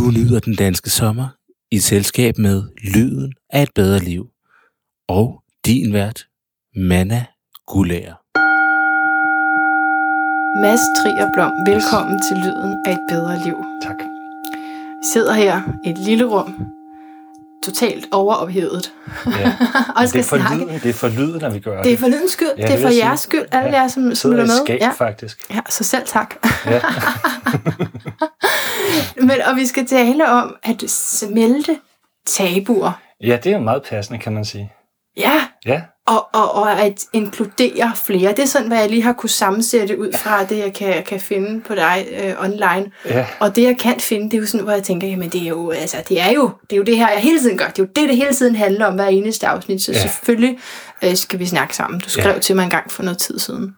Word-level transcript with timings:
Du 0.00 0.10
nyder 0.10 0.40
den 0.40 0.54
danske 0.54 0.90
sommer 0.90 1.28
i 1.70 1.78
selskab 1.78 2.38
med 2.38 2.62
Lyden 2.94 3.32
af 3.50 3.62
et 3.62 3.68
bedre 3.74 3.98
liv 3.98 4.26
og 5.08 5.42
din 5.66 5.92
vært, 5.92 6.26
Manna 6.76 7.24
Gulager. 7.66 8.14
Mads 10.62 10.80
Trier 10.98 11.30
Blom, 11.34 11.52
velkommen 11.72 12.20
til 12.28 12.36
Lyden 12.36 12.72
af 12.86 12.92
et 12.92 13.04
bedre 13.08 13.44
liv. 13.44 13.56
Tak. 13.82 13.98
Vi 15.00 15.06
sidder 15.12 15.32
her 15.32 15.62
i 15.84 15.90
et 15.90 15.98
lille 15.98 16.24
rum, 16.24 16.54
totalt 17.64 18.06
overophedet. 18.12 18.92
Ja. 19.26 19.30
og 19.96 20.00
det, 20.00 20.08
skal 20.08 20.20
er 20.20 20.24
for 20.24 20.36
snakke. 20.36 20.56
lyden, 20.64 20.80
det 20.82 20.88
er 20.90 20.92
for 20.92 21.08
lyden, 21.08 21.44
at 21.44 21.54
vi 21.54 21.58
gør 21.60 21.76
det. 21.76 21.84
Det 21.84 21.92
er 21.92 21.96
for 21.96 22.08
lydens 22.08 22.32
skyld, 22.32 22.48
Ja, 22.58 22.62
det 22.62 22.70
det 22.70 22.78
er 22.78 22.82
for 22.88 22.94
jeres 22.94 23.20
skyld, 23.20 23.44
alle 23.52 23.70
jer, 23.78 23.88
som, 23.88 24.02
lytter 24.02 24.30
med. 24.36 24.64
skab, 24.66 24.80
Ja. 24.80 24.90
faktisk. 24.90 25.50
ja, 25.54 25.60
så 25.68 25.84
selv 25.84 26.06
tak. 26.06 26.34
Ja. 26.66 26.80
Men, 29.26 29.30
og 29.50 29.56
vi 29.56 29.66
skal 29.66 29.86
tale 29.86 30.30
om 30.30 30.56
at 30.62 30.84
smelte 30.90 31.78
tabuer. 32.26 32.92
ja, 33.20 33.38
det 33.44 33.52
er 33.52 33.56
jo 33.56 33.62
meget 33.62 33.82
passende, 33.90 34.18
kan 34.18 34.32
man 34.32 34.44
sige. 34.44 34.72
Ja, 35.16 35.32
Ja, 35.66 35.82
og, 36.10 36.28
og, 36.32 36.54
og 36.54 36.80
at 36.80 37.06
inkludere 37.12 37.92
flere. 38.04 38.30
Det 38.30 38.38
er 38.38 38.46
sådan, 38.46 38.68
hvad 38.68 38.78
jeg 38.78 38.90
lige 38.90 39.02
har 39.02 39.12
kunne 39.12 39.30
sammensætte 39.30 39.98
ud 40.00 40.12
fra 40.12 40.44
det, 40.44 40.58
jeg 40.58 40.72
kan, 40.72 41.02
kan 41.04 41.20
finde 41.20 41.60
på 41.60 41.74
dig 41.74 42.06
øh, 42.22 42.34
online. 42.44 42.90
ja, 43.04 43.26
Og 43.40 43.56
det, 43.56 43.62
jeg 43.62 43.76
kan 43.78 44.00
finde, 44.00 44.24
det 44.30 44.34
er 44.34 44.38
jo 44.40 44.46
sådan, 44.46 44.64
hvor 44.64 44.72
jeg 44.72 44.82
tænker, 44.82 45.08
jamen 45.08 45.28
det 45.28 45.42
er 45.42 45.48
jo, 45.48 45.70
altså, 45.70 45.96
det 46.08 46.20
er 46.20 46.30
jo, 46.30 46.50
det 46.70 46.72
er 46.72 46.76
jo 46.76 46.82
det 46.82 46.96
her, 46.96 47.10
jeg 47.10 47.18
hele 47.20 47.40
tiden 47.40 47.58
gør. 47.58 47.66
Det 47.66 47.78
er 47.78 47.82
jo 47.82 47.88
det, 47.96 48.08
det 48.08 48.16
hele 48.16 48.34
tiden 48.34 48.56
handler 48.56 48.86
om 48.86 48.94
hver 48.94 49.06
eneste 49.06 49.46
afsnit. 49.46 49.82
Så 49.82 49.92
Ja. 49.92 49.98
selvfølgelig 50.02 50.58
øh, 51.04 51.16
skal 51.16 51.38
vi 51.38 51.46
snakke 51.46 51.76
sammen. 51.76 52.00
Du 52.00 52.10
skrev 52.10 52.32
ja. 52.34 52.38
til 52.38 52.56
mig 52.56 52.64
en 52.64 52.70
gang 52.70 52.90
for 52.92 53.02
noget 53.02 53.18
tid 53.18 53.38
siden. 53.38 53.74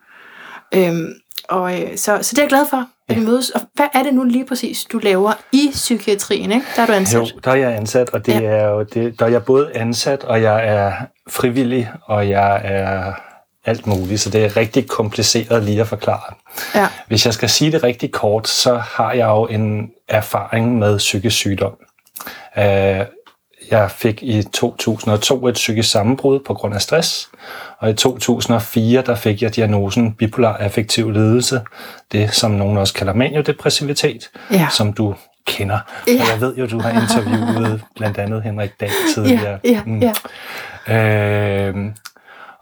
Øhm, 0.74 1.12
og 1.48 1.80
øh, 1.82 1.96
så, 1.96 2.18
så 2.22 2.30
det 2.30 2.38
er 2.38 2.42
jeg 2.42 2.48
glad 2.48 2.66
for, 2.70 2.86
at 3.12 3.20
vi 3.20 3.26
mødes. 3.26 3.50
Og 3.50 3.60
hvad 3.74 3.86
er 3.94 4.02
det 4.02 4.14
nu 4.14 4.22
lige 4.24 4.46
præcis, 4.46 4.84
du 4.84 4.98
laver 4.98 5.32
i 5.52 5.70
psykiatrien? 5.72 6.52
Ikke? 6.52 6.66
Der 6.76 6.82
er 6.82 6.86
du 6.86 6.92
ansat. 6.92 7.20
jo, 7.20 7.26
der 7.44 7.50
er 7.50 7.54
jeg 7.54 7.76
ansat, 7.76 8.10
og 8.10 8.26
det 8.26 8.32
Ja. 8.40 8.42
er 8.42 8.68
jo, 8.68 8.82
det, 8.82 9.18
der 9.20 9.26
er 9.26 9.30
jeg 9.30 9.44
både 9.44 9.70
ansat, 9.74 10.24
og 10.24 10.42
jeg 10.42 10.66
er 10.68 10.92
frivillig, 11.30 11.90
og 12.06 12.28
jeg 12.28 12.60
er 12.64 13.12
alt 13.64 13.86
muligt, 13.86 14.20
så 14.20 14.30
det 14.30 14.44
er 14.44 14.56
rigtig 14.56 14.88
kompliceret 14.88 15.62
lige 15.62 15.80
at 15.80 15.86
forklare. 15.88 16.34
Ja. 16.74 16.88
Hvis 17.08 17.26
jeg 17.26 17.34
skal 17.34 17.48
sige 17.48 17.72
det 17.72 17.82
rigtig 17.82 18.12
kort, 18.12 18.48
så 18.48 18.74
har 18.74 19.12
jeg 19.12 19.26
jo 19.26 19.46
en 19.46 19.90
erfaring 20.08 20.78
med 20.78 20.98
psykisk 20.98 21.36
sygdom. 21.36 21.72
Øh, 22.58 23.00
Jeg 23.72 23.90
fik 23.90 24.22
i 24.22 24.42
2002 24.42 25.46
et 25.46 25.54
psykisk 25.54 25.90
sammenbrud 25.90 26.40
på 26.46 26.54
grund 26.54 26.74
af 26.74 26.80
stress, 26.82 27.28
og 27.78 27.90
i 27.90 27.94
2004 27.94 29.02
der 29.06 29.14
fik 29.14 29.42
jeg 29.42 29.56
diagnosen 29.56 30.12
bipolar 30.12 30.56
affektiv 30.56 31.10
lidelse, 31.10 31.60
det 32.12 32.34
som 32.34 32.50
nogen 32.50 32.78
også 32.78 32.94
kalder 32.94 33.14
maniodepressivitet, 33.14 34.30
Ja. 34.50 34.68
som 34.70 34.92
du 34.92 35.14
kender. 35.46 35.78
Ja. 36.06 36.12
Og 36.12 36.18
jeg 36.32 36.40
ved 36.40 36.56
jo, 36.56 36.66
du 36.66 36.80
har 36.80 36.90
interviewet 37.02 37.82
blandt 37.96 38.18
andet 38.18 38.42
Henrik 38.42 38.70
Dahl 38.80 38.92
tidligere. 39.14 39.58
Ja, 39.64 39.70
ja, 39.70 39.80
Mm. 39.86 40.02
ja. 40.88 41.68
Øh, 41.68 41.74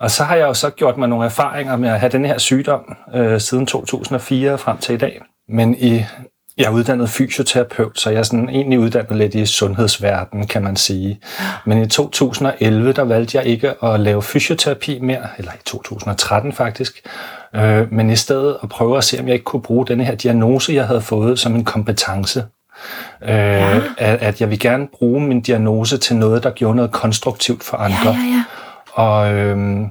og 0.01 0.11
så 0.11 0.25
har 0.25 0.37
jeg 0.37 0.47
jo 0.47 0.55
så 0.55 0.71
gjort 0.71 0.97
mig 0.97 1.09
nogle 1.09 1.25
erfaringer 1.25 1.77
med 1.77 1.89
at 1.89 2.01
have 2.01 2.13
den 2.13 2.25
her 2.25 2.39
sygdom 2.39 2.97
øh, 3.15 3.41
siden 3.41 3.67
2004 3.67 4.59
frem 4.59 4.77
til 4.79 4.95
i 4.95 4.99
dag. 4.99 5.21
Men 5.49 5.75
i, 5.79 6.05
jeg 6.61 6.67
er 6.67 6.71
uddannet 6.71 7.09
fysioterapeut, 7.09 8.01
så 8.01 8.11
jeg 8.11 8.19
er 8.19 8.23
sådan 8.23 8.49
egentlig 8.49 8.79
uddannet 8.79 9.17
lidt 9.17 9.35
i 9.35 9.47
sundhedsverdenen, 9.47 10.47
kan 10.47 10.63
man 10.63 10.77
sige. 10.77 11.21
Men 11.65 11.83
i 11.83 11.87
2011, 11.87 12.93
der 12.93 13.03
valgte 13.03 13.39
jeg 13.39 13.47
ikke 13.47 13.85
at 13.85 14.01
lave 14.01 14.23
fysioterapi 14.23 14.99
mere, 14.99 15.29
eller 15.39 15.53
i 15.53 15.63
2013 15.65 16.53
faktisk, 16.53 17.07
øh, 17.57 17.93
men 17.93 18.11
i 18.11 18.17
stedet 18.17 18.57
at 18.63 18.69
prøve 18.69 18.99
at 18.99 19.05
se, 19.05 19.21
om 19.21 19.27
jeg 19.27 19.35
ikke 19.35 19.45
kunne 19.45 19.63
bruge 19.63 19.87
denne 19.87 20.05
her 20.05 20.15
diagnose, 20.15 20.73
jeg 20.73 20.87
havde 20.87 21.01
fået, 21.01 21.39
som 21.39 21.55
en 21.55 21.65
kompetence. 21.65 22.45
Øh, 23.23 23.77
at, 23.99 24.23
at 24.23 24.41
jeg 24.41 24.51
vil 24.51 24.59
gerne 24.59 24.89
bruge 24.99 25.21
min 25.21 25.41
diagnose 25.41 25.99
til 25.99 26.17
noget, 26.17 26.43
der 26.43 26.51
gjorde 26.51 26.77
noget 26.77 26.93
konstruktivt 26.93 27.65
for 27.65 27.77
andre. 27.77 28.11
Ja, 28.11 28.11
ja, 28.11 28.37
ja. 28.37 28.45
Og 28.93 29.35
øhm, 29.35 29.91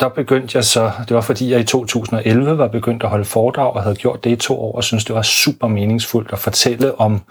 der 0.00 0.08
begyndte 0.08 0.56
jeg 0.56 0.64
så, 0.64 0.90
det 1.08 1.14
var 1.14 1.20
fordi 1.20 1.50
jeg 1.50 1.60
i 1.60 1.64
2011 1.64 2.58
var 2.58 2.68
begyndt 2.68 3.02
at 3.02 3.08
holde 3.08 3.24
foredrag 3.24 3.72
og 3.72 3.82
havde 3.82 3.96
gjort 3.96 4.24
det 4.24 4.30
i 4.30 4.36
to 4.36 4.60
år, 4.60 4.76
og 4.76 4.84
synes 4.84 5.04
det 5.04 5.14
var 5.14 5.22
super 5.22 5.68
meningsfuldt 5.68 6.32
at 6.32 6.38
fortælle 6.38 7.00
om 7.00 7.22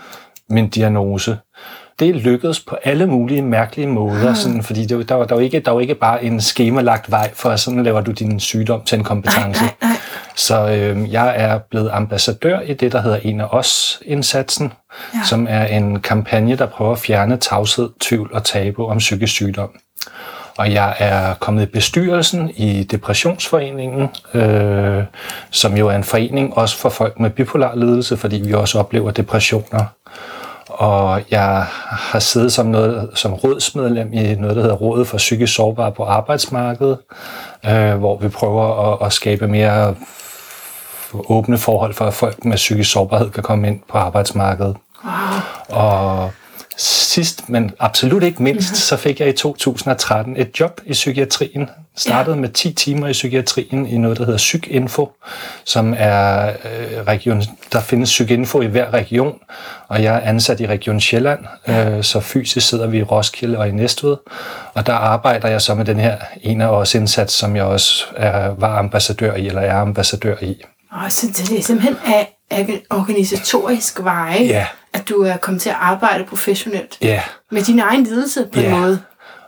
min 0.50 0.70
diagnose. 0.70 1.38
Det 2.00 2.16
lykkedes 2.16 2.60
på 2.60 2.78
alle 2.84 3.08
mulige 3.08 3.42
mærkelige 3.42 3.88
måder, 3.88 4.34
sådan, 4.34 4.64
fordi 4.64 4.86
det, 4.86 5.10
der, 5.10 5.16
var, 5.16 5.26
der, 5.26 5.36
var 5.36 5.42
ikke, 5.42 5.60
der 5.60 5.72
var 5.72 5.80
ikke 5.80 5.96
bare 5.96 6.24
en 6.24 6.42
skemalagt 6.42 7.12
vej 7.12 7.34
for, 7.34 7.50
at 7.50 7.60
sådan 7.60 7.84
laver 7.84 8.02
du 8.02 8.12
din 8.12 8.40
sygdom 8.40 8.82
til 8.84 8.98
en 8.98 9.04
kompetence. 9.04 9.66
Så 10.36 10.68
øh, 10.68 11.12
jeg 11.12 11.34
er 11.38 11.58
blevet 11.58 11.90
ambassadør 11.94 12.60
i 12.60 12.74
det, 12.74 12.92
der 12.92 13.02
hedder 13.02 13.18
En 13.18 13.42
af 13.42 13.48
os-indsatsen, 13.52 14.74
ja. 15.14 15.20
som 15.24 15.48
er 15.50 15.66
en 15.66 16.00
kampagne, 16.00 16.56
der 16.56 16.66
prøver 16.66 16.92
at 16.92 17.00
fjerne 17.00 17.38
tavshed, 17.38 17.90
tvivl 18.00 18.30
og 18.34 18.44
tabu 18.44 18.86
om 18.86 18.98
psykisk 18.98 19.34
sygdom. 19.34 19.70
Og 20.58 20.74
jeg 20.74 20.96
er 21.00 21.34
kommet 21.34 21.64
i 21.64 21.66
bestyrelsen 21.66 22.50
i 22.50 22.84
Depressionsforeningen, 22.84 24.10
øh, 24.34 25.04
som 25.52 25.78
jo 25.78 25.88
er 25.88 25.96
en 25.96 26.04
forening 26.04 26.58
også 26.58 26.78
for 26.78 26.90
folk 26.90 27.20
med 27.20 27.30
bipolar 27.30 27.76
lidelse, 27.76 28.18
fordi 28.18 28.42
vi 28.46 28.54
også 28.54 28.80
oplever 28.80 29.12
depressioner. 29.12 29.86
Og 30.68 31.22
jeg 31.32 31.66
har 31.90 32.20
siddet 32.20 32.54
som, 32.54 32.66
noget, 32.66 33.10
som 33.14 33.34
rådsmedlem 33.34 34.14
i 34.14 34.36
noget, 34.36 34.56
der 34.56 34.62
hedder 34.62 34.76
Rådet 34.76 35.08
for 35.08 35.18
Psykisk 35.18 35.56
Sårbare 35.56 35.92
på 35.92 36.04
Arbejdsmarkedet, 36.04 36.98
øh, 37.66 37.96
hvor 37.96 38.18
vi 38.18 38.30
prøver 38.30 38.94
at, 38.94 39.06
at 39.06 39.14
skabe 39.14 39.48
mere 39.48 39.96
åbne 41.14 41.58
forhold 41.58 41.94
for, 41.94 42.06
at 42.06 42.14
folk 42.14 42.46
med 42.46 42.56
psykisk 42.56 42.92
sårbarhed 42.92 43.30
kan 43.30 43.44
komme 43.44 43.68
ind 43.68 43.80
på 43.90 43.98
arbejdsmarkedet. 43.98 44.78
Og 45.70 46.32
sidst, 46.78 47.50
men 47.50 47.72
absolut 47.80 48.24
ikke 48.24 48.44
mindst, 48.44 48.76
så 48.76 48.98
fik 48.98 49.20
jeg 49.20 49.30
i 49.30 49.32
2013 49.32 50.38
et 50.38 50.60
job 50.60 50.82
i 50.86 50.92
psykiatrien. 50.92 51.70
Startede 51.98 52.36
med 52.36 52.50
10 52.50 52.74
timer 52.74 53.08
i 53.08 53.12
psykiatrien 53.12 53.88
i 53.88 53.98
noget, 53.98 54.18
der 54.18 54.26
hedder 54.26 54.38
PsykInfo, 54.38 55.12
som 55.66 55.96
er 55.98 56.48
øh, 56.48 57.02
region, 57.08 57.44
der 57.74 57.80
findes 57.80 58.10
PsykInfo 58.10 58.62
i 58.62 58.66
hver 58.66 58.94
region, 58.94 59.34
og 59.88 60.04
jeg 60.04 60.16
er 60.16 60.20
ansat 60.20 60.60
i 60.60 60.68
Region 60.68 61.00
Sjælland, 61.00 61.40
øh, 61.68 62.04
så 62.04 62.20
fysisk 62.20 62.68
sidder 62.68 62.88
vi 62.88 62.98
i 62.98 63.04
Roskilde 63.04 63.58
og 63.58 63.70
i 63.70 63.72
Næstved, 63.72 64.18
og 64.74 64.86
der 64.86 64.94
arbejder 64.94 65.48
jeg 65.48 65.62
så 65.62 65.76
med 65.76 65.86
den 65.86 66.00
her 66.00 66.18
en 66.42 66.62
af 66.62 66.68
os 66.68 66.96
indsats, 66.96 67.34
som 67.34 67.56
jeg 67.56 67.64
også 67.64 68.06
er, 68.16 68.50
var 68.58 68.78
ambassadør 68.78 69.36
i, 69.36 69.48
eller 69.48 69.62
er 69.62 69.78
ambassadør 69.78 70.36
i. 70.42 70.62
Og 70.92 71.12
så 71.12 71.28
det 71.28 71.60
er 71.60 71.64
simpelthen 71.64 71.98
af 72.06 72.36
organisatorisk 72.90 74.04
veje, 74.04 74.44
Ja. 74.44 74.66
At 74.96 75.10
du 75.10 75.22
er 75.22 75.38
kommet 75.38 75.62
til 75.62 75.70
at 75.70 75.76
arbejde 75.80 76.24
professionelt 76.24 76.98
Ja, 77.02 77.22
med 77.52 77.62
din 77.62 77.80
egen 77.80 78.04
lidelse 78.04 78.46
på 78.54 78.60
Ja. 78.60 78.74
en 78.74 78.80
måde. 78.80 79.00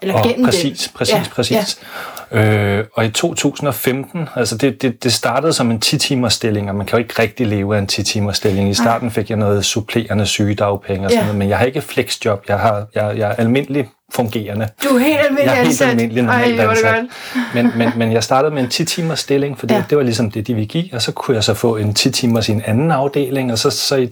Eller 0.01 0.15
og 0.15 0.23
gennem 0.23 0.45
præcis, 0.45 0.79
den. 0.83 0.91
præcis, 0.97 1.13
ja, 1.15 1.23
præcis. 1.35 1.79
Øh, 2.31 2.83
og 2.93 3.05
i 3.05 3.09
2015, 3.09 4.29
altså 4.35 4.57
det, 4.57 4.81
det, 4.81 5.03
det 5.03 5.13
startede 5.13 5.53
som 5.53 5.71
en 5.71 5.81
10-timers 5.85 6.33
stilling, 6.33 6.69
og 6.69 6.75
man 6.75 6.85
kan 6.85 6.97
jo 6.99 7.03
ikke 7.03 7.21
rigtig 7.21 7.47
leve 7.47 7.75
af 7.75 7.79
en 7.79 7.87
10-timers 7.91 8.37
stilling. 8.37 8.69
I 8.69 8.73
starten 8.73 9.11
fik 9.11 9.29
jeg 9.29 9.37
noget 9.37 9.65
supplerende 9.65 10.25
sygedagpenge 10.25 11.05
og 11.05 11.11
sådan 11.11 11.19
Ja. 11.19 11.25
noget, 11.25 11.37
men 11.39 11.49
jeg 11.49 11.57
har 11.57 11.65
ikke 11.65 11.81
flexjob. 11.81 12.43
Jeg, 12.47 12.59
har, 12.59 12.85
jeg, 12.95 13.13
jeg 13.17 13.29
er 13.31 13.35
almindelig 13.35 13.89
fungerende. 14.13 14.67
Du 14.83 14.95
er 14.95 14.99
helt 14.99 15.17
almindelig 15.19 15.45
Jeg 15.45 15.51
er 15.51 15.55
helt 15.55 15.67
ansat. 15.67 15.89
almindelig 15.89 16.23
normalt 16.23 16.59
Ej, 16.59 16.67
ansat. 16.69 17.05
Men, 17.53 17.71
men, 17.77 17.91
men 17.95 18.11
jeg 18.11 18.23
startede 18.23 18.53
med 18.55 18.61
en 18.63 18.69
10-timers 18.73 19.19
stilling, 19.19 19.59
fordi 19.59 19.73
Ja. 19.73 19.79
ja. 19.79 19.85
det 19.89 19.97
var 19.97 20.03
ligesom 20.03 20.31
det, 20.31 20.47
de 20.47 20.53
ville 20.53 20.67
give, 20.67 20.85
og 20.93 21.01
så 21.01 21.11
kunne 21.11 21.35
jeg 21.35 21.43
så 21.43 21.53
få 21.53 21.75
en 21.77 21.95
10-timers 21.99 22.49
i 22.49 22.51
en 22.51 22.61
anden 22.65 22.91
afdeling, 22.91 23.51
og 23.51 23.57
så, 23.57 23.69
så 23.69 23.95
i 23.95 24.09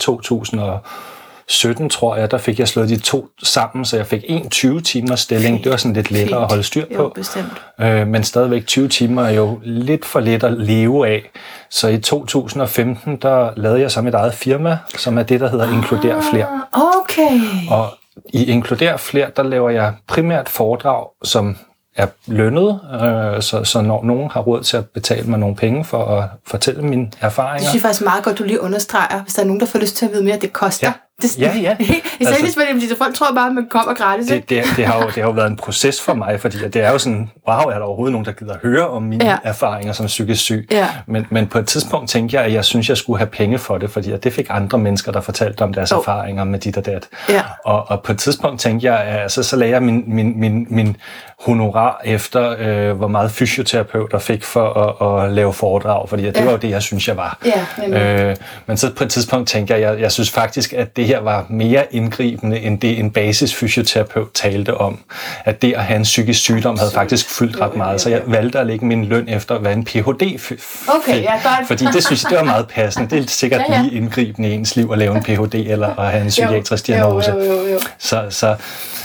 2017, 1.47 1.89
tror 1.89 2.15
jeg, 2.15 2.31
der 2.31 2.37
fik 2.37 2.59
jeg 2.59 2.67
slået 2.67 2.89
de 2.89 2.97
to 2.99 3.27
sammen, 3.43 3.85
så 3.85 3.97
jeg 3.97 4.07
fik 4.07 4.23
en 4.27 4.49
20-timers 4.55 5.19
stilling. 5.19 5.63
Det 5.63 5.71
var 5.71 5.77
sådan 5.77 5.93
lidt 5.93 6.11
lettere 6.11 6.41
at 6.41 6.47
holde 6.49 6.63
styr 6.63 6.83
Jo, 6.91 6.97
på. 6.97 7.11
bestemt. 7.15 7.61
Øh, 7.81 8.07
men 8.07 8.23
stadigvæk 8.23 8.65
20 8.67 8.87
timer 8.87 9.23
er 9.23 9.31
jo 9.31 9.59
lidt 9.63 10.05
for 10.05 10.19
lidt 10.19 10.43
at 10.43 10.53
leve 10.53 11.07
af. 11.07 11.31
Så 11.69 11.87
i 11.87 11.97
2015, 11.97 13.15
der 13.21 13.49
lavede 13.55 13.81
jeg 13.81 13.91
så 13.91 14.01
mit 14.01 14.13
eget 14.13 14.33
firma, 14.33 14.77
som 14.97 15.17
er 15.17 15.23
det, 15.23 15.39
der 15.39 15.49
hedder 15.49 15.71
Inkluder 15.73 16.21
Flere. 16.31 16.61
Okay. 16.73 17.39
Og 17.69 17.87
i 18.33 18.45
Inkluder 18.45 18.97
Flere, 18.97 19.27
der 19.35 19.43
laver 19.43 19.69
jeg 19.69 19.93
primært 20.07 20.49
foredrag, 20.49 21.05
som 21.23 21.57
er 21.95 22.07
lønnet, 22.27 22.79
øh, 22.93 23.41
så, 23.41 23.63
så 23.63 23.81
når 23.81 24.03
nogen 24.03 24.29
har 24.31 24.41
råd 24.41 24.63
til 24.63 24.77
at 24.77 24.85
betale 24.89 25.23
mig 25.27 25.39
nogle 25.39 25.55
penge 25.55 25.85
for 25.85 26.05
at 26.05 26.29
fortælle 26.47 26.81
mine 26.81 27.05
Det 27.05 27.17
erfaringer. 27.21 27.59
synes 27.59 27.73
jeg 27.73 27.81
faktisk 27.81 28.01
meget 28.03 28.23
godt, 28.23 28.37
du 28.39 28.43
lige 28.43 28.61
understreger, 28.61 29.21
hvis 29.21 29.33
der 29.33 29.41
er 29.41 29.45
nogen, 29.45 29.59
der 29.59 29.65
får 29.65 29.79
lyst 29.79 29.95
til 29.95 30.05
at 30.05 30.11
vide 30.11 30.23
mere, 30.23 30.37
det 30.37 30.53
koster. 30.53 30.87
Ja. 30.87 30.93
Det, 31.21 31.39
Ja, 31.39 31.51
ja. 31.55 31.75
Især 32.19 32.29
Altså- 32.31 32.43
altså, 32.45 32.59
fordi 32.73 32.95
folk 32.97 33.15
tror 33.15 33.27
bare, 33.35 33.47
at 33.47 33.53
man 33.55 33.67
kommer 33.69 33.93
gratis. 33.93 34.27
det, 34.27 34.49
det, 34.49 34.63
det, 34.77 34.85
har 34.85 34.97
jo, 34.99 35.05
det 35.05 35.13
har 35.15 35.21
jo 35.21 35.31
været 35.31 35.47
en 35.47 35.55
proces 35.65 36.01
for 36.01 36.13
mig, 36.13 36.39
fordi 36.41 36.57
det 36.57 36.75
er 36.75 36.91
jo 36.91 36.97
sådan, 36.97 37.29
wow, 37.49 37.57
er 37.57 37.73
der 37.73 37.81
overhovedet 37.85 38.11
nogen, 38.11 38.25
der 38.25 38.31
gider 38.31 38.55
høre 38.63 38.87
om 38.87 39.03
mine 39.03 39.25
Ja. 39.25 39.37
erfaringer 39.43 39.93
som 39.93 40.05
psykisk 40.05 40.41
syg? 40.41 40.67
Ja. 40.71 40.87
Men, 41.07 41.25
men 41.29 41.47
på 41.47 41.59
et 41.59 41.67
tidspunkt 41.67 42.09
tænkte 42.09 42.35
jeg, 42.37 42.45
at 42.45 42.53
jeg 42.53 42.65
synes, 42.65 42.89
jeg 42.89 42.97
skulle 42.97 43.17
have 43.19 43.27
penge 43.27 43.57
for 43.59 43.77
det, 43.77 43.89
fordi 43.91 44.11
at 44.11 44.23
det 44.23 44.33
fik 44.33 44.47
andre 44.49 44.77
mennesker, 44.77 45.11
der 45.11 45.21
fortalte 45.21 45.61
om 45.61 45.73
deres 45.73 45.91
Oh. 45.91 45.97
erfaringer 45.99 46.43
med 46.43 46.59
dit 46.59 46.77
og 46.77 46.85
dat. 46.85 47.07
Ja. 47.29 47.41
Og, 47.65 47.85
og 47.89 48.03
på 48.03 48.11
et 48.11 48.17
tidspunkt 48.19 48.61
tænkte 48.61 48.87
jeg, 48.91 48.99
at 48.99 49.31
så, 49.31 49.43
så 49.43 49.55
lagde 49.55 49.73
jeg 49.73 49.83
min, 49.83 50.03
min, 50.07 50.39
min, 50.39 50.67
min 50.69 50.97
honorar 51.39 52.01
efter, 52.05 52.55
øh, 52.59 52.97
hvor 52.97 53.07
meget 53.07 53.31
fysioterapeuter 53.31 54.19
fik 54.19 54.43
for 54.43 54.73
at, 55.19 55.23
at 55.25 55.31
lave 55.31 55.53
foredrag, 55.53 56.09
fordi 56.09 56.25
at 56.25 56.33
det 56.35 56.39
Ja. 56.41 56.45
var 56.45 56.51
jo 56.51 56.57
det, 56.57 56.69
jeg 56.69 56.81
synes, 56.81 57.07
jeg 57.07 57.17
var. 57.17 57.37
Ja, 57.45 57.65
nemlig. 57.81 57.99
øh, 58.01 58.35
men 58.65 58.77
så 58.77 58.93
på 58.93 59.03
et 59.03 59.09
tidspunkt 59.09 59.49
tænkte 59.49 59.73
jeg, 59.73 59.81
jeg, 59.81 59.99
jeg 60.01 60.11
synes 60.11 60.31
faktisk, 60.31 60.73
at 60.73 60.97
det 60.97 61.04
det 61.05 61.15
her 61.15 61.21
var 61.21 61.45
mere 61.49 61.85
indgribende 61.91 62.59
end 62.59 62.79
det, 62.79 62.99
en 62.99 63.11
basisfysioterapeut 63.11 64.27
talte 64.33 64.77
om. 64.77 64.99
At 65.45 65.61
det 65.61 65.73
at 65.73 65.83
have 65.83 65.97
en 65.97 66.03
psykisk 66.03 66.39
sygdom 66.39 66.77
havde 66.77 66.91
faktisk 66.93 67.29
fyldt 67.29 67.61
ret 67.61 67.75
meget, 67.75 68.01
så 68.01 68.09
jeg 68.09 68.21
valgte 68.25 68.59
at 68.59 68.67
lægge 68.67 68.85
min 68.85 69.05
løn 69.05 69.29
efter, 69.29 69.59
hvad 69.59 69.73
en 69.73 69.83
Ph.D. 69.85 70.21
f- 70.23 70.89
Okay, 70.95 71.21
ja. 71.23 71.33
Fordi 71.67 71.85
det 71.93 72.05
synes 72.05 72.23
jeg, 72.23 72.29
det 72.29 72.37
var 72.37 72.43
meget 72.43 72.67
passende. 72.67 73.09
Det 73.15 73.23
er 73.23 73.27
sikkert 73.27 73.61
Ja, 73.69 73.73
ja. 73.75 73.81
lige 73.81 73.93
indgribende 73.97 74.49
i 74.49 74.53
ens 74.53 74.75
liv 74.75 74.89
at 74.91 74.97
lave 74.97 75.15
en 75.15 75.23
Ph.D. 75.23 75.53
eller 75.55 75.99
at 75.99 76.11
have 76.11 76.21
en 76.23 76.29
psykiatrisk 76.29 76.89
Jo, 76.89 76.93
diagnose. 76.93 77.31
Jo, 77.31 77.43
jo, 77.43 77.67
jo. 77.67 77.79
Så, 77.97 78.25
så, 78.29 78.55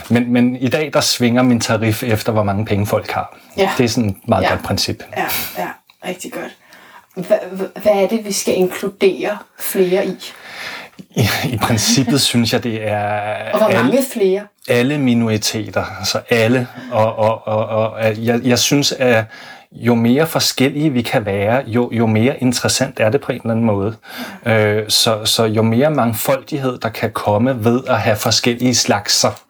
men, 0.08 0.32
men 0.32 0.56
i 0.56 0.68
dag, 0.68 0.90
der 0.92 1.00
svinger 1.00 1.42
min 1.42 1.60
tarif 1.60 2.02
efter, 2.02 2.32
hvor 2.32 2.42
mange 2.42 2.64
penge 2.64 2.86
folk 2.86 3.10
har. 3.10 3.38
Ja. 3.56 3.70
Det 3.78 3.84
er 3.84 3.88
sådan 3.88 4.10
et 4.10 4.16
meget 4.28 4.42
Ja. 4.42 4.48
godt 4.50 4.62
princip. 4.62 5.02
Ja, 5.16 5.26
ja, 5.58 5.68
rigtig 6.08 6.32
godt. 6.32 6.56
Hvad, 7.26 7.36
hvad 7.82 7.92
er 7.92 8.06
det, 8.08 8.24
vi 8.24 8.32
skal 8.32 8.56
inkludere 8.56 9.38
flere 9.60 10.06
i? 10.06 10.16
I, 11.16 11.28
i 11.52 11.56
princippet 11.56 12.20
synes 12.20 12.52
jeg, 12.52 12.62
det 12.64 12.88
er 12.88 13.52
Og 13.52 13.58
hvor 13.58 13.66
alle, 13.66 13.82
mange 13.82 14.04
flere? 14.12 14.42
alle 14.68 14.98
minoriteter, 14.98 15.84
altså 15.98 16.20
alle. 16.30 16.66
Og, 16.92 17.18
og, 17.18 17.48
og, 17.48 17.66
og 17.66 18.24
jeg, 18.24 18.40
jeg 18.44 18.58
synes, 18.58 18.92
at 18.92 19.24
jo 19.72 19.94
mere 19.94 20.26
forskellige 20.26 20.90
vi 20.90 21.02
kan 21.02 21.26
være, 21.26 21.62
jo, 21.66 21.90
jo 21.92 22.06
mere 22.06 22.42
interessant 22.42 23.00
er 23.00 23.10
det 23.10 23.20
på 23.20 23.32
en 23.32 23.38
eller 23.38 23.50
anden 23.50 23.66
måde. 23.66 23.96
Øh, 24.46 24.82
så, 24.88 25.24
så 25.24 25.44
jo 25.44 25.62
mere 25.62 25.90
mangfoldighed, 25.90 26.78
der 26.78 26.88
kan 26.88 27.10
komme 27.12 27.64
ved 27.64 27.80
at 27.88 28.00
have 28.00 28.16
forskellige 28.16 28.74
slagser, 28.74 29.42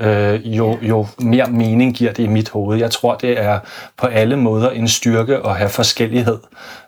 øh, 0.00 0.56
jo, 0.56 0.78
jo 0.82 1.06
mere 1.18 1.46
mening 1.46 1.94
giver 1.94 2.12
det 2.12 2.22
i 2.22 2.26
mit 2.26 2.50
hoved. 2.50 2.78
Jeg 2.78 2.90
tror, 2.90 3.14
det 3.14 3.40
er 3.40 3.58
på 3.96 4.06
alle 4.06 4.36
måder 4.36 4.70
en 4.70 4.88
styrke 4.88 5.36
at 5.36 5.56
have 5.56 5.70
forskellighed. 5.70 6.38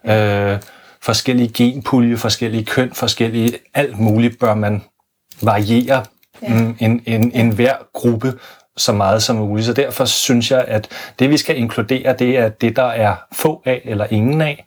Øh, 0.05 0.59
forskellige 1.05 1.53
genpulje, 1.53 2.17
forskellige 2.17 2.65
køn, 2.65 2.93
forskellige 2.95 3.59
alt 3.75 3.99
muligt 3.99 4.39
bør 4.39 4.55
man 4.55 4.83
variere 5.43 6.05
Ja. 6.43 6.53
ja. 6.53 6.73
en, 6.81 7.03
en, 7.07 7.33
en 7.35 7.51
hver 7.53 7.75
gruppe 7.93 8.33
så 8.77 8.93
meget 8.93 9.23
som 9.23 9.37
muligt. 9.37 9.67
Så 9.67 9.73
derfor 9.73 10.05
synes 10.05 10.51
jeg, 10.51 10.65
at 10.69 10.89
det 11.19 11.31
vi 11.31 11.37
skal 11.37 11.59
inkludere, 11.59 12.13
det 12.19 12.39
er 12.39 12.49
det, 12.49 12.77
der 12.77 12.85
er 12.85 13.15
få 13.33 13.63
af 13.65 13.81
eller 13.85 14.07
ingen 14.11 14.41
af, 14.41 14.65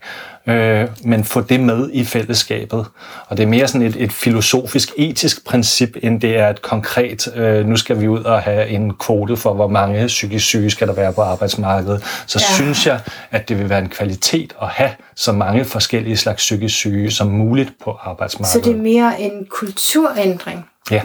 øh, 0.48 0.88
men 1.04 1.24
få 1.24 1.42
det 1.42 1.60
med 1.60 1.90
i 1.94 2.06
fællesskabet. 2.06 2.86
Og 3.28 3.38
det 3.38 3.44
er 3.44 3.48
mere 3.48 3.68
sådan 3.68 3.88
et, 3.88 3.96
et 4.00 4.12
filosofisk, 4.12 4.90
etisk 4.98 5.46
princip, 5.46 5.90
end 6.02 6.22
det 6.22 6.38
er 6.38 6.50
et 6.50 6.62
konkret, 6.62 7.28
øh, 7.36 7.66
nu 7.66 7.78
skal 7.78 8.00
vi 8.02 8.08
ud 8.08 8.24
og 8.24 8.42
have 8.42 8.68
en 8.68 8.94
kvote 8.94 9.38
for, 9.38 9.54
hvor 9.54 9.68
mange 9.68 10.08
psykisk 10.08 10.46
syge 10.46 10.70
skal 10.70 10.88
der 10.88 10.94
være 10.94 11.14
på 11.14 11.22
arbejdsmarkedet. 11.22 12.04
Så 12.28 12.40
Ja. 12.50 12.54
synes 12.56 12.88
jeg, 12.88 13.00
at 13.32 13.50
det 13.50 13.60
vil 13.60 13.70
være 13.70 13.80
en 13.80 13.90
kvalitet 13.90 14.54
at 14.62 14.68
have 14.68 14.92
så 15.16 15.32
mange 15.32 15.66
forskellige 15.66 16.18
slags 16.18 16.38
psykisk 16.38 16.76
syge 16.76 17.12
som 17.12 17.28
muligt 17.28 17.70
på 17.84 17.98
Så 18.04 18.10
arbejdsmarkedet. 18.10 18.66
det 18.66 18.74
er 18.74 18.82
mere 18.82 19.22
en 19.22 19.46
kulturændring. 19.50 20.66
Ja, 20.92 21.02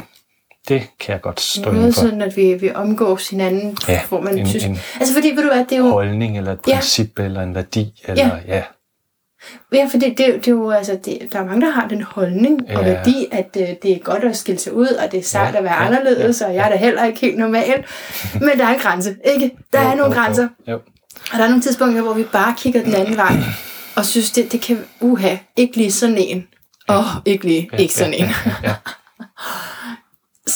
det 0.69 0.83
kan 1.01 1.13
jeg 1.13 1.21
godt 1.21 1.41
stå 1.41 1.73
Noget 1.73 1.95
for. 1.95 2.01
sådan, 2.01 2.23
at 2.23 2.37
vi, 2.37 2.55
vi 2.55 2.71
omgås 2.75 3.29
hinanden, 3.29 3.77
Ja, 3.89 4.01
hvor 4.09 4.21
man 4.21 4.39
en- 4.39 4.47
synes... 4.49 4.65
en- 4.65 4.79
altså 5.01 5.15
fordi, 5.15 5.29
ved 5.31 5.43
du 5.43 5.49
hvad, 5.49 5.65
det 5.65 5.73
er 5.73 5.77
jo... 5.77 5.89
holdning, 5.91 6.39
eller 6.39 6.53
et 6.53 6.59
Ja. 6.69 6.73
princip, 6.75 7.19
eller 7.19 7.43
en 7.43 7.55
værdi. 7.55 8.03
Eller, 8.05 8.27
ja. 8.27 8.57
Ja. 8.57 8.63
Ja, 9.73 9.89
for 9.91 9.99
det, 9.99 10.19
det, 10.19 10.27
er 10.27 10.31
jo- 10.31 10.37
det 10.37 10.49
er 10.49 10.53
jo, 10.53 10.71
altså, 10.71 10.99
det, 11.05 11.19
der 11.33 11.39
er 11.39 11.45
mange, 11.45 11.61
der 11.67 11.71
har 11.73 11.89
den 11.89 12.03
holdning 12.03 12.61
og 12.77 12.85
Ja. 12.87 12.93
værdi, 12.93 13.27
at 13.33 13.57
øh, 13.61 13.69
det 13.83 13.93
er 13.93 13.99
godt 13.99 14.25
at 14.25 14.37
skille 14.37 14.59
sig 14.59 14.73
ud, 14.73 14.87
og 14.87 15.13
det 15.13 15.19
er 15.21 15.25
sejt 15.25 15.53
Ja, 15.53 15.59
at 15.59 15.65
være 15.65 15.75
ja, 15.83 15.87
anderledes, 15.87 16.41
og 16.41 16.55
jeg 16.55 16.65
er 16.67 16.69
da 16.71 16.77
heller 16.77 17.05
ikke 17.05 17.21
helt 17.21 17.39
normal. 17.39 17.85
Men 18.41 18.59
der 18.59 18.65
er 18.67 18.75
en 18.75 18.81
grænse, 18.81 19.17
ikke? 19.35 19.51
Der 19.73 19.79
er 19.79 19.83
Jo, 19.91 19.97
nogle 19.97 20.05
jo, 20.05 20.11
jo, 20.11 20.15
grænser. 20.25 20.49
Jo. 20.69 20.75
Og 21.33 21.39
der 21.39 21.45
er 21.45 21.49
nogle 21.49 21.63
tidspunkter, 21.63 22.03
hvor 22.03 22.13
vi 22.15 22.23
bare 22.23 22.55
kigger 22.59 22.83
den 22.83 22.95
anden 22.95 23.17
vej, 23.17 23.33
og 23.97 24.05
synes, 24.07 24.31
det, 24.31 24.53
det 24.53 24.61
kan, 24.61 24.85
uha, 25.01 25.37
ikke 25.57 25.77
lige 25.77 25.93
sådan 25.93 26.17
en. 26.19 26.47
Åh, 26.89 26.97
oh, 26.99 27.23
ikke 27.25 27.45
lige, 27.45 27.71
ikke 27.79 27.95
sådan 27.95 28.15
en. 28.15 28.27
Ja. 28.65 28.75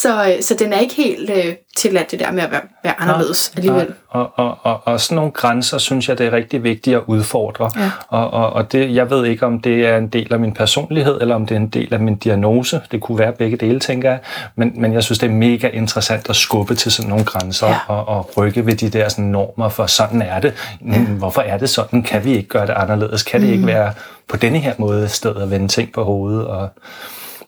Så, 0.02 0.24
øh, 0.26 0.42
så 0.42 0.54
den 0.58 0.72
er 0.72 0.78
ikke 0.78 0.94
helt 0.94 1.30
øh, 1.30 1.54
tilladt, 1.76 2.10
det 2.10 2.20
der 2.20 2.30
med 2.32 2.42
at 2.42 2.50
være, 2.50 2.60
være 2.84 3.00
anderledes 3.00 3.52
alligevel. 3.56 3.94
Og, 4.08 4.30
og, 4.38 4.58
og, 4.62 4.80
og 4.84 5.00
sådan 5.00 5.16
nogle 5.16 5.30
grænser, 5.30 5.78
synes 5.78 6.08
jeg, 6.08 6.18
det 6.18 6.26
er 6.26 6.32
rigtig 6.32 6.62
vigtigt 6.62 6.96
at 6.96 7.02
udfordre. 7.06 7.70
Ja. 7.76 7.90
Og, 8.08 8.30
og, 8.30 8.52
og 8.52 8.72
det, 8.72 8.94
jeg 8.94 9.10
ved 9.10 9.26
ikke, 9.26 9.46
om 9.46 9.60
det 9.60 9.86
er 9.86 9.96
en 9.96 10.08
del 10.08 10.32
af 10.32 10.38
min 10.40 10.52
personlighed, 10.54 11.18
eller 11.20 11.34
om 11.34 11.46
det 11.46 11.54
er 11.54 11.60
en 11.60 11.68
del 11.68 11.94
af 11.94 12.00
min 12.00 12.16
diagnose. 12.16 12.80
Det 12.92 13.00
kunne 13.00 13.18
være 13.18 13.32
begge 13.32 13.56
dele, 13.56 13.80
tænker 13.80 14.10
jeg. 14.10 14.18
Men, 14.56 14.72
men 14.76 14.92
jeg 14.92 15.04
synes, 15.04 15.18
det 15.18 15.26
er 15.26 15.32
mega 15.34 15.68
interessant 15.68 16.30
at 16.30 16.36
skubbe 16.36 16.74
til 16.74 16.92
sådan 16.92 17.08
nogle 17.08 17.24
grænser, 17.24 17.66
Ja. 17.68 17.78
og, 17.88 18.08
og 18.08 18.30
rykke 18.36 18.66
ved 18.66 18.74
de 18.76 18.88
der 18.90 19.08
sådan, 19.08 19.24
normer, 19.24 19.68
for 19.68 19.86
sådan 19.86 20.22
er 20.22 20.40
det. 20.40 20.54
Ja. 20.86 20.98
Hvorfor 20.98 21.40
er 21.42 21.58
det 21.58 21.70
sådan? 21.70 22.02
Kan 22.02 22.24
vi 22.24 22.36
ikke 22.36 22.48
gøre 22.48 22.66
det 22.66 22.72
anderledes? 22.72 23.22
Kan 23.22 23.40
det 23.40 23.48
Mm. 23.48 23.54
ikke 23.54 23.66
være 23.66 23.92
på 24.28 24.36
denne 24.36 24.58
her 24.58 24.74
måde 24.78 25.08
stedet 25.08 25.42
at 25.42 25.50
vende 25.50 25.68
ting 25.68 25.92
på 25.92 26.04
hovedet? 26.04 26.46
Og 26.46 26.68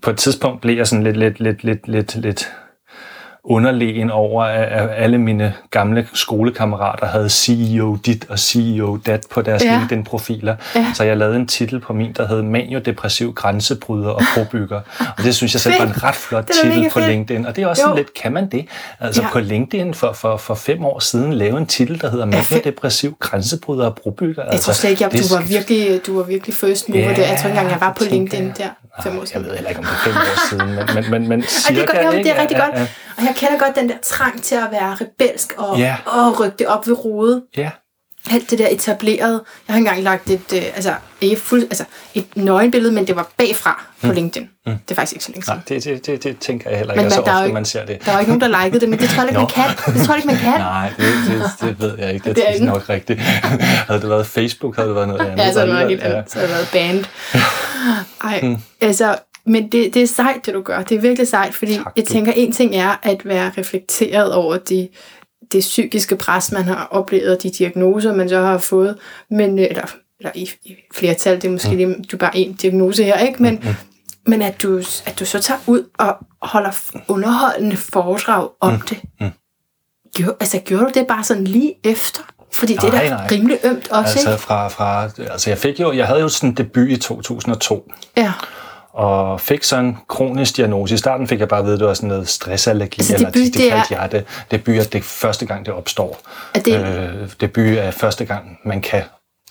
på 0.02 0.10
et 0.10 0.16
tidspunkt 0.16 0.60
blev 0.60 0.76
jeg 0.76 0.86
sådan 0.86 1.04
lidt, 1.04 1.16
lidt, 1.16 1.40
lidt, 1.40 1.64
lidt, 1.64 1.88
lidt, 1.88 2.14
lidt 2.16 2.52
underlegen 3.50 4.10
over, 4.10 4.44
at 4.44 4.88
alle 4.96 5.18
mine 5.18 5.54
gamle 5.70 6.08
skolekammerater 6.14 7.06
havde 7.06 7.30
CEO 7.30 7.96
dit 8.06 8.26
og 8.28 8.38
CEO 8.38 8.98
dat 9.06 9.26
på 9.30 9.42
deres 9.42 9.64
Ja. 9.64 9.78
LinkedIn-profiler. 9.78 10.56
Ja. 10.74 10.86
Så 10.94 11.04
jeg 11.04 11.16
lavede 11.16 11.36
en 11.36 11.46
titel 11.46 11.80
på 11.80 11.92
min, 11.92 12.12
der 12.12 12.26
hed 12.28 12.42
Maniodepressiv 12.42 13.34
Grænsebryder 13.34 14.08
og 14.10 14.22
Probygger. 14.34 14.80
Og 15.18 15.22
det 15.24 15.34
synes 15.34 15.54
jeg 15.54 15.60
selv 15.60 15.74
var 15.78 15.86
en 15.86 16.04
ret 16.04 16.14
flot 16.14 16.44
titel 16.62 16.90
på. 16.90 17.00
LinkedIn. 17.00 17.46
Og 17.46 17.56
det 17.56 17.62
er 17.62 17.66
også 17.68 17.82
Jo. 17.82 17.86
sådan 17.86 17.96
lidt, 17.96 18.14
kan 18.22 18.32
man 18.32 18.48
det? 18.50 18.66
Altså 19.00 19.22
Ja. 19.22 19.28
på 19.32 19.40
LinkedIn 19.40 19.94
for, 19.94 20.12
for, 20.12 20.36
for 20.36 20.54
fem 20.54 20.84
år 20.84 20.98
siden 20.98 21.32
lave 21.32 21.58
en 21.58 21.66
titel, 21.66 22.00
der 22.00 22.10
hedder. 22.10 22.24
Maniodepressiv 22.24 23.16
Grænsebryder 23.20 23.86
og 23.86 23.94
Probygger. 24.02 24.42
Jeg 24.52 24.60
tror 24.60 24.72
slet 24.72 24.90
ikke, 24.90 25.04
jeg, 25.04 25.12
du, 25.12 25.34
var 25.36 25.42
virkelig, 25.48 26.00
du 26.06 26.16
var 26.16 26.22
virkelig 26.22 26.54
first 26.54 26.88
mover 26.88 27.00
Ja, 27.02 27.08
der. 27.08 27.14
Jeg 27.14 27.26
tror 27.26 27.34
ikke 27.34 27.48
engang, 27.48 27.70
jeg 27.70 27.80
var 27.80 27.92
på 27.98 28.04
LinkedIn 28.10 28.44
jeg. 28.46 28.52
der 28.58 29.02
fem 29.02 29.18
år 29.18 29.24
siden. 29.24 29.42
Jeg 29.42 29.50
ved 29.50 29.56
heller 29.56 29.68
ikke, 29.68 29.78
om 29.80 29.84
det 29.86 29.92
er 29.92 30.04
fem 30.04 30.14
år 30.16 30.48
siden, 30.50 30.74
men, 30.74 30.94
men, 30.94 31.10
men, 31.10 31.28
men 31.28 31.42
cirka, 31.42 31.74
det, 31.80 31.88
er 31.98 32.02
godt, 32.04 32.14
det 32.24 32.30
er 32.38 32.40
rigtig 32.42 32.56
godt. 32.56 32.88
Og 33.18 33.24
jeg 33.24 33.34
kender 33.36 33.58
godt 33.58 33.76
den 33.76 33.88
der 33.88 33.94
trang 34.02 34.42
til 34.42 34.54
at 34.54 34.68
være 34.70 34.94
rebelsk 35.00 35.54
og, 35.56 35.78
Ja. 35.78 35.96
og 36.06 36.40
rykke 36.40 36.56
det 36.58 36.66
op 36.66 36.86
ved 36.86 37.04
rodet. 37.04 37.42
Ja, 37.56 37.70
Alt 38.30 38.50
det 38.50 38.58
der 38.58 38.68
etableret. 38.70 39.40
Jeg 39.68 39.74
har 39.74 39.78
engang 39.78 40.02
lagt 40.02 40.30
et, 40.30 40.52
øh, 40.54 40.62
altså, 40.74 40.94
ikke 41.20 41.36
fuld, 41.36 41.62
altså, 41.62 41.84
et 42.14 42.26
nøgenbillede, 42.36 42.92
men 42.92 43.06
det 43.06 43.16
var 43.16 43.28
bagfra 43.36 43.84
på 44.02 44.12
LinkedIn. 44.12 44.48
Det 44.66 44.80
er 44.90 44.94
faktisk 44.94 45.12
ikke 45.12 45.24
så 45.24 45.30
længe 45.32 45.44
nej, 45.48 45.58
siden. 45.66 45.80
det, 45.82 46.06
det, 46.06 46.06
det, 46.06 46.24
det 46.24 46.38
tænker 46.38 46.70
jeg 46.70 46.78
heller 46.78 46.94
Men 46.94 47.04
ikke, 47.04 47.14
så 47.14 47.20
er 47.22 47.30
jo 47.30 47.32
ofte 47.36 47.44
ikke- 47.46 47.54
man 47.54 47.64
ser 47.64 47.84
det. 47.86 48.04
Der 48.06 48.12
var 48.12 48.20
ikke 48.20 48.32
nogen, 48.38 48.52
der 48.52 48.64
likede 48.64 48.80
det, 48.80 48.88
men 48.88 48.98
det 48.98 49.08
tror 49.08 49.22
jeg 49.22 49.28
ikke, 49.28 49.38
man 49.38 49.48
kan. 49.48 49.94
Det 49.94 50.02
tror 50.06 50.14
jeg 50.14 50.24
ikke, 50.24 50.26
man 50.26 50.36
kan. 50.36 50.60
Nej, 50.74 50.92
det, 50.98 51.06
det, 51.28 51.50
det 51.60 51.80
ved 51.80 51.98
jeg 51.98 52.14
ikke. 52.14 52.24
Det, 52.34 52.48
er 52.48 52.52
det 52.52 52.60
er 52.62 52.64
nok 52.64 52.88
rigtigt. 52.88 53.20
havde 53.88 54.00
det 54.00 54.08
været 54.10 54.26
Facebook, 54.26 54.76
havde 54.76 54.88
det 54.88 54.96
været 54.96 55.08
noget 55.08 55.20
andet. 55.20 55.44
Ja, 55.44 55.52
så 55.52 55.58
har 55.58 55.66
det 55.66 55.74
været 55.74 55.88
helt 55.88 56.02
andet. 56.02 56.30
Så 56.30 56.40
det 56.40 56.48
været 56.48 56.68
band. 56.72 57.04
Ej, 58.24 58.56
altså, 58.80 59.16
men 59.48 59.72
det, 59.72 59.94
det 59.94 60.02
er 60.02 60.06
sejt, 60.06 60.46
det 60.46 60.54
du 60.54 60.62
gør. 60.62 60.82
Det 60.82 60.96
er 60.96 61.00
virkelig 61.00 61.28
sejt, 61.28 61.54
fordi 61.54 61.74
Tak, 61.74 61.92
jeg 61.96 62.04
tænker, 62.04 62.32
en 62.32 62.52
ting 62.52 62.76
er 62.76 62.96
at 63.02 63.26
være 63.26 63.52
reflekteret 63.58 64.32
over 64.32 64.56
de, 64.56 64.88
det 65.52 65.60
psykiske 65.60 66.16
pres, 66.16 66.52
man 66.52 66.64
har 66.64 66.88
oplevet, 66.90 67.36
og 67.36 67.42
de 67.42 67.50
diagnoser, 67.50 68.14
man 68.14 68.28
så 68.28 68.40
har 68.40 68.58
fået, 68.58 68.96
men, 69.30 69.58
øh, 69.58 69.66
eller, 69.70 69.86
eller 70.18 70.32
i, 70.34 70.50
i 70.64 70.76
flertal, 70.94 71.36
det 71.36 71.44
er 71.44 71.52
måske 71.52 71.70
mm. 71.70 71.76
lige, 71.76 71.94
du 72.12 72.16
er 72.16 72.18
bare 72.18 72.36
en 72.36 72.52
diagnose 72.52 73.04
her, 73.04 73.18
ikke? 73.18 73.42
Men, 73.42 73.54
mm. 73.62 73.74
men 74.26 74.42
at, 74.42 74.62
du, 74.62 74.78
at 75.06 75.18
du 75.18 75.24
så 75.24 75.38
tager 75.38 75.60
ud 75.66 75.84
og 75.98 76.16
holder 76.42 76.70
underholdende 77.08 77.76
foredrag 77.76 78.48
om 78.60 78.72
mm. 78.72 78.80
det. 78.80 78.98
Mm. 79.20 79.30
Gjorde, 80.14 80.36
altså, 80.40 80.58
gjorde 80.58 80.84
du 80.84 80.90
det 80.94 81.06
bare 81.06 81.24
sådan 81.24 81.44
lige 81.44 81.74
efter? 81.84 82.22
Fordi 82.52 82.72
det 82.72 82.84
er 82.84 82.92
Nej, 82.92 83.02
da 83.04 83.08
nej. 83.10 83.28
rimelig 83.30 83.58
ømt 83.64 83.88
også, 83.88 84.12
Altså, 84.12 84.30
ikke? 84.30 84.42
fra, 84.42 84.68
fra, 84.68 85.04
altså 85.32 85.50
jeg, 85.50 85.58
fik 85.58 85.80
jo, 85.80 85.92
jeg 85.92 86.06
havde 86.06 86.20
jo 86.20 86.28
sådan 86.28 86.48
en 86.48 86.56
debut 86.56 86.88
i 86.88 86.96
2002, 86.96 87.92
Ja. 88.16 88.32
Og 88.98 89.40
fik 89.40 89.64
så 89.64 89.76
en 89.76 89.98
kronisk 90.08 90.56
diagnose. 90.56 90.94
I 90.94 90.98
starten 90.98 91.28
fik 91.28 91.40
jeg 91.40 91.48
bare 91.48 91.58
at 91.60 91.64
vide, 91.64 91.74
at 91.74 91.80
det 91.80 91.88
var 91.88 91.94
sådan 91.94 92.08
noget 92.08 92.28
stressallergi, 92.28 93.00
Altså, 93.00 93.14
eller 93.14 93.30
debut, 93.30 93.44
det, 93.44 93.54
det 93.54 93.60
det 93.62 93.66
er- 93.72 93.76
kaldte 93.76 93.94
jeg 94.00 94.12
det. 94.12 94.24
Debut 94.50 94.76
er 94.76 94.82
det 94.84 95.04
første 95.04 95.46
gang, 95.46 95.66
det 95.66 95.74
opstår. 95.74 96.20
Er 96.54 96.60
det... 96.60 96.86
Øh, 96.86 97.28
debut 97.40 97.78
er 97.78 97.90
første 97.90 98.24
gang, 98.24 98.58
man 98.64 98.80
kan 98.80 99.02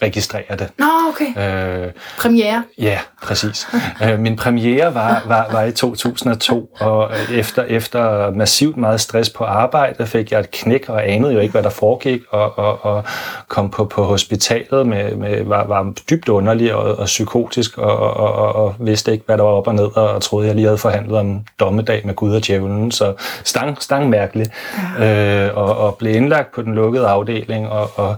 registrere 0.01 0.55
det. 0.59 0.69
Nå, 0.77 0.85
okay. 1.09 1.85
Øh, 1.85 1.91
Premiere. 2.19 2.63
Ja, 2.77 2.99
præcis. 3.23 3.67
Øh, 4.03 4.19
Min 4.19 4.35
premiere 4.35 4.95
var, 4.95 5.23
var, 5.25 5.47
var 5.51 5.63
i 5.63 5.71
2002, 5.71 6.75
og 6.79 7.11
efter, 7.33 7.63
efter 7.63 8.31
massivt 8.31 8.77
meget 8.77 9.01
stress 9.01 9.29
på 9.29 9.43
arbejde, 9.43 10.07
fik 10.07 10.31
jeg 10.31 10.39
et 10.39 10.51
knæk 10.51 10.89
og 10.89 11.09
anede 11.09 11.33
jo 11.33 11.39
ikke, 11.39 11.51
hvad 11.51 11.63
der 11.63 11.69
foregik, 11.69 12.21
og, 12.29 12.57
og, 12.57 12.85
og 12.85 13.03
kom 13.47 13.69
på, 13.69 13.85
på 13.85 14.03
hospitalet, 14.03 14.87
med, 14.87 15.15
med, 15.15 15.43
var, 15.43 15.63
var 15.67 15.93
dybt 16.09 16.29
underlig 16.29 16.73
og, 16.75 16.95
og 16.95 17.05
psykotisk, 17.05 17.77
og, 17.77 17.97
og, 17.97 18.33
og, 18.33 18.55
og 18.55 18.75
vidste 18.79 19.11
ikke, 19.11 19.23
hvad 19.25 19.37
der 19.37 19.43
var 19.43 19.51
op 19.51 19.67
og 19.67 19.75
ned, 19.75 19.97
og 19.97 20.21
troede, 20.21 20.47
jeg 20.47 20.55
lige 20.55 20.65
havde 20.65 20.77
forhandlet 20.77 21.17
om 21.17 21.45
dommedag 21.59 22.01
med 22.05 22.13
Gud 22.15 22.35
og 22.35 22.47
djævlen, 22.47 22.91
så 22.91 23.13
stang, 23.43 23.81
stang 23.81 24.09
mærkeligt, 24.09 24.51
øh, 24.99 25.49
og, 25.57 25.77
og 25.77 25.95
blev 25.95 26.15
indlagt 26.15 26.51
på 26.55 26.61
den 26.61 26.75
lukkede 26.75 27.07
afdeling, 27.07 27.69
og, 27.69 27.91
og 27.95 28.15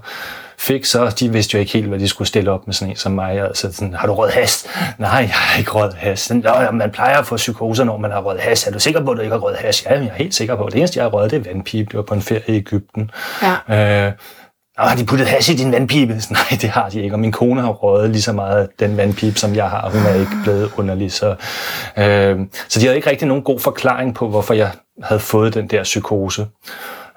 fik 0.59 0.85
så, 0.85 1.15
de 1.19 1.31
vidste 1.31 1.55
jo 1.55 1.59
ikke 1.59 1.73
helt, 1.73 1.87
hvad 1.87 1.99
de 1.99 2.07
skulle 2.07 2.27
stille 2.27 2.51
op 2.51 2.67
med 2.67 2.73
sådan 2.73 2.91
en 2.91 2.95
som 2.95 3.11
mig. 3.11 3.41
Altså 3.41 3.73
sådan, 3.73 3.93
har 3.93 4.07
du 4.07 4.13
rød 4.13 4.29
hast? 4.29 4.67
Nej, 4.97 5.09
jeg 5.11 5.29
har 5.33 5.59
ikke 5.59 5.71
rød 5.71 5.91
hast. 5.97 6.33
Nå, 6.33 6.51
man 6.71 6.91
plejer 6.91 7.17
at 7.17 7.25
få 7.25 7.35
psykoser, 7.35 7.83
når 7.83 7.97
man 7.97 8.11
har 8.11 8.21
rød 8.21 8.37
hast. 8.39 8.67
Er 8.67 8.71
du 8.71 8.79
sikker 8.79 9.05
på, 9.05 9.11
at 9.11 9.17
du 9.17 9.21
ikke 9.21 9.33
har 9.33 9.39
rød 9.39 9.55
hast? 9.55 9.85
Ja, 9.85 9.93
jeg 9.93 10.05
er 10.07 10.13
helt 10.13 10.35
sikker 10.35 10.55
på. 10.55 10.69
Det 10.71 10.75
eneste, 10.77 10.97
jeg 10.97 11.05
har 11.05 11.09
rød, 11.09 11.29
det 11.29 11.47
er 11.47 11.53
vandpipe. 11.53 11.89
Det 11.89 11.97
var 11.97 12.03
på 12.03 12.13
en 12.13 12.21
ferie 12.21 12.43
i 12.47 12.55
Ægypten. 12.55 13.11
Ja. 13.69 14.07
Øh, 14.07 14.13
Nå, 14.77 14.85
har 14.85 14.95
de 14.95 15.05
puttet 15.05 15.27
hash 15.27 15.51
i 15.51 15.55
din 15.55 15.71
vandpibe? 15.71 16.21
Så, 16.21 16.27
Nej, 16.33 16.57
det 16.61 16.69
har 16.69 16.89
de 16.89 17.01
ikke, 17.01 17.15
og 17.15 17.19
min 17.19 17.31
kone 17.31 17.61
har 17.61 17.69
røget 17.69 18.09
lige 18.09 18.21
så 18.21 18.33
meget 18.33 18.69
den 18.79 18.97
vandpibe, 18.97 19.39
som 19.39 19.55
jeg 19.55 19.69
har, 19.69 19.81
og 19.81 19.91
hun 19.91 20.01
er 20.01 20.13
ikke 20.13 20.31
blevet 20.43 20.71
underlig. 20.77 21.11
Så, 21.11 21.35
øh, 21.97 22.39
så 22.69 22.79
de 22.79 22.85
havde 22.85 22.95
ikke 22.95 23.09
rigtig 23.09 23.27
nogen 23.27 23.43
god 23.43 23.59
forklaring 23.59 24.15
på, 24.15 24.29
hvorfor 24.29 24.53
jeg 24.53 24.71
havde 25.03 25.19
fået 25.19 25.53
den 25.53 25.67
der 25.67 25.83
psykose. 25.83 26.47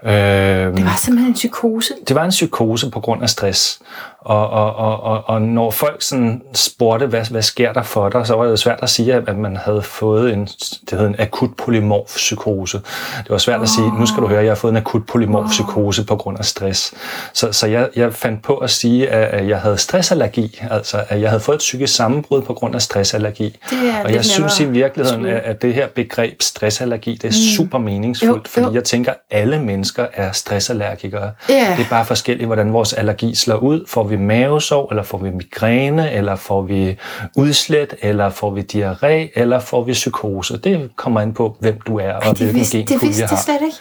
Øh, 0.05 0.13
Det 0.13 0.85
var 0.85 0.97
simpelthen 1.05 1.29
en 1.31 1.35
psykose. 1.35 1.95
det 2.09 2.17
var 2.17 2.25
en 2.25 2.31
psykose 2.31 2.91
på 2.91 3.01
grund 3.01 3.23
af 3.23 3.31
stress. 3.31 3.81
Og, 4.25 4.51
og, 4.51 4.77
og, 4.77 5.03
og, 5.03 5.23
og 5.27 5.43
når 5.43 5.71
folk 5.71 6.03
sådan 6.03 6.43
spurgte, 6.55 7.07
hvad, 7.07 7.31
hvad 7.31 7.43
sker 7.43 7.73
der 7.73 7.83
for 7.83 8.09
dig, 8.09 8.27
så 8.27 8.35
var 8.35 8.45
det 8.45 8.59
svært 8.59 8.79
at 8.83 8.91
sige, 8.91 9.15
at 9.15 9.39
man 9.39 9.57
havde 9.57 9.83
fået 9.83 10.33
en, 10.33 10.49
det 10.91 10.99
hed 10.99 11.07
en 11.07 11.17
akut 11.19 11.51
polymorf 11.57 12.17
psykose. 12.17 12.79
Det 13.19 13.31
var 13.31 13.39
svært 13.39 13.57
oh. 13.57 13.63
at 13.63 13.69
sige, 13.69 13.99
nu 13.99 14.07
skal 14.07 14.23
du 14.23 14.29
høre, 14.29 14.43
jeg 14.43 14.51
har 14.51 14.55
fået 14.55 14.71
en 14.71 14.77
akut 14.77 15.07
polymorf 15.07 15.51
psykose 15.51 16.05
på 16.05 16.17
grund 16.17 16.39
af 16.39 16.45
stress. 16.45 16.95
Så, 17.33 17.53
så 17.53 17.67
jeg, 17.67 17.89
jeg 17.97 18.15
fandt 18.15 18.43
på 18.43 18.57
at 18.57 18.71
sige, 18.71 19.09
at 19.09 19.49
jeg 19.49 19.61
havde 19.61 19.79
stressallergi, 19.79 20.63
altså 20.71 21.05
at 21.09 21.21
jeg 21.21 21.31
havde 21.31 21.41
fået 21.41 21.57
et 21.57 21.59
psykisk 21.59 21.95
sammenbrud 21.95 22.43
på 22.43 22.55
grund 22.55 22.75
af 22.75 22.83
stressallergi. 22.83 23.59
Er 23.73 24.05
og 24.05 24.15
jeg 24.15 24.25
synes 24.25 24.61
i 24.61 24.65
virkeligheden, 24.65 25.27
at 25.27 25.53
at, 25.53 25.63
det 25.63 25.75
her 25.75 25.87
begreb 25.87 26.43
stressallergi, 26.43 27.15
det 27.15 27.25
er 27.25 27.29
mm. 27.29 27.57
super 27.57 27.79
meningsfuldt, 27.79 28.47
Jo, 28.47 28.51
fordi 28.51 28.67
jo. 28.67 28.73
jeg 28.73 28.85
tænker, 28.85 29.13
at 29.13 29.19
alle 29.31 29.63
mennesker 29.63 30.07
er 30.15 30.33
stressallergikere. 30.33 31.31
Ja. 31.49 31.75
Det 31.77 31.85
er 31.85 31.89
bare 31.91 32.05
forskelligt, 32.05 32.47
hvordan 32.47 32.73
vores 32.73 32.93
allergi 32.93 33.35
slår 33.35 33.57
ud. 33.57 33.85
Får 33.89 34.05
vi 34.13 34.17
mavesår, 34.17 34.91
eller 34.91 35.03
får 35.03 35.19
vi 35.19 35.31
migræne, 35.31 36.13
eller 36.13 36.37
får 36.37 36.63
vi 36.63 36.97
udslæt, 37.37 37.95
eller 38.03 38.31
får 38.31 38.51
vi 38.51 38.61
diarré, 38.75 39.33
eller 39.41 39.59
får 39.61 39.83
vi 39.85 39.93
psykose. 39.93 40.59
Det 40.59 40.91
kommer 40.97 41.21
an 41.21 41.35
på, 41.35 41.57
hvem 41.61 41.81
du 41.87 41.97
er, 41.99 42.13
og 42.13 42.23
Ej, 42.23 42.29
det 42.29 42.39
hvilken 42.39 42.55
vidste, 42.55 42.79
det 42.79 42.89
genkode 42.89 43.07
vidste 43.07 43.23
jeg 43.23 43.31
jeg 43.31 43.37
har. 43.39 43.45
slet 43.45 43.67
ikke. 43.67 43.77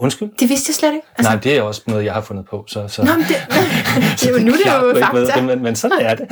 Undskyld? 0.00 0.28
Det 0.40 0.48
vidste 0.48 0.70
jeg 0.70 0.74
slet 0.74 0.92
ikke. 0.94 1.06
Altså, 1.18 1.32
Nej, 1.32 1.40
det 1.40 1.56
er 1.56 1.62
også 1.62 1.82
noget, 1.86 2.04
jeg 2.04 2.12
har 2.12 2.20
fundet 2.20 2.46
på. 2.50 2.64
Så, 2.68 2.88
så. 2.88 3.02
Nå, 3.02 3.12
men 3.12 3.20
det, 3.20 3.28
det, 4.20 4.26
er 4.28 4.32
jo 4.32 4.38
nu 4.38 4.52
det 4.52 4.66
er 4.66 4.80
jo 4.80 4.94
fakta. 5.00 5.20
det, 5.40 5.44
men, 5.44 5.62
men 5.62 5.76
sådan 5.76 5.98
er 6.00 6.14
det 6.14 6.26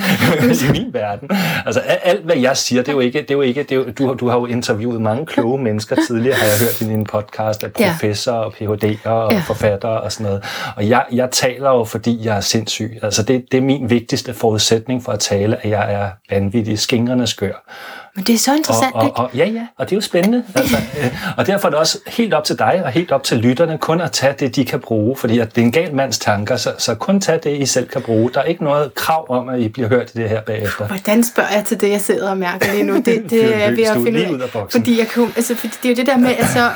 i 0.68 0.72
min 0.72 0.94
verden. 0.94 1.30
Altså 1.66 1.80
al- 1.80 1.98
alt, 2.02 2.24
hvad 2.24 2.36
jeg 2.36 2.56
siger, 2.56 2.82
det 2.82 2.88
er 2.88 2.92
jo 2.92 3.00
ikke, 3.00 3.18
det 3.22 3.30
er 3.30 3.34
jo 3.34 3.40
ikke 3.40 3.62
det 3.62 3.72
er 3.72 3.76
jo, 3.76 3.84
du, 3.98 4.14
du 4.20 4.28
har 4.28 4.36
jo 4.36 4.46
interviewet 4.46 5.00
mange 5.02 5.26
kloge 5.26 5.58
mennesker 5.62 5.96
tidligere, 6.08 6.36
har 6.36 6.46
jeg 6.46 6.54
hørt 6.60 6.80
i 6.80 6.84
din 6.84 7.04
podcast, 7.04 7.64
af 7.64 7.72
professorer 7.72 8.36
og 8.36 8.54
PhD'er 8.60 9.08
og 9.08 9.32
Ja. 9.32 9.42
forfattere 9.46 10.00
og 10.00 10.12
sådan 10.12 10.26
noget. 10.26 10.44
Og 10.76 10.88
jeg, 10.88 11.04
jeg 11.12 11.28
taler 11.32 11.70
jo, 11.70 11.84
fordi 11.84 12.24
jeg 12.26 12.36
er 12.36 12.40
sindssyg. 12.40 12.98
Altså 13.02 13.22
det, 13.22 13.44
det 13.52 13.58
er 13.58 13.62
min 13.62 13.90
vigtigste 13.90 14.34
forudsætning 14.34 15.04
for 15.04 15.12
at 15.12 15.20
tale, 15.20 15.56
at 15.66 15.70
jeg 15.70 15.92
er 15.94 16.08
vanvittig, 16.34 16.78
skingrende 16.78 17.26
skør. 17.26 17.72
Men 18.16 18.24
det 18.24 18.34
er 18.34 18.38
så 18.38 18.54
interessant, 18.54 18.94
Og, 18.94 19.00
og, 19.00 19.06
ikke? 19.06 19.16
og, 19.16 19.30
ja, 19.34 19.44
ja, 19.44 19.66
og 19.76 19.86
det 19.86 19.92
er 19.92 19.96
jo 19.96 20.00
spændende. 20.00 20.44
Altså, 20.54 20.76
øh, 20.76 21.14
og 21.36 21.46
derfor 21.46 21.68
er 21.68 21.70
det 21.70 21.78
også 21.78 21.98
helt 22.06 22.34
op 22.34 22.44
til 22.44 22.58
dig 22.58 22.82
og 22.84 22.90
helt 22.90 23.12
op 23.12 23.22
til 23.22 23.38
lytterne 23.38 23.78
kun 23.78 24.00
at 24.00 24.12
tage 24.12 24.34
det, 24.38 24.56
de 24.56 24.64
kan 24.64 24.80
bruge. 24.80 25.16
Fordi 25.16 25.38
at 25.38 25.54
det 25.54 25.60
er 25.60 25.64
en 25.64 25.72
gal 25.72 25.94
mands 25.94 26.18
tanker, 26.18 26.56
så, 26.56 26.72
så 26.78 26.94
kun 26.94 27.20
tag 27.20 27.40
det, 27.42 27.60
I 27.60 27.66
selv 27.66 27.88
kan 27.88 28.02
bruge. 28.02 28.30
Der 28.34 28.40
er 28.40 28.44
ikke 28.44 28.64
noget 28.64 28.94
krav 28.94 29.26
om, 29.30 29.48
at 29.48 29.60
I 29.60 29.68
bliver 29.68 29.88
hørt 29.88 30.14
i 30.14 30.18
det 30.18 30.28
her 30.28 30.40
bagefter. 30.40 30.86
Hvordan 30.86 31.24
spørger 31.24 31.50
jeg 31.54 31.64
til 31.64 31.80
det, 31.80 31.90
jeg 31.90 32.00
sidder 32.00 32.30
og 32.30 32.38
mærker 32.38 32.72
lige 32.72 32.84
nu? 32.84 32.96
Det, 32.96 33.06
det 33.30 33.54
er 33.54 33.58
jeg 33.58 33.76
ved 33.76 33.84
at 33.84 33.94
finde 33.94 34.32
ud 34.32 34.40
af. 34.40 34.70
Fordi, 34.70 34.98
jeg 34.98 35.08
kunne, 35.08 35.32
altså, 35.36 35.54
fordi 35.54 35.72
det 35.82 35.88
er 35.88 35.92
jo 35.92 35.96
det 35.96 36.06
der 36.06 36.16
med, 36.16 36.30
at 36.30 36.46
så 36.46 36.70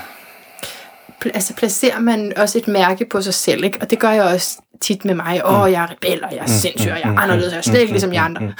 altså, 1.35 1.55
placerer 1.55 2.01
man 2.01 2.33
også 2.37 2.59
et 2.59 2.69
mærke 2.69 3.05
på 3.05 3.23
sig 3.23 3.35
selv, 3.35 3.65
ikke? 3.65 3.79
Og 3.81 3.91
det 3.91 3.99
gør 3.99 4.11
jeg 4.11 4.23
også 4.23 4.59
tit 4.81 5.05
med 5.05 5.15
mig. 5.15 5.41
Åh, 5.45 5.61
oh, 5.63 5.73
jeg 5.73 5.83
er 5.83 5.87
rebel, 5.91 6.25
og 6.25 6.31
jeg 6.33 6.39
er 6.39 6.47
sindssyg, 6.47 6.91
og 6.91 6.99
jeg 7.05 7.15
er 7.15 7.19
anderledes, 7.21 7.47
og 7.47 7.53
jeg 7.53 7.59
er 7.59 7.63
slet 7.63 7.81
ikke 7.81 7.93
ligesom 7.93 8.11
de 8.11 8.21
andre. 8.21 8.41
Men 8.43 8.53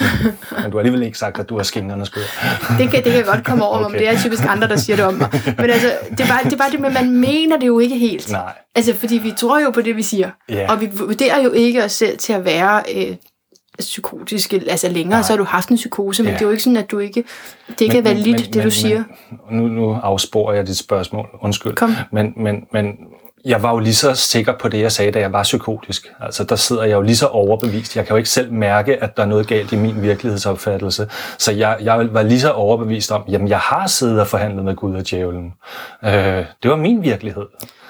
du 0.71 0.71
har 0.71 0.79
alligevel 0.79 1.03
ikke 1.03 1.19
sagt, 1.19 1.39
at 1.39 1.49
du 1.49 1.57
er 1.59 1.63
skingrende 1.63 2.07
skør. 2.07 2.21
Det 2.79 2.91
kan, 2.91 3.05
det 3.05 3.13
kan 3.13 3.25
godt 3.25 3.45
komme 3.45 3.65
over 3.65 3.79
mig, 3.79 3.87
Okay. 3.87 3.95
men 3.99 4.07
det 4.07 4.09
er 4.17 4.19
typisk 4.23 4.43
andre, 4.49 4.69
der 4.69 4.77
siger 4.77 4.97
det 4.97 5.05
om 5.05 5.15
mig. 5.15 5.29
Men 5.59 5.71
altså, 5.71 5.93
det 6.11 6.21
er 6.21 6.27
bare 6.27 6.45
det, 6.45 6.53
er 6.53 6.57
bare 6.57 6.71
det 6.71 6.81
med, 6.81 6.91
man 6.91 7.11
mener 7.11 7.57
det 7.59 7.67
jo 7.67 7.79
ikke 7.79 7.99
helt. 7.99 8.31
Nej. 8.33 8.53
Altså, 8.75 8.95
fordi 8.95 9.19
vi 9.19 9.33
tror 9.37 9.61
jo 9.61 9.71
på 9.71 9.83
det, 9.83 9.97
vi 9.97 10.03
siger. 10.03 10.31
Ja. 10.49 10.73
Og 10.73 10.81
vi 10.81 10.89
vurderer 10.93 11.43
jo 11.43 11.51
ikke 11.51 11.85
os 11.85 11.93
selv 11.93 12.19
til 12.19 12.33
at 12.33 12.45
være 12.45 12.83
øh, 12.97 13.17
psykotiske. 13.79 14.63
Altså 14.69 14.89
længere, 14.89 15.19
Nej. 15.19 15.23
så 15.23 15.33
har 15.33 15.37
du 15.37 15.45
haft 15.45 15.69
en 15.69 15.77
psykose, 15.77 16.23
men 16.23 16.29
Ja. 16.31 16.35
det 16.35 16.43
er 16.43 16.47
jo 16.47 16.51
ikke 16.51 16.63
sådan, 16.63 16.77
at 16.77 16.91
du 16.91 16.99
ikke... 16.99 17.25
Det 17.69 17.81
ikke 17.81 17.99
er 17.99 18.03
validt, 18.03 18.55
det 18.55 18.65
du 18.65 18.71
siger. 18.71 19.05
Men, 19.51 19.61
nu, 19.61 19.69
nu 19.69 19.93
afsporer 20.03 20.55
jeg 20.55 20.67
dit 20.67 20.79
spørgsmål. 20.79 21.27
Undskyld. 21.43 21.75
Kom. 21.75 21.95
Men, 22.13 22.33
men, 22.37 22.65
men 22.73 22.87
jeg 23.45 23.63
var 23.63 23.71
jo 23.71 23.79
lige 23.79 23.95
så 23.95 24.15
sikker 24.15 24.53
på 24.59 24.69
det, 24.69 24.81
jeg 24.81 24.93
sagde, 24.93 25.13
da 25.13 25.21
jeg 25.21 25.33
var 25.33 25.43
psykotisk. 25.43 26.13
Altså, 26.21 26.45
der 26.45 26.57
sidder 26.57 26.83
jeg 26.83 26.93
jo 26.93 27.03
lige 27.03 27.17
så 27.17 27.27
overbevist. 27.27 27.97
Jeg 27.97 28.07
kan 28.07 28.15
jo 28.15 28.17
ikke 28.17 28.29
selv 28.29 28.53
mærke, 28.53 29.03
at 29.03 29.17
der 29.17 29.23
er 29.23 29.27
noget 29.27 29.47
galt 29.47 29.73
i 29.73 29.77
min 29.77 30.03
virkelighedsopfattelse. 30.03 31.09
Så 31.39 31.53
jeg, 31.53 31.77
jeg 31.81 32.15
var 32.15 32.23
lige 32.23 32.41
så 32.41 32.51
overbevist 32.51 33.13
om, 33.13 33.25
jamen, 33.29 33.49
jeg 33.49 33.59
har 33.59 33.87
siddet 33.87 34.21
og 34.21 34.27
forhandlet 34.27 34.65
med 34.65 34.77
Gud 34.77 34.95
og 34.95 35.11
djævlen. 35.11 35.55
Øh, 36.05 36.45
det 36.63 36.71
var 36.71 36.77
min 36.77 37.03
virkelighed. 37.03 37.47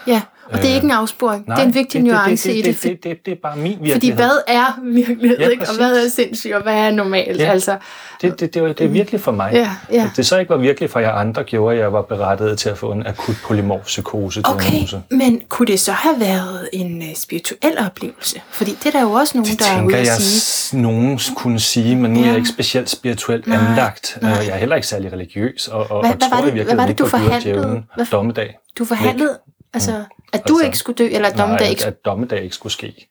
Ja, 0.06 0.22
og 0.52 0.58
det 0.62 0.70
er 0.70 0.74
ikke 0.74 0.84
en 0.84 0.90
afsporing. 0.90 1.44
Nej, 1.46 1.56
det 1.56 1.62
er 1.62 1.66
en 1.68 1.74
vigtig 1.74 2.00
det, 2.02 2.10
nuance 2.12 2.48
det, 2.48 2.54
i 2.54 2.62
det, 2.62 2.64
det. 2.74 2.82
det, 2.82 2.90
det, 2.90 3.04
det, 3.04 3.26
det 3.26 3.32
er 3.32 3.36
bare 3.42 3.56
min 3.56 3.64
virkelighed. 3.70 3.94
Fordi 3.94 4.10
hvad 4.10 4.30
er 4.48 4.78
virkelighed, 4.84 5.38
Ja, 5.38 5.48
ikke? 5.48 5.66
Og 5.68 5.76
hvad 5.76 6.04
er 6.04 6.08
sindssygt, 6.08 6.54
og 6.54 6.62
hvad 6.62 6.74
er 6.74 6.90
normalt? 6.90 7.38
Ja. 7.40 7.50
Altså, 7.50 7.76
Det, 8.22 8.40
det, 8.40 8.54
det, 8.54 8.78
det 8.78 8.84
er 8.84 8.88
virkelig 8.88 9.20
for 9.20 9.32
mig. 9.32 9.50
Ja, 9.52 9.70
ja. 9.92 10.02
At 10.04 10.10
det 10.16 10.26
så 10.26 10.38
ikke 10.38 10.50
var 10.50 10.56
virkelig 10.56 10.90
for 10.90 11.00
jer 11.00 11.12
andre, 11.12 11.42
gjorde, 11.44 11.74
at 11.76 11.82
jeg 11.82 11.92
var 11.92 12.02
berettiget 12.02 12.58
til 12.58 12.68
at 12.68 12.78
få 12.78 12.92
en 12.92 13.06
akut 13.06 13.34
polymorf-psykose. 13.44 14.40
okay, 14.44 14.72
men 15.10 15.40
kunne 15.48 15.66
det 15.66 15.80
så 15.80 15.92
have 15.92 16.20
været 16.20 16.68
en 16.72 16.98
uh, 16.98 17.04
spirituel 17.16 17.78
oplevelse? 17.86 18.40
Fordi 18.50 18.70
det 18.70 18.86
er 18.86 18.90
der 18.90 19.02
jo 19.02 19.12
også 19.12 19.38
nogen, 19.38 19.50
Det 19.50 19.60
der 19.60 19.66
er 19.80 19.84
ude 19.84 19.96
at 19.96 20.06
jeg, 20.06 20.16
sige. 20.16 20.40
s- 20.40 20.74
nogen 20.74 21.20
kunne 21.36 21.60
sige, 21.60 21.96
men 21.96 22.10
nu 22.12 22.18
er 22.18 22.22
Ja. 22.22 22.28
jeg 22.28 22.36
ikke 22.36 22.48
specielt 22.48 22.90
spirituelt 22.90 23.46
Nej, 23.46 23.56
anlagt. 23.68 24.18
nej. 24.22 24.30
Øh, 24.30 24.46
Jeg 24.46 24.54
er 24.54 24.58
heller 24.58 24.76
ikke 24.76 24.88
særlig 24.88 25.12
religiøs, 25.12 25.68
og, 25.68 25.78
og, 25.78 25.86
Hvad- 25.86 25.96
og 25.96 26.16
hvad 26.16 26.28
tror 26.28 26.36
det- 26.44 26.50
i 26.50 26.54
virkeligheden 26.54 26.88
ikke 26.88 27.04
på 27.04 27.16
Gud 27.18 27.26
og 27.26 27.42
djævlen. 27.42 27.84
Dommedag. 28.12 28.56
Du 28.78 28.84
forhandlede, 28.84 29.38
altså, 29.74 30.04
at 30.32 30.48
du 30.48 30.54
Altså, 30.54 30.64
ikke 30.64 30.78
skulle 30.78 30.96
dø, 30.96 31.08
eller 31.12 31.28
at 31.28 31.38
dommedag 31.38 31.60
Nej, 31.60 31.70
ikke 31.70 31.86
at, 31.86 32.04
dommedag 32.04 32.42
ikke 32.42 32.54
skulle 32.54 32.72
ske. 32.72 33.08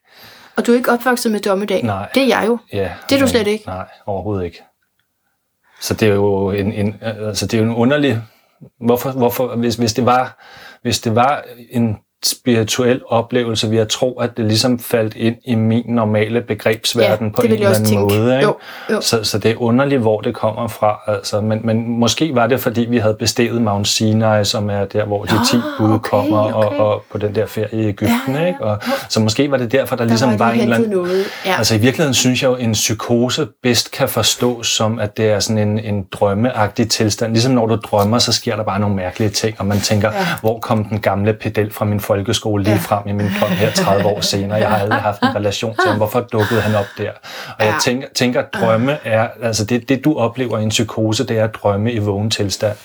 Og 0.56 0.68
du 0.68 0.72
er 0.72 0.75
ikke 0.75 0.92
opvokset 0.92 1.32
med 1.32 1.39
dommedag? 1.39 1.84
Nej. 1.84 2.10
Det 2.16 2.24
er 2.24 2.28
jeg 2.28 2.44
jo. 2.48 2.58
Ja, 2.74 2.92
Det 3.10 3.16
er 3.16 3.20
du 3.20 3.28
slet 3.28 3.48
ikke. 3.48 3.66
Nej, 3.68 3.88
overhovedet 4.06 4.46
ikke. 4.46 4.62
Så 5.82 5.94
det 5.94 6.08
er 6.10 6.13
jo 6.13 6.51
en, 6.51 6.74
en, 6.74 6.98
altså 7.01 7.46
det 7.48 7.60
er 7.60 7.63
jo 7.63 7.70
en 7.70 7.75
underlig... 7.75 8.22
Hvorfor, 8.80 9.12
hvorfor 9.12 9.56
hvis, 9.56 9.75
hvis, 9.75 9.94
det 9.94 10.06
var, 10.06 10.44
hvis 10.82 11.00
det 11.00 11.16
var 11.16 11.44
en 11.70 11.98
spirituel 12.26 13.02
oplevelse, 13.08 13.70
vil 13.70 13.78
jeg 13.78 13.90
tro, 13.90 14.20
at 14.20 14.38
det 14.38 14.46
ligesom 14.46 14.80
faldt 14.80 15.14
ind 15.16 15.36
i 15.46 15.56
min 15.56 15.84
normale 15.88 16.42
begrebsverden 16.42 17.28
Ja, 17.28 17.34
på 17.36 17.42
en 17.42 17.52
eller 17.52 17.70
anden 17.70 17.86
tænke. 17.86 18.02
måde. 18.04 18.36
Ikke? 18.36 18.48
Jo, 18.48 18.56
jo. 18.92 19.02
Så, 19.02 19.24
så 19.24 19.38
det 19.40 19.52
er 19.52 19.62
underligt, 19.62 20.02
hvor 20.02 20.22
det 20.22 20.36
kommer 20.36 20.68
fra. 20.68 21.00
Altså, 21.08 21.42
men, 21.42 21.60
men 21.64 22.00
måske 22.00 22.36
var 22.36 22.48
det, 22.48 22.60
fordi 22.60 22.82
vi 22.82 22.98
havde 22.98 23.16
besteget 23.20 23.62
Mount 23.62 23.88
Sinai, 23.88 24.46
som 24.46 24.70
er 24.70 24.86
der, 24.86 25.06
hvor 25.06 25.24
de 25.24 25.34
Nå, 25.36 25.40
10 25.52 25.58
bud 25.78 25.94
okay, 25.94 26.10
kommer, 26.10 26.54
okay. 26.54 26.78
Og, 26.78 26.92
og 26.94 27.04
på 27.12 27.18
den 27.18 27.36
der 27.36 27.46
ferie 27.46 27.84
i 27.84 27.88
Ægypten. 27.88 28.36
Ja, 28.36 28.42
ja. 28.42 28.48
Ikke? 28.48 28.64
Og, 28.64 28.78
så 29.10 29.20
måske 29.20 29.52
var 29.52 29.58
det 29.58 29.72
derfor, 29.72 29.96
der, 29.96 30.04
Der 30.04 30.10
ligesom 30.10 30.40
var 30.40 30.52
en 30.52 30.60
eller 30.60 30.76
anden... 30.76 30.90
noget. 30.92 31.26
Ja. 31.46 31.56
Altså 31.58 31.76
i 31.76 31.78
virkeligheden 31.78 32.14
synes 32.14 32.42
jeg 32.44 32.50
jo, 32.50 32.54
at 32.56 32.64
en 32.64 32.72
psykose 32.72 33.48
bedst 33.64 33.92
kan 33.92 34.10
forstås 34.10 34.68
som, 34.68 35.00
at 35.00 35.18
det 35.18 35.26
er 35.32 35.40
sådan 35.40 35.68
en, 35.70 35.80
en 35.80 36.06
drømmeagtig 36.12 36.90
tilstand. 36.90 37.32
Ligesom 37.34 37.54
når 37.54 37.66
du 37.66 37.76
drømmer, 37.76 38.20
så 38.20 38.32
sker 38.32 38.56
der 38.56 38.64
bare 38.64 38.80
nogle 38.80 38.96
mærkelige 38.96 39.30
ting, 39.30 39.56
og 39.60 39.66
man 39.66 39.80
tænker, 39.80 40.12
ja. 40.14 40.26
hvor 40.42 40.60
kom 40.60 40.86
den 40.86 41.00
gamle 41.00 41.34
pedel 41.34 41.74
fra 41.74 41.86
min 41.86 42.00
folkeskole 42.13 42.63
lige 42.63 42.72
Ja. 42.74 42.78
ja. 42.78 42.96
frem 42.96 43.08
i 43.08 43.12
min 43.12 43.28
drøm 43.39 43.50
her 43.51 43.72
30 43.72 44.06
år 44.06 44.22
senere. 44.22 44.58
Jeg 44.60 44.70
har 44.70 44.78
aldrig 44.78 45.00
haft 45.00 45.22
en 45.24 45.36
relation 45.36 45.75
til 45.75 45.89
ham. 45.89 45.98
Hvorfor 45.98 46.20
dukkede 46.20 46.62
han 46.62 46.75
op 46.75 46.86
der? 46.98 47.12
Og 47.60 47.66
jeg 47.66 47.74
Ja. 47.74 47.80
tænker, 47.82 48.08
tænker 48.16 48.39
at 48.39 48.46
drømme 48.54 48.98
er, 49.04 49.28
altså 49.44 49.66
det, 49.66 49.89
det 49.89 50.06
du 50.06 50.18
oplever 50.18 50.58
i 50.60 50.63
en 50.63 50.70
psykose, 50.70 51.28
det 51.28 51.38
er 51.39 51.44
at 51.44 51.56
drømme 51.63 51.92
i 51.92 51.98
vågen 52.00 52.30
tilstand. 52.30 52.75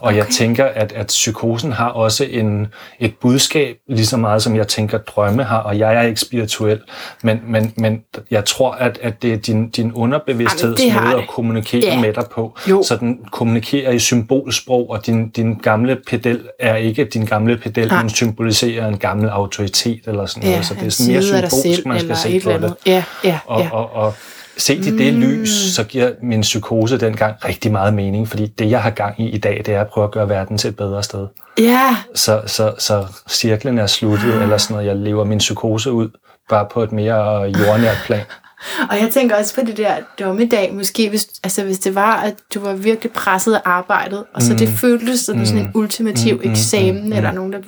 Og 0.00 0.06
okay. 0.06 0.16
jeg 0.16 0.26
tænker, 0.26 0.64
at, 0.64 0.92
at 0.92 1.06
psykosen 1.06 1.72
har 1.72 1.88
også 1.88 2.24
en, 2.24 2.66
et 3.00 3.14
budskab, 3.20 3.76
lige 3.88 4.06
så 4.06 4.16
meget 4.16 4.42
som 4.42 4.56
jeg 4.56 4.68
tænker, 4.68 4.98
at 4.98 5.06
drømme 5.06 5.44
har, 5.44 5.58
og 5.58 5.78
jeg 5.78 5.94
er 5.96 6.02
ikke 6.02 6.20
spirituel, 6.20 6.80
men, 7.22 7.40
men, 7.46 7.72
men 7.76 8.00
jeg 8.30 8.44
tror, 8.44 8.72
at, 8.72 8.98
at 9.02 9.22
det 9.22 9.32
er 9.32 9.36
din, 9.36 9.70
din 9.70 9.92
underbevidstheds 9.92 10.80
Jamen, 10.80 11.02
måde 11.04 11.14
det. 11.16 11.22
at 11.22 11.28
kommunikere 11.28 11.80
Ja. 11.84 12.00
med 12.00 12.12
dig 12.12 12.24
på. 12.32 12.56
Jo. 12.70 12.82
Så 12.82 12.96
den 12.96 13.18
kommunikerer 13.32 13.90
i 13.92 13.98
symbolsprog, 13.98 14.90
og 14.90 15.06
din, 15.06 15.28
din 15.30 15.54
gamle 15.54 15.96
pedel 16.10 16.40
er 16.58 16.74
ikke 16.76 17.04
din 17.04 17.24
gamle 17.24 17.56
pedel, 17.56 17.88
Nej. 17.88 18.00
den 18.00 18.10
symboliserer 18.10 18.69
en 18.78 18.98
gammel 18.98 19.28
autoritet 19.28 20.00
eller 20.06 20.26
sådan 20.26 20.42
ja, 20.42 20.50
noget. 20.50 20.66
Så 20.66 20.74
det 20.74 20.86
er 20.86 20.90
sådan 20.90 21.12
mere 21.12 21.22
symbolsk, 21.22 21.86
man 21.86 22.00
skal 22.00 22.16
se 22.16 22.40
på 22.40 22.50
det. 22.50 22.74
Ja, 22.86 23.04
ja, 23.24 23.38
Og, 23.46 23.60
ja. 23.60 23.70
og, 23.70 23.92
og 23.92 24.14
set 24.56 24.86
i 24.86 24.96
det 24.96 25.14
lys, 25.14 25.74
så 25.74 25.84
giver 25.84 26.10
min 26.22 26.40
psykose 26.40 26.98
dengang 26.98 27.34
rigtig 27.44 27.72
meget 27.72 27.94
mening, 27.94 28.28
fordi 28.28 28.46
det, 28.46 28.70
jeg 28.70 28.82
har 28.82 28.90
gang 28.90 29.20
i 29.20 29.28
i 29.28 29.38
dag, 29.38 29.62
det 29.66 29.74
er 29.74 29.80
at 29.80 29.88
prøve 29.88 30.04
at 30.04 30.10
gøre 30.10 30.28
verden 30.28 30.58
til 30.58 30.68
et 30.68 30.76
bedre 30.76 31.02
sted. 31.02 31.26
ja, 31.58 31.96
Så, 32.14 32.42
så, 32.46 32.72
så 32.78 33.06
cirklen 33.30 33.78
er 33.78 33.86
sluttet, 33.86 34.42
eller 34.42 34.58
sådan 34.58 34.74
noget. 34.74 34.86
Jeg 34.86 34.96
lever 34.96 35.24
min 35.24 35.38
psykose 35.38 35.92
ud, 35.92 36.08
bare 36.48 36.66
på 36.72 36.82
et 36.82 36.92
mere 36.92 37.42
jordnært 37.42 37.96
plan. 38.06 38.24
Og 38.90 39.00
jeg 39.00 39.08
tænker 39.12 39.36
også 39.36 39.54
på 39.54 39.60
det 39.66 39.76
der 39.76 39.94
dommedag, 40.18 40.74
måske 40.74 41.08
hvis, 41.08 41.28
altså 41.44 41.64
hvis 41.64 41.78
det 41.78 41.94
var, 41.94 42.16
at 42.16 42.34
du 42.54 42.60
var 42.60 42.72
virkelig 42.72 43.12
presset 43.12 43.54
af 43.54 43.60
arbejdet, 43.64 44.24
og 44.34 44.42
så 44.42 44.54
det 44.54 44.68
føltes 44.68 45.20
som 45.20 45.46
sådan 45.46 45.62
en 45.62 45.70
ultimativ 45.74 46.40
eksamen, 46.44 47.12
eller 47.12 47.32
nogen, 47.32 47.52
der 47.52 47.58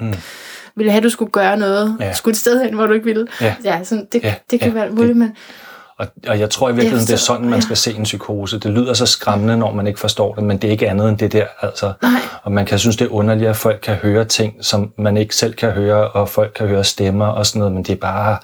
ville 0.77 0.91
have, 0.91 0.99
at 0.99 1.05
du 1.05 1.11
skulle 1.11 1.31
gøre 1.33 1.57
noget, 1.57 1.97
Ja. 2.01 2.13
skulle 2.13 2.33
et 2.33 2.39
sted 2.39 2.63
hen, 2.65 2.75
hvor 2.75 2.87
du 2.87 2.93
ikke 2.93 3.05
ville. 3.07 3.27
Ja. 3.41 3.55
ja 3.65 3.85
sådan, 3.85 4.07
det, 4.13 4.23
Ja, 4.23 4.35
det 4.51 4.61
kan 4.61 4.69
ja, 4.69 4.75
være 4.75 4.87
det- 4.87 4.95
muligt, 4.95 5.17
men 5.17 5.37
Og 5.99 6.07
Og, 6.29 6.39
jeg 6.39 6.51
tror 6.51 6.69
i 6.69 6.73
virkeligheden, 6.73 7.07
det 7.07 7.13
er 7.13 7.17
sådan, 7.17 7.45
man 7.45 7.55
ja. 7.55 7.61
skal 7.61 7.77
se 7.77 7.95
en 7.95 8.03
psykose. 8.03 8.59
Det 8.59 8.71
lyder 8.71 8.95
så 8.95 9.07
skræmmende, 9.07 9.57
når 9.57 9.73
man 9.73 9.87
ikke 9.87 10.01
forstår 10.01 10.35
det, 10.35 10.45
men 10.45 10.57
det 10.59 10.69
er 10.69 10.73
ikke 10.73 10.89
andet 10.91 11.09
end 11.09 11.19
det 11.19 11.33
der. 11.33 11.47
Altså. 11.63 11.93
Nej. 12.03 12.11
Og 12.43 12.53
man 12.53 12.67
kan 12.67 12.79
synes, 12.79 12.97
det 12.97 13.05
er 13.05 13.09
underligt, 13.13 13.51
at 13.51 13.57
folk 13.57 13.81
kan 13.83 13.95
høre 13.95 14.25
ting, 14.25 14.55
som 14.65 14.93
man 14.99 15.17
ikke 15.17 15.37
selv 15.37 15.55
kan 15.55 15.71
høre, 15.71 16.09
og 16.11 16.29
folk 16.29 16.53
kan 16.57 16.67
høre 16.69 16.85
stemmer 16.85 17.27
og 17.27 17.47
sådan 17.47 17.59
noget, 17.59 17.73
men 17.75 17.83
det 17.83 17.93
er 17.93 17.97
bare, 17.97 18.37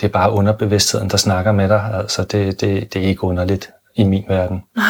det 0.00 0.06
er 0.06 0.10
bare 0.12 0.30
underbevidstheden, 0.32 1.10
der 1.10 1.16
snakker 1.16 1.52
med 1.52 1.68
dig. 1.68 1.90
Altså, 1.94 2.22
det, 2.24 2.60
det, 2.60 2.94
det 2.94 3.02
er 3.04 3.06
ikke 3.08 3.24
underligt 3.24 3.70
i 3.96 4.04
min 4.04 4.24
verden. 4.28 4.62
Nej. 4.76 4.84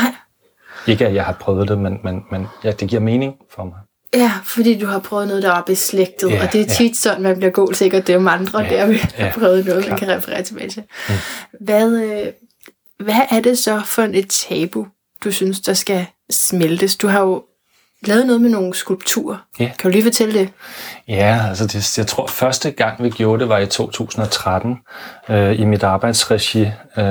Ikke, 0.87 1.07
at 1.07 1.15
jeg 1.15 1.25
har 1.25 1.33
prøvet 1.41 1.69
det, 1.69 1.79
men, 1.79 1.99
men, 2.05 2.23
men 2.31 2.47
ja, 2.65 2.71
det 2.71 2.88
giver 2.88 3.03
mening 3.03 3.35
for 3.55 3.65
mig. 3.65 3.75
Ja, 4.16 4.32
fordi 4.44 4.78
du 4.78 4.87
har 4.87 4.99
prøvet 4.99 5.28
noget, 5.28 5.42
der 5.42 5.52
er 5.52 5.62
beslægtet, 5.62 6.30
Ja, 6.30 6.46
og 6.46 6.52
det 6.52 6.61
er 6.61 6.75
tit 6.75 6.96
sådan, 6.96 7.23
man 7.23 7.37
bliver 7.37 7.50
god 7.50 7.75
sikker 7.75 8.00
det 8.00 8.16
om 8.16 8.28
andre, 8.28 8.61
Ja, 8.61 8.76
der 8.76 8.87
vi 8.87 8.92
ja, 9.18 9.25
har 9.25 9.32
prøvet 9.38 9.66
noget, 9.66 9.80
man 9.80 9.87
klart. 9.87 9.99
kan 9.99 10.08
referere 10.16 10.42
tilbage 10.42 10.70
til. 10.70 10.82
Hvad, 11.61 11.92
øh, 12.02 12.26
hvad 13.04 13.20
er 13.30 13.40
det 13.40 13.58
så 13.58 13.82
for 13.85 14.02
et 14.02 14.28
tabu, 14.30 14.87
du 15.25 15.30
synes, 15.32 15.61
der 15.61 15.75
skal 15.75 16.06
smeltes? 16.30 16.96
Du 16.96 17.08
har 17.08 17.20
jo 17.20 17.42
lavet 18.03 18.26
noget 18.26 18.41
med 18.41 18.50
nogle 18.50 18.75
skulpturer. 18.75 19.37
Ja. 19.61 19.65
Kan 19.79 19.91
du 19.91 19.93
lige 19.93 20.03
fortælle 20.03 20.38
det? 20.38 20.49
Ja, 21.09 21.41
altså 21.49 21.67
det, 21.67 21.99
jeg 21.99 22.07
tror 22.07 22.26
første 22.26 22.71
gang 22.71 23.03
vi 23.03 23.11
gjorde 23.11 23.41
det 23.41 23.49
var 23.49 23.59
i 23.59 23.67
2013 23.67 24.79
øh, 25.29 25.61
i 25.61 25.65
mit 25.65 25.83
arbejdsregi. 25.83 26.61
Øh, 26.97 27.05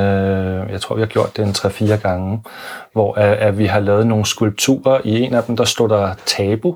jeg 0.72 0.82
tror 0.82 0.96
vi 0.96 1.02
har 1.02 1.08
gjort 1.08 1.38
det 1.38 1.44
en 1.46 1.52
3-4 1.52 1.96
gange, 1.96 2.42
hvor 2.94 3.14
at, 3.14 3.34
at 3.38 3.58
vi 3.58 3.66
har 3.66 3.80
lavet 3.80 4.08
nogle 4.08 4.26
skulpturer. 4.26 5.02
I 5.04 5.22
en 5.22 5.34
af 5.34 5.44
dem 5.44 5.58
der 5.58 5.66
stod 5.66 5.90
der 5.90 6.14
tabu 6.26 6.76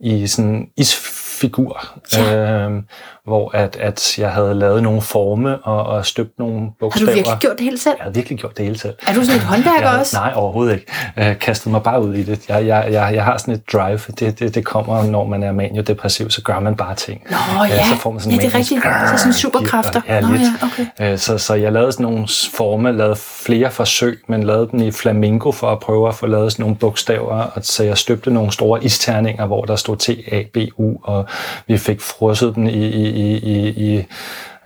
i 0.00 0.26
sådan 0.26 0.50
en 0.50 0.68
isfigur, 0.76 1.86
Ja. 2.16 2.36
øh, 2.68 2.82
hvor 3.28 3.50
at, 3.56 3.76
at 3.80 4.18
jeg 4.18 4.30
havde 4.30 4.54
lavet 4.54 4.82
nogle 4.82 5.00
forme 5.02 5.58
og, 5.58 5.82
og 5.86 6.06
støbt 6.06 6.38
nogle 6.38 6.60
Har 6.60 6.66
du 6.68 6.74
bogstaver. 6.80 7.14
virkelig 7.14 7.36
gjort 7.40 7.52
det 7.58 7.64
hele 7.64 7.78
selv? 7.78 7.94
Jeg 7.98 8.02
havde 8.04 8.14
virkelig 8.14 8.38
gjort 8.38 8.56
det 8.56 8.64
hele 8.64 8.78
selv. 8.78 8.94
Er 9.06 9.14
du 9.14 9.24
sådan 9.24 9.36
et 9.40 9.42
håndværker 9.52 9.90
jeg, 9.90 9.98
også? 10.00 10.16
Nej, 10.16 10.32
overhovedet 10.36 10.74
ikke. 10.74 10.86
Jeg 11.16 11.38
kastede 11.38 11.70
mig 11.70 11.82
bare 11.82 12.02
ud 12.02 12.14
i 12.14 12.22
det. 12.22 12.48
Jeg, 12.48 12.66
jeg, 12.66 12.88
jeg, 12.90 13.14
jeg 13.14 13.24
har 13.24 13.38
sådan 13.38 13.54
et 13.54 13.62
drive. 13.72 13.98
Det, 14.20 14.38
det, 14.38 14.54
det 14.54 14.64
kommer, 14.64 15.02
når 15.02 15.24
man 15.24 15.42
er 15.42 15.52
maniodepressiv, 15.52 16.30
så 16.30 16.42
gør 16.42 16.60
man 16.60 16.76
bare 16.76 16.94
ting. 16.94 17.22
Nå 17.30 17.64
ja, 17.64 17.84
så 17.88 17.96
får 18.00 18.10
man 18.10 18.20
sådan 18.20 18.38
ja 18.38 18.44
det 18.46 18.54
er 18.54 18.58
rigtigt. 18.58 18.82
Så 18.82 19.18
sådan 19.18 19.32
superkræfter. 19.32 20.00
Ja, 20.08 20.20
Nå 20.20 20.28
lidt. 20.28 20.42
ja, 20.42 20.66
okay. 20.98 21.12
Øh, 21.12 21.18
Så, 21.18 21.38
så 21.38 21.54
jeg 21.54 21.72
lavede 21.72 21.92
sådan 21.92 22.04
nogle 22.04 22.28
former, 22.54 22.90
lavede 22.92 23.16
flere 23.16 23.70
forsøg, 23.70 24.18
men 24.28 24.42
lavede 24.42 24.68
dem 24.72 24.80
i 24.82 24.90
flamingo 24.90 25.52
for 25.52 25.66
at 25.70 25.78
prøve 25.80 26.08
at 26.08 26.14
få 26.14 26.26
lavet 26.26 26.52
sådan 26.52 26.62
nogle 26.62 26.76
bogstaver. 26.76 27.34
Og 27.42 27.64
så 27.64 27.84
jeg 27.84 27.98
støbte 27.98 28.30
nogle 28.30 28.52
store 28.52 28.84
isterninger, 28.84 29.46
hvor 29.46 29.64
der 29.64 29.76
stod 29.76 29.96
T, 29.96 30.08
A, 30.32 30.42
B, 30.54 30.56
U, 30.76 30.96
og 31.02 31.26
vi 31.66 31.78
fik 31.78 32.00
frosset 32.00 32.54
dem 32.54 32.66
i, 32.66 32.70
i, 32.88 33.08
i, 33.18 33.36
i, 33.36 33.68
i 33.68 34.04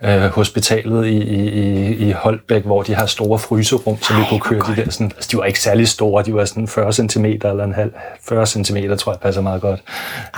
øh, 0.03 0.21
hospitalet 0.23 1.05
i, 1.07 1.17
i, 1.17 1.95
i- 2.07 2.11
Holbæk, 2.11 2.63
hvor 2.63 2.83
de 2.83 2.95
har 2.95 3.05
store 3.05 3.39
fryserum, 3.39 3.97
så 4.01 4.13
vi 4.13 4.19
Ej, 4.21 4.29
kunne 4.29 4.39
hvor 4.39 4.47
køre 4.49 4.59
godt. 4.59 4.77
de 4.77 4.83
der 4.85 4.91
sådan, 4.91 5.11
altså 5.15 5.29
de 5.31 5.37
var 5.37 5.43
ikke 5.45 5.59
særlig 5.59 5.87
store, 5.87 6.23
de 6.23 6.33
var 6.33 6.45
sådan 6.45 6.67
40 6.67 6.93
cm 6.93 7.25
eller 7.25 7.63
en 7.63 7.73
halv, 7.73 7.91
40 8.27 8.45
cm, 8.45 8.77
tror 8.99 9.11
jeg 9.11 9.19
passer 9.19 9.41
meget 9.41 9.61
godt. 9.61 9.79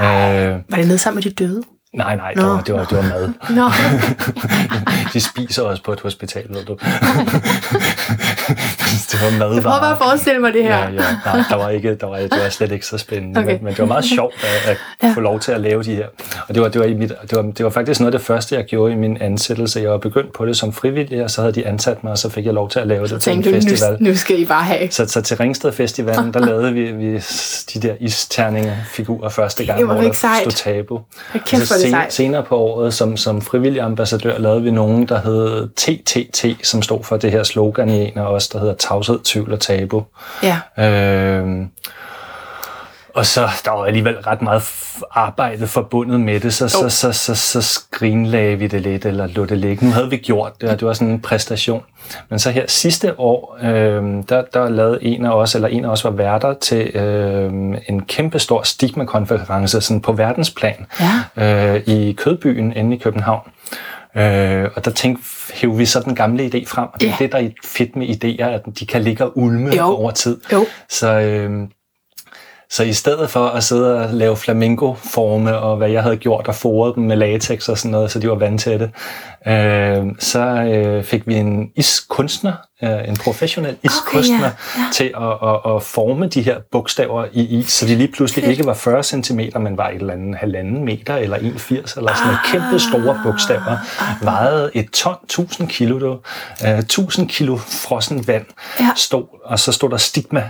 Øh, 0.01 0.05
Var 0.69 0.77
det 0.77 0.87
nede 0.87 0.97
sammen 0.97 1.15
med 1.15 1.31
de 1.31 1.43
døde? 1.45 1.63
nej, 1.93 2.15
nej, 2.15 2.31
det 2.33 2.43
var, 2.43 2.61
det, 2.61 2.73
var, 2.75 2.85
det 2.85 2.97
var 2.97 3.03
mad. 3.03 3.29
Nå, 3.49 3.69
De 5.13 5.21
spiser 5.21 5.63
også 5.63 5.83
på 5.83 5.91
et 5.93 5.99
hospital, 6.01 6.43
ved 6.49 6.65
du. 6.65 6.77
det 9.11 9.21
var 9.23 9.31
madvarer. 9.31 9.53
jeg 9.53 9.63
prøver 9.63 9.79
bare 9.79 9.91
at 9.91 9.97
forestille 9.97 10.39
mig 10.39 10.53
det 10.53 10.63
her. 10.63 10.77
Ja, 10.77 10.83
ja. 10.91 11.01
Nej, 11.25 11.43
der 11.49 11.55
var 11.55 11.69
ikke, 11.69 11.95
der 11.95 12.07
var, 12.07 12.17
det 12.17 12.31
var 12.43 12.49
slet 12.49 12.71
ikke 12.71 12.85
så 12.85 12.97
spændende, 12.97 13.39
Okay. 13.39 13.51
men, 13.51 13.63
men 13.63 13.73
det 13.73 13.79
var 13.79 13.85
meget 13.85 14.05
sjovt 14.05 14.33
at, 14.65 14.71
at 14.71 14.77
Ja. 15.03 15.13
få 15.15 15.19
lov 15.19 15.39
til 15.39 15.51
at 15.51 15.61
lave 15.61 15.83
de 15.83 15.95
her. 15.95 16.05
Og 16.47 16.55
det 16.55 16.61
var, 16.63 16.67
det, 16.69 16.81
var 16.81 16.87
i 16.87 16.93
mit, 16.93 17.09
det, 17.29 17.35
var, 17.35 17.41
det 17.41 17.63
var 17.65 17.69
faktisk 17.71 17.99
noget 17.99 18.13
af 18.13 18.19
det 18.19 18.25
første, 18.27 18.55
jeg 18.55 18.65
gjorde 18.65 18.93
i 18.93 18.95
min 18.95 19.17
ansættelse. 19.21 19.79
Jeg 19.79 19.89
var 19.91 19.97
begyndt 19.97 20.33
på 20.33 20.45
det 20.45 20.57
som 20.57 20.73
frivillig, 20.73 21.23
og 21.23 21.31
så 21.31 21.41
havde 21.41 21.53
de 21.53 21.67
ansat 21.67 22.03
mig, 22.03 22.11
og 22.11 22.17
så 22.17 22.29
fik 22.29 22.45
jeg 22.45 22.53
lov 22.53 22.69
til 22.69 22.79
at 22.79 22.87
lave 22.87 23.07
det 23.07 23.21
til 23.21 23.33
en 23.33 23.41
du, 23.41 23.49
festival. 23.51 23.97
nu, 23.99 24.09
nu 24.09 24.15
skal 24.15 24.39
I 24.39 24.45
bare 24.45 24.63
have. 24.63 24.91
Så, 24.91 25.05
så 25.07 25.21
til 25.21 25.37
Ringsted 25.37 25.71
Festivalen, 25.71 26.33
der 26.33 26.39
lavede 26.49 26.73
vi, 26.73 26.91
vi 26.91 27.13
de 27.73 27.87
der 27.87 27.93
isterninger-figurer 27.99 29.29
første 29.29 29.65
gang, 29.65 29.79
Det 29.79 29.87
var 29.87 29.93
hvor 29.93 30.03
der 30.03 30.11
sejt. 30.13 30.39
stod 30.41 30.51
tabu. 30.51 30.99
Hold 31.31 31.43
kæft, 31.43 31.71
Og 31.71 31.77
det 31.77 31.89
sen-. 31.89 31.95
Senere 32.09 32.43
på 32.43 32.57
året, 32.57 32.93
som, 32.93 33.17
som 33.17 33.41
frivillig 33.41 33.81
ambassadør, 33.81 34.37
lavede 34.39 34.63
vi 34.63 34.71
nogen, 34.71 35.05
der 35.05 35.21
hed 35.21 35.69
TTT, 35.75 36.65
som 36.67 36.81
stod 36.81 37.03
for 37.03 37.17
det 37.17 37.31
her 37.31 37.43
slogan 37.43 37.89
i 37.89 38.03
en 38.03 38.11
af 38.17 38.21
os, 38.21 38.47
der 38.47 38.59
hedder 38.59 38.73
tavshed, 38.77 39.19
tvivl 39.23 39.53
og 39.53 39.59
tabu. 39.59 40.03
Ja. 40.43 40.85
Øhm, 40.85 41.69
og 43.13 43.25
så 43.25 43.47
der 43.65 43.71
var 43.71 43.85
alligevel 43.85 44.15
ret 44.19 44.41
meget 44.41 44.63
arbejde 45.11 45.67
forbundet 45.67 46.19
med 46.19 46.39
det, 46.39 46.53
så, 46.53 46.67
så, 46.67 46.83
Jo. 46.83 46.89
så, 46.89 47.11
så, 47.11 47.35
så 47.35 47.61
skrinlagde 47.61 48.55
vi 48.59 48.67
det 48.67 48.81
lidt, 48.81 49.05
eller 49.05 49.27
lå 49.27 49.45
det 49.45 49.57
ligge. 49.57 49.85
Nu 49.85 49.91
havde 49.91 50.09
vi 50.09 50.17
gjort 50.17 50.61
det, 50.61 50.69
og 50.69 50.79
det 50.79 50.87
var 50.87 50.93
sådan 50.93 51.07
en 51.13 51.19
præstation. 51.21 51.83
Men 52.29 52.39
så 52.39 52.51
her 52.51 52.63
sidste 52.67 53.19
år, 53.19 53.57
øhm, 53.63 54.23
der, 54.23 54.43
der 54.53 54.69
lavede 54.69 55.03
en 55.03 55.25
af 55.25 55.31
os, 55.31 55.55
eller 55.55 55.67
en 55.67 55.85
af 55.85 55.89
os 55.89 56.03
var 56.03 56.09
værter 56.11 56.53
til 56.53 56.95
øhm, 56.95 57.75
en 57.89 58.01
kæmpe 58.05 58.39
stor 58.39 58.61
stigma-konference 58.63 59.81
sådan 59.81 60.01
på 60.01 60.11
verdensplan 60.11 60.85
Ja. 61.37 61.73
øh, 61.75 61.81
i 61.85 62.11
Kødbyen 62.13 62.73
inde 62.75 62.95
i 62.95 62.99
København. 62.99 63.41
Øh, 64.17 64.69
og 64.75 64.85
der 64.85 64.91
tænkte, 64.91 65.23
hævde 65.53 65.77
vi 65.77 65.85
så 65.85 65.99
den 65.99 66.15
gamle 66.15 66.45
idé 66.45 66.63
frem, 66.67 66.87
og 66.93 67.01
det 67.01 67.09
er 67.09 67.13
det, 67.19 67.31
der 67.31 67.37
er 67.37 67.49
fedt 67.65 67.95
med 67.95 68.07
idéer, 68.07 68.45
at 68.45 68.61
de 68.79 68.85
kan 68.85 69.01
ligge 69.01 69.23
og 69.23 69.37
ulme 69.37 69.75
Jo. 69.75 69.83
over 69.83 70.11
tid. 70.11 70.37
Jo. 70.53 70.65
Så, 70.89 71.19
øh, 71.19 71.51
så 72.69 72.83
i 72.83 72.93
stedet 72.93 73.29
for 73.29 73.45
at 73.45 73.63
sidde 73.63 73.99
og 73.99 74.13
lave 74.13 74.35
flamingo-forme, 74.37 75.57
og 75.57 75.77
hvad 75.77 75.89
jeg 75.89 76.03
havde 76.03 76.17
gjort, 76.17 76.47
og 76.47 76.55
foret 76.55 76.95
dem 76.95 77.03
med 77.03 77.15
latex 77.15 77.69
og 77.69 77.77
sådan 77.77 77.91
noget, 77.91 78.11
så 78.11 78.19
de 78.19 78.29
var 78.29 78.35
vandtætte, 78.35 78.91
øh, 79.47 80.05
så 80.19 80.39
øh, 80.39 81.03
fik 81.03 81.27
vi 81.27 81.35
en 81.35 81.71
iskunstner, 81.75 82.53
øh, 82.83 83.07
en 83.09 83.17
professionel 83.17 83.77
iskunstner, 83.83 84.37
ja, 84.37 84.45
okay, 84.45 84.79
ja. 84.79 84.83
til 84.93 85.13
at, 85.17 85.49
at, 85.49 85.75
at 85.75 85.83
forme 85.83 86.27
de 86.27 86.41
her 86.41 86.57
bogstaver 86.71 87.25
i 87.33 87.43
is, 87.59 87.71
så 87.71 87.85
de 87.85 87.95
lige 87.95 88.07
pludselig 88.11 88.43
Fedt. 88.43 88.51
ikke 88.51 88.65
var 88.65 88.73
40 88.73 89.03
cm, 89.03 89.39
men 89.59 89.77
var 89.77 89.89
et 89.89 89.95
eller 89.95 90.13
andet 90.13 90.35
halvanden 90.35 90.85
meter 90.85 91.15
eller 91.15 91.37
1,80 91.37 91.43
eller 91.73 91.89
sådan 91.91 92.01
noget. 92.25 92.39
Kæmpe 92.45 92.79
store 92.79 93.19
bogstaver. 93.23 93.77
Vejede 94.23 94.71
et 94.73 94.89
ton, 94.91 95.15
1000 95.23 95.67
kilo. 95.67 96.17
Uh, 96.63 96.69
1000 96.79 97.29
kilo 97.29 97.57
frossen 97.57 98.27
vand 98.27 98.45
Ja. 98.79 98.89
stod, 98.95 99.23
og 99.45 99.59
så 99.59 99.71
stod 99.71 99.89
der 99.89 99.97
stigma. 99.97 100.49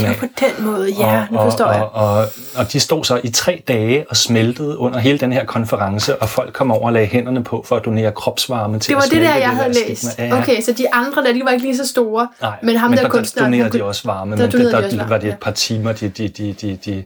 Det 0.00 0.08
var 0.08 0.14
på 0.14 0.26
den 0.40 0.64
måde, 0.66 0.90
ja, 0.98 1.26
nu 1.30 1.38
forstår 1.38 1.64
og, 1.64 1.74
jeg. 1.74 1.82
Og, 1.82 2.14
og, 2.18 2.24
og 2.56 2.72
de 2.72 2.80
stod 2.80 3.04
så 3.04 3.20
i 3.24 3.30
tre 3.30 3.62
dage 3.68 4.04
og 4.10 4.16
smeltede 4.16 4.78
under 4.78 4.98
hele 4.98 5.18
den 5.18 5.32
her 5.32 5.44
konference, 5.44 6.22
og 6.22 6.28
folk 6.28 6.52
kom 6.52 6.70
over 6.72 6.86
og 6.86 6.92
lagde 6.92 7.06
hænderne 7.06 7.44
på 7.44 7.64
for 7.68 7.75
at 7.76 7.84
donere 7.84 8.12
kropsvarme 8.12 8.78
til 8.78 8.88
Det 8.88 8.96
var 8.96 9.02
det 9.02 9.22
der, 9.22 9.34
jeg 9.34 9.48
havde 9.48 9.74
læst. 9.74 10.18
Ja, 10.18 10.26
ja. 10.26 10.38
Okay, 10.38 10.60
så 10.62 10.72
de 10.72 10.94
andre 10.94 11.24
der, 11.24 11.32
de 11.32 11.42
var 11.44 11.50
ikke 11.50 11.64
lige 11.64 11.76
så 11.76 11.86
store. 11.86 12.28
Nej, 12.40 12.52
men 12.62 12.76
ham 12.76 12.90
men 12.90 12.96
der, 12.96 13.02
der, 13.02 13.10
kunstneren... 13.10 13.52
der 13.52 13.58
donerede 13.58 13.78
de 13.78 13.84
også 13.84 14.02
varme, 14.04 14.36
der 14.36 14.42
men 14.42 14.52
det, 14.52 14.60
der, 14.60 14.70
de 14.70 14.84
også 14.84 14.96
varme, 14.96 15.10
var 15.10 15.18
det 15.18 15.28
et 15.28 15.38
par 15.38 15.50
timer, 15.50 15.92
de, 15.92 16.08
de, 16.08 16.28
de, 16.28 16.52
de, 16.52 16.76
de, 16.84 17.04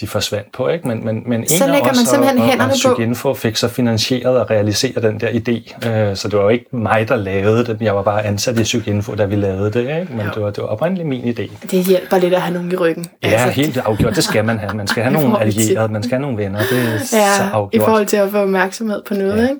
de 0.00 0.06
forsvandt 0.06 0.52
på. 0.52 0.68
Ikke? 0.68 0.88
Men, 0.88 1.04
men, 1.04 1.22
men 1.26 1.48
Så 1.48 1.66
lægger 1.66 1.84
man 1.86 1.94
simpelthen 1.94 2.38
og, 2.38 2.44
og, 2.44 2.50
hænderne 2.50 2.72
og 2.72 2.78
på. 2.84 2.94
Psykinfo 2.94 3.34
fik 3.34 3.56
så 3.56 3.68
finansieret 3.68 4.40
at 4.40 4.50
realisere 4.50 5.02
den 5.02 5.20
der 5.20 5.28
idé. 5.28 5.88
Øh, 5.88 6.16
Så 6.16 6.28
det 6.28 6.36
var 6.36 6.42
jo 6.42 6.48
ikke 6.48 6.76
mig, 6.76 7.08
der 7.08 7.16
lavede 7.16 7.64
det. 7.66 7.76
Jeg 7.80 7.96
var 7.96 8.02
bare 8.02 8.24
ansat 8.24 8.58
i 8.58 8.62
Psykinfo, 8.62 9.14
da 9.14 9.24
vi 9.24 9.36
lavede 9.36 9.70
det. 9.72 9.80
Ikke? 9.80 10.06
Men 10.10 10.26
det 10.34 10.42
var, 10.42 10.50
det 10.50 10.62
var 10.62 10.68
oprindeligt 10.68 11.08
min 11.08 11.22
idé. 11.38 11.66
Det 11.70 11.84
hjælper 11.84 12.18
lidt 12.18 12.34
at 12.34 12.40
have 12.42 12.54
nogen 12.54 12.72
i 12.72 12.76
ryggen. 12.76 13.06
Ja, 13.22 13.28
altså, 13.28 13.48
helt 13.48 13.76
afgjort. 13.78 14.16
Det 14.16 14.24
skal 14.24 14.44
man 14.44 14.58
have. 14.58 14.74
Man 14.76 14.86
skal 14.86 15.02
have 15.02 15.14
I 15.18 15.22
nogle 15.22 15.40
allierede, 15.40 15.92
man 15.92 16.02
skal 16.02 16.10
have 16.16 16.22
nogle 16.22 16.36
venner. 16.36 16.58
Det 16.58 16.78
er 16.94 16.98
så 17.04 17.16
Ja, 17.16 17.46
i 17.46 17.50
afgjort. 17.52 17.84
forhold 17.84 18.06
til 18.06 18.16
at 18.16 18.30
få 18.30 18.38
opmærksomhed 18.38 19.02
på 19.08 19.14
noget, 19.14 19.36
Ja. 19.36 19.42
ikke? 19.42 19.54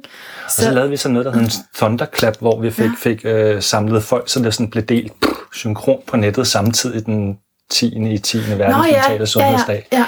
Og 0.44 0.50
så 0.50 0.70
lavede 0.70 0.90
vi 0.90 0.96
sådan 0.96 1.12
noget, 1.12 1.26
der 1.26 1.33
hed 1.33 1.40
en 1.40 1.50
thunderclap, 1.76 2.37
hvor 2.40 2.61
vi 2.61 2.70
fik, 2.70 2.90
fik 2.98 3.20
øh, 3.24 3.62
samlet 3.62 4.03
folk, 4.03 4.29
så 4.29 4.40
det 4.40 4.55
sådan 4.55 4.70
blev 4.70 4.85
delt 4.85 5.12
synkron 5.55 5.98
på 6.07 6.16
nettet 6.16 6.46
samtidig 6.46 7.07
den 7.07 7.37
10. 7.70 8.12
i 8.12 8.18
10. 8.18 8.37
Nå 8.50 8.57
verdens 8.57 8.87
ja, 8.87 8.92
mentale 8.96 9.18
ja, 9.20 9.24
sundhedsdag. 9.24 9.88
ja, 9.92 9.98
ja. 9.98 10.05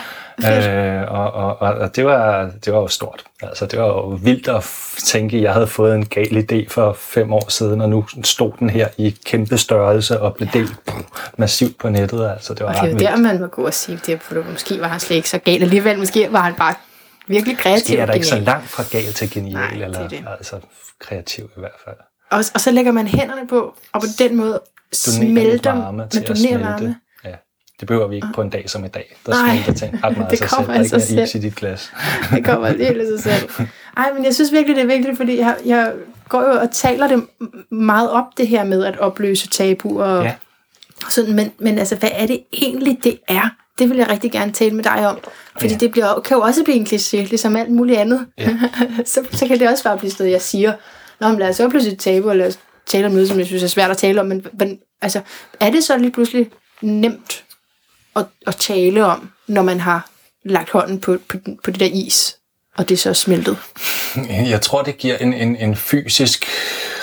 Øh, 0.50 1.12
og, 1.12 1.32
og, 1.32 1.62
og, 1.62 1.74
og 1.74 1.96
det, 1.96 2.04
var, 2.04 2.50
det 2.64 2.72
var 2.72 2.80
jo 2.80 2.88
stort. 2.88 3.24
Altså, 3.42 3.66
det 3.66 3.78
var 3.78 3.86
jo 3.86 4.18
vildt 4.22 4.48
at 4.48 4.70
tænke, 5.04 5.36
at 5.36 5.42
jeg 5.42 5.52
havde 5.52 5.66
fået 5.66 5.94
en 5.94 6.06
gal 6.06 6.46
idé 6.52 6.68
for 6.68 6.92
fem 6.92 7.32
år 7.32 7.50
siden, 7.50 7.80
og 7.80 7.88
nu 7.88 8.04
stod 8.24 8.52
den 8.58 8.70
her 8.70 8.88
i 8.98 9.16
kæmpe 9.24 9.58
størrelse 9.58 10.20
og 10.20 10.34
blev 10.34 10.48
delt 10.52 10.76
pff, 10.86 10.96
massivt 11.36 11.78
på 11.78 11.88
nettet. 11.88 12.30
Altså, 12.30 12.54
det 12.54 12.66
var 12.66 12.68
Og 12.68 12.74
det 12.74 12.88
er 12.88 12.92
jo 12.92 12.98
der, 12.98 13.16
man 13.16 13.40
må 13.40 13.46
gå 13.46 13.66
og 13.66 13.74
sige 13.74 14.00
det, 14.06 14.22
for 14.22 14.34
måske 14.50 14.80
var 14.80 14.88
han 14.88 15.00
slet 15.00 15.16
ikke 15.16 15.28
så 15.28 15.38
gal. 15.38 15.62
Alligevel, 15.62 15.98
måske 15.98 16.28
var 16.30 16.40
han 16.40 16.54
bare 16.54 16.74
virkelig 17.26 17.58
kreativ. 17.58 17.96
Det 17.96 18.02
er 18.02 18.06
da 18.06 18.12
ikke 18.12 18.26
så 18.26 18.38
langt 18.38 18.68
fra 18.68 18.84
gal 18.90 19.12
til 19.12 19.30
genial, 19.30 19.54
Nej, 19.54 19.70
det 19.70 19.80
er 19.80 19.84
eller 19.84 20.08
det. 20.08 20.24
altså 20.38 20.56
kreativ 21.00 21.44
i 21.44 21.60
hvert 21.60 21.70
fald. 21.84 21.96
Og, 22.30 22.44
og 22.54 22.60
så 22.60 22.70
lægger 22.70 22.92
man 22.92 23.06
hænderne 23.06 23.48
på, 23.48 23.74
og 23.92 24.00
på 24.00 24.06
den 24.18 24.36
måde 24.36 24.60
Donere 25.06 25.24
lidt 25.24 25.62
smelter 25.62 25.72
varme 25.72 25.96
man 25.96 26.06
at 26.06 26.28
donerer 26.28 26.58
varme. 26.58 26.96
Det 27.80 27.88
behøver 27.88 28.08
vi 28.08 28.14
ikke 28.16 28.28
på 28.34 28.42
en 28.42 28.50
dag 28.50 28.70
som 28.70 28.84
i 28.84 28.88
dag. 28.88 29.16
Der 29.26 29.32
smelter 29.46 29.72
ting 29.86 30.04
ret 30.04 30.16
meget 30.16 30.24
af 30.26 30.30
det 30.30 30.38
sig 30.38 30.48
selv. 30.50 30.56
kommer 30.56 30.72
Der 30.72 30.80
er 30.80 30.94
af 30.94 31.10
ikke 31.10 31.22
is 31.22 31.34
i 31.34 31.38
dit 31.38 31.54
glas. 31.54 31.92
Det 32.34 32.44
kommer 32.44 32.68
helt 32.68 33.00
af 33.00 33.06
sig 33.18 33.20
selv. 33.22 33.66
Ej, 33.96 34.12
men 34.14 34.24
jeg 34.24 34.34
synes 34.34 34.52
virkelig, 34.52 34.76
det 34.76 34.82
er 34.82 34.86
vigtigt, 34.96 35.16
fordi 35.16 35.38
jeg, 35.38 35.56
jeg 35.64 35.92
går 36.28 36.40
jo 36.42 36.60
og 36.60 36.70
taler 36.70 37.08
det 37.08 37.24
meget 37.70 38.10
op, 38.10 38.24
det 38.36 38.48
her 38.48 38.64
med 38.64 38.84
at 38.84 38.98
opløse 38.98 39.48
tabuer. 39.48 40.04
Og 40.04 40.24
Ja. 40.24 40.34
sådan, 41.10 41.34
men, 41.36 41.52
men 41.58 41.78
altså, 41.78 41.96
hvad 41.96 42.10
er 42.12 42.26
det 42.26 42.42
egentlig, 42.52 42.98
det 43.04 43.18
er? 43.28 43.48
Det 43.78 43.90
vil 43.90 43.96
jeg 43.98 44.08
rigtig 44.10 44.32
gerne 44.32 44.52
tale 44.52 44.74
med 44.74 44.84
dig 44.84 45.08
om. 45.08 45.18
Fordi 45.60 45.72
Ja. 45.72 45.78
det 45.78 45.90
bliver, 45.90 46.20
kan 46.20 46.34
jo 46.36 46.40
også 46.42 46.64
blive 46.64 46.76
en 46.76 46.86
kliché, 46.86 47.16
ligesom 47.16 47.56
alt 47.56 47.70
muligt 47.70 47.98
andet. 47.98 48.26
Ja. 48.38 48.48
så, 49.04 49.20
så 49.32 49.46
kan 49.46 49.58
det 49.60 49.68
også 49.68 49.84
bare 49.84 49.98
blive 49.98 50.10
sådan 50.10 50.24
noget, 50.24 50.32
jeg 50.32 50.42
siger, 50.42 50.72
Nå, 51.20 51.28
men 51.28 51.38
lad 51.38 51.48
os 51.48 51.60
opløse 51.60 51.90
et 51.92 51.98
tabu, 51.98 52.28
og 52.28 52.36
lad 52.36 52.46
os 52.46 52.58
tale 52.86 53.06
om 53.06 53.12
noget, 53.12 53.28
som 53.28 53.38
jeg 53.38 53.46
synes 53.46 53.62
er 53.62 53.66
svært 53.68 53.90
at 53.90 53.96
tale 53.96 54.20
om, 54.20 54.26
men, 54.26 54.46
men 54.58 54.78
altså, 55.02 55.20
er 55.60 55.70
det 55.70 55.84
så 55.84 55.98
lige 55.98 56.10
pludselig 56.12 56.50
nemt 56.80 57.44
at, 58.16 58.26
at 58.46 58.56
tale 58.56 59.04
om, 59.04 59.30
når 59.46 59.62
man 59.62 59.80
har 59.80 60.08
lagt 60.44 60.70
hånden 60.70 61.00
på, 61.00 61.18
på, 61.28 61.36
på 61.64 61.70
det 61.70 61.80
der 61.80 61.88
is, 61.92 62.36
og 62.76 62.88
det 62.88 62.94
er 62.94 62.98
så 62.98 63.14
smeltet? 63.14 63.56
Jeg 64.52 64.60
tror, 64.60 64.82
det 64.82 64.98
giver 64.98 65.16
en, 65.16 65.32
en, 65.32 65.56
en 65.56 65.76
fysisk 65.76 66.46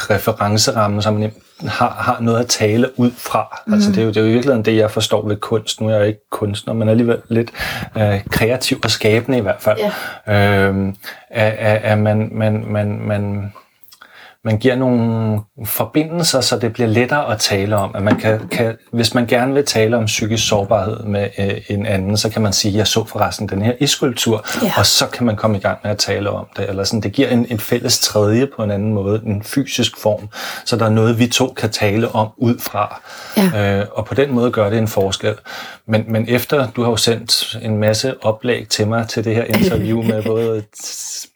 referenceramme, 0.10 1.02
som 1.02 1.13
man 1.13 1.32
har, 1.67 1.89
har 1.89 2.19
noget 2.22 2.39
at 2.39 2.48
tale 2.48 3.00
ud 3.00 3.12
fra. 3.17 3.62
Mm. 3.67 3.74
Altså, 3.74 3.89
det, 3.89 3.98
er 3.98 4.04
jo, 4.04 4.10
det 4.10 4.17
er 4.17 4.22
jo 4.22 4.28
i 4.28 4.32
virkeligheden 4.32 4.65
det, 4.65 4.76
jeg 4.76 4.91
forstår 4.91 5.28
ved 5.28 5.38
kunst. 5.38 5.82
Nu 5.82 5.89
er 5.89 5.95
jeg 5.95 6.08
ikke 6.08 6.30
kunstner, 6.32 6.74
men 6.74 6.89
alligevel 6.89 7.22
lidt 7.30 7.52
øh, 7.98 8.26
kreativ 8.30 8.80
og 8.84 8.91
skabende 8.91 9.38
i 9.38 9.41
hvert 9.41 9.62
fald. 9.62 9.80
Yeah. 10.30 10.76
Øh, 10.76 10.93
at, 11.30 11.78
at 11.84 11.98
man, 11.98 12.30
man, 12.32 12.65
man, 12.67 13.00
man 13.00 13.54
man 14.45 14.58
giver 14.58 14.75
nogle 14.75 15.39
forbindelser, 15.65 16.41
så 16.41 16.60
det 16.60 16.73
bliver 16.73 16.88
lettere 16.88 17.32
at 17.32 17.39
tale 17.39 17.78
om. 17.78 17.91
At 17.95 18.04
man 18.04 18.19
kan, 18.19 18.47
kan, 18.47 18.78
hvis 18.91 19.13
man 19.13 19.28
gerne 19.28 19.54
vil 19.54 19.65
tale 19.65 19.97
om 19.97 20.06
psykisk 20.06 20.47
sårbarhed 20.47 21.04
med 21.04 21.30
øh, 21.39 21.62
en 21.67 21.86
anden, 21.86 22.17
så 22.17 22.30
kan 22.30 22.41
man 22.41 22.54
sige, 22.54 22.78
jeg 22.78 22.88
så 22.88 23.06
forresten 23.06 23.49
den 23.49 23.62
her 23.62 23.73
iskultur, 23.80 24.45
ja. 24.63 24.73
og 24.78 24.86
så 24.86 25.08
kan 25.08 25.25
man 25.25 25.36
komme 25.36 25.58
i 25.58 25.60
gang 25.60 25.78
med 25.84 25.91
at 25.91 25.97
tale 25.97 26.30
om 26.30 26.45
det. 26.58 26.69
Eller 26.69 26.84
sådan, 26.84 27.02
det 27.02 27.12
giver 27.12 27.30
en, 27.30 27.45
en 27.49 27.60
fælles 27.60 27.99
tredje 27.99 28.47
på 28.56 28.63
en 28.63 28.71
anden 28.71 28.93
måde, 28.93 29.21
en 29.25 29.43
fysisk 29.43 29.97
form, 29.97 30.30
så 30.65 30.75
der 30.75 30.86
er 30.86 30.89
noget, 30.89 31.19
vi 31.19 31.28
to 31.28 31.54
kan 31.58 31.69
tale 31.69 32.12
om 32.12 32.28
ud 32.38 32.60
fra. 32.60 33.02
Ja. 33.38 33.80
Øh, 33.80 33.88
og 33.91 34.06
på 34.06 34.13
den 34.13 34.32
måde 34.32 34.52
gør 34.52 34.69
det 34.69 34.80
en 34.80 34.88
forskel. 34.88 35.36
Men, 35.88 36.06
men 36.08 36.25
efter, 36.28 36.67
du 36.71 36.84
har 36.84 36.89
jo 36.89 36.97
sendt 36.97 37.58
en 37.62 37.78
masse 37.78 38.23
oplæg 38.23 38.67
til 38.69 38.88
mig 38.88 39.08
til 39.08 39.23
det 39.23 39.36
her 39.36 39.43
interview 39.43 40.04
med 40.04 40.23
både 40.34 40.63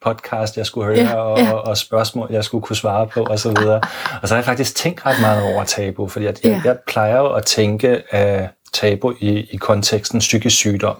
podcast, 0.05 0.57
jeg 0.57 0.65
skulle 0.65 0.85
høre, 0.87 0.97
ja, 0.97 1.39
ja. 1.39 1.51
Og, 1.51 1.67
og 1.67 1.77
spørgsmål, 1.77 2.27
jeg 2.31 2.43
skulle 2.43 2.61
kunne 2.61 2.75
svare 2.75 2.92
på 3.13 3.23
osv. 3.23 3.47
Og, 3.47 3.81
og 4.21 4.27
så 4.27 4.33
har 4.33 4.35
jeg 4.35 4.45
faktisk 4.45 4.75
tænkt 4.75 5.05
ret 5.05 5.21
meget 5.21 5.53
over 5.53 5.63
tabu, 5.63 6.07
fordi 6.07 6.25
jeg, 6.25 6.35
ja. 6.43 6.49
jeg, 6.49 6.61
jeg 6.65 6.77
plejer 6.87 7.17
jo 7.17 7.33
at 7.33 7.45
tænke 7.45 8.03
af 8.11 8.49
tabu 8.73 9.13
i, 9.19 9.47
i 9.51 9.55
konteksten 9.57 10.19
psykisk 10.19 10.55
sygdom. 10.55 10.95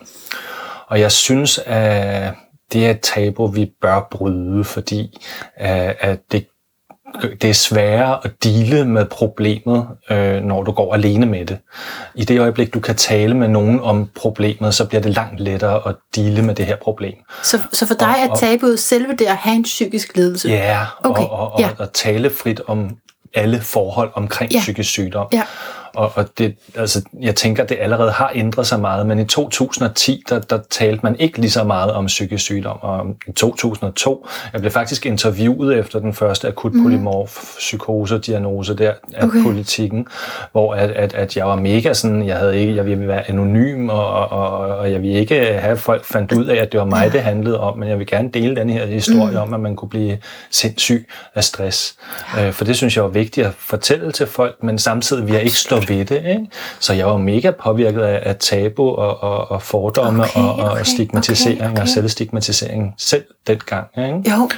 Og 0.88 1.00
jeg 1.00 1.12
synes, 1.12 1.60
at 1.66 2.34
det 2.74 2.86
er 2.86 2.92
et 2.92 3.02
tabu, 3.02 3.48
vi 3.48 3.72
bør 3.82 4.08
bryde, 4.12 4.64
fordi 4.64 5.18
at 5.58 6.20
det 6.32 6.48
det 7.22 7.50
er 7.50 7.54
sværere 7.54 8.20
at 8.24 8.32
dele 8.44 8.86
med 8.86 9.06
problemet, 9.06 9.88
øh, 10.10 10.42
når 10.42 10.64
du 10.64 10.72
går 10.72 10.94
alene 10.94 11.26
med 11.26 11.46
det. 11.46 11.58
I 12.16 12.24
det 12.24 12.40
øjeblik, 12.40 12.74
du 12.74 12.80
kan 12.80 12.96
tale 12.96 13.34
med 13.34 13.48
nogen 13.48 13.80
om 13.80 14.10
problemet, 14.16 14.74
så 14.74 14.86
bliver 14.86 15.02
det 15.02 15.16
langt 15.16 15.40
lettere 15.40 15.90
at 15.90 15.96
dele 16.16 16.42
med 16.42 16.56
det 16.56 16.66
her 16.66 16.76
problem. 16.76 17.14
Så, 17.44 17.60
så 17.72 17.88
for 17.88 17.94
dig 17.94 18.16
er 18.30 18.36
tabuet 18.36 18.80
selve 18.80 19.16
det 19.20 19.26
at 19.26 19.36
have 19.36 19.56
en 19.56 19.64
psykisk 19.64 20.16
lidelse? 20.18 20.50
Ja, 20.50 20.86
okay. 21.04 21.24
og, 21.24 21.32
og, 21.32 21.54
og 21.54 21.60
ja. 21.60 21.70
at 21.80 21.90
tale 21.94 22.30
frit 22.30 22.62
om 22.68 22.98
alle 23.34 23.62
forhold 23.62 24.12
omkring 24.14 24.52
ja. 24.52 24.60
psykisk 24.60 24.90
sygdom. 24.90 25.28
Ja. 25.34 25.44
Og, 25.96 26.12
og 26.16 26.26
det, 26.38 26.56
altså, 26.76 27.02
jeg 27.22 27.36
tænker, 27.36 27.64
det 27.66 27.78
allerede 27.82 28.12
har 28.12 28.32
ændret 28.36 28.68
sig 28.68 28.80
meget, 28.80 29.08
men 29.08 29.20
i 29.20 29.26
2010, 29.26 30.24
der, 30.30 30.40
der 30.40 30.60
talte 30.70 31.00
man 31.04 31.16
ikke 31.20 31.38
lige 31.38 31.52
så 31.52 31.64
meget 31.64 31.92
om 31.92 32.06
psykisk 32.06 32.44
sygdom. 32.44 32.78
Og 32.82 33.16
i 33.28 33.32
2002, 33.32 34.28
jeg 34.54 34.62
blev 34.62 34.72
faktisk 34.72 35.06
interviewet 35.06 35.80
efter 35.80 36.00
den 36.00 36.14
første 36.14 36.48
akut 36.48 36.72
polymorf 36.84 37.38
mhm. 37.38 37.48
psykose-diagnose 37.58 38.78
der 38.78 38.94
af 39.14 39.26
okay. 39.26 39.44
politikken, 39.44 40.08
hvor 40.52 40.74
at, 40.74 40.92
at, 40.92 41.14
at 41.14 41.38
jeg 41.38 41.46
var 41.46 41.56
mega 41.56 41.94
sådan, 41.94 42.28
jeg 42.28 42.38
havde 42.38 42.60
ikke, 42.60 42.76
jeg 42.76 42.86
ville 42.86 43.08
være 43.08 43.30
anonym, 43.30 43.90
og, 43.90 44.32
og, 44.32 44.58
og 44.58 44.92
jeg 44.92 45.02
ville 45.02 45.20
ikke 45.20 45.36
have 45.46 45.78
folk 45.78 46.06
fandt 46.06 46.32
ud 46.32 46.46
af, 46.46 46.56
at 46.56 46.72
det 46.72 46.80
var 46.80 46.86
mig, 46.86 47.12
det 47.12 47.22
handlede 47.22 47.60
om, 47.60 47.78
men 47.78 47.90
jeg 47.90 48.00
vil 48.00 48.08
gerne 48.08 48.30
dele 48.30 48.56
den 48.56 48.70
her 48.70 48.86
historie 48.86 49.32
mm. 49.32 49.38
om, 49.38 49.54
at 49.54 49.60
man 49.60 49.76
kunne 49.76 49.90
blive 49.90 50.18
sindssyg 50.52 51.08
af 51.36 51.44
stress. 51.44 51.96
Øh, 52.40 52.52
for 52.52 52.66
det 52.66 52.76
synes 52.76 52.96
jeg 52.96 53.04
var 53.04 53.10
vigtigt 53.10 53.48
at 53.48 53.54
fortælle 53.58 54.12
til 54.12 54.28
folk, 54.28 54.64
men 54.64 54.80
samtidig 54.80 55.26
vil 55.26 55.34
jeg 55.34 55.44
ikke 55.44 55.58
stå 55.84 55.94
ved 55.94 56.06
det. 56.06 56.18
Ikke? 56.18 56.48
Så 56.80 56.94
jeg 56.94 57.06
var 57.06 57.18
mega 57.18 57.52
påvirket 57.52 58.02
af, 58.02 58.30
af 58.30 58.36
tabu 58.36 58.84
og, 58.84 59.24
og, 59.24 59.52
og 59.52 59.62
fordomme 59.62 60.24
okay, 60.24 60.42
og, 60.42 60.56
og 60.56 60.86
stigmatisering 60.86 61.62
okay, 61.62 61.72
okay. 61.72 61.82
og 61.82 61.88
selvstigmatisering 61.88 62.94
selv 62.98 63.24
dengang. 63.48 63.88
Ikke? 63.98 64.32
Jo. 64.32 64.50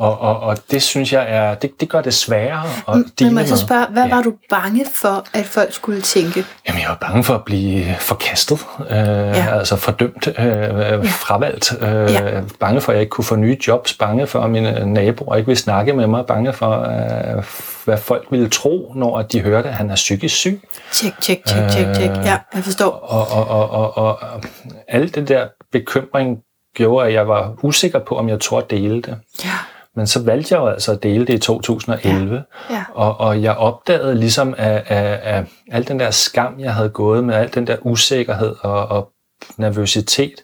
Og, 0.00 0.20
og, 0.20 0.40
og 0.40 0.58
det 0.70 0.82
synes 0.82 1.12
jeg 1.12 1.26
er, 1.28 1.54
det, 1.54 1.80
det 1.80 1.88
gør 1.88 2.00
det 2.00 2.14
sværere 2.14 2.64
at 2.88 2.94
Men, 2.96 3.12
dele 3.18 3.30
må 3.30 3.40
jeg 3.40 3.48
så 3.48 3.56
spørge, 3.56 3.86
hvad 3.86 4.02
ja. 4.02 4.14
var 4.14 4.22
du 4.22 4.32
bange 4.50 4.86
for, 4.94 5.24
at 5.34 5.46
folk 5.46 5.72
skulle 5.72 6.00
tænke? 6.00 6.44
Jamen, 6.68 6.80
jeg 6.80 6.88
var 6.88 6.98
bange 7.00 7.24
for 7.24 7.34
at 7.34 7.44
blive 7.44 7.94
forkastet, 7.98 8.66
øh, 8.80 8.96
ja. 8.96 9.58
altså 9.58 9.76
fordømt, 9.76 10.28
øh, 10.28 10.34
ja. 10.38 10.96
fravalgt, 10.96 11.72
øh, 11.82 12.12
ja. 12.12 12.40
bange 12.60 12.80
for, 12.80 12.92
at 12.92 12.96
jeg 12.96 13.00
ikke 13.02 13.10
kunne 13.10 13.24
få 13.24 13.36
nye 13.36 13.58
jobs, 13.66 13.94
bange 13.94 14.26
for, 14.26 14.40
at 14.40 14.50
mine 14.50 14.92
naboer 14.92 15.36
ikke 15.36 15.46
ville 15.46 15.60
snakke 15.60 15.92
med 15.92 16.06
mig, 16.06 16.26
bange 16.26 16.52
for, 16.52 16.80
øh, 16.80 17.44
hvad 17.84 17.98
folk 17.98 18.26
ville 18.30 18.48
tro, 18.48 18.92
når 18.96 19.22
de 19.22 19.40
hørte, 19.40 19.68
at 19.68 19.74
han 19.74 19.90
er 19.90 19.94
psykisk 19.94 20.36
syg. 20.36 20.60
Tjek, 20.92 21.12
tjek, 21.20 21.44
tjek, 21.44 21.70
tjek, 21.70 21.86
tjek. 21.94 22.10
Ja, 22.10 22.38
jeg 22.54 22.64
forstår. 22.64 22.90
Og, 22.90 23.26
og, 23.38 23.48
og, 23.48 23.70
og, 23.70 23.96
og, 23.96 24.18
og 24.22 24.42
alt 24.88 25.14
det 25.14 25.28
der 25.28 25.46
bekymring 25.72 26.38
gjorde, 26.74 27.06
at 27.06 27.12
jeg 27.12 27.28
var 27.28 27.54
usikker 27.62 27.98
på, 27.98 28.16
om 28.16 28.28
jeg 28.28 28.40
turde 28.40 28.76
dele 28.76 29.02
det. 29.02 29.18
Ja. 29.44 29.50
Men 29.96 30.06
så 30.06 30.22
valgte 30.22 30.54
jeg 30.54 30.60
jo 30.60 30.68
altså 30.68 30.92
at 30.92 31.02
dele 31.02 31.26
det 31.26 31.34
i 31.34 31.38
2011, 31.38 32.34
ja. 32.70 32.74
Ja. 32.74 32.84
Og, 32.94 33.20
og 33.20 33.42
jeg 33.42 33.56
opdagede 33.56 34.14
ligesom 34.14 34.54
af, 34.58 34.82
af, 34.88 35.20
af 35.22 35.44
al 35.70 35.88
den 35.88 36.00
der 36.00 36.10
skam, 36.10 36.54
jeg 36.58 36.74
havde 36.74 36.88
gået 36.88 37.24
med, 37.24 37.34
al 37.34 37.54
den 37.54 37.66
der 37.66 37.76
usikkerhed 37.80 38.54
og, 38.60 38.88
og 38.88 39.12
nervøsitet, 39.56 40.34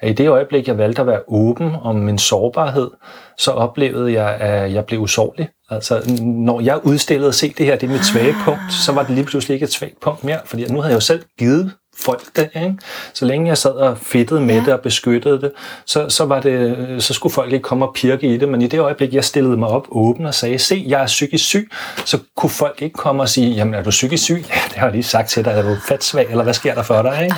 at 0.00 0.10
i 0.10 0.12
det 0.12 0.28
øjeblik, 0.28 0.68
jeg 0.68 0.78
valgte 0.78 1.00
at 1.00 1.06
være 1.06 1.20
åben 1.28 1.74
om 1.82 1.96
min 1.96 2.18
sårbarhed, 2.18 2.90
så 3.38 3.50
oplevede 3.50 4.12
jeg, 4.12 4.34
at 4.34 4.72
jeg 4.72 4.84
blev 4.84 5.00
usårlig. 5.00 5.48
Altså, 5.70 6.22
når 6.22 6.60
jeg 6.60 6.80
udstillede, 6.86 7.32
se 7.32 7.54
det 7.58 7.66
her, 7.66 7.76
det 7.76 7.86
er 7.86 7.92
mit 7.92 8.04
svage 8.04 8.34
punkt, 8.44 8.72
så 8.86 8.92
var 8.92 9.02
det 9.02 9.10
lige 9.10 9.24
pludselig 9.24 9.54
ikke 9.54 9.64
et 9.64 9.72
svagt 9.72 10.00
punkt 10.00 10.24
mere, 10.24 10.40
fordi 10.44 10.72
nu 10.72 10.80
havde 10.80 10.90
jeg 10.90 10.94
jo 10.94 11.00
selv 11.00 11.22
givet 11.38 11.72
folk 11.98 12.36
det. 12.36 12.50
Ikke? 12.54 12.74
Så 13.14 13.24
længe 13.24 13.48
jeg 13.48 13.58
sad 13.58 13.70
og 13.70 13.98
fedtede 13.98 14.40
med 14.40 14.54
ja. 14.54 14.60
det 14.60 14.72
og 14.72 14.80
beskyttede 14.80 15.40
det, 15.40 15.52
så, 15.86 16.08
så, 16.08 16.24
var 16.24 16.40
det, 16.40 17.02
så 17.02 17.14
skulle 17.14 17.32
folk 17.32 17.52
ikke 17.52 17.62
komme 17.62 17.86
og 17.86 17.94
pirke 17.94 18.34
i 18.34 18.36
det. 18.36 18.48
Men 18.48 18.62
i 18.62 18.66
det 18.66 18.80
øjeblik, 18.80 19.14
jeg 19.14 19.24
stillede 19.24 19.56
mig 19.56 19.68
op 19.68 19.86
åben 19.90 20.26
og 20.26 20.34
sagde, 20.34 20.58
se, 20.58 20.84
jeg 20.88 21.02
er 21.02 21.06
psykisk 21.06 21.44
syg, 21.44 21.70
så 22.04 22.18
kunne 22.36 22.50
folk 22.50 22.82
ikke 22.82 22.94
komme 22.94 23.22
og 23.22 23.28
sige, 23.28 23.50
jamen 23.50 23.74
er 23.74 23.82
du 23.82 23.90
psykisk 23.90 24.22
syg? 24.22 24.44
Ja, 24.48 24.60
det 24.68 24.74
har 24.74 24.86
jeg 24.86 24.92
lige 24.92 25.02
sagt 25.02 25.28
til 25.28 25.44
dig. 25.44 25.50
Er 25.50 25.62
du 25.62 25.76
fatsvag, 25.88 26.26
eller 26.30 26.44
hvad 26.44 26.54
sker 26.54 26.74
der 26.74 26.82
for 26.82 27.02
dig? 27.02 27.22
Ikke? 27.22 27.36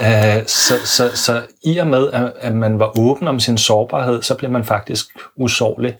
Uh, 0.00 0.46
så, 0.46 0.74
så, 0.84 1.10
så 1.16 1.42
i 1.64 1.78
og 1.78 1.86
med, 1.86 2.10
at, 2.12 2.32
at 2.40 2.54
man 2.54 2.78
var 2.78 2.98
åben 2.98 3.28
om 3.28 3.40
sin 3.40 3.58
sårbarhed, 3.58 4.22
så 4.22 4.34
blev 4.34 4.50
man 4.50 4.64
faktisk 4.64 5.06
usårlig. 5.36 5.96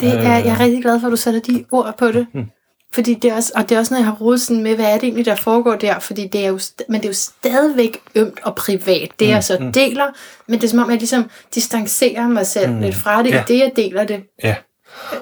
Det 0.00 0.12
er, 0.12 0.22
jeg 0.22 0.46
er 0.46 0.60
rigtig 0.60 0.82
glad 0.82 1.00
for, 1.00 1.06
at 1.06 1.10
du 1.10 1.16
sætter 1.16 1.40
de 1.40 1.64
ord 1.72 1.94
på 1.98 2.06
det. 2.06 2.26
Mm. 2.34 2.50
Fordi 2.94 3.14
det 3.14 3.30
er 3.30 3.34
også, 3.34 3.52
og 3.54 3.68
det 3.68 3.74
er 3.74 3.78
også 3.78 3.94
noget, 3.94 4.04
jeg 4.04 4.12
har 4.12 4.18
rodet 4.18 4.40
sådan 4.40 4.62
med, 4.62 4.74
hvad 4.74 4.86
er 4.86 4.94
det 4.94 5.04
egentlig, 5.04 5.24
der 5.24 5.34
foregår 5.34 5.74
der? 5.74 5.98
Fordi 5.98 6.26
det 6.26 6.44
er 6.44 6.48
jo, 6.48 6.60
men 6.88 7.00
det 7.00 7.04
er 7.04 7.10
jo 7.10 7.14
stadigvæk 7.14 8.00
ømt 8.14 8.40
og 8.42 8.54
privat. 8.54 9.10
Det, 9.20 9.26
mm, 9.26 9.32
jeg 9.32 9.44
så 9.44 9.56
mm. 9.60 9.72
deler, 9.72 10.06
men 10.46 10.60
det 10.60 10.64
er 10.66 10.68
som 10.68 10.78
om, 10.78 10.90
jeg 10.90 10.98
ligesom 10.98 11.30
distancerer 11.54 12.28
mig 12.28 12.46
selv 12.46 12.70
mm, 12.70 12.80
lidt 12.80 12.94
fra 12.94 13.22
det, 13.22 13.30
ja. 13.30 13.44
det 13.48 13.58
jeg 13.58 13.72
deler 13.76 14.04
det. 14.04 14.22
Ja, 14.42 14.54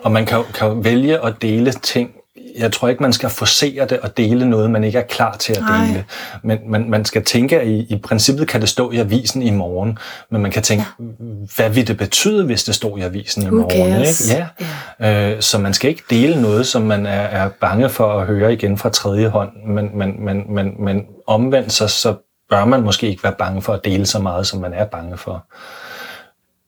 og 0.03 0.13
man 0.13 0.27
kan, 0.27 0.45
kan 0.55 0.85
vælge 0.85 1.25
at 1.25 1.43
dele 1.43 1.73
ting 1.73 2.11
jeg 2.59 2.73
tror 2.73 2.89
ikke, 2.89 3.03
man 3.03 3.13
skal 3.13 3.31
forsere 3.31 3.87
det 3.87 4.01
og 4.01 4.17
dele 4.17 4.51
noget, 4.51 4.71
man 4.71 4.85
ikke 4.85 4.99
er 4.99 5.03
klar 5.03 5.37
til 5.37 5.53
at 5.53 5.59
dele. 5.59 5.93
Nej. 5.93 6.05
Men 6.43 6.59
man, 6.71 6.91
man 6.91 7.05
skal 7.05 7.25
tænke, 7.25 7.61
at 7.61 7.67
i, 7.67 7.87
i 7.89 7.99
princippet 7.99 8.49
kan 8.49 8.61
det 8.61 8.69
stå 8.69 8.91
i 8.91 8.99
avisen 8.99 9.43
i 9.43 9.51
morgen, 9.51 9.99
men 10.31 10.43
man 10.43 10.51
kan 10.51 10.63
tænke, 10.63 10.85
ja. 10.99 11.05
hvad 11.57 11.71
vil 11.71 11.87
det 11.87 11.97
betyde, 11.97 12.45
hvis 12.45 12.65
det 12.65 12.75
står 12.75 12.99
i 12.99 13.01
avisen 13.01 13.43
i 13.43 13.47
Who 13.47 13.57
morgen? 13.57 14.01
Ikke? 14.01 14.11
Ja. 14.31 14.47
ja. 15.01 15.35
Øh, 15.35 15.43
så 15.43 15.59
man 15.59 15.75
skal 15.75 15.91
ikke 15.91 16.03
dele 16.11 16.43
noget, 16.43 16.67
som 16.67 16.83
man 16.83 17.07
er, 17.07 17.11
er 17.11 17.49
bange 17.61 17.89
for 17.89 18.21
at 18.21 18.27
høre 18.27 18.53
igen 18.53 18.79
fra 18.79 18.89
tredje 18.89 19.29
hånd, 19.29 19.51
men, 19.67 19.99
men, 19.99 20.25
men, 20.25 20.55
men, 20.55 20.85
men 20.85 21.03
omvendt 21.27 21.73
så, 21.73 21.89
så 21.89 22.15
bør 22.51 22.65
man 22.65 22.83
måske 22.83 23.09
ikke 23.09 23.23
være 23.23 23.35
bange 23.39 23.63
for 23.63 23.73
at 23.73 23.85
dele 23.85 24.07
så 24.07 24.19
meget, 24.19 24.47
som 24.47 24.61
man 24.61 24.73
er 24.73 24.85
bange 24.85 25.17
for. 25.17 25.47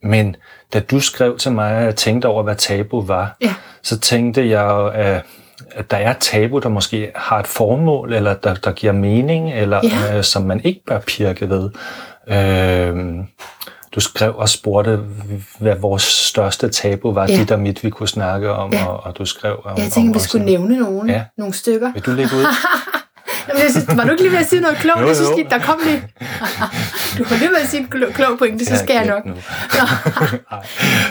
Men 0.03 0.37
da 0.73 0.81
du 0.81 1.01
skrev 1.01 1.39
til 1.39 1.53
mig, 1.53 1.73
at 1.73 1.85
jeg 1.85 1.97
tænkte 1.97 2.27
over, 2.27 2.43
hvad 2.43 2.57
tabu 2.57 3.03
var, 3.03 3.37
ja. 3.41 3.55
så 3.83 4.01
tænkte 4.01 4.49
jeg, 4.49 4.95
at 4.95 5.23
at 5.79 5.91
der 5.91 5.97
er 5.97 6.13
tabu, 6.13 6.59
der 6.59 6.69
måske 6.69 7.13
har 7.15 7.39
et 7.39 7.47
formål, 7.47 8.13
eller 8.13 8.35
der, 8.35 8.55
der 8.55 8.73
giver 8.73 8.93
mening, 8.93 9.53
eller 9.53 9.81
ja. 9.83 10.17
øh, 10.17 10.25
som 10.25 10.43
man 10.43 10.61
ikke 10.65 10.83
bør 10.87 10.99
pirke 10.99 11.51
ved. 11.51 11.71
Øh, 12.29 12.97
du 13.95 14.01
skrev 14.01 14.35
og 14.37 14.49
spurgte, 14.49 15.01
hvad 15.59 15.77
vores 15.77 16.03
største 16.03 16.69
tabu 16.69 17.13
var, 17.13 17.27
ja. 17.29 17.37
dit 17.37 17.51
og 17.51 17.61
mit, 17.61 17.85
vi 17.85 17.91
kunne 17.91 18.09
snakke 18.09 18.53
om, 18.53 18.73
ja. 18.73 18.87
og, 18.87 19.05
og 19.05 19.19
du 19.19 19.25
skrev 19.25 19.61
om... 19.65 19.79
Jeg 19.79 19.93
tænkte, 19.93 20.09
om, 20.09 20.15
vi 20.15 20.21
skulle 20.21 20.45
nævne 20.45 20.79
nogle, 20.79 21.13
ja. 21.13 21.23
nogle 21.39 21.55
stykker. 21.55 21.93
Vil 21.93 22.03
du 22.03 22.11
lægge 22.11 22.37
ud? 22.37 22.47
Jamen, 23.49 23.63
jeg 23.63 23.71
synes, 23.71 23.97
var 23.97 24.05
du 24.05 24.11
ikke 24.11 24.23
lige 24.23 24.33
ved 24.33 24.39
at 24.39 24.47
sige 24.47 24.63
noget 24.63 24.77
klogt? 24.77 25.01
Jo, 25.01 25.03
jo. 25.03 25.09
Jeg 25.09 25.17
synes, 25.17 25.49
der 25.51 25.59
kom 25.59 25.81
lige... 25.85 26.03
du 27.19 27.25
har 27.25 27.37
lige 27.37 27.51
været 27.51 27.63
at 27.63 27.69
sige 27.69 27.81
en 27.81 27.89
klo- 27.95 28.13
klog 28.13 28.39
pointe, 28.39 28.65
så 28.65 28.77
skal 28.77 28.95
jeg 28.95 29.07
nok. 29.07 29.27
Nu. 29.27 29.33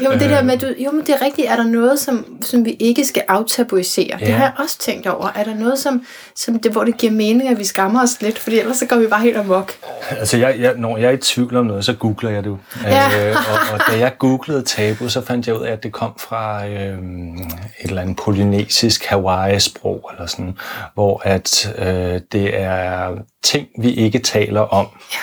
Jo, 0.05 0.09
men 0.09 0.19
det 0.19 0.29
der 0.29 0.43
med, 0.43 0.57
du, 0.57 0.73
jo, 0.85 0.91
men 0.91 1.01
det 1.01 1.09
er 1.09 1.25
rigtigt. 1.25 1.47
Er 1.49 1.55
der 1.55 1.63
noget, 1.63 1.99
som, 1.99 2.25
som 2.41 2.65
vi 2.65 2.71
ikke 2.79 3.05
skal 3.05 3.23
aftabuisere? 3.27 4.17
Det 4.19 4.27
Ja. 4.27 4.31
har 4.35 4.43
jeg 4.43 4.53
også 4.57 4.79
tænkt 4.79 5.07
over. 5.07 5.29
Er 5.35 5.43
der 5.43 5.55
noget, 5.55 5.79
som, 5.79 6.05
som 6.35 6.59
det, 6.59 6.71
hvor 6.71 6.83
det 6.83 6.97
giver 6.97 7.13
mening, 7.13 7.49
at 7.49 7.59
vi 7.59 7.63
skammer 7.63 8.03
os 8.03 8.21
lidt? 8.21 8.39
Fordi 8.39 8.59
ellers 8.59 8.77
så 8.77 8.85
går 8.85 8.95
vi 8.95 9.07
bare 9.07 9.21
helt 9.21 9.37
amok. 9.37 9.73
Altså, 10.09 10.37
jeg, 10.37 10.55
jeg, 10.59 10.73
når 10.77 10.97
jeg 10.97 11.07
er 11.07 11.11
i 11.11 11.17
tvivl 11.17 11.55
om 11.55 11.65
noget, 11.65 11.85
så 11.85 11.93
googler 11.93 12.29
jeg 12.29 12.43
det 12.43 12.49
jo. 12.49 12.57
Ja. 12.83 13.29
Øh, 13.29 13.35
og, 13.35 13.73
og 13.73 13.79
da 13.91 13.97
jeg 13.99 14.11
googlede 14.19 14.61
tabu, 14.61 15.09
så 15.09 15.25
fandt 15.25 15.47
jeg 15.47 15.55
ud 15.55 15.61
af, 15.65 15.71
at 15.71 15.83
det 15.83 15.91
kom 15.91 16.11
fra 16.19 16.67
øh, 16.67 16.73
et 16.73 17.89
eller 17.89 18.01
andet 18.01 18.17
polynesisk 18.17 19.05
Hawaii-sprog, 19.05 20.09
eller 20.13 20.25
sådan, 20.27 20.57
hvor 20.93 21.21
at 21.25 21.73
øh, 21.77 22.21
det 22.31 22.59
er 22.61 23.09
ting, 23.43 23.67
vi 23.81 23.93
ikke 23.93 24.19
taler 24.19 24.61
om. 24.61 24.87
Ja. 25.13 25.17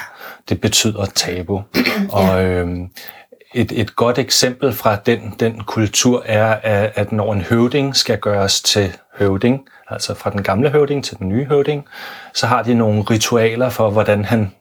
Det 0.48 0.60
betyder 0.60 1.04
tabu. 1.04 1.62
Og 2.18 2.44
øh, 2.44 2.78
et, 3.54 3.72
et 3.80 3.96
godt 3.96 4.18
eksempel 4.18 4.72
fra 4.72 4.96
den, 4.96 5.34
den 5.40 5.60
kultur 5.60 6.22
er, 6.26 6.54
at, 6.62 6.92
at 6.94 7.12
når 7.12 7.32
en 7.32 7.40
høvding 7.40 7.96
skal 7.96 8.18
gøres 8.18 8.62
til 8.62 8.96
høvding, 9.18 9.68
altså 9.88 10.14
fra 10.14 10.30
den 10.30 10.42
gamle 10.42 10.70
høvding 10.70 11.04
til 11.04 11.18
den 11.18 11.28
nye 11.28 11.44
høvding, 11.44 11.84
så 12.34 12.46
har 12.46 12.62
de 12.62 12.74
nogle 12.74 13.02
ritualer 13.02 13.70
for, 13.70 13.90
hvordan 13.90 14.24
han 14.24 14.52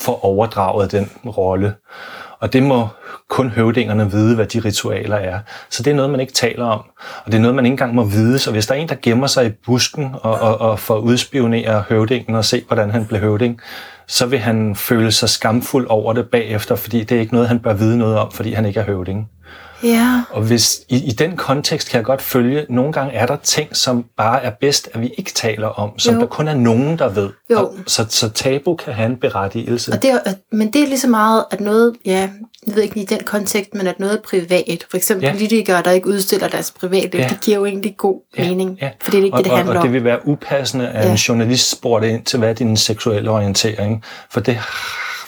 får 0.00 0.24
overdraget 0.24 0.92
den 0.92 1.10
rolle. 1.26 1.74
Og 2.40 2.52
det 2.52 2.62
må 2.62 2.88
kun 3.28 3.50
høvdingerne 3.50 4.10
vide, 4.10 4.34
hvad 4.34 4.46
de 4.46 4.60
ritualer 4.60 5.16
er. 5.16 5.38
Så 5.70 5.82
det 5.82 5.90
er 5.90 5.94
noget, 5.94 6.10
man 6.10 6.20
ikke 6.20 6.32
taler 6.32 6.64
om. 6.64 6.80
Og 7.24 7.32
det 7.32 7.34
er 7.34 7.40
noget, 7.40 7.54
man 7.54 7.64
ikke 7.64 7.72
engang 7.72 7.94
må 7.94 8.04
vide. 8.04 8.38
Så 8.38 8.50
hvis 8.50 8.66
der 8.66 8.74
er 8.74 8.78
en, 8.78 8.88
der 8.88 8.94
gemmer 9.02 9.26
sig 9.26 9.46
i 9.46 9.50
busken 9.66 10.14
og, 10.22 10.40
og, 10.40 10.60
og 10.60 10.78
får 10.78 10.98
udspionere 10.98 11.84
høvdingen 11.88 12.34
og 12.34 12.44
se, 12.44 12.64
hvordan 12.66 12.90
han 12.90 13.06
blev 13.06 13.20
høvding, 13.20 13.60
så 14.06 14.26
vil 14.26 14.38
han 14.38 14.76
føle 14.76 15.12
sig 15.12 15.28
skamfuld 15.28 15.86
over 15.88 16.12
det 16.12 16.30
bagefter, 16.30 16.74
fordi 16.74 17.04
det 17.04 17.16
er 17.16 17.20
ikke 17.20 17.34
noget, 17.34 17.48
han 17.48 17.58
bør 17.58 17.72
vide 17.72 17.98
noget 17.98 18.18
om, 18.18 18.30
fordi 18.32 18.52
han 18.52 18.66
ikke 18.66 18.80
er 18.80 18.84
høvding. 18.84 19.30
Ja. 19.82 20.22
Og 20.30 20.42
hvis, 20.42 20.80
i, 20.88 20.96
i 21.08 21.10
den 21.10 21.36
kontekst 21.36 21.90
kan 21.90 21.96
jeg 21.98 22.04
godt 22.04 22.22
følge, 22.22 22.66
nogle 22.68 22.92
gange 22.92 23.12
er 23.12 23.26
der 23.26 23.36
ting, 23.36 23.76
som 23.76 24.04
bare 24.16 24.42
er 24.42 24.50
bedst, 24.60 24.88
at 24.94 25.00
vi 25.00 25.10
ikke 25.18 25.32
taler 25.32 25.66
om, 25.68 25.98
som 25.98 26.14
Jo. 26.14 26.20
der 26.20 26.26
kun 26.26 26.48
er 26.48 26.54
nogen, 26.54 26.98
der 26.98 27.08
ved. 27.08 27.30
Jo. 27.50 27.58
Og, 27.58 27.74
så, 27.86 28.06
så 28.08 28.28
tabu 28.28 28.76
kan 28.76 28.92
have 28.92 29.06
en 29.06 29.16
berettigelse. 29.16 29.92
Og 29.92 30.02
det 30.02 30.10
er, 30.10 30.18
men 30.52 30.72
det 30.72 30.82
er 30.82 30.86
lige 30.86 30.98
så 30.98 31.08
meget, 31.08 31.44
at 31.50 31.60
noget, 31.60 31.96
ja, 32.04 32.28
jeg 32.66 32.74
ved 32.76 32.82
ikke 32.82 33.00
i 33.00 33.04
den 33.04 33.20
kontekst, 33.24 33.74
men 33.74 33.86
at 33.86 34.00
noget 34.00 34.14
er 34.18 34.22
privat. 34.22 34.86
For 34.90 34.96
eksempel 34.96 35.26
Ja. 35.26 35.32
politikere, 35.32 35.82
der 35.82 35.90
ikke 35.90 36.08
udstiller 36.08 36.48
deres 36.48 36.70
privatliv, 36.70 37.20
Ja. 37.20 37.28
det 37.28 37.40
giver 37.40 37.56
jo 37.56 37.64
egentlig 37.66 37.96
god 37.96 38.20
Ja, 38.38 38.48
mening. 38.48 38.78
ja. 38.82 38.90
For 39.02 39.10
det 39.10 39.20
er 39.20 39.24
ikke 39.24 39.34
og, 39.34 39.38
det, 39.38 39.44
det 39.44 39.52
og, 39.52 39.58
handler 39.58 39.74
og 39.76 39.82
det 39.82 39.88
om. 39.88 39.92
vil 39.92 40.04
være 40.04 40.28
upassende, 40.28 40.88
at 40.88 41.04
Ja. 41.04 41.10
en 41.10 41.16
journalist 41.16 41.70
spurgte 41.70 42.10
ind 42.10 42.24
til, 42.24 42.38
hvad 42.38 42.48
er 42.48 42.52
din 42.54 42.76
seksuelle 42.76 43.30
orientering? 43.30 44.04
For 44.30 44.40
det 44.40 44.58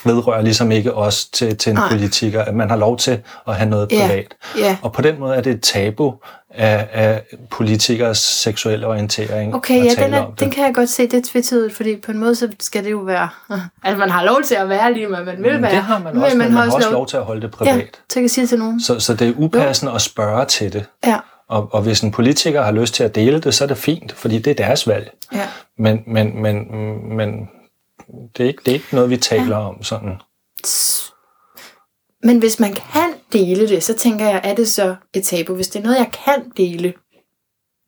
vedrører 0.04 0.42
ligesom 0.42 0.70
ikke 0.72 0.94
os 0.94 1.24
til, 1.24 1.56
til 1.56 1.70
en 1.70 1.76
Nej. 1.76 1.88
politiker, 1.90 2.42
at 2.42 2.54
man 2.54 2.70
har 2.70 2.76
lov 2.76 2.96
til 2.98 3.20
at 3.48 3.54
have 3.56 3.70
noget 3.70 3.92
Ja, 3.92 4.06
privat. 4.06 4.34
ja. 4.58 4.76
Og 4.82 4.92
på 4.92 5.02
den 5.02 5.18
måde 5.20 5.34
er 5.36 5.40
det 5.40 5.52
et 5.52 5.62
tabu 5.62 6.14
af, 6.54 6.88
af 6.92 7.22
politikers 7.50 8.18
seksuelle 8.18 8.86
orientering 8.86 9.54
Okay, 9.54 9.78
at 9.80 9.98
ja, 9.98 10.04
den, 10.04 10.14
er, 10.14 10.20
om 10.22 10.30
det. 10.30 10.40
den 10.40 10.50
kan 10.50 10.64
jeg 10.64 10.74
godt 10.74 10.88
se, 10.88 11.02
det 11.02 11.14
er 11.14 11.22
tvetydigt, 11.32 11.76
fordi 11.76 11.96
på 11.96 12.10
en 12.12 12.18
måde, 12.18 12.34
så 12.34 12.48
skal 12.60 12.84
det 12.84 12.90
jo 12.90 12.98
være... 12.98 13.28
Altså, 13.84 13.98
man 13.98 14.10
har 14.10 14.24
lov 14.24 14.42
til 14.46 14.54
at 14.54 14.68
være 14.68 14.92
lige, 14.94 15.06
hvad 15.06 15.18
man 15.24 15.42
vil 15.42 15.52
Men 15.52 15.62
være. 15.62 15.70
det 15.74 15.82
har 15.82 15.98
man 15.98 16.16
også, 16.22 16.36
men 16.36 16.52
man 16.52 16.52
har 16.56 16.70
også 16.74 16.90
lov 16.90 17.06
til 17.06 17.16
at 17.16 17.22
holde 17.24 17.40
det 17.42 17.50
privat. 17.50 17.76
Ja, 17.76 17.82
så 18.12 18.20
kan 18.20 18.28
sige 18.28 18.46
til 18.46 18.58
nogen. 18.58 18.80
Så, 18.80 19.00
så 19.00 19.14
det 19.14 19.28
er 19.28 19.32
upassende 19.36 19.92
at 19.92 20.00
spørge 20.02 20.44
til 20.44 20.72
det. 20.72 20.84
Ja, 21.06 21.16
Og, 21.48 21.68
og 21.72 21.82
hvis 21.82 22.00
en 22.00 22.10
politiker 22.10 22.62
har 22.62 22.72
lyst 22.72 22.94
til 22.94 23.04
at 23.04 23.14
dele 23.14 23.40
det, 23.40 23.54
så 23.54 23.64
er 23.64 23.68
det 23.68 23.76
fint, 23.78 24.12
fordi 24.12 24.38
det 24.38 24.50
er 24.50 24.54
deres 24.64 24.88
valg. 24.88 25.10
ja. 25.34 25.46
Men, 25.78 26.02
men, 26.06 26.42
men, 26.42 26.66
men 27.16 27.48
det, 28.36 28.44
er 28.44 28.48
ikke, 28.48 28.62
det 28.66 28.70
er 28.70 28.74
ikke 28.74 28.94
noget, 28.94 29.10
vi 29.10 29.16
taler 29.16 29.56
ja. 29.56 29.68
om 29.68 29.82
sådan. 29.82 30.20
Men 32.22 32.38
hvis 32.38 32.60
man 32.60 32.72
kan 32.72 33.14
dele 33.32 33.68
det, 33.68 33.82
så 33.82 33.94
tænker 33.94 34.28
jeg, 34.28 34.40
er 34.44 34.54
det 34.54 34.68
så 34.68 34.96
et 35.14 35.24
tabu? 35.24 35.54
Hvis 35.54 35.68
det 35.68 35.78
er 35.78 35.82
noget, 35.82 35.98
jeg 35.98 36.10
kan 36.24 36.50
dele, 36.56 36.94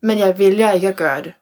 men 0.01 0.17
jeg 0.17 0.39
vælger 0.39 0.71
ikke 0.71 0.87
at 0.87 0.95
gøre 0.95 1.21
det. 1.21 1.33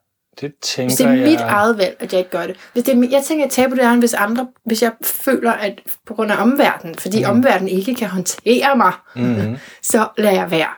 Det 0.42 0.54
tænker 0.62 0.90
Hvis 0.90 0.98
det 0.98 1.08
er 1.08 1.12
mit 1.12 1.40
jeg... 1.40 1.50
eget 1.50 1.78
valg, 1.78 1.96
at 2.00 2.14
jeg 2.14 2.20
ikke 2.20 2.32
gør 2.32 2.48
det. 2.48 2.56
Hvis 2.74 2.84
det 2.84 2.98
er, 2.98 3.08
jeg 3.12 3.24
tænker, 3.24 3.46
at 3.46 3.52
tabu 3.52 3.76
det 3.76 3.84
er, 3.84 3.96
hvis 3.96 4.14
andre, 4.14 4.48
hvis 4.66 4.84
jeg 4.84 4.92
føler, 5.04 5.52
at 5.52 5.82
på 6.06 6.14
grund 6.14 6.32
af 6.32 6.42
omverdenen, 6.42 6.96
fordi 6.96 7.24
mm. 7.24 7.30
omverdenen 7.30 7.68
ikke 7.68 7.96
kan 7.96 8.08
håndtere 8.08 8.78
mig, 8.78 8.94
Mm-hmm. 9.16 9.58
så 9.92 10.08
lader 10.18 10.36
jeg 10.36 10.52
være. 10.52 10.70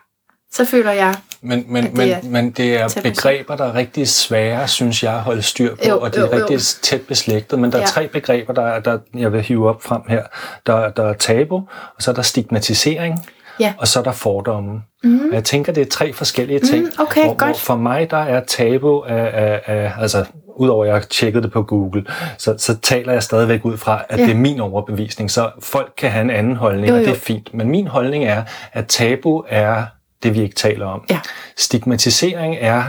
Så 0.54 0.66
føler 0.66 0.92
jeg, 0.92 1.14
Men, 1.42 1.66
men, 1.68 1.84
det 1.84 1.94
men, 1.94 2.10
er 2.10 2.18
men 2.24 2.52
det 2.52 2.82
er 2.82 3.00
begreber, 3.04 3.56
der 3.56 3.66
er 3.66 3.76
rigtig 3.76 4.08
svære, 4.08 4.68
synes 4.68 5.04
jeg, 5.04 5.14
at 5.14 5.20
holde 5.22 5.42
styr 5.42 5.76
på, 5.76 5.82
Jo, 5.90 6.00
og 6.00 6.14
de 6.14 6.20
er 6.20 6.22
jo, 6.24 6.28
jo. 6.38 6.38
rigtig 6.38 6.60
tæt 6.82 7.02
beslægtet. 7.02 7.60
Men 7.60 7.72
der 7.72 7.78
er 7.78 7.82
Ja. 7.82 7.88
tre 7.88 8.08
begreber, 8.08 8.54
der, 8.54 8.80
der 8.80 8.98
jeg 9.18 9.34
vil 9.34 9.42
hive 9.42 9.70
op 9.70 9.84
frem 9.84 10.02
her. 10.10 10.24
Der, 10.68 10.90
der 10.90 11.10
er 11.10 11.14
tabu, 11.14 11.56
og 11.96 12.02
så 12.02 12.12
er 12.12 12.16
der 12.16 12.22
stigmatisering, 12.22 13.26
Ja. 13.60 13.74
og 13.78 13.88
så 13.88 14.00
er 14.00 14.04
der 14.04 14.12
fordomme. 14.12 14.82
Mm. 15.04 15.20
Og 15.30 15.34
jeg 15.34 15.44
tænker, 15.44 15.72
det 15.74 15.82
er 15.82 15.90
tre 15.92 16.14
forskellige 16.14 16.60
ting. 16.60 16.84
Mm, 16.84 16.92
okay, 17.00 17.22
hvor, 17.22 17.34
hvor 17.34 17.48
godt. 17.48 17.60
for 17.60 17.76
mig, 17.76 18.12
der 18.12 18.18
er 18.18 18.42
tabu 18.48 19.02
af, 19.02 19.30
af, 19.34 19.62
af 19.66 19.92
altså 20.00 20.26
udover 20.56 20.84
at 20.84 20.88
jeg 20.88 20.96
har 20.96 21.02
tjekket 21.02 21.44
det 21.44 21.52
på 21.52 21.64
Google, 21.64 22.06
så, 22.38 22.56
så 22.58 22.76
taler 22.78 23.14
jeg 23.14 23.24
stadigvæk 23.24 23.66
ud 23.66 23.78
fra, 23.78 24.02
at 24.10 24.20
Ja. 24.20 24.24
det 24.24 24.32
er 24.32 24.36
min 24.38 24.60
overbevisning, 24.60 25.32
så 25.32 25.50
folk 25.62 25.94
kan 25.98 26.12
have 26.12 26.22
en 26.22 26.30
anden 26.30 26.56
holdning, 26.56 26.88
Jo, 26.90 26.94
og 26.94 27.00
det 27.00 27.08
jo. 27.08 27.12
er 27.14 27.18
fint. 27.18 27.54
Men 27.54 27.70
min 27.70 27.88
holdning 27.88 28.24
er, 28.26 28.44
at 28.74 28.88
tabu 28.88 29.44
er 29.50 29.84
det, 30.24 30.34
vi 30.34 30.42
ikke 30.42 30.56
taler 30.56 30.86
om. 30.86 31.06
Ja. 31.10 31.22
Stigmatisering 31.58 32.56
er, 32.56 32.84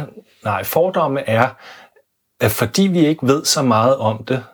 nej, 0.44 0.64
fordomme 0.64 1.29
er, 1.29 1.49
at 2.40 2.51
fordi 2.51 2.83
vi 2.83 3.07
ikke 3.07 3.27
ved 3.27 3.44
så 3.44 3.62
meget 3.62 3.97
om 3.97 4.25
det, 4.25 4.44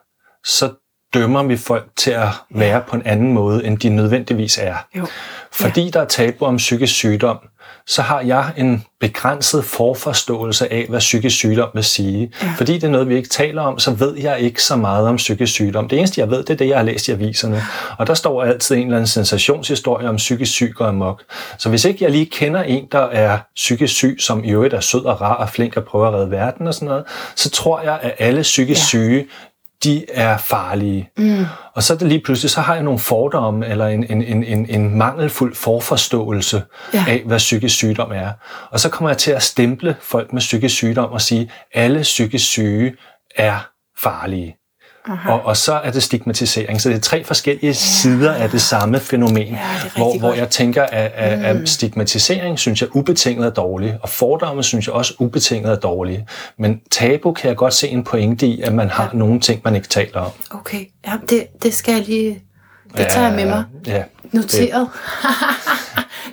så 0.44 0.74
dømmer 1.14 1.42
vi 1.42 1.56
folk 1.56 1.86
til 1.96 2.10
at 2.10 2.28
være 2.50 2.80
på 2.88 2.96
en 2.96 3.02
anden 3.04 3.32
måde, 3.32 3.64
end 3.66 3.78
de 3.78 3.88
nødvendigvis 3.88 4.58
er. 4.62 4.74
jo, 4.96 5.06
Fordi 5.52 5.90
der 5.90 6.00
er 6.00 6.04
tabu 6.04 6.44
om 6.44 6.56
psykisk 6.56 6.94
sygdom, 6.94 7.38
så 7.86 8.02
har 8.02 8.20
jeg 8.20 8.52
en 8.56 8.84
begrænset 9.00 9.64
forforståelse 9.64 10.72
af, 10.72 10.86
hvad 10.88 10.98
psykisk 10.98 11.36
sygdom 11.36 11.68
vil 11.74 11.84
sige. 11.84 12.32
Ja. 12.42 12.52
Fordi 12.56 12.74
det 12.74 12.84
er 12.84 12.88
noget, 12.88 13.08
vi 13.08 13.16
ikke 13.16 13.28
taler 13.28 13.62
om, 13.62 13.78
så 13.78 13.90
ved 13.90 14.16
jeg 14.18 14.40
ikke 14.40 14.62
så 14.62 14.76
meget 14.76 15.08
om 15.08 15.16
psykisk 15.16 15.52
sygdom. 15.52 15.88
Det 15.88 15.98
eneste, 15.98 16.20
jeg 16.20 16.30
ved, 16.30 16.38
det 16.38 16.50
er 16.50 16.54
det, 16.56 16.68
jeg 16.68 16.76
har 16.76 16.84
læst 16.84 17.08
i 17.08 17.12
aviserne. 17.12 17.62
Og 17.98 18.06
der 18.06 18.14
står 18.14 18.42
altid 18.42 18.76
en 18.76 18.82
eller 18.82 18.96
anden 18.96 19.06
sensationshistorie 19.06 20.08
om 20.08 20.16
psykisk 20.16 20.52
syg 20.52 20.74
og 20.78 20.88
amok. 20.88 21.22
Så 21.58 21.68
hvis 21.68 21.84
ikke 21.84 22.04
jeg 22.04 22.10
lige 22.12 22.26
kender 22.26 22.62
en, 22.62 22.86
der 22.92 22.98
er 23.06 23.38
psykisk 23.56 23.94
syg, 23.94 24.16
som 24.20 24.44
i 24.44 24.50
øvrigt 24.50 24.74
er 24.74 24.80
sød 24.80 25.04
og 25.04 25.20
rar 25.20 25.34
og 25.34 25.48
flink 25.48 25.76
og 25.76 25.84
prøver 25.84 26.08
at 26.08 26.14
redde 26.14 26.30
verden 26.30 26.66
og 26.66 26.74
sådan 26.74 26.88
noget, 26.88 27.04
så 27.36 27.50
tror 27.50 27.80
jeg, 27.82 27.98
at 28.02 28.12
alle 28.18 28.42
psykisk 28.42 28.80
Ja. 28.80 28.84
syge, 28.84 29.26
de 29.84 30.04
er 30.10 30.36
farlige. 30.38 31.10
Mm. 31.18 31.44
Og 31.74 31.82
så 31.82 31.94
er 31.94 31.98
det 31.98 32.08
lige 32.08 32.20
pludselig, 32.24 32.50
så 32.50 32.60
har 32.60 32.74
jeg 32.74 32.82
nogle 32.82 32.98
fordomme, 33.00 33.66
eller 33.66 33.86
en, 33.86 34.04
en, 34.12 34.22
en, 34.22 34.44
en, 34.44 34.66
en 34.70 34.98
mangelfuld 34.98 35.54
forforståelse 35.54 36.62
Ja. 36.94 37.04
af, 37.08 37.22
hvad 37.26 37.38
psykisk 37.38 37.74
sygdom 37.76 38.12
er. 38.12 38.30
Og 38.70 38.80
så 38.80 38.88
kommer 38.88 39.10
jeg 39.10 39.18
til 39.18 39.30
at 39.30 39.42
stemple 39.42 39.96
folk 40.00 40.32
med 40.32 40.40
psykisk 40.40 40.74
sygdom 40.74 41.12
og 41.12 41.20
sige, 41.20 41.50
alle 41.74 42.00
psykisk 42.02 42.46
syge 42.46 42.94
er 43.36 43.68
farlige. 43.98 44.56
Aha. 45.08 45.32
Og, 45.32 45.44
og 45.44 45.56
så 45.56 45.72
er 45.72 45.90
det 45.90 46.02
stigmatisering. 46.02 46.80
Så 46.80 46.88
det 46.88 46.96
er 46.96 47.00
tre 47.00 47.24
forskellige 47.24 47.66
ja. 47.66 47.72
sider 47.72 48.32
af 48.32 48.50
det 48.50 48.62
samme 48.62 49.00
fænomen, 49.00 49.46
Ja, 49.46 49.58
det 49.84 49.92
hvor, 49.96 50.18
hvor 50.18 50.32
jeg 50.32 50.48
tænker, 50.50 50.82
at, 50.82 51.12
at, 51.14 51.44
at 51.44 51.68
stigmatisering 51.68 52.58
synes 52.58 52.80
jeg 52.80 52.96
ubetinget 52.96 53.46
er 53.46 53.50
dårlig, 53.50 53.98
og 54.02 54.08
fordomme 54.08 54.62
synes 54.62 54.86
jeg 54.86 54.94
også 54.94 55.14
ubetinget 55.18 55.72
er 55.72 55.76
dårlige. 55.76 56.26
Men 56.58 56.80
tabu 56.90 57.32
kan 57.32 57.48
jeg 57.48 57.56
godt 57.56 57.74
se 57.74 57.88
en 57.88 58.04
pointe 58.04 58.46
i, 58.46 58.60
at 58.60 58.74
man 58.74 58.88
har 58.88 59.10
ja. 59.12 59.18
nogle 59.18 59.40
ting, 59.40 59.60
man 59.64 59.76
ikke 59.76 59.88
taler 59.88 60.20
om. 60.20 60.30
Okay, 60.50 60.84
ja, 61.06 61.12
det, 61.28 61.46
det 61.62 61.74
skal 61.74 61.94
jeg 61.94 62.04
lige... 62.06 62.42
Det 62.96 63.06
tager 63.10 63.26
jeg 63.26 63.36
med 63.36 63.46
mig. 63.46 63.64
Ja, 63.86 64.02
Noteret. 64.32 64.70
det, 64.70 64.88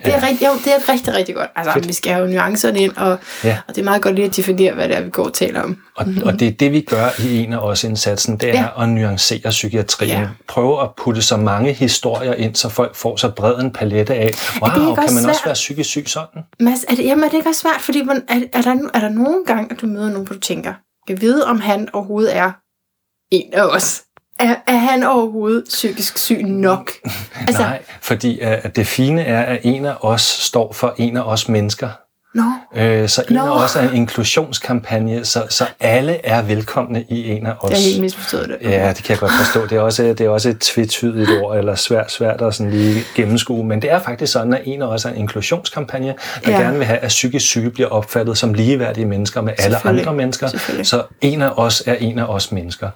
er 0.04 0.28
rigtig, 0.28 0.46
jo, 0.46 0.52
det 0.64 0.72
er 0.74 0.88
rigtig, 0.92 1.14
rigtig 1.14 1.34
godt. 1.34 1.50
Altså, 1.56 1.72
Fedt. 1.72 1.88
vi 1.88 1.92
skal 1.92 2.12
have 2.12 2.28
nuancerne 2.28 2.78
ind, 2.80 2.96
og, 2.96 3.18
Ja. 3.44 3.58
og 3.68 3.74
det 3.74 3.80
er 3.80 3.84
meget 3.84 4.02
godt 4.02 4.14
lige 4.14 4.26
at 4.26 4.36
definere, 4.36 4.74
hvad 4.74 4.88
det 4.88 4.96
er, 4.96 5.00
vi 5.00 5.10
går 5.10 5.24
og 5.24 5.32
taler 5.34 5.62
om. 5.62 5.78
Og, 5.96 6.06
og 6.24 6.32
det 6.40 6.48
er 6.48 6.52
det, 6.52 6.72
vi 6.72 6.80
gør 6.80 7.08
i 7.22 7.38
en 7.38 7.52
af 7.52 7.58
os 7.58 7.84
indsatsen, 7.84 8.36
det 8.36 8.48
er 8.48 8.52
Ja. 8.52 8.68
ja. 8.76 8.82
at 8.82 8.88
nuancere 8.88 9.50
psykiatrien. 9.50 10.10
Ja. 10.12 10.20
Ja. 10.20 10.28
Prøve 10.48 10.82
at 10.82 10.88
putte 10.96 11.22
så 11.22 11.36
mange 11.36 11.72
historier 11.72 12.34
ind, 12.34 12.54
så 12.54 12.68
folk 12.68 12.96
får 12.96 13.16
så 13.16 13.28
bred 13.30 13.54
en 13.60 13.72
palette 13.72 14.14
af, 14.14 14.30
wow, 14.62 14.70
kan 14.70 14.82
også 14.82 14.94
man 14.96 15.04
også 15.04 15.22
svært? 15.24 15.46
være 15.46 15.54
psykisk 15.54 15.90
syg 15.90 16.04
sådan? 16.08 16.42
Mads, 16.60 16.84
er 16.88 16.94
det, 16.94 17.04
jamen, 17.04 17.24
er 17.24 17.28
det 17.28 17.36
ikke 17.36 17.48
også 17.48 17.60
svært? 17.60 17.80
Fordi 17.80 18.02
man, 18.02 18.22
er, 18.28 18.40
er, 18.52 18.62
der, 18.62 18.76
er 18.94 19.00
der 19.00 19.08
nogen 19.08 19.44
gang, 19.46 19.72
at 19.72 19.80
du 19.80 19.86
møder 19.86 20.08
nogen, 20.10 20.26
hvor 20.26 20.34
du 20.34 20.40
tænker, 20.40 20.74
jeg 21.08 21.20
ved, 21.20 21.42
om 21.42 21.60
han 21.60 21.88
overhovedet 21.92 22.36
er 22.36 22.50
en 23.32 23.54
af 23.54 23.62
os? 23.62 24.02
Er, 24.38 24.54
er 24.66 24.76
han 24.76 25.02
overhovedet 25.02 25.64
psykisk 25.68 26.18
syg 26.18 26.42
nok? 26.42 26.90
Altså, 27.48 27.62
Nej, 27.62 27.82
fordi 28.02 28.40
uh, 28.42 28.48
at 28.50 28.76
det 28.76 28.86
fine 28.86 29.22
er, 29.22 29.42
at 29.42 29.58
en 29.62 29.84
af 29.84 29.94
os 30.00 30.22
står 30.22 30.72
for 30.72 30.94
en 30.98 31.16
af 31.16 31.22
os 31.22 31.48
mennesker. 31.48 31.88
Nå, 32.34 32.42
Øh, 32.76 33.08
så 33.08 33.24
en 33.30 33.36
Nå. 33.36 33.40
af 33.42 33.64
os 33.64 33.76
er 33.76 33.80
en 33.88 33.94
inklusionskampagne, 33.96 35.24
så, 35.24 35.42
så 35.48 35.64
alle 35.80 36.26
er 36.26 36.42
velkomne 36.42 37.04
i 37.08 37.30
en 37.30 37.46
af 37.46 37.52
os. 37.60 37.70
jeg 37.70 37.78
har 37.78 37.84
helt 37.84 38.00
misforstået 38.00 38.48
det. 38.48 38.70
Ja, 38.70 38.88
det 38.88 38.96
kan 39.04 39.10
jeg 39.10 39.18
godt 39.18 39.32
forstå. 39.32 39.66
Det 39.66 39.72
er 39.76 39.80
også, 39.80 40.02
det 40.02 40.20
er 40.20 40.28
også 40.28 40.48
et 40.48 40.58
tvetydigt 40.58 41.30
ord, 41.42 41.56
eller 41.58 41.74
svært, 41.74 42.12
svært 42.12 42.42
at 42.42 42.54
sådan 42.54 42.72
lige 42.72 43.00
gennemskue. 43.14 43.64
Men 43.64 43.82
det 43.82 43.90
er 43.92 43.98
faktisk 44.00 44.32
sådan, 44.32 44.54
at 44.54 44.60
en 44.64 44.82
af 44.82 44.86
os 44.86 45.04
er 45.04 45.08
en 45.10 45.16
inklusionskampagne, 45.16 46.14
der 46.44 46.50
Ja. 46.50 46.58
gerne 46.58 46.76
vil 46.78 46.86
have, 46.86 46.98
at 46.98 47.08
psykisk 47.08 47.46
syge 47.46 47.70
bliver 47.70 47.88
opfattet 47.88 48.38
som 48.38 48.54
ligeværdige 48.54 49.06
mennesker 49.06 49.40
med 49.40 49.52
alle 49.58 49.86
andre 49.86 50.14
mennesker. 50.14 50.48
Så 50.82 51.02
en 51.20 51.42
af 51.42 51.50
os 51.56 51.82
er 51.86 51.94
en 51.94 52.18
af 52.18 52.24
os 52.24 52.52
mennesker. 52.52 52.90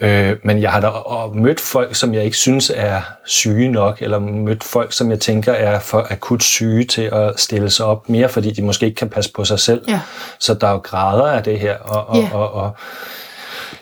Øh, 0.00 0.36
men 0.44 0.62
jeg 0.62 0.72
har 0.72 0.80
da 0.80 0.86
og 0.86 1.36
mødt 1.36 1.60
folk, 1.60 1.94
som 1.94 2.14
jeg 2.14 2.24
ikke 2.24 2.36
synes 2.36 2.72
er 2.74 3.00
syge 3.26 3.68
nok, 3.68 4.02
eller 4.02 4.18
mødt 4.18 4.64
folk, 4.64 4.92
som 4.92 5.10
jeg 5.10 5.20
tænker 5.20 5.52
er 5.52 5.78
for 5.78 6.06
akut 6.10 6.42
syge 6.42 6.84
til 6.84 7.02
at 7.02 7.32
stille 7.36 7.70
sig 7.70 7.86
op 7.86 8.08
mere, 8.08 8.28
fordi 8.28 8.50
de 8.50 8.62
måske 8.62 8.86
ikke 8.86 8.96
kan 8.96 9.08
passe 9.08 9.32
på 9.32 9.44
sig 9.44 9.58
selv. 9.58 9.84
Ja. 9.88 10.00
Så 10.38 10.54
der 10.54 10.66
er 10.66 10.72
jo 10.72 10.78
grader 10.78 11.24
af 11.24 11.42
det 11.42 11.58
her, 11.60 11.76
og, 11.78 12.08
og, 12.08 12.16
Ja. 12.16 12.28
og, 12.32 12.52
og 12.54 12.76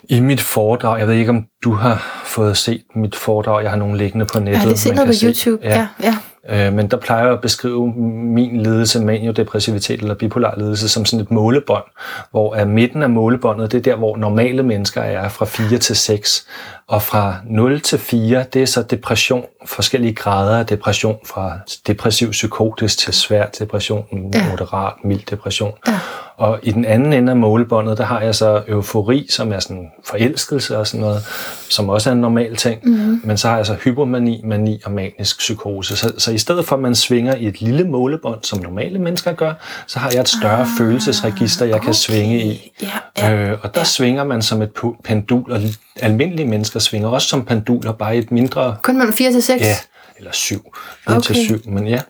i 0.09 0.21
mit 0.21 0.41
foredrag, 0.41 0.99
jeg 0.99 1.09
ved 1.09 1.15
ikke, 1.15 1.31
om 1.31 1.47
du 1.65 1.73
har 1.73 2.23
fået 2.25 2.57
set 2.57 2.83
mit 2.95 3.17
foredrag, 3.17 3.63
jeg 3.63 3.71
har 3.71 3.79
nogle 3.79 3.99
liggende 3.99 4.27
på 4.27 4.41
nettet. 4.41 4.79
Set 4.79 4.89
man 4.91 4.97
noget 4.97 5.07
på 5.07 5.13
kan 5.27 5.35
se. 5.35 5.47
YouTube. 5.49 5.67
Ja, 5.69 5.87
ja. 6.03 6.17
Øh, 6.49 6.73
men 6.73 6.89
der 6.89 6.97
plejer 6.97 7.25
jeg 7.25 7.33
at 7.33 7.41
beskrive 7.41 7.93
min 7.97 8.61
lidelse, 8.61 9.05
maniodepressivitet 9.05 10.01
eller 10.01 10.15
bipolar 10.15 10.55
lidelse, 10.57 10.89
som 10.89 11.05
sådan 11.05 11.23
et 11.23 11.31
målebånd, 11.31 11.85
hvor 12.31 12.55
at 12.55 12.69
midten 12.69 13.03
af 13.03 13.11
målebåndet, 13.11 13.73
det 13.73 13.79
er 13.79 13.83
der, 13.83 13.97
hvor 13.97 14.17
normale 14.17 14.63
mennesker 14.63 15.01
er 15.01 15.29
fra 15.29 15.45
4 15.45 15.79
til 15.79 15.97
6, 15.97 16.47
og 16.88 17.03
fra 17.03 17.35
0 17.44 17.81
til 17.81 17.98
4, 17.98 18.44
det 18.53 18.62
er 18.62 18.66
så 18.66 18.83
depression, 18.83 19.44
forskellige 19.66 20.14
grader 20.14 20.59
af 20.59 20.66
depression, 20.66 21.16
fra 21.27 21.59
depressiv 21.87 22.31
psykotisk 22.31 22.98
til 22.98 23.14
svær 23.14 23.46
depression, 23.46 24.05
Ja. 24.35 24.48
moderat, 24.51 24.92
mild 25.05 25.20
depression. 25.31 25.72
Ja. 25.88 25.98
Og 26.37 26.59
i 26.62 26.70
den 26.70 26.85
anden 26.85 27.12
ende 27.12 27.31
af 27.31 27.37
målebåndet, 27.37 27.98
der 27.98 28.05
har 28.05 28.20
jeg 28.20 28.35
så 28.35 28.62
eufori, 28.68 29.27
som 29.31 29.53
er 29.53 29.59
sådan 29.59 29.90
forelskelse 30.05 30.79
og 30.79 30.87
sådan 30.87 31.01
noget, 31.01 31.22
som 31.70 31.88
også 31.88 32.11
er 32.11 32.14
en 32.14 32.20
normal 32.20 32.57
ting. 32.57 32.81
Mm-hmm. 32.85 33.20
Men 33.24 33.37
så 33.38 33.48
har 33.48 33.57
jeg 33.57 33.66
så 33.66 33.74
hypomani, 33.74 34.40
mani 34.44 34.81
og 34.85 34.92
manisk 34.92 35.38
psykose. 35.38 35.96
Så, 35.96 36.12
så 36.18 36.31
i 36.33 36.38
stedet 36.38 36.66
for, 36.66 36.77
at 36.77 36.83
man 36.83 36.94
svinger 36.94 37.35
i 37.35 37.46
et 37.46 37.61
lille 37.61 37.85
målebånd, 37.85 38.38
som 38.42 38.61
normale 38.62 38.98
mennesker 38.98 39.33
gør, 39.33 39.53
så 39.87 39.98
har 39.98 40.11
jeg 40.11 40.20
et 40.20 40.29
større 40.29 40.61
ah, 40.61 40.66
følelsesregister, 40.79 41.66
jeg 41.66 41.81
kan 41.81 41.94
svinge 41.94 42.44
i. 42.44 42.72
Ja, 42.83 42.88
ja. 43.31 43.37
Øh, 43.37 43.59
og 43.62 43.75
der 43.75 43.81
ja. 43.81 43.85
svinger 43.85 44.25
man 44.25 44.43
som 44.43 44.62
et 44.62 44.71
pendul, 45.05 45.53
og 45.53 45.61
almindelige 45.97 46.47
mennesker 46.47 46.81
svinger 46.81 47.09
også 47.09 47.29
som 47.29 47.45
penduler, 47.45 47.93
bare 47.93 48.17
i 48.17 48.19
et 48.19 48.31
mindre 48.31 48.77
Kun 48.83 48.97
mellem 48.97 49.14
4 49.14 49.33
til 49.33 49.43
6? 49.43 49.62
Ja, 49.62 49.77
eller 50.17 50.33
7. 50.33 50.73
4 51.09 51.17
okay. 51.17 51.21
til 51.21 51.37
Okay. 51.37 51.62
7, 51.64 51.71
men 51.71 51.87
ja. 51.87 52.01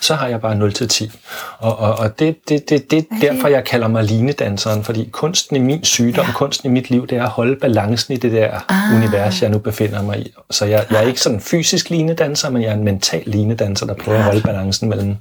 Så 0.00 0.14
har 0.14 0.28
jeg 0.28 0.40
bare 0.40 0.54
0 0.54 0.72
til 0.72 0.88
10. 0.88 1.10
Og, 1.58 1.78
og, 1.78 1.94
og 1.94 2.18
det, 2.18 2.36
det, 2.48 2.70
det, 2.70 2.90
det 2.90 2.98
er 2.98 3.02
Ej. 3.12 3.18
derfor, 3.20 3.48
jeg 3.48 3.64
kalder 3.64 3.88
mig 3.88 4.04
linedanseren, 4.04 4.84
fordi 4.84 5.08
kunsten 5.12 5.56
i 5.56 5.58
min 5.58 5.84
sygdom, 5.84 6.26
ja. 6.26 6.32
kunsten 6.32 6.70
i 6.70 6.72
mit 6.72 6.90
liv, 6.90 7.06
det 7.06 7.18
er 7.18 7.22
at 7.22 7.28
holde 7.28 7.56
balancen 7.56 8.14
i 8.14 8.16
det 8.16 8.32
der 8.32 8.60
ah. 8.68 8.96
univers, 8.96 9.42
jeg 9.42 9.50
nu 9.50 9.58
befinder 9.58 10.02
mig 10.02 10.18
i. 10.18 10.32
Så 10.50 10.64
jeg, 10.64 10.86
jeg 10.90 11.02
er 11.02 11.06
ikke 11.06 11.20
sådan 11.20 11.38
en 11.38 11.42
fysisk 11.42 11.90
linedanser, 11.90 12.50
men 12.50 12.62
jeg 12.62 12.68
er 12.68 12.74
en 12.74 12.84
mental 12.84 13.22
linedanser, 13.26 13.86
der 13.86 13.94
prøver 13.94 14.18
at 14.18 14.24
holde 14.24 14.42
balancen 14.42 14.88
mellem 14.88 15.16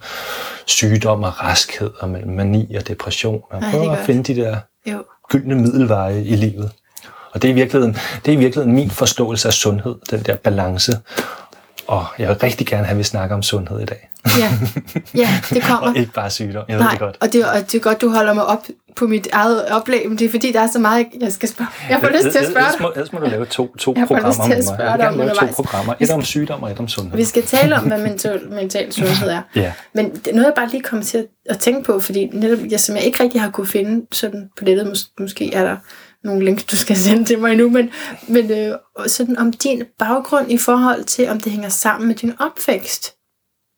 sygdom 0.65 1.23
og 1.23 1.43
raskhed, 1.43 1.89
og 1.99 2.09
mellem 2.09 2.31
mani 2.35 2.75
og 2.75 2.87
depression, 2.87 3.41
og 3.49 3.61
er 3.61 3.71
prøver 3.71 3.91
at 3.91 3.97
godt. 3.97 4.05
finde 4.05 4.23
de 4.23 4.41
der 4.41 4.57
jo. 4.91 5.03
gyldne 5.29 5.55
middelveje 5.55 6.23
i 6.23 6.35
livet. 6.35 6.71
Og 7.33 7.41
det 7.41 7.47
er 7.47 7.51
i 7.51 7.55
virkeligheden, 7.55 7.97
det 8.25 8.31
er 8.31 8.35
i 8.35 8.39
virkeligheden 8.39 8.75
min 8.75 8.89
forståelse 8.89 9.47
af 9.47 9.53
sundhed, 9.53 9.95
den 10.11 10.19
der 10.19 10.35
balance. 10.35 10.99
Og 11.87 12.05
jeg 12.19 12.27
vil 12.29 12.37
rigtig 12.37 12.67
gerne 12.67 12.85
have, 12.85 12.91
at 12.91 12.97
vi 12.97 13.03
snakker 13.03 13.35
om 13.35 13.43
sundhed 13.43 13.79
i 13.79 13.85
dag. 13.85 14.09
Ja, 14.39 14.51
ja 15.15 15.29
det 15.49 15.63
kommer. 15.63 15.89
Og 15.89 15.97
ikke 15.97 16.11
bare 16.13 16.29
sygdom. 16.29 16.63
Jeg 16.67 16.75
ved 16.77 16.83
Nej, 16.83 16.91
det 16.91 16.99
godt. 16.99 17.17
og 17.21 17.33
det, 17.33 17.45
og 17.45 17.59
det 17.71 17.75
er 17.75 17.79
godt, 17.79 18.01
du 18.01 18.09
holder 18.09 18.33
mig 18.33 18.45
op 18.45 18.65
på 18.95 19.07
mit 19.07 19.27
eget 19.31 19.65
oplæg, 19.65 20.09
men 20.09 20.17
det 20.19 20.25
er 20.25 20.29
fordi, 20.29 20.51
der 20.51 20.59
er 20.59 20.67
så 20.73 20.79
meget, 20.79 21.07
jeg 21.21 21.31
skal 21.33 21.49
spørge. 21.49 21.69
Jeg 21.89 21.99
får 22.01 22.07
lyst 22.09 22.21
til 22.21 22.27
at 22.39 22.51
spørge 22.51 22.65
dig. 22.79 22.91
ellers 22.95 23.13
må 23.13 23.19
du 23.19 23.25
lave 23.25 23.45
to, 23.45 23.75
to 23.75 23.93
Jeg 23.97 24.07
får 24.07 24.15
lyst 24.15 24.23
programmer 24.23 24.45
til 24.45 24.53
at 24.61 24.65
spørge 24.65 24.89
Jeg 24.91 24.99
dig 24.99 25.05
gerne 25.05 25.21
om 25.21 25.27
lave 25.27 25.35
to 25.39 25.45
programmer. 25.55 25.93
Et 25.99 26.09
om 26.11 26.23
sygdom 26.23 26.63
og 26.63 26.71
et 26.71 26.79
om 26.79 26.87
sundhed. 26.87 27.17
Vi 27.17 27.23
skal 27.23 27.43
tale 27.43 27.75
om, 27.75 27.83
hvad 27.83 27.97
mental, 28.01 28.49
mental 28.51 28.93
sundhed 28.93 29.29
er. 29.29 29.41
Ja. 29.55 29.73
Men 29.93 30.05
er 30.05 30.31
noget, 30.33 30.45
jeg 30.45 30.53
bare 30.55 30.69
lige 30.69 30.83
kommer 30.83 31.05
til 31.05 31.17
at, 31.17 31.25
at 31.45 31.59
tænke 31.59 31.83
på, 31.83 31.99
fordi 31.99 32.29
netop, 32.33 32.59
jeg, 32.69 32.79
som 32.79 32.95
jeg 32.95 33.03
ikke 33.03 33.23
rigtig 33.23 33.41
har 33.41 33.49
kunne 33.49 33.67
finde 33.67 34.05
sådan 34.11 34.49
på 34.57 34.63
nettet, 34.63 34.85
mås- 34.85 35.13
måske 35.19 35.53
er 35.53 35.63
der 35.63 35.75
nogle 36.23 36.45
links, 36.45 36.63
du 36.63 36.75
skal 36.75 36.97
sende 36.97 37.25
til 37.25 37.39
mig 37.39 37.55
nu, 37.55 37.69
men, 37.69 37.89
men 38.27 38.51
øh, 38.51 38.75
sådan 39.07 39.37
om 39.37 39.53
din 39.53 39.83
baggrund 39.99 40.51
i 40.51 40.57
forhold 40.57 41.03
til, 41.03 41.29
om 41.29 41.39
det 41.39 41.51
hænger 41.51 41.69
sammen 41.69 42.07
med 42.07 42.15
din 42.15 42.33
opvækst. 42.39 43.13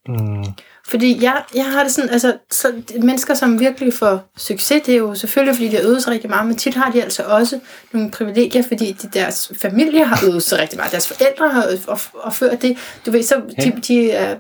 Mm, 0.10 0.44
Fordi 0.88 1.24
jeg, 1.24 1.44
jeg 1.56 1.66
har 1.66 1.84
det 1.84 1.92
sådan, 1.92 2.10
altså 2.10 2.38
så 2.52 2.74
mennesker, 3.02 3.34
som 3.34 3.60
virkelig 3.60 3.94
får 3.94 4.32
succes, 4.38 4.82
det 4.86 4.94
er 4.94 4.98
jo 4.98 5.16
selvfølgelig, 5.16 5.56
fordi 5.56 5.68
de 5.68 5.76
har 5.76 5.84
øvet 5.84 6.04
sig 6.04 6.14
rigtig 6.14 6.30
meget, 6.30 6.48
men 6.48 6.56
tit 6.58 6.76
har 6.76 6.92
de 6.92 7.04
altså 7.04 7.24
også 7.24 7.60
nogle 7.92 8.12
privilegier, 8.12 8.64
fordi 8.68 8.92
de, 8.92 9.10
deres 9.14 9.52
familie 9.62 10.06
har 10.06 10.26
øvet 10.28 10.44
sig 10.44 10.60
rigtig 10.60 10.78
meget. 10.78 10.92
Deres 10.92 11.08
forældre 11.08 11.50
har 11.50 11.68
opført 12.14 12.62
det. 12.62 12.78
Du 13.06 13.12
ved, 13.12 13.24
så 13.24 13.42
de, 13.64 13.82
de 13.88 14.10
uh, 14.22 14.38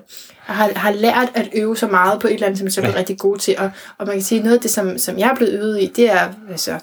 har, 0.55 0.71
har 0.75 0.91
lært 0.91 1.31
at 1.33 1.49
øve 1.53 1.77
sig 1.77 1.89
meget 1.89 2.19
på 2.21 2.27
et 2.27 2.33
eller 2.33 2.45
andet, 2.45 2.59
som 2.59 2.69
så 2.69 2.81
er 2.81 2.83
blevet 2.83 2.97
rigtig 2.97 3.17
gode 3.17 3.39
til. 3.39 3.55
Og, 3.57 3.71
og 3.97 4.07
man 4.07 4.15
kan 4.15 4.23
sige, 4.23 4.41
noget 4.41 4.55
af 4.55 4.61
det, 4.61 4.71
som, 4.71 4.97
som 4.97 5.17
jeg 5.19 5.29
er 5.29 5.35
blevet 5.35 5.53
øvet 5.53 5.81
i, 5.81 5.91
det 5.95 6.11
er 6.11 6.29
altså, 6.51 6.79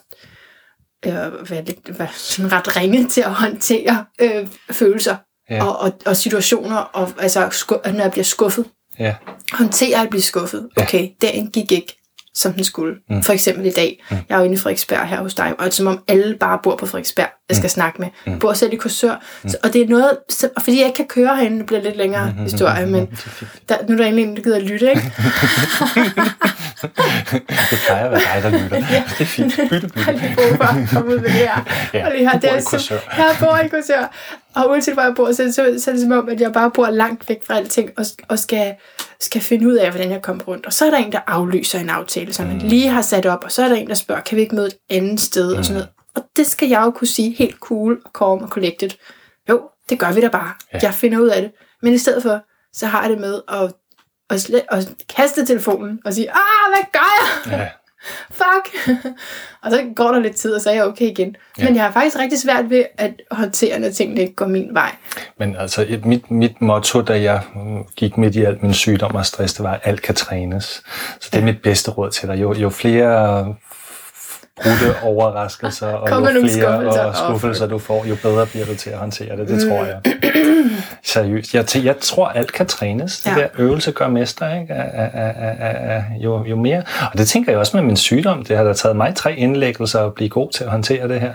øh, 1.07 1.51
være, 1.51 1.64
lidt, 1.64 1.99
være 1.99 2.09
sådan 2.12 2.53
ret 2.53 2.77
ringe 2.77 3.09
til 3.09 3.20
at 3.20 3.31
håndtere 3.31 4.05
øh, 4.20 4.49
følelser 4.70 5.16
Ja. 5.51 5.64
og, 5.64 5.79
og, 5.79 5.92
og 6.07 6.16
situationer, 6.16 6.77
og 6.77 7.12
altså, 7.18 7.49
sku, 7.51 7.77
når 7.85 8.01
jeg 8.03 8.11
bliver 8.11 8.25
skuffet 8.25 8.64
ja. 8.98 9.14
håndtere 9.52 10.02
at 10.02 10.11
blive 10.11 10.22
skuffet. 10.22 10.68
Ja. 10.76 10.82
Okay, 10.82 11.09
dagen 11.22 11.50
gik 11.50 11.72
ikke, 11.72 11.96
som 12.35 12.52
den 12.52 12.64
skulle. 12.64 12.96
Mm. 13.11 13.22
For 13.22 13.32
eksempel 13.32 13.66
i 13.66 13.70
dag. 13.70 14.04
Mm. 14.11 14.16
Jeg 14.28 14.35
er 14.35 14.38
jo 14.38 14.44
inde 14.44 14.54
i 14.54 14.59
Frederiksberg 14.59 15.09
her 15.09 15.22
hos 15.22 15.35
dig, 15.35 15.54
og 15.59 15.64
det 15.64 15.70
er 15.70 15.74
som 15.74 15.87
om 15.87 16.02
alle 16.09 16.37
bare 16.40 16.59
bor 16.62 16.76
på 16.76 16.87
Frederiksberg, 16.87 17.30
jeg 17.48 17.56
skal 17.56 17.66
mm. 17.66 17.68
snakke 17.68 18.00
med. 18.00 18.09
Mm. 18.26 18.38
Bor 18.38 18.52
selv 18.52 18.72
i 18.72 18.76
Korsør. 18.76 19.14
Mm. 19.42 19.48
Så, 19.48 19.56
og 19.64 19.72
det 19.72 19.82
er 19.82 19.88
noget, 19.88 20.18
så, 20.28 20.48
og 20.56 20.62
fordi 20.62 20.78
jeg 20.78 20.87
ikke 20.87 20.96
kan 20.96 21.06
køre 21.06 21.37
herinde, 21.37 21.59
det 21.59 21.66
bliver 21.66 21.82
lidt 21.82 21.96
længere 21.96 22.35
mm. 22.37 22.42
historie, 22.42 22.87
men 22.87 23.09
der, 23.68 23.76
nu 23.88 23.92
er 23.92 23.96
der 23.96 24.04
egentlig 24.04 24.24
en, 24.24 24.37
der 24.37 24.42
gider 24.42 24.56
at 24.56 24.62
lytte, 24.62 24.90
ikke? 24.90 25.02
Det 27.70 27.78
plejer 27.87 28.04
at 28.04 28.11
være 28.11 28.20
dig, 28.35 28.42
der 28.42 28.62
lytter. 28.62 28.76
Det 28.78 29.20
er 29.20 29.24
fint. 29.24 29.56
Bytte, 29.70 29.88
bytte. 29.88 30.00
Har 30.00 30.12
lige 30.12 30.35
brug 30.35 30.56
for 30.56 30.64
at 30.64 30.88
komme 30.92 31.11
ud 31.11 31.20
med 31.20 31.24
det 31.24 31.32
her. 31.32 31.64
Ja, 31.94 32.06
og 32.06 32.12
det 32.12 32.20
her, 32.20 32.38
det 32.38 32.50
er 32.52 32.62
Korsør. 32.70 32.98
Jeg 33.16 33.37
bor 33.40 33.56
i 33.56 33.68
Korsør. 33.68 34.14
Og 34.54 34.70
uanset 34.70 34.94
hvor 34.94 35.02
jeg 35.02 35.12
bor, 35.16 35.32
så, 35.32 35.52
så, 35.52 35.74
så 35.78 35.90
er 35.90 35.94
det 35.94 36.02
som 36.02 36.12
om, 36.12 36.28
at 36.28 36.40
jeg 36.40 36.52
bare 36.52 36.70
bor 36.70 36.90
langt 36.90 37.28
væk 37.28 37.46
fra 37.46 37.56
alting, 37.56 37.90
og, 37.96 38.04
og 38.28 38.38
skal, 38.38 38.74
skal 39.20 39.40
finde 39.40 39.68
ud 39.68 39.74
af, 39.74 39.90
hvordan 39.90 40.11
jeg 40.11 40.22
kommer 40.22 40.44
rundt. 40.44 40.66
Og 40.66 40.72
så 40.72 40.87
er 40.87 40.90
der 40.90 40.98
en, 40.98 41.12
der 41.12 41.20
aflyser 41.26 41.78
en 41.78 41.90
aftale, 41.90 42.32
som 42.32 42.46
man 42.46 42.59
lige 42.59 42.88
har 42.88 43.02
sat 43.02 43.26
op, 43.26 43.44
og 43.44 43.52
så 43.52 43.64
er 43.64 43.68
der 43.68 43.76
en, 43.76 43.88
der 43.88 43.94
spørger, 43.94 44.20
kan 44.20 44.37
vi 44.37 44.42
ikke 44.42 44.54
møde 44.54 44.66
et 44.66 44.76
andet 44.90 45.20
sted, 45.20 45.52
og 45.52 45.64
sådan 45.64 45.74
noget. 45.74 45.88
Og 46.16 46.22
det 46.37 46.46
skal 46.46 46.68
jeg 46.68 46.83
jo 46.85 46.90
kunne 46.90 47.09
sige 47.09 47.35
helt 47.38 47.57
cool 47.61 48.00
og 48.05 48.11
calm 48.18 48.42
og 48.44 48.48
collected. 48.48 48.90
Jo, 49.48 49.62
det 49.88 49.98
gør 49.98 50.12
vi 50.12 50.20
da 50.20 50.29
bare. 50.29 50.52
Ja. 50.72 50.79
Jeg 50.83 50.94
finder 50.94 51.18
ud 51.18 51.29
af 51.29 51.42
det. 51.42 51.52
Men 51.83 51.92
i 51.92 51.98
stedet 51.98 52.22
for, 52.22 52.40
så 52.72 52.87
har 52.87 53.00
jeg 53.00 53.11
det 53.11 53.20
med 53.20 53.40
at, 53.48 53.72
at, 54.31 54.40
slet, 54.40 54.62
at 54.68 54.88
kaste 55.16 55.46
telefonen 55.46 56.00
og 56.05 56.14
sige, 56.14 56.31
ah, 56.31 56.74
hvad 56.74 56.85
gør 56.92 57.12
jeg? 57.20 57.59
Ja. 57.59 57.68
fuck. 58.40 58.98
og 59.62 59.70
så 59.70 59.85
går 59.96 60.12
der 60.12 60.20
lidt 60.20 60.37
tid, 60.37 60.55
og 60.55 60.61
så 60.61 60.70
er 60.70 60.74
jeg 60.74 60.85
okay 60.85 61.11
igen. 61.11 61.37
Ja. 61.59 61.64
Men 61.64 61.74
jeg 61.74 61.85
har 61.85 61.92
faktisk 61.92 62.18
rigtig 62.18 62.40
svært 62.40 62.70
ved 62.70 62.85
at 62.98 63.12
håndtere, 63.31 63.79
når 63.79 63.90
tingene 63.90 64.20
ikke 64.20 64.35
går 64.35 64.46
min 64.46 64.74
vej. 64.74 64.94
Men 65.38 65.57
altså, 65.57 65.98
mit, 66.05 66.31
mit 66.31 66.61
motto, 66.61 67.02
da 67.02 67.22
jeg 67.22 67.40
mm, 67.55 67.85
gik 67.96 68.16
midt 68.16 68.37
i 68.37 68.44
alt 68.44 68.62
min 68.62 68.74
sygdom 68.74 69.14
og 69.14 69.26
stress, 69.26 69.55
det 69.55 69.64
var, 69.64 69.72
at 69.72 69.81
alt 69.85 70.02
kan 70.02 70.14
trænes. 70.14 70.83
Så 71.20 71.29
det 71.33 71.38
er 71.40 71.44
mit 71.44 71.62
bedste 71.62 71.90
råd 71.90 72.11
til 72.11 72.29
dig. 72.29 72.40
Jo, 72.40 72.55
jo 72.55 72.70
flere 72.70 73.55
brudte 74.62 75.03
overraskelser, 75.03 75.87
og 75.87 76.09
Kom 76.09 76.23
med 76.23 76.35
jo 76.35 76.49
flere 76.49 77.09
og 77.09 77.16
skuffelser 77.16 77.66
du 77.66 77.79
får, 77.79 78.05
jo 78.07 78.16
bedre 78.23 78.47
bliver 78.47 78.66
du 78.66 78.75
til 78.75 78.90
at 78.90 78.99
håndtere 78.99 79.37
det. 79.37 79.49
Det 79.49 79.69
tror 79.69 79.85
jeg. 79.85 80.01
Seriøst. 81.05 81.55
Jeg, 81.55 81.64
t- 81.70 81.85
jeg 81.85 81.94
tror, 82.00 82.29
alt 82.29 82.52
kan 82.52 82.66
trænes. 82.66 83.20
Det 83.20 83.31
Ja. 83.31 83.37
der 83.40 83.46
øvelse 83.59 83.92
gør 83.92 84.09
mester, 84.09 84.61
ikke? 84.61 84.74
A- 84.74 84.76
a- 84.79 85.11
a- 85.14 85.96
a- 85.98 86.02
jo, 86.24 86.44
jo 86.44 86.57
mere. 86.57 86.83
Og 87.12 87.18
det 87.18 87.29
tænker 87.29 87.52
jeg 87.52 87.59
også 87.59 87.76
med 87.76 87.85
min 87.85 87.96
sygdom. 87.96 88.44
Det 88.44 88.57
har 88.57 88.64
da 88.64 88.72
taget 88.72 88.96
mig 88.96 89.14
tre 89.14 89.35
indlæggelser 89.35 90.07
at 90.07 90.14
blive 90.14 90.29
god 90.29 90.50
til 90.50 90.64
at 90.64 90.70
håndtere 90.70 91.09
det 91.09 91.20
her. 91.20 91.33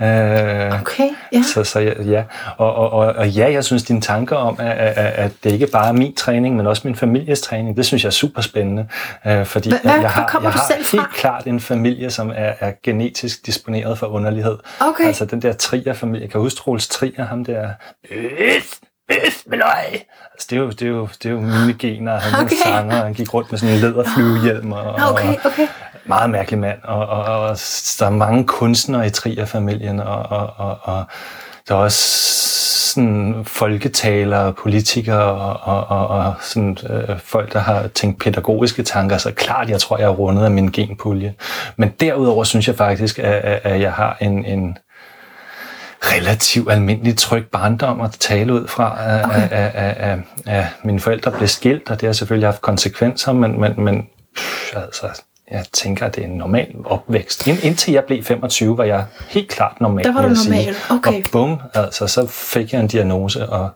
Øh, 0.00 0.80
Okay, 0.80 1.08
ja. 1.32 1.42
så, 1.54 1.64
så 1.64 1.80
ja, 1.80 2.02
ja. 2.02 2.22
Og, 2.56 2.74
og, 2.74 2.90
og, 2.92 3.06
og 3.06 3.28
ja, 3.28 3.52
jeg 3.52 3.64
synes, 3.64 3.82
dine 3.82 4.00
tanker 4.00 4.36
om, 4.36 4.56
at, 4.58 4.72
at, 4.78 4.96
at 4.96 5.30
det 5.44 5.52
ikke 5.52 5.66
bare 5.66 5.88
er 5.88 5.92
min 5.92 6.14
træning, 6.14 6.56
men 6.56 6.66
også 6.66 6.82
min 6.84 6.94
families 6.96 7.40
træning, 7.40 7.76
det 7.76 7.86
synes 7.86 8.02
jeg 8.04 8.08
er 8.08 8.12
super 8.12 8.42
spændende. 8.42 8.86
Øh, 9.26 9.44
fordi 9.46 9.68
Hvad- 9.68 9.78
jeg 9.84 9.92
hvor 9.92 10.08
har, 10.08 10.40
jeg 10.42 10.50
har 10.52 10.58
fra? 10.68 10.96
helt 10.98 11.14
klart 11.14 11.46
en 11.46 11.60
familie, 11.60 12.10
som 12.10 12.30
er, 12.34 12.52
er 12.60 12.72
genetisk 12.82 13.46
disponeret 13.46 13.98
for 13.98 14.06
underlighed. 14.06 14.56
Okay. 14.80 15.04
Altså 15.06 15.24
den 15.24 15.42
der 15.42 15.52
Trier-familie. 15.52 16.22
Jeg 16.22 16.30
kan 16.30 16.40
huske 16.40 16.58
Troels 16.58 16.88
Trier, 16.88 17.24
ham 17.24 17.44
der... 17.44 17.68
Bøf, 18.08 18.67
bøf, 19.08 19.42
med 19.46 19.58
løg. 19.58 19.92
Altså, 20.32 20.46
det 20.50 20.56
er 20.56 20.60
jo, 20.60 20.70
det 20.70 20.82
er 20.82 20.86
jo, 20.88 21.08
det 21.22 21.28
er 21.28 21.32
jo 21.32 21.40
mine 21.40 21.74
gener. 21.78 22.18
Han 22.18 22.44
Okay. 22.44 22.56
sanger, 22.64 23.04
han 23.04 23.14
gik 23.14 23.34
rundt 23.34 23.50
med 23.50 23.58
sådan 23.58 23.74
en 23.74 23.80
læderflyvehjelm. 23.80 24.72
Og, 24.72 24.94
okay, 25.10 25.36
okay. 25.44 25.66
meget 26.04 26.30
mærkelig 26.30 26.58
mand, 26.58 26.78
og, 26.84 27.06
og, 27.06 27.24
og 27.24 27.56
der 27.98 28.06
er 28.06 28.10
mange 28.10 28.44
kunstnere 28.46 29.06
i 29.06 29.10
Trier-familien, 29.10 30.00
og, 30.00 30.22
og, 30.22 30.52
og, 30.56 30.78
og 30.82 31.04
der 31.68 31.74
er 31.74 31.78
også 31.78 32.28
sådan 32.94 33.44
folketalere, 33.44 34.52
politikere 34.52 35.22
og, 35.22 35.60
og, 35.62 35.98
og, 35.98 36.08
og 36.08 36.34
sådan, 36.40 36.78
øh, 36.90 37.18
folk, 37.18 37.52
der 37.52 37.58
har 37.58 37.86
tænkt 37.86 38.22
pædagogiske 38.22 38.82
tanker, 38.82 39.18
så 39.18 39.32
klart, 39.32 39.70
jeg 39.70 39.80
tror, 39.80 39.98
jeg 39.98 40.04
er 40.04 40.08
rundet 40.08 40.44
af 40.44 40.50
min 40.50 40.70
genpulje. 40.70 41.34
Men 41.76 41.88
derudover 42.00 42.44
synes 42.44 42.68
jeg 42.68 42.76
faktisk, 42.76 43.18
at, 43.18 43.24
at, 43.34 43.60
at 43.64 43.80
jeg 43.80 43.92
har 43.92 44.16
en, 44.20 44.44
en 44.44 44.78
relativt 46.02 46.72
almindelig 46.72 47.16
tryg 47.18 47.46
barndom 47.46 48.00
at 48.00 48.10
tale 48.10 48.52
ud 48.52 48.68
fra. 48.68 48.92
Okay. 49.24 49.42
at, 49.42 49.52
at, 49.52 49.96
at, 49.96 50.18
at 50.46 50.66
mine 50.84 51.00
forældre 51.00 51.32
blev 51.32 51.48
skilt, 51.48 51.90
og 51.90 52.00
det 52.00 52.06
har 52.06 52.12
selvfølgelig 52.12 52.48
haft 52.48 52.60
konsekvenser, 52.60 53.32
men, 53.32 53.60
men, 53.60 53.80
men 53.84 54.08
pff, 54.36 54.76
altså, 54.76 55.22
jeg 55.50 55.64
tænker, 55.72 56.06
at 56.06 56.14
det 56.14 56.24
er 56.24 56.28
en 56.28 56.34
normal 56.34 56.68
opvækst. 56.84 57.46
Ind, 57.46 57.64
indtil 57.64 57.92
jeg 57.92 58.04
blev 58.04 58.24
25, 58.24 58.78
var 58.78 58.84
jeg 58.84 59.04
helt 59.28 59.48
klart 59.48 59.80
normal. 59.80 60.04
Der 60.04 60.12
var 60.12 60.22
du 60.22 60.28
normal, 60.28 60.74
okay. 60.90 61.18
Og 61.18 61.24
bum, 61.32 61.56
altså, 61.74 62.06
så 62.06 62.26
fik 62.30 62.72
jeg 62.72 62.80
en 62.80 62.86
diagnose, 62.86 63.48
og 63.48 63.70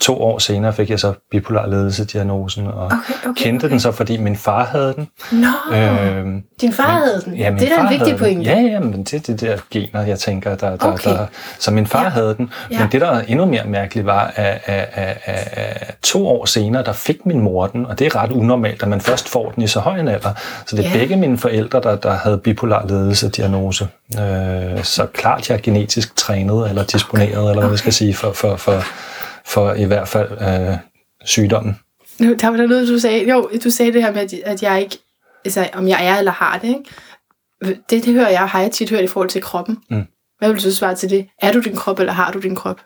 to 0.00 0.22
år 0.22 0.38
senere 0.38 0.72
fik 0.72 0.90
jeg 0.90 1.00
så 1.00 1.12
bipolar 1.30 1.66
ledelse-diagnosen, 1.66 2.66
og 2.66 2.84
Okay, 2.84 2.94
okay, 3.30 3.42
kendte 3.42 3.64
okay. 3.64 3.70
den 3.72 3.80
så, 3.80 3.92
fordi 3.92 4.16
min 4.16 4.36
far 4.36 4.64
havde 4.64 4.94
den. 4.96 5.08
Nå, 5.32 5.76
Øhm, 5.76 6.42
din 6.60 6.72
far 6.72 6.90
havde 7.04 7.22
den. 7.24 7.34
Ja, 7.34 7.50
min 7.50 7.58
det 7.60 7.72
er 7.72 7.76
da 7.76 7.82
en 7.88 7.98
vigtig 7.98 8.16
pointe. 8.18 8.42
Ja, 8.42 8.60
ja, 8.60 8.80
men 8.80 9.02
det 9.04 9.14
er 9.14 9.18
det 9.20 9.40
der 9.40 9.56
gener, 9.70 10.02
jeg 10.02 10.18
tænker, 10.18 10.54
der, 10.54 10.76
der, 10.76 10.86
Okay. 10.92 11.10
der 11.10 11.26
så 11.58 11.70
min 11.70 11.86
far 11.86 11.98
Ja. 11.98 12.04
ja. 12.04 12.10
havde 12.10 12.34
den. 12.38 12.50
Ja. 12.70 12.78
Men 12.78 12.88
det, 12.92 13.00
der 13.00 13.10
er 13.10 13.22
endnu 13.28 13.44
mere 13.46 13.64
mærkeligt, 13.66 14.06
var, 14.06 14.32
at, 14.36 14.60
at, 14.64 14.88
at, 14.92 15.16
at, 15.24 15.48
at 15.56 15.94
to 16.02 16.28
år 16.28 16.44
senere, 16.44 16.84
der 16.84 16.92
fik 16.92 17.26
min 17.26 17.40
mor 17.40 17.66
den, 17.66 17.86
og 17.86 17.98
det 17.98 18.06
er 18.06 18.16
ret 18.22 18.32
unormalt, 18.32 18.82
at 18.82 18.88
man 18.88 19.00
først 19.00 19.28
får 19.28 19.50
den 19.50 19.62
i 19.62 19.66
så 19.66 19.80
høj 19.80 19.98
en 19.98 20.08
alder. 20.08 20.30
Så 20.66 20.76
det 20.76 20.84
er 20.84 20.88
Ja. 20.90 20.98
begge 20.98 21.13
mine 21.16 21.38
forældre, 21.38 21.80
der, 21.80 21.96
der 21.96 22.12
havde 22.12 22.38
bipolar 22.38 22.86
ledelse-diagnose. 22.86 23.88
Øh, 24.20 24.84
så 24.84 25.06
klart, 25.12 25.48
jeg 25.48 25.56
er 25.56 25.60
genetisk 25.62 26.16
trænet, 26.16 26.68
eller 26.68 26.84
disponeret, 26.84 27.38
okay. 27.38 27.48
eller 27.50 27.60
hvad 27.60 27.68
man 27.68 27.78
skal 27.78 27.92
sige, 27.92 28.14
for, 28.14 28.32
for, 28.32 28.56
for, 28.56 28.82
for 29.46 29.72
i 29.72 29.84
hvert 29.84 30.08
fald 30.08 30.30
øh, 30.40 30.76
sygdommen. 31.24 31.78
Nu, 32.18 32.34
der 32.34 32.48
var 32.48 32.56
der 32.56 32.66
noget, 32.66 32.88
du 32.88 32.98
sagde. 32.98 33.30
Jo, 33.30 33.50
du 33.64 33.70
sagde 33.70 33.92
det 33.92 34.02
her 34.02 34.12
med, 34.12 34.42
at- 34.44 34.62
jeg 34.62 34.80
ikke... 34.80 34.98
Altså, 35.44 35.68
om 35.74 35.88
jeg 35.88 36.06
er 36.06 36.16
eller 36.16 36.32
har 36.32 36.58
det, 36.58 36.68
ikke? 36.68 37.74
Det, 37.90 38.04
det 38.04 38.14
hører 38.14 38.28
jeg, 38.28 38.48
har 38.48 38.60
jeg 38.60 38.70
tit 38.70 38.90
hørt 38.90 39.04
i 39.04 39.06
forhold 39.06 39.28
til 39.28 39.42
kroppen. 39.42 39.78
Mm. 39.90 40.06
Hvad 40.38 40.48
vil 40.48 40.56
du 40.56 40.62
så 40.62 40.74
svare 40.74 40.94
til 40.94 41.10
det? 41.10 41.26
Er 41.42 41.52
du 41.52 41.60
din 41.60 41.76
krop, 41.76 41.98
eller 42.00 42.12
har 42.12 42.30
du 42.32 42.38
din 42.38 42.54
krop? 42.56 42.80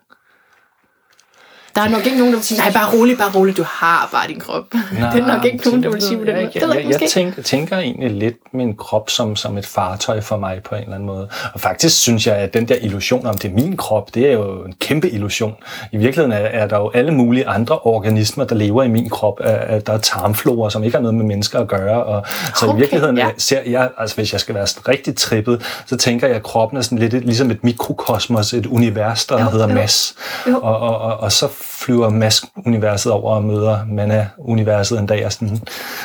Der 1.78 1.84
er 1.84 1.88
nok 1.88 2.06
ikke 2.06 2.18
nogen, 2.18 2.32
der 2.32 2.38
vil 2.38 2.44
sige, 2.46 2.58
nej, 2.60 2.72
bare 2.72 2.92
rolig, 2.98 3.18
bare 3.18 3.30
rolig, 3.34 3.56
du 3.56 3.64
har 3.68 4.08
bare 4.12 4.28
din 4.28 4.40
krop. 4.40 4.64
det 5.12 5.20
er 5.22 5.26
nok 5.26 5.44
ikke 5.44 5.64
nogen, 5.64 5.82
der 5.82 5.90
vil 5.90 6.02
sige 6.02 6.18
på 6.18 6.24
den 6.24 6.34
måde. 6.34 6.86
jeg, 7.00 7.00
tænker, 7.10 7.42
tænker 7.42 7.78
egentlig 7.78 8.10
lidt 8.10 8.36
min 8.52 8.76
krop 8.76 9.10
som, 9.10 9.36
som 9.36 9.58
et 9.58 9.66
fartøj 9.66 10.20
for 10.20 10.36
mig 10.36 10.60
på 10.64 10.74
en 10.74 10.80
eller 10.80 10.94
anden 10.94 11.06
måde. 11.06 11.28
Og 11.54 11.60
faktisk 11.60 12.00
synes 12.00 12.26
jeg, 12.26 12.36
at 12.36 12.54
den 12.54 12.68
der 12.68 12.74
illusion 12.80 13.26
om, 13.26 13.34
det 13.38 13.50
er 13.50 13.54
min 13.54 13.76
krop, 13.76 14.14
det 14.14 14.26
er 14.28 14.32
jo 14.32 14.64
en 14.64 14.74
kæmpe 14.80 15.10
illusion. 15.10 15.54
I 15.92 15.96
virkeligheden 15.96 16.32
er, 16.32 16.36
er 16.36 16.66
der 16.66 16.76
jo 16.76 16.90
alle 16.94 17.14
mulige 17.14 17.48
andre 17.48 17.78
organismer, 17.78 18.44
der 18.44 18.54
lever 18.54 18.82
i 18.82 18.88
min 18.88 19.08
krop. 19.10 19.34
Er- 19.40 19.44
er- 19.50 19.80
Der 19.80 19.92
er 19.92 19.98
tarmflora, 19.98 20.70
som 20.70 20.84
ikke 20.84 20.96
har 20.96 21.02
noget 21.02 21.14
med 21.14 21.24
mennesker 21.24 21.60
at 21.60 21.68
gøre. 21.68 22.04
Og, 22.04 22.26
så 22.56 22.66
Okay, 22.66 22.74
i 22.76 22.80
virkeligheden 22.80 23.16
ja. 23.18 23.26
ja. 23.26 23.30
ser 23.38 23.60
jeg, 23.66 23.88
altså 23.98 24.16
hvis 24.16 24.32
jeg 24.32 24.40
skal 24.40 24.54
være 24.54 24.66
sådan 24.66 24.88
rigtig 24.88 25.16
trippet, 25.16 25.62
så 25.86 25.96
tænker 25.96 26.26
jeg, 26.26 26.36
at 26.36 26.42
kroppen 26.42 26.78
er 26.78 26.82
sådan 26.82 26.98
lidt 26.98 27.12
ligesom 27.12 27.50
et 27.50 27.64
mikrokosmos, 27.64 28.52
et 28.52 28.66
univers, 28.66 29.26
der 29.26 29.44
jo, 29.44 29.50
hedder 29.50 29.68
jo. 29.68 29.74
Mass. 29.74 30.14
Jo. 30.48 30.58
Og, 30.62 30.78
og, 30.78 30.98
og, 30.98 31.20
og 31.20 31.32
så 31.32 31.48
flyver 31.68 32.08
Mask-universet 32.08 33.12
over 33.12 33.34
og 33.34 33.44
møder 33.44 33.84
Mana-universet 33.86 34.98
en 34.98 35.06
dag, 35.06 35.26
og, 35.26 35.32
sådan, 35.32 35.60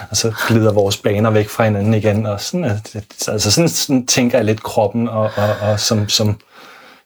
og 0.09 0.17
så 0.17 0.33
glider 0.47 0.73
vores 0.73 0.97
baner 0.97 1.29
væk 1.29 1.49
fra 1.49 1.63
hinanden 1.63 1.93
igen. 1.93 2.25
Og 2.25 2.41
sådan, 2.41 2.65
øh, 2.65 3.01
altså 3.27 3.51
sådan, 3.51 3.69
sådan 3.69 4.05
tænker 4.05 4.37
jeg 4.37 4.45
lidt 4.45 4.63
kroppen 4.63 5.09
og, 5.09 5.31
og, 5.35 5.69
og 5.69 5.79
som, 5.79 6.09
som, 6.09 6.39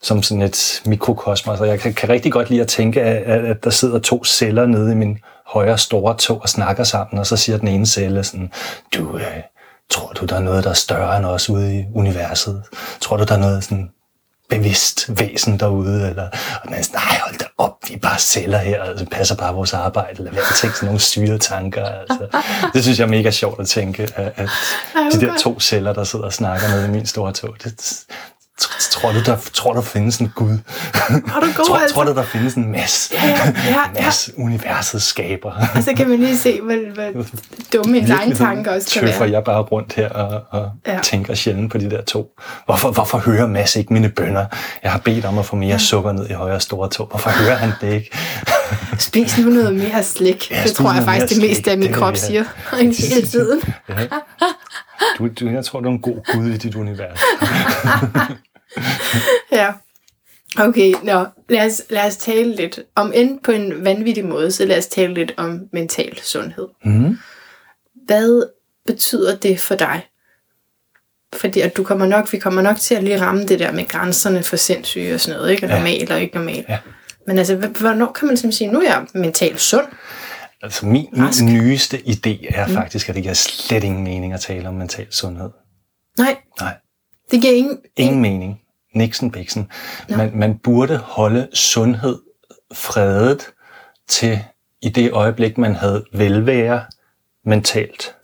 som 0.01 0.23
sådan 0.23 0.41
et 0.41 0.81
mikrokosmos. 0.85 1.59
Og 1.59 1.67
jeg 1.67 1.79
kan, 1.79 1.93
kan 1.93 2.09
rigtig 2.09 2.31
godt 2.31 2.49
lide 2.49 2.61
at 2.61 2.67
tænke, 2.67 3.01
at, 3.01 3.45
at 3.45 3.63
der 3.63 3.69
sidder 3.69 3.99
to 3.99 4.23
celler 4.23 4.65
nede 4.65 4.91
i 4.91 4.95
min 4.95 5.19
højre 5.45 5.77
store 5.77 6.17
tog 6.17 6.41
og 6.41 6.49
snakker 6.49 6.83
sammen, 6.83 7.19
og 7.19 7.27
så 7.27 7.37
siger 7.37 7.57
den 7.57 7.67
ene 7.67 7.85
celle 7.85 8.23
sådan, 8.23 8.51
du, 8.95 9.17
øh, 9.17 9.41
tror 9.89 10.07
du, 10.07 10.25
der 10.25 10.35
er 10.35 10.39
noget, 10.39 10.63
der 10.63 10.69
er 10.69 10.73
større 10.73 11.17
end 11.17 11.25
os 11.25 11.49
ude 11.49 11.79
i 11.79 11.85
universet? 11.93 12.63
Tror 13.01 13.17
du, 13.17 13.23
der 13.23 13.35
er 13.35 13.39
noget 13.39 13.63
sådan 13.63 13.89
bevidst 14.49 15.19
væsen 15.19 15.59
derude, 15.59 16.09
eller 16.09 16.29
og 16.63 16.69
man 16.69 16.79
er 16.79 16.83
sådan, 16.83 16.99
nej, 16.99 17.19
hold 17.25 17.37
da 17.37 17.45
op, 17.57 17.77
vi 17.87 17.93
er 17.93 17.99
bare 17.99 18.19
celler 18.19 18.57
her, 18.57 18.81
og 18.81 18.87
altså, 18.87 19.05
passer 19.05 19.35
bare 19.35 19.53
vores 19.53 19.73
arbejde, 19.73 20.17
eller 20.17 20.31
hvad 20.31 20.41
jeg 20.49 20.55
tænker 20.55 20.75
sådan 20.75 20.87
nogle 20.87 20.99
syre 20.99 21.37
tanker. 21.37 21.85
Altså. 21.85 22.27
Det 22.73 22.83
synes 22.83 22.99
jeg 22.99 23.05
er 23.05 23.09
mega 23.09 23.31
sjovt 23.31 23.59
at 23.59 23.67
tænke, 23.67 24.03
at, 24.15 24.33
at 24.35 24.49
de 25.13 25.21
der 25.21 25.37
to 25.37 25.59
celler, 25.59 25.93
der 25.93 26.03
sidder 26.03 26.25
og 26.25 26.33
snakker 26.33 26.67
nede 26.67 26.85
i 26.87 26.91
min 26.91 27.05
store 27.05 27.33
tog, 27.33 27.55
det, 27.63 28.05
tror 28.91 29.11
du, 29.11 29.21
der, 29.23 29.37
tror 29.53 29.71
du, 29.73 29.75
der 29.77 29.85
findes 29.85 30.17
en 30.17 30.31
Gud? 30.35 30.57
Har 31.27 31.39
du 31.39 31.45
god, 31.55 31.65
tror, 31.65 31.77
altså? 31.77 31.93
tror 31.95 32.03
du, 32.03 32.13
der 32.15 32.23
findes 32.23 32.53
en 32.53 32.71
masse? 32.71 33.13
Ja, 33.13 33.27
ja, 33.27 33.35
ja, 33.45 33.79
ja. 33.95 34.05
Masse 34.05 34.31
universets 34.37 35.05
skaber. 35.05 35.51
Og 35.75 35.83
så 35.83 35.93
kan 35.97 36.09
man 36.09 36.19
lige 36.19 36.37
se, 36.37 36.61
hvor, 36.61 36.93
hvor 37.11 37.25
dumme 37.73 37.97
ens 37.97 38.09
egne 38.09 38.35
tanker 38.35 38.75
også 38.75 38.99
kan 38.99 39.03
være. 39.19 39.31
jeg 39.31 39.43
bare 39.43 39.61
rundt 39.61 39.93
her 39.93 40.09
og, 40.09 40.43
og 40.49 40.71
Ja. 40.87 40.93
ja. 40.93 40.99
tænker 41.01 41.33
sjældent 41.35 41.71
på 41.71 41.77
de 41.77 41.89
der 41.89 42.01
to. 42.01 42.27
Hvorfor, 42.65 42.91
hvorfor 42.91 43.17
hører 43.17 43.47
Mads 43.47 43.75
ikke 43.75 43.93
mine 43.93 44.09
bønder? 44.09 44.45
Jeg 44.83 44.91
har 44.91 44.99
bedt 44.99 45.25
om 45.25 45.37
at 45.37 45.45
få 45.45 45.55
mere 45.55 45.69
ja. 45.69 45.77
sukker 45.77 46.11
ned 46.11 46.29
i 46.29 46.33
højre 46.33 46.59
store 46.59 46.89
tog. 46.89 47.07
Hvorfor 47.07 47.29
hører 47.29 47.55
han 47.55 47.71
det 47.81 47.93
ikke? 47.93 48.17
Spis 48.99 49.37
nu 49.37 49.49
noget 49.49 49.75
mere 49.75 50.03
slik. 50.03 50.51
Ja, 50.51 50.63
det 50.63 50.71
tror 50.73 50.93
jeg 50.93 51.03
faktisk 51.03 51.41
det 51.41 51.49
meste 51.49 51.71
af 51.71 51.77
min 51.77 51.87
Det 51.87 51.95
krop 51.95 52.13
er- 52.13 52.17
siger. 52.17 52.43
Hele 53.09 53.27
tiden. 53.27 53.61
Ja. 53.89 53.95
Du, 55.17 55.27
du, 55.39 55.49
jeg 55.49 55.65
tror, 55.65 55.79
du 55.79 55.89
er 55.89 55.93
en 55.93 56.01
god 56.01 56.33
gud 56.33 56.45
i 56.49 56.57
dit 56.57 56.75
univers. 56.75 57.19
Ja. 59.51 59.73
Okay, 60.57 60.93
nå, 61.03 61.25
lad 61.49 61.65
os, 61.65 61.81
lad 61.89 62.05
os 62.07 62.17
tale 62.17 62.55
lidt, 62.55 62.79
om 62.95 63.11
end 63.15 63.39
på 63.43 63.51
en 63.51 63.85
vanvittig 63.85 64.25
måde, 64.25 64.51
så 64.51 64.65
lad 64.65 64.77
os 64.77 64.87
tale 64.87 65.13
lidt 65.13 65.33
om 65.37 65.61
mental 65.73 66.19
sundhed. 66.23 66.67
Mm. 66.85 67.17
Hvad 68.05 68.49
betyder 68.85 69.35
det 69.37 69.59
for 69.59 69.75
dig? 69.75 70.01
Fordi 71.35 71.59
at 71.61 71.77
du 71.77 71.83
kommer 71.83 72.05
nok, 72.05 72.33
vi 72.33 72.39
kommer 72.39 72.61
nok 72.61 72.77
til 72.77 72.95
at 72.95 73.03
lige 73.03 73.21
ramme 73.21 73.43
det 73.45 73.59
der 73.59 73.71
med 73.71 73.87
grænserne 73.87 74.43
for 74.43 74.55
sindssyge 74.55 75.13
og 75.13 75.19
sådan 75.19 75.39
noget, 75.39 75.51
ikke? 75.51 75.65
Og 75.65 75.69
Ja. 75.69 75.75
normal 75.77 76.11
og 76.11 76.21
ikke 76.21 76.35
normal. 76.35 76.65
Ja. 76.69 76.77
Men 77.27 77.37
altså, 77.37 77.55
hvornår 77.55 78.11
kan 78.11 78.27
man 78.27 78.37
simpelthen 78.37 78.51
sige, 78.57 78.71
nu 78.71 78.79
er 78.79 78.83
jeg 78.83 79.05
mentalt 79.13 79.59
sund? 79.61 79.85
Altså, 80.63 80.85
min, 80.85 81.07
Rask. 81.17 81.43
min 81.43 81.53
nyeste 81.53 81.97
idé 81.97 82.55
er 82.57 82.67
faktisk, 82.67 83.09
at 83.09 83.15
det 83.15 83.23
giver 83.23 83.33
slet 83.33 83.83
ingen 83.83 84.03
mening 84.03 84.33
at 84.33 84.39
tale 84.41 84.67
om 84.67 84.73
mental 84.75 85.07
sundhed. 85.11 85.49
Nej, 86.17 86.37
Nej. 86.59 86.73
det 87.31 87.41
giver 87.41 87.53
ingen... 87.53 87.77
Ingen 87.97 88.21
mening. 88.21 88.59
Nixon 88.93 89.31
Bixen. 89.31 89.71
Man, 90.09 90.31
man 90.35 90.57
burde 90.57 90.97
holde 90.97 91.47
sundhed 91.53 92.19
fredet 92.73 93.47
til 94.07 94.39
i 94.81 94.89
det 94.89 95.11
øjeblik, 95.11 95.57
man 95.57 95.75
havde 95.75 96.05
velvære 96.13 96.85
mentalt. 97.45 98.15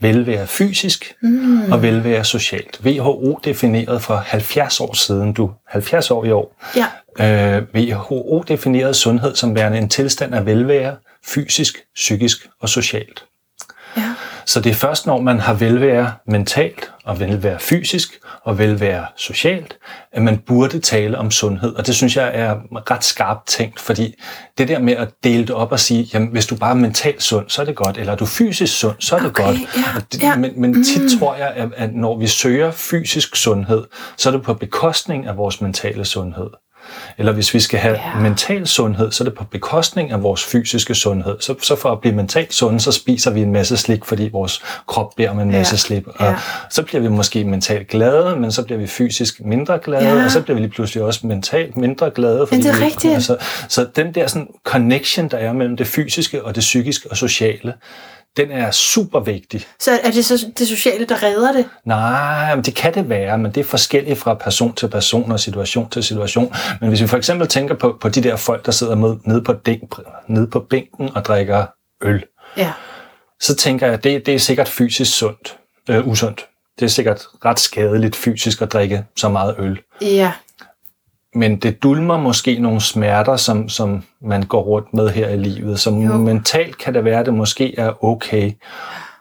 Velvære 0.00 0.46
fysisk 0.46 1.14
mm. 1.22 1.72
og 1.72 1.82
velvære 1.82 2.24
socialt. 2.24 2.80
WHO 2.84 3.40
definerede 3.44 4.00
for 4.00 4.16
70 4.16 4.80
år 4.80 4.94
siden, 4.94 5.32
du 5.32 5.50
70 5.66 6.10
år 6.10 6.24
i 6.24 6.30
år, 6.30 6.56
Ja, 6.76 7.56
øh, 7.56 7.62
WHO 7.74 8.44
definerede 8.48 8.94
sundhed 8.94 9.34
som 9.34 9.54
værende 9.54 9.78
en 9.78 9.88
tilstand 9.88 10.34
af 10.34 10.46
velvære, 10.46 10.96
fysisk, 11.24 11.84
psykisk 11.94 12.48
og 12.60 12.68
socialt. 12.68 13.24
Så 14.46 14.60
det 14.60 14.70
er 14.70 14.74
først, 14.74 15.06
når 15.06 15.20
man 15.20 15.40
har 15.40 15.54
velvære 15.54 16.12
mentalt, 16.28 16.92
og 17.04 17.20
velvære 17.20 17.60
fysisk, 17.60 18.18
og 18.44 18.58
velvære 18.58 19.06
socialt, 19.16 19.78
at 20.12 20.22
man 20.22 20.38
burde 20.38 20.80
tale 20.80 21.18
om 21.18 21.30
sundhed. 21.30 21.74
Og 21.74 21.86
det 21.86 21.94
synes 21.94 22.16
jeg 22.16 22.30
er 22.34 22.56
ret 22.90 23.04
skarpt 23.04 23.46
tænkt, 23.48 23.80
fordi 23.80 24.14
det 24.58 24.68
der 24.68 24.78
med 24.78 24.96
at 24.96 25.08
dele 25.24 25.42
det 25.42 25.50
op 25.50 25.72
og 25.72 25.80
sige, 25.80 26.08
jamen 26.14 26.28
hvis 26.28 26.46
du 26.46 26.56
bare 26.56 26.70
er 26.70 26.74
mentalt 26.74 27.22
sund, 27.22 27.48
så 27.48 27.62
er 27.62 27.66
det 27.66 27.76
godt, 27.76 27.98
eller 27.98 28.12
er 28.12 28.16
du 28.16 28.26
fysisk 28.26 28.78
sund, 28.78 28.94
så 28.98 29.16
er 29.16 29.20
det 29.20 29.28
Okay, 29.28 29.44
godt. 29.44 29.56
ja, 29.56 30.00
det, 30.12 30.22
ja. 30.22 30.36
Men, 30.36 30.60
men 30.60 30.84
tit 30.84 31.02
mm. 31.02 31.18
tror 31.18 31.34
jeg, 31.34 31.52
at, 31.56 31.68
at 31.76 31.94
når 31.94 32.18
vi 32.18 32.26
søger 32.26 32.70
fysisk 32.70 33.36
sundhed, 33.36 33.84
så 34.16 34.28
er 34.28 34.32
det 34.32 34.42
på 34.42 34.54
bekostning 34.54 35.26
af 35.26 35.36
vores 35.36 35.60
mentale 35.60 36.04
sundhed. 36.04 36.50
Eller 37.18 37.32
hvis 37.32 37.54
vi 37.54 37.60
skal 37.60 37.78
have 37.78 37.94
Ja. 37.94 38.10
ja. 38.16 38.20
mental 38.22 38.66
sundhed, 38.66 39.12
så 39.12 39.24
er 39.24 39.28
det 39.28 39.38
på 39.38 39.44
bekostning 39.44 40.10
af 40.10 40.22
vores 40.22 40.44
fysiske 40.44 40.94
sundhed. 40.94 41.36
Så, 41.40 41.54
så 41.62 41.76
for 41.76 41.92
at 41.92 42.00
blive 42.00 42.14
mentalt 42.14 42.54
sunde, 42.54 42.80
så 42.80 42.92
spiser 42.92 43.30
vi 43.30 43.42
en 43.42 43.52
masse 43.52 43.76
slik, 43.76 44.04
fordi 44.04 44.28
vores 44.32 44.62
krop 44.86 45.12
beder 45.16 45.30
om 45.30 45.40
en 45.40 45.50
Ja. 45.50 45.56
masse 45.58 45.76
slik. 45.78 46.06
Og 46.06 46.14
Ja. 46.26 46.34
så 46.70 46.82
bliver 46.82 47.00
vi 47.02 47.08
måske 47.08 47.44
mentalt 47.44 47.88
glade, 47.88 48.36
men 48.36 48.52
så 48.52 48.62
bliver 48.62 48.78
vi 48.78 48.86
fysisk 48.86 49.40
mindre 49.44 49.78
glade, 49.84 50.04
Ja. 50.18 50.24
og 50.24 50.30
så 50.30 50.40
bliver 50.42 50.54
vi 50.54 50.60
lige 50.62 50.70
pludselig 50.72 51.02
også 51.02 51.26
mentalt 51.26 51.76
mindre 51.76 52.10
glade. 52.10 52.46
Men 52.50 52.62
det 52.62 52.70
er 52.70 52.78
vi- 52.78 52.84
rigtigt. 52.84 53.14
Altså, 53.14 53.36
så 53.68 53.86
den 53.96 54.14
der 54.14 54.26
sådan 54.26 54.48
connection, 54.64 55.28
der 55.28 55.36
er 55.36 55.52
mellem 55.52 55.76
det 55.76 55.86
fysiske 55.86 56.44
og 56.44 56.54
det 56.54 56.60
psykiske 56.60 57.10
og 57.10 57.16
sociale, 57.16 57.74
den 58.36 58.50
er 58.50 58.70
super 58.70 59.20
vigtig. 59.20 59.66
Så 59.80 59.90
er 60.04 60.10
det 60.10 60.24
så 60.24 60.46
det 60.58 60.68
sociale, 60.68 61.04
der 61.06 61.22
redder 61.22 61.52
det? 61.52 61.64
Nej, 61.84 62.54
men 62.54 62.64
det 62.64 62.74
kan 62.74 62.94
det 62.94 63.08
være, 63.08 63.38
men 63.38 63.52
det 63.52 63.60
er 63.60 63.64
forskelligt 63.64 64.18
fra 64.18 64.34
person 64.34 64.72
til 64.74 64.88
person 64.88 65.32
og 65.32 65.40
situation 65.40 65.90
til 65.90 66.02
situation. 66.04 66.52
Men 66.80 66.88
hvis 66.88 67.02
vi 67.02 67.06
for 67.06 67.16
eksempel 67.16 67.48
tænker 67.48 67.74
på, 67.74 67.98
på 68.00 68.08
de 68.08 68.22
der 68.22 68.36
folk, 68.36 68.66
der 68.66 68.72
sidder 68.72 68.94
med, 68.94 69.16
nede, 69.24 69.42
på 69.42 69.52
dæk, 69.52 69.78
nede 70.28 70.46
på 70.46 70.60
bænken 70.60 71.10
og 71.16 71.24
drikker 71.24 71.66
øl, 72.02 72.24
Ja. 72.56 72.72
så 73.40 73.56
tænker 73.56 73.86
jeg, 73.86 73.94
at 73.94 74.04
det, 74.04 74.26
det 74.26 74.34
er 74.34 74.38
sikkert 74.38 74.68
fysisk 74.68 75.18
sundt, 75.18 75.56
øh, 75.90 76.08
usundt. 76.08 76.46
Det 76.78 76.84
er 76.84 76.88
sikkert 76.90 77.22
ret 77.44 77.58
skadeligt 77.58 78.16
fysisk 78.16 78.62
at 78.62 78.72
drikke 78.72 79.04
så 79.16 79.28
meget 79.28 79.54
øl. 79.58 79.78
Ja. 80.02 80.32
Men 81.36 81.56
det 81.56 81.82
dulmer 81.82 82.18
måske 82.18 82.58
nogle 82.58 82.80
smerter, 82.80 83.36
som, 83.36 83.68
som 83.68 84.02
man 84.22 84.42
går 84.42 84.62
rundt 84.62 84.94
med 84.94 85.08
her 85.08 85.28
i 85.28 85.36
livet. 85.36 85.80
Så 85.80 85.90
Jo. 85.90 85.96
mentalt 86.16 86.78
kan 86.78 86.94
det 86.94 87.04
være, 87.04 87.20
at 87.20 87.26
det 87.26 87.34
måske 87.34 87.78
er 87.78 88.04
okay. 88.04 88.52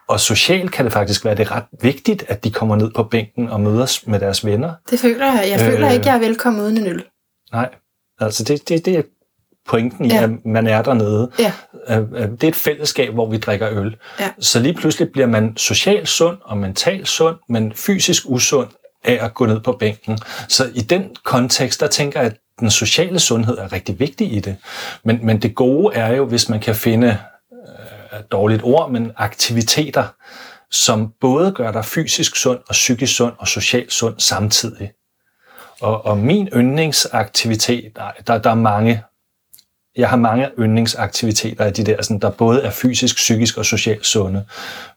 Og 0.07 0.19
socialt 0.19 0.71
kan 0.71 0.85
det 0.85 0.93
faktisk 0.93 1.25
være, 1.25 1.31
at 1.31 1.37
det 1.37 1.47
er 1.47 1.51
ret 1.55 1.63
vigtigt, 1.81 2.25
at 2.27 2.43
de 2.43 2.51
kommer 2.51 2.75
ned 2.75 2.91
på 2.95 3.03
bænken 3.03 3.49
og 3.49 3.61
mødes 3.61 4.07
med 4.07 4.19
deres 4.19 4.45
venner. 4.45 4.73
Det 4.89 4.99
føler 4.99 5.25
jeg. 5.25 5.45
Jeg 5.51 5.59
føler 5.59 5.87
Øh. 5.87 5.93
ikke, 5.93 6.07
jeg 6.07 6.15
er 6.15 6.19
velkommen 6.19 6.61
uden 6.61 6.77
en 6.77 6.87
øl. 6.87 7.03
Nej, 7.51 7.69
altså 8.19 8.43
det, 8.43 8.69
det, 8.69 8.85
det 8.85 8.97
er 8.97 9.01
pointen 9.69 10.05
i, 10.05 10.07
Ja. 10.13 10.23
at 10.23 10.29
man 10.45 10.67
er 10.67 10.81
dernede. 10.81 11.31
Ja. 11.39 11.51
Øh, 11.89 12.03
øh, 12.13 12.31
Det 12.31 12.43
er 12.43 12.47
et 12.47 12.55
fællesskab, 12.55 13.13
hvor 13.13 13.29
vi 13.29 13.37
drikker 13.37 13.69
øl. 13.71 13.95
Ja. 14.19 14.29
Så 14.39 14.59
lige 14.59 14.73
pludselig 14.73 15.11
bliver 15.11 15.27
man 15.27 15.57
socialt 15.57 16.07
sund 16.09 16.37
og 16.43 16.57
mentalt 16.57 17.07
sund, 17.07 17.35
men 17.49 17.73
fysisk 17.75 18.23
usund 18.25 18.67
af 19.05 19.25
at 19.25 19.33
gå 19.33 19.45
ned 19.45 19.59
på 19.59 19.71
bænken. 19.71 20.19
Så 20.47 20.69
i 20.73 20.81
den 20.81 21.15
kontekst, 21.23 21.79
der 21.79 21.87
tænker 21.87 22.19
jeg, 22.19 22.31
at 22.31 22.37
den 22.59 22.71
sociale 22.71 23.19
sundhed 23.19 23.57
er 23.57 23.73
rigtig 23.73 23.99
vigtig 23.99 24.33
i 24.33 24.39
det. 24.39 24.55
Men, 25.03 25.19
men 25.25 25.41
det 25.41 25.55
gode 25.55 25.95
er 25.95 26.15
jo, 26.15 26.25
hvis 26.25 26.49
man 26.49 26.59
kan 26.59 26.75
finde, 26.75 27.07
øh, 27.51 28.19
et 28.19 28.31
dårligt 28.31 28.63
ord, 28.63 28.91
men 28.91 29.11
aktiviteter, 29.17 30.07
som 30.71 31.13
både 31.21 31.51
gør 31.51 31.71
dig 31.71 31.85
fysisk 31.85 32.35
sund 32.35 32.59
og 32.67 32.71
psykisk 32.71 33.15
sund 33.15 33.33
og 33.37 33.47
socialt 33.47 33.93
sund 33.93 34.15
samtidig. 34.17 34.91
Og, 35.81 36.05
og 36.05 36.17
min 36.17 36.47
yndlingsaktivitet, 36.47 37.91
der, 38.27 38.37
der 38.37 38.49
er 38.49 38.55
mange, 38.55 39.03
jeg 39.95 40.09
har 40.09 40.17
mange 40.17 40.49
yndlingsaktiviteter 40.59 41.65
af 41.65 41.73
de 41.73 41.83
der, 41.83 42.01
sådan, 42.01 42.19
der 42.19 42.29
både 42.29 42.61
er 42.61 42.71
fysisk, 42.71 43.15
psykisk 43.15 43.57
og 43.57 43.65
socialt 43.65 44.05
sunde. 44.05 44.45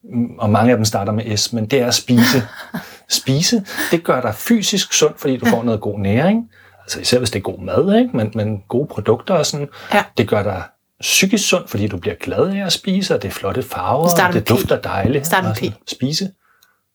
Mm, 0.04 0.38
og 0.38 0.50
mange 0.50 0.70
af 0.70 0.76
dem 0.76 0.84
starter 0.84 1.12
med 1.12 1.36
S, 1.36 1.52
men 1.52 1.66
det 1.66 1.80
er 1.80 1.86
at 1.86 1.94
spise. 1.94 2.42
spise, 3.10 3.64
det 3.90 4.04
gør 4.04 4.20
dig 4.20 4.34
fysisk 4.34 4.92
sund, 4.92 5.14
fordi 5.16 5.36
du 5.36 5.46
får 5.46 5.62
noget 5.62 5.80
god 5.80 5.98
næring. 5.98 6.50
Altså 6.82 7.00
især 7.00 7.18
hvis 7.18 7.30
det 7.30 7.38
er 7.38 7.42
god 7.42 7.58
mad, 7.58 7.98
ikke? 7.98 8.16
Men, 8.16 8.32
men 8.34 8.62
gode 8.68 8.86
produkter 8.86 9.34
og 9.34 9.46
sådan. 9.46 9.68
Ja. 9.94 10.04
Det 10.16 10.28
gør 10.28 10.42
dig 10.42 10.62
psykisk 11.00 11.48
sund, 11.48 11.68
fordi 11.68 11.86
du 11.86 11.96
bliver 11.96 12.16
glad 12.20 12.48
af 12.48 12.66
at 12.66 12.72
spise, 12.72 13.14
og 13.14 13.22
det 13.22 13.28
er 13.28 13.32
flotte 13.32 13.62
farver, 13.62 14.08
og 14.28 14.32
det 14.32 14.48
dufter 14.48 14.80
dejligt. 14.80 15.28
Med. 15.42 15.72
P. 15.72 15.74
Spise. 15.90 16.30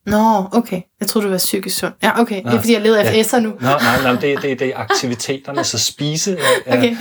Nå, 0.05 0.45
okay. 0.51 0.81
Jeg 0.99 1.07
troede, 1.09 1.25
du 1.27 1.31
var 1.31 1.37
psykisk 1.37 1.77
sund. 1.79 1.93
Ja, 2.03 2.19
okay. 2.21 2.43
Det 2.43 2.53
er 2.53 2.57
fordi, 2.57 2.73
jeg 2.73 2.81
leder 2.81 2.99
efter 3.01 3.13
ja. 3.17 3.21
S'er 3.23 3.39
nu. 3.39 3.49
Nå, 3.59 3.67
nej, 3.67 4.01
nej, 4.03 4.11
det, 4.21 4.41
det, 4.41 4.59
det 4.59 4.67
er 4.67 4.77
aktiviteterne, 4.77 5.63
så 5.73 5.77
spise 5.79 6.37
er, 6.65 6.77
Okay, 6.77 6.95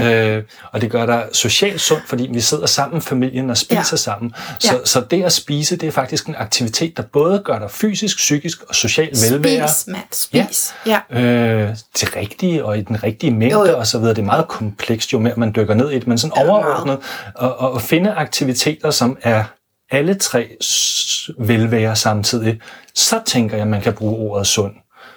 ja. 0.00 0.36
øh, 0.36 0.42
og 0.72 0.80
det 0.80 0.90
gør 0.90 1.06
dig 1.06 1.24
socialt 1.32 1.80
sund, 1.80 2.00
fordi 2.06 2.28
vi 2.32 2.40
sidder 2.40 2.66
sammen, 2.66 3.02
familien, 3.02 3.50
og 3.50 3.56
spiser 3.56 3.74
Ja. 3.74 3.78
ja. 3.92 3.96
sammen. 3.96 4.32
Så, 4.58 4.72
Ja. 4.72 4.78
ja. 4.78 4.84
så 4.84 5.00
det 5.10 5.22
at 5.22 5.32
spise, 5.32 5.76
det 5.76 5.86
er 5.86 5.90
faktisk 5.92 6.26
en 6.26 6.34
aktivitet, 6.38 6.96
der 6.96 7.02
både 7.02 7.42
gør 7.44 7.58
dig 7.58 7.70
fysisk, 7.70 8.16
psykisk 8.16 8.62
og 8.68 8.74
socialt 8.74 9.16
velvære. 9.32 9.68
Spis, 9.68 9.86
mand. 9.92 10.02
Spis. 10.12 10.74
Ja. 10.86 10.98
Øh, 11.20 11.68
det 12.00 12.16
rigtige 12.16 12.64
og 12.64 12.78
i 12.78 12.80
den 12.80 13.02
rigtige 13.02 13.30
mængde 13.34 13.58
Jo, 13.58 13.66
jo. 13.66 13.78
og 13.78 13.86
så 13.86 13.98
videre. 13.98 14.14
Det 14.14 14.22
er 14.22 14.26
meget 14.26 14.48
komplekst, 14.48 15.12
jo 15.12 15.18
mere 15.18 15.34
man 15.36 15.52
dykker 15.56 15.74
ned 15.74 15.90
i 15.90 15.94
det, 15.94 16.06
men 16.06 16.18
sådan 16.18 16.32
Ja, 16.36 16.50
overordnet. 16.50 16.98
Og, 17.34 17.58
og 17.58 17.82
finde 17.82 18.10
aktiviteter, 18.12 18.90
som 18.90 19.16
er 19.22 19.44
alle 19.90 20.14
tre 20.14 20.56
velvære 21.38 21.96
samtidig, 21.96 22.60
så 22.94 23.20
tænker 23.26 23.56
jeg, 23.56 23.62
at 23.62 23.68
man 23.70 23.82
kan 23.82 23.92
bruge 23.92 24.30
ordet 24.30 24.46
sund. 24.46 24.74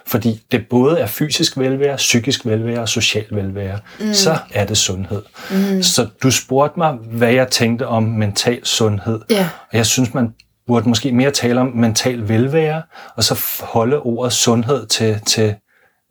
Fordi 0.07 0.43
det 0.51 0.67
både 0.69 0.99
er 0.99 1.07
fysisk 1.07 1.57
velvære, 1.57 1.95
psykisk 1.95 2.45
velvære 2.45 2.79
og 2.79 2.89
social 2.89 3.25
velvære. 3.31 3.79
Mm. 3.99 4.13
Så 4.13 4.37
er 4.53 4.65
det 4.65 4.77
sundhed. 4.77 5.23
Mm. 5.51 5.83
Så 5.83 6.07
du 6.23 6.31
spurgte 6.31 6.79
mig, 6.79 6.91
hvad 6.93 7.31
jeg 7.31 7.47
tænkte 7.47 7.87
om 7.87 8.03
mental 8.03 8.65
sundhed. 8.65 9.21
Ja. 9.29 9.49
Og 9.71 9.77
jeg 9.77 9.85
synes, 9.85 10.13
man 10.13 10.33
burde 10.67 10.89
måske 10.89 11.11
mere 11.11 11.31
tale 11.31 11.61
om 11.61 11.67
mental 11.67 12.29
velvære, 12.29 12.81
og 13.15 13.23
så 13.23 13.43
holde 13.61 13.99
ordet 13.99 14.33
sundhed 14.33 14.85
til, 14.85 15.21
til 15.27 15.55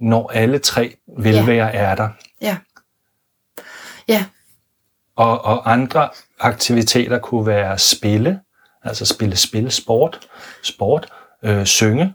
når 0.01 0.31
alle 0.35 0.59
tre 0.59 0.95
velvære 1.19 1.67
ja. 1.67 1.79
er 1.79 1.95
der. 1.95 2.09
Ja. 2.41 2.57
Ja. 4.09 4.25
Og, 5.17 5.45
og 5.45 5.73
andre 5.73 6.09
aktiviteter 6.41 7.19
kunne 7.19 7.47
være 7.47 7.79
spille, 7.79 8.41
altså 8.85 9.05
spille 9.07 9.37
spil, 9.37 9.71
sport, 9.71 10.19
sport, 10.63 11.07
øh, 11.45 11.67
synge, 11.67 12.15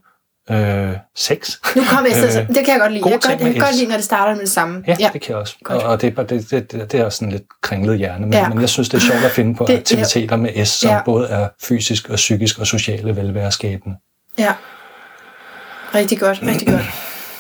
øh, 0.51 0.91
sex. 1.15 1.49
Nu 1.75 1.83
kom 1.89 2.05
jeg 2.05 2.31
så. 2.31 2.39
Øh, 2.41 2.47
Det 2.47 2.55
kan 2.55 2.67
jeg 2.67 2.79
godt 2.79 2.91
lide. 2.91 3.03
Jeg 3.09 3.11
kan, 3.21 3.29
godt, 3.31 3.41
jeg 3.41 3.53
kan 3.53 3.61
godt 3.61 3.75
lide, 3.75 3.87
når 3.87 3.95
det 3.95 4.03
starter 4.05 4.33
med 4.33 4.41
det 4.41 4.51
samme. 4.51 4.83
Ja, 4.87 4.95
ja, 4.99 5.09
det 5.13 5.21
kan 5.21 5.29
jeg 5.31 5.37
også. 5.37 5.55
Godt. 5.63 5.83
Og, 5.83 5.89
og 5.89 6.01
det, 6.01 6.19
er 6.19 6.23
det, 6.23 6.51
det, 6.51 6.91
det, 6.91 6.99
er 6.99 7.09
sådan 7.09 7.31
lidt 7.31 7.43
kringlet 7.61 7.97
hjerne, 7.97 8.25
men, 8.25 8.33
Ja. 8.33 8.39
ja. 8.39 8.49
men 8.49 8.61
jeg 8.61 8.69
synes, 8.69 8.89
det 8.89 8.97
er 8.97 9.01
sjovt 9.01 9.23
at 9.25 9.31
finde 9.31 9.55
på 9.55 9.65
Det- 9.67 9.77
aktiviteter 9.77 10.35
med 10.35 10.65
S, 10.65 10.69
som 10.69 10.89
Ja. 10.89 10.95
ja. 10.95 11.01
både 11.03 11.27
er 11.27 11.47
fysisk 11.63 12.09
og 12.09 12.15
psykisk 12.15 12.59
og 12.59 12.67
sociale 12.67 13.15
velværeskabende. 13.15 13.95
Ja. 14.37 14.53
Rigtig 15.95 16.19
godt, 16.19 16.39
rigtig 16.43 16.67
godt. 16.67 16.81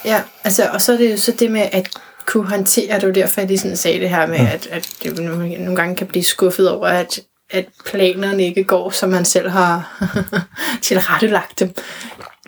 Ja, 0.05 0.21
altså, 0.43 0.69
og 0.73 0.81
så 0.81 0.93
er 0.93 0.97
det 0.97 1.11
jo 1.11 1.17
så 1.17 1.31
det 1.39 1.51
med 1.51 1.61
at 1.71 1.89
kunne 2.25 2.47
håndtere, 2.49 2.99
det 2.99 3.07
var 3.07 3.13
derfor, 3.13 3.41
jeg 3.41 3.47
lige 3.47 3.57
sådan 3.57 3.77
sagde 3.77 3.99
det 3.99 4.09
her 4.09 4.25
med, 4.27 4.37
at, 4.39 4.67
at 4.71 4.89
det 5.03 5.19
nogle 5.23 5.75
gange 5.75 5.95
kan 5.95 6.07
blive 6.07 6.23
skuffet 6.23 6.71
over, 6.71 6.87
at, 6.87 7.19
at 7.49 7.65
planerne 7.85 8.43
ikke 8.43 8.63
går, 8.63 8.89
som 8.89 9.09
man 9.09 9.25
selv 9.25 9.49
har 9.49 10.03
tilrettelagt 10.81 11.59
dem. 11.59 11.75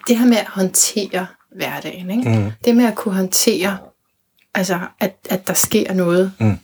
Det 0.07 0.17
her 0.17 0.25
med 0.25 0.37
at 0.37 0.47
håndtere 0.47 1.27
hverdagen, 1.55 2.11
ikke? 2.11 2.29
Mm. 2.29 2.51
det 2.65 2.75
med 2.75 2.85
at 2.85 2.95
kunne 2.95 3.15
håndtere, 3.15 3.77
altså, 4.55 4.79
at, 4.99 5.15
at 5.29 5.47
der 5.47 5.53
sker 5.53 5.93
noget, 5.93 6.31
Mm. 6.39 6.59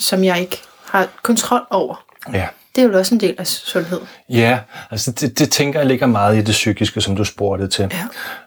som 0.00 0.24
jeg 0.24 0.40
ikke 0.40 0.58
har 0.84 1.06
kontrol 1.22 1.60
over. 1.70 2.04
Ja. 2.32 2.46
Det 2.76 2.84
er 2.84 2.88
jo 2.88 2.98
også 2.98 3.14
en 3.14 3.20
del 3.20 3.34
af 3.38 3.46
sundhed. 3.46 4.00
Ja, 4.28 4.58
altså 4.90 5.12
det, 5.12 5.38
det 5.38 5.50
tænker 5.50 5.78
jeg 5.80 5.86
ligger 5.86 6.06
meget 6.06 6.36
i 6.36 6.40
det 6.40 6.52
psykiske, 6.52 7.00
som 7.00 7.16
du 7.16 7.24
spurgte 7.24 7.68
til. 7.68 7.92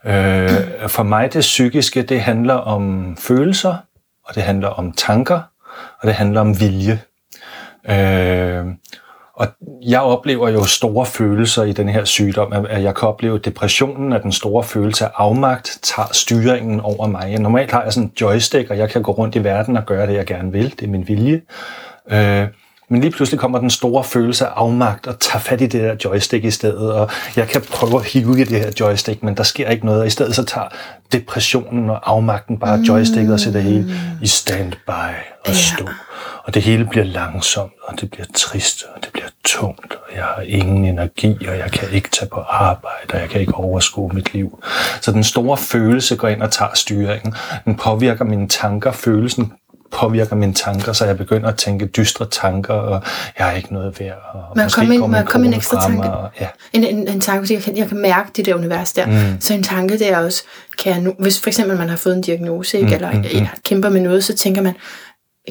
Ja. 0.06 0.44
Øh, 0.84 0.90
for 0.90 1.04
mig 1.04 1.34
det 1.34 1.40
psykiske, 1.42 2.02
det 2.02 2.22
handler 2.22 2.54
om 2.54 3.18
følelser, 3.18 3.76
og 4.26 4.36
det 4.36 4.44
handler 4.44 4.68
om 4.68 4.92
tanker, 4.92 5.42
og 6.00 6.08
det 6.08 6.14
handler 6.16 6.42
om 6.42 6.60
vilje. 6.60 7.02
Øh, 7.90 8.66
og 9.42 9.48
jeg 9.88 10.02
oplever 10.02 10.50
jo 10.50 10.64
store 10.64 11.06
følelser 11.06 11.64
i 11.64 11.74
den 11.74 11.90
her 11.90 12.06
sygdom, 12.06 12.54
at- 12.70 12.84
jeg 12.84 12.96
kan 12.96 13.08
opleve 13.08 13.38
depressionen, 13.38 14.14
at 14.14 14.24
den 14.24 14.32
store 14.32 14.64
følelse 14.64 15.06
af 15.06 15.10
afmagt 15.16 15.80
tager 15.82 16.08
styringen 16.12 16.80
over 16.82 17.08
mig. 17.08 17.40
Normalt 17.40 17.72
har 17.72 17.84
jeg 17.84 17.94
sådan 17.94 18.08
en 18.08 18.12
joystick, 18.22 18.70
og 18.70 18.78
jeg 18.78 18.90
kan 18.90 19.02
gå 19.02 19.12
rundt 19.12 19.36
i 19.36 19.44
verden 19.44 19.78
og 19.78 19.86
gøre 19.86 20.08
det, 20.08 20.14
jeg 20.14 20.26
gerne 20.26 20.52
vil. 20.52 20.74
Det 20.80 20.84
er 20.84 20.88
min 20.88 21.08
vilje. 21.08 21.42
Øh, 22.12 22.48
men 22.90 23.02
lige 23.02 23.12
pludselig 23.12 23.40
kommer 23.40 23.60
den 23.60 23.70
store 23.70 24.04
følelse 24.04 24.46
af 24.46 24.50
afmagt 24.56 25.08
og 25.08 25.20
tager 25.20 25.40
fat 25.40 25.62
i 25.62 25.68
det 25.68 25.82
der 25.82 25.96
joystick 26.06 26.46
i 26.46 26.52
stedet, 26.52 26.94
og 26.94 27.10
jeg 27.36 27.48
kan 27.48 27.62
prøve 27.72 27.96
at 28.00 28.06
hive 28.06 28.42
i 28.42 28.44
det 28.44 28.60
her 28.60 28.72
joystick, 28.80 29.24
men 29.24 29.38
der 29.38 29.44
sker 29.44 29.70
ikke 29.70 29.86
noget, 29.86 30.02
og 30.02 30.08
i 30.08 30.10
stedet 30.10 30.36
så 30.36 30.44
tager 30.46 30.68
depressionen 31.12 31.90
og 31.90 32.12
afmagten 32.12 32.58
bare 32.58 32.84
joysticket 32.88 33.34
og 33.34 33.40
sætter 33.40 33.60
hele 33.60 33.86
i 34.22 34.28
standby 34.28 34.90
og 35.48 35.56
stå. 35.56 35.86
Og 36.44 36.54
det 36.54 36.62
hele 36.62 36.86
bliver 36.86 37.06
langsomt, 37.06 37.74
og 37.84 38.02
det 38.02 38.12
bliver 38.12 38.26
trist, 38.36 38.84
og 38.96 39.04
det 39.04 39.10
bliver 39.14 39.28
tungt, 39.46 39.94
og 39.94 40.16
jeg 40.16 40.24
har 40.24 40.42
ingen 40.42 40.86
energi, 40.86 41.48
og 41.48 41.58
jeg 41.58 41.72
kan 41.72 41.90
ikke 41.92 42.10
tage 42.10 42.30
på 42.30 42.40
arbejde, 42.40 43.14
og 43.14 43.20
jeg 43.20 43.30
kan 43.30 43.42
ikke 43.42 43.56
overskue 43.56 44.12
mit 44.14 44.34
liv. 44.34 44.64
Så 45.02 45.12
den 45.12 45.24
store 45.24 45.58
følelse 45.58 46.16
går 46.16 46.28
ind 46.28 46.42
og 46.42 46.52
tager 46.52 46.72
styringen. 46.76 47.34
Den 47.66 47.76
påvirker 47.76 48.26
mine 48.26 48.48
tanker, 48.48 48.92
følelsen 48.92 49.54
påvirker 49.92 50.36
mine 50.36 50.54
tanker, 50.54 50.94
så 50.94 51.06
jeg 51.06 51.18
begynder 51.18 51.50
at 51.50 51.56
tænke 51.56 51.86
dystre 51.86 52.26
tanker, 52.30 52.74
og 52.74 53.04
jeg 53.38 53.46
har 53.46 53.54
ikke 53.54 53.74
noget 53.74 54.00
værd. 54.00 54.18
Og 54.34 54.44
Man 54.56 54.66
måske 54.66 54.76
kommer 54.76 54.94
ind, 54.94 55.12
man 55.12 55.26
kommer 55.26 55.48
en 55.48 55.54
ekstra 55.54 55.82
tanke. 55.82 56.10
Og, 56.10 56.30
ja. 56.40 56.48
En, 56.74 56.84
en, 56.84 57.08
en 57.08 57.22
tanke, 57.22 57.44
fordi 57.44 57.54
jeg 57.54 57.64
kan, 57.64 57.78
jeg 57.78 57.88
kan 57.88 57.98
mærke 57.98 58.30
det 58.36 58.46
der 58.46 58.56
univers 58.56 58.94
der. 58.94 59.06
Mm. 59.06 59.42
Så 59.42 59.54
en 59.54 59.64
tanke, 59.64 60.00
det 60.00 60.12
er 60.12 60.18
også, 60.18 60.44
kan 60.78 60.94
jeg 60.94 61.02
nu, 61.02 61.14
hvis 61.20 61.40
for 61.40 61.48
eksempel 61.48 61.78
man 61.78 61.90
har 61.90 61.98
fået 61.98 62.16
en 62.16 62.22
diagnose, 62.22 62.80
ikke, 62.80 62.96
eller 62.96 63.12
mm, 63.12 63.24
jeg 63.24 63.50
kæmper 63.66 63.90
med 63.90 64.02
noget, 64.02 64.24
så 64.24 64.36
tænker 64.36 64.62
man, 64.62 64.74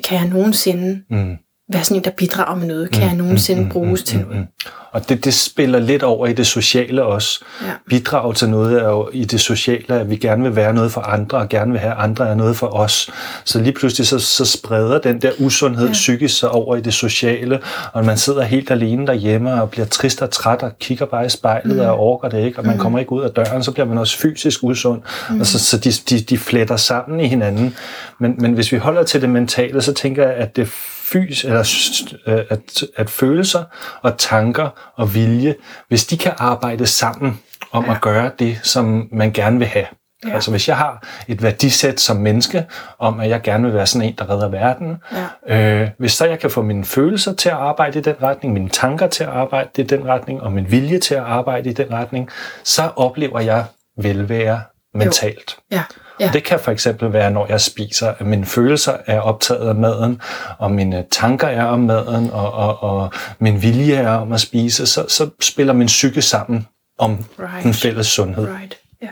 kan 0.05 0.19
jeg 0.19 0.29
nogensinde 0.29 1.05
Mm 1.11 1.37
være 1.73 1.85
sådan 1.85 1.97
en, 1.97 2.05
der 2.05 2.11
bidrager 2.11 2.57
med 2.57 2.67
noget? 2.67 2.91
Kan 2.91 3.03
jeg 3.03 3.15
nogensinde 3.15 3.71
bruges 3.71 4.03
til 4.03 4.21
noget? 4.21 4.37
Mm. 4.37 4.47
Og 4.93 5.09
det, 5.09 5.25
det 5.25 5.35
spiller 5.35 5.79
lidt 5.79 6.03
over 6.03 6.27
i 6.27 6.33
det 6.33 6.47
sociale 6.47 7.05
også. 7.05 7.41
Ja. 7.63 7.71
Bidrag 7.89 8.35
til 8.35 8.49
noget 8.49 8.83
er 8.83 8.89
jo 8.89 9.11
i 9.13 9.25
det 9.25 9.41
sociale, 9.41 10.01
at 10.01 10.11
vi 10.11 10.17
gerne 10.17 10.43
vil 10.43 10.57
være 10.57 10.75
noget 10.75 10.93
for 10.93 11.01
andre, 11.01 11.39
og 11.39 11.49
gerne 11.49 11.71
vil 11.71 11.81
have, 11.81 11.93
at 11.93 11.99
andre 11.99 12.29
er 12.29 12.35
noget 12.35 12.57
for 12.57 12.67
os. 12.67 13.11
Så 13.45 13.61
lige 13.61 13.73
pludselig 13.73 14.07
så, 14.07 14.19
så 14.19 14.45
spreder 14.45 14.99
den 14.99 15.23
der 15.23 15.31
usundhed 15.39 15.87
ja. 15.87 15.93
psykisk 15.93 16.39
sig 16.39 16.51
over 16.51 16.77
i 16.77 16.81
det 16.81 16.95
sociale, 16.95 17.61
og 17.93 18.05
man 18.05 18.19
sidder 18.19 18.43
helt 18.43 18.71
alene 18.71 19.07
derhjemme 19.07 19.63
og 19.63 19.71
bliver 19.71 19.87
trist 19.87 20.23
og 20.23 20.31
træt 20.31 20.63
og 20.63 20.79
kigger 20.79 21.07
bare 21.07 21.27
i 21.27 21.29
spejlet 21.29 21.77
mm. 21.77 21.83
og 21.83 21.99
orker 21.99 22.29
det 22.29 22.45
ikke, 22.45 22.59
og 22.59 22.67
man 22.67 22.79
kommer 22.79 22.99
ikke 22.99 23.13
ud 23.13 23.23
af 23.23 23.31
døren, 23.31 23.65
så 23.65 23.73
bliver 23.73 23.87
man 23.87 23.99
også 23.99 24.19
fysisk 24.19 24.63
usund. 24.63 25.01
Mm. 25.31 25.41
Og 25.41 25.47
så, 25.47 25.59
så 25.59 25.79
de, 25.79 25.91
de, 25.91 26.21
de 26.21 26.39
fletter 26.39 26.77
sammen 26.77 27.21
i 27.21 27.27
hinanden. 27.27 27.77
Men, 28.19 28.35
men 28.39 28.53
hvis 28.53 28.73
vi 28.73 28.77
holder 28.77 29.03
til 29.03 29.21
det 29.21 29.31
mentale, 29.31 29.83
så 29.83 29.93
tænker 29.93 30.23
jeg, 30.23 30.35
at 30.35 30.57
det 30.57 30.69
fys, 31.13 31.45
eller 31.45 31.61
øh, 32.27 32.45
at, 32.51 32.83
at 32.97 33.11
følelser 33.11 33.65
og 34.03 34.19
tanker 34.19 34.93
og 34.97 35.15
vilje, 35.15 35.55
hvis 35.89 36.07
de 36.07 36.19
kan 36.19 36.33
arbejde 36.39 36.87
sammen 36.87 37.41
om 37.73 37.85
ja. 37.85 37.91
at 37.95 38.01
gøre 38.01 38.31
det, 38.39 38.61
som 38.63 39.09
man 39.13 39.33
gerne 39.33 39.59
vil 39.59 39.67
have. 39.67 39.87
Ja. 40.27 40.35
Altså 40.35 40.51
hvis 40.51 40.69
jeg 40.69 40.77
har 40.77 41.07
et 41.29 41.43
værdisæt 41.43 42.01
som 42.01 42.17
menneske, 42.17 42.67
om 42.99 43.21
at 43.21 43.29
jeg 43.29 43.43
gerne 43.43 43.65
vil 43.65 43.75
være 43.75 43.87
sådan 43.87 44.09
en, 44.09 44.15
der 44.19 44.31
redder 44.31 44.49
verden, 44.49 44.97
Ja. 45.49 45.83
øh, 45.83 45.89
hvis 45.99 46.13
så 46.13 46.27
jeg 46.27 46.39
kan 46.39 46.51
få 46.51 46.63
mine 46.63 46.85
følelser 46.85 47.35
til 47.35 47.49
at 47.49 47.55
arbejde 47.55 47.99
i 47.99 48.03
den 48.03 48.15
retning, 48.23 48.55
mine 48.55 48.69
tanker 48.69 49.07
til 49.07 49.25
at 49.25 49.31
arbejde 49.31 49.83
i 49.83 49.83
den 49.83 50.07
retning, 50.07 50.43
og 50.43 50.53
min 50.53 50.71
vilje 50.71 50.99
til 50.99 51.15
at 51.15 51.23
arbejde 51.23 51.71
i 51.71 51.73
den 51.73 51.93
retning, 51.93 52.29
så 52.65 52.91
oplever 52.97 53.41
jeg 53.41 53.65
velvære 53.99 54.61
mentalt. 54.95 55.57
Ja, 55.71 55.83
ja. 56.21 56.31
Det 56.33 56.45
kan 56.45 56.61
for 56.61 56.71
eksempel 56.73 57.13
være, 57.13 57.31
når 57.31 57.47
jeg 57.49 57.61
spiser, 57.61 58.09
at 58.19 58.27
mine 58.27 58.47
følelser 58.47 58.97
er 59.07 59.21
optaget 59.21 59.69
af 59.69 59.75
maden, 59.75 60.21
og 60.59 60.71
mine 60.71 61.05
tanker 61.11 61.49
er 61.49 61.65
om 61.65 61.81
maden, 61.81 62.31
og, 62.31 62.53
og, 62.53 62.83
og 62.83 63.13
min 63.39 63.63
vilje 63.63 63.95
er 63.95 64.11
om 64.11 64.33
at 64.33 64.41
spise, 64.41 64.87
så, 64.87 65.05
så 65.09 65.31
spiller 65.41 65.73
min 65.73 65.87
psyke 65.87 66.23
sammen 66.23 66.67
om 66.99 67.25
Right. 67.39 67.63
den 67.65 67.75
fælles 67.75 68.07
sundhed. 68.07 68.49
Right, 68.49 68.79
ja. 69.03 69.09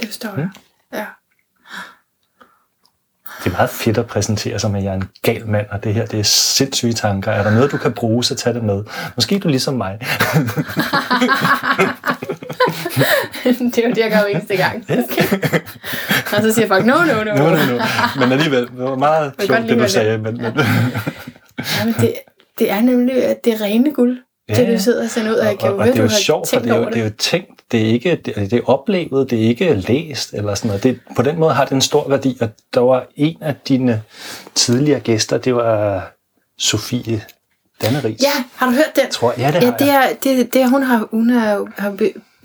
Det 0.00 0.08
forstår 0.08 0.28
jeg. 0.28 0.38
Ja. 0.38 0.48
Det 3.44 3.46
er 3.46 3.56
meget 3.56 3.70
fedt 3.70 3.98
at 3.98 4.06
præsentere 4.06 4.58
sig 4.58 4.70
med, 4.70 4.78
at 4.78 4.84
jeg 4.84 4.90
er 4.90 4.96
en 4.96 5.08
gal 5.22 5.46
mand, 5.46 5.66
og 5.70 5.84
det 5.84 5.94
her, 5.94 6.06
det 6.06 6.18
er 6.18 6.24
sindssyge 6.24 6.92
tanker. 6.92 7.32
Er 7.32 7.42
der 7.42 7.50
noget, 7.50 7.72
du 7.72 7.76
kan 7.76 7.92
bruge, 7.92 8.24
så 8.24 8.34
tag 8.34 8.54
det 8.54 8.62
med. 8.62 8.84
Måske 9.16 9.38
du 9.38 9.48
ligesom 9.48 9.74
mig. 9.74 9.98
det 13.44 13.78
er 13.78 13.88
jo 13.88 13.94
det, 13.94 13.98
jeg 13.98 14.10
gør 14.10 14.18
hver 14.18 14.26
eneste 14.26 14.56
gang. 14.56 14.84
og 16.36 16.42
så 16.42 16.52
siger 16.54 16.68
folk, 16.68 16.86
no, 16.86 16.94
no, 16.94 17.24
no. 17.24 17.34
no, 17.34 17.50
no, 17.50 17.56
no. 17.56 17.82
Men 18.20 18.32
alligevel, 18.32 18.62
det 18.62 18.70
var 18.78 18.96
meget 18.96 19.32
klogt, 19.38 19.62
det 19.68 19.78
du 19.78 19.88
sagde. 19.88 20.18
Men, 20.18 20.36
men, 20.36 20.52
Ja, 21.78 21.84
men 21.84 21.94
det, 22.00 22.14
det 22.58 22.70
er 22.70 22.80
nemlig 22.80 23.24
at 23.24 23.44
det 23.44 23.52
er 23.52 23.60
rene 23.64 23.92
guld, 23.92 24.18
ja, 24.50 24.66
det 24.66 24.78
du 24.78 24.82
sidder 24.82 25.04
og 25.04 25.10
sender 25.10 25.32
ud, 25.32 25.36
og 25.36 25.46
jeg 25.46 25.58
kan 25.58 25.68
og, 25.68 25.74
jo 25.74 25.78
og 25.78 25.84
høre, 25.84 25.92
det 25.92 25.98
er 25.98 26.02
jo 26.02 26.08
har 26.08 26.16
sjovt, 26.16 26.48
for 26.50 26.58
det 26.58 26.70
er 26.70 26.74
jo, 26.74 26.80
over 26.80 26.90
det 26.90 27.00
er 27.00 27.04
jo 27.04 27.10
tænkt, 27.18 27.50
det 27.72 27.80
er 27.80 27.84
ikke 27.86 28.10
det, 28.24 28.36
det 28.36 28.52
er 28.52 28.60
oplevet, 28.66 29.30
det 29.30 29.44
er 29.44 29.48
ikke 29.48 29.74
læst 29.74 30.34
eller 30.34 30.54
sådan 30.54 30.68
noget. 30.68 30.82
Det, 30.82 31.00
på 31.16 31.22
den 31.22 31.38
måde 31.38 31.54
har 31.54 31.64
det 31.64 31.72
en 31.72 31.80
stor 31.80 32.08
værdi, 32.08 32.38
og 32.40 32.48
der 32.74 32.80
var 32.80 33.06
en 33.16 33.36
af 33.40 33.54
dine 33.68 34.02
tidligere 34.54 35.00
gæster, 35.00 35.38
det 35.38 35.54
var 35.54 36.10
Sofie 36.58 37.22
Danneris. 37.82 38.22
Ja, 38.22 38.44
har 38.54 38.66
du 38.66 38.72
hørt 38.72 38.96
den? 38.96 39.10
Tror, 39.10 39.34
ja, 39.38 39.46
det 39.46 39.54
Ja, 39.62 39.70
har 39.70 39.76
det 39.76 39.86
jeg. 39.86 40.08
er, 40.10 40.14
det, 40.36 40.52
det 40.54 40.62
er, 40.62 40.68
hun 40.68 40.82
har, 40.82 41.08
hun 41.10 41.30
har, 41.30 41.66
har, 41.78 41.90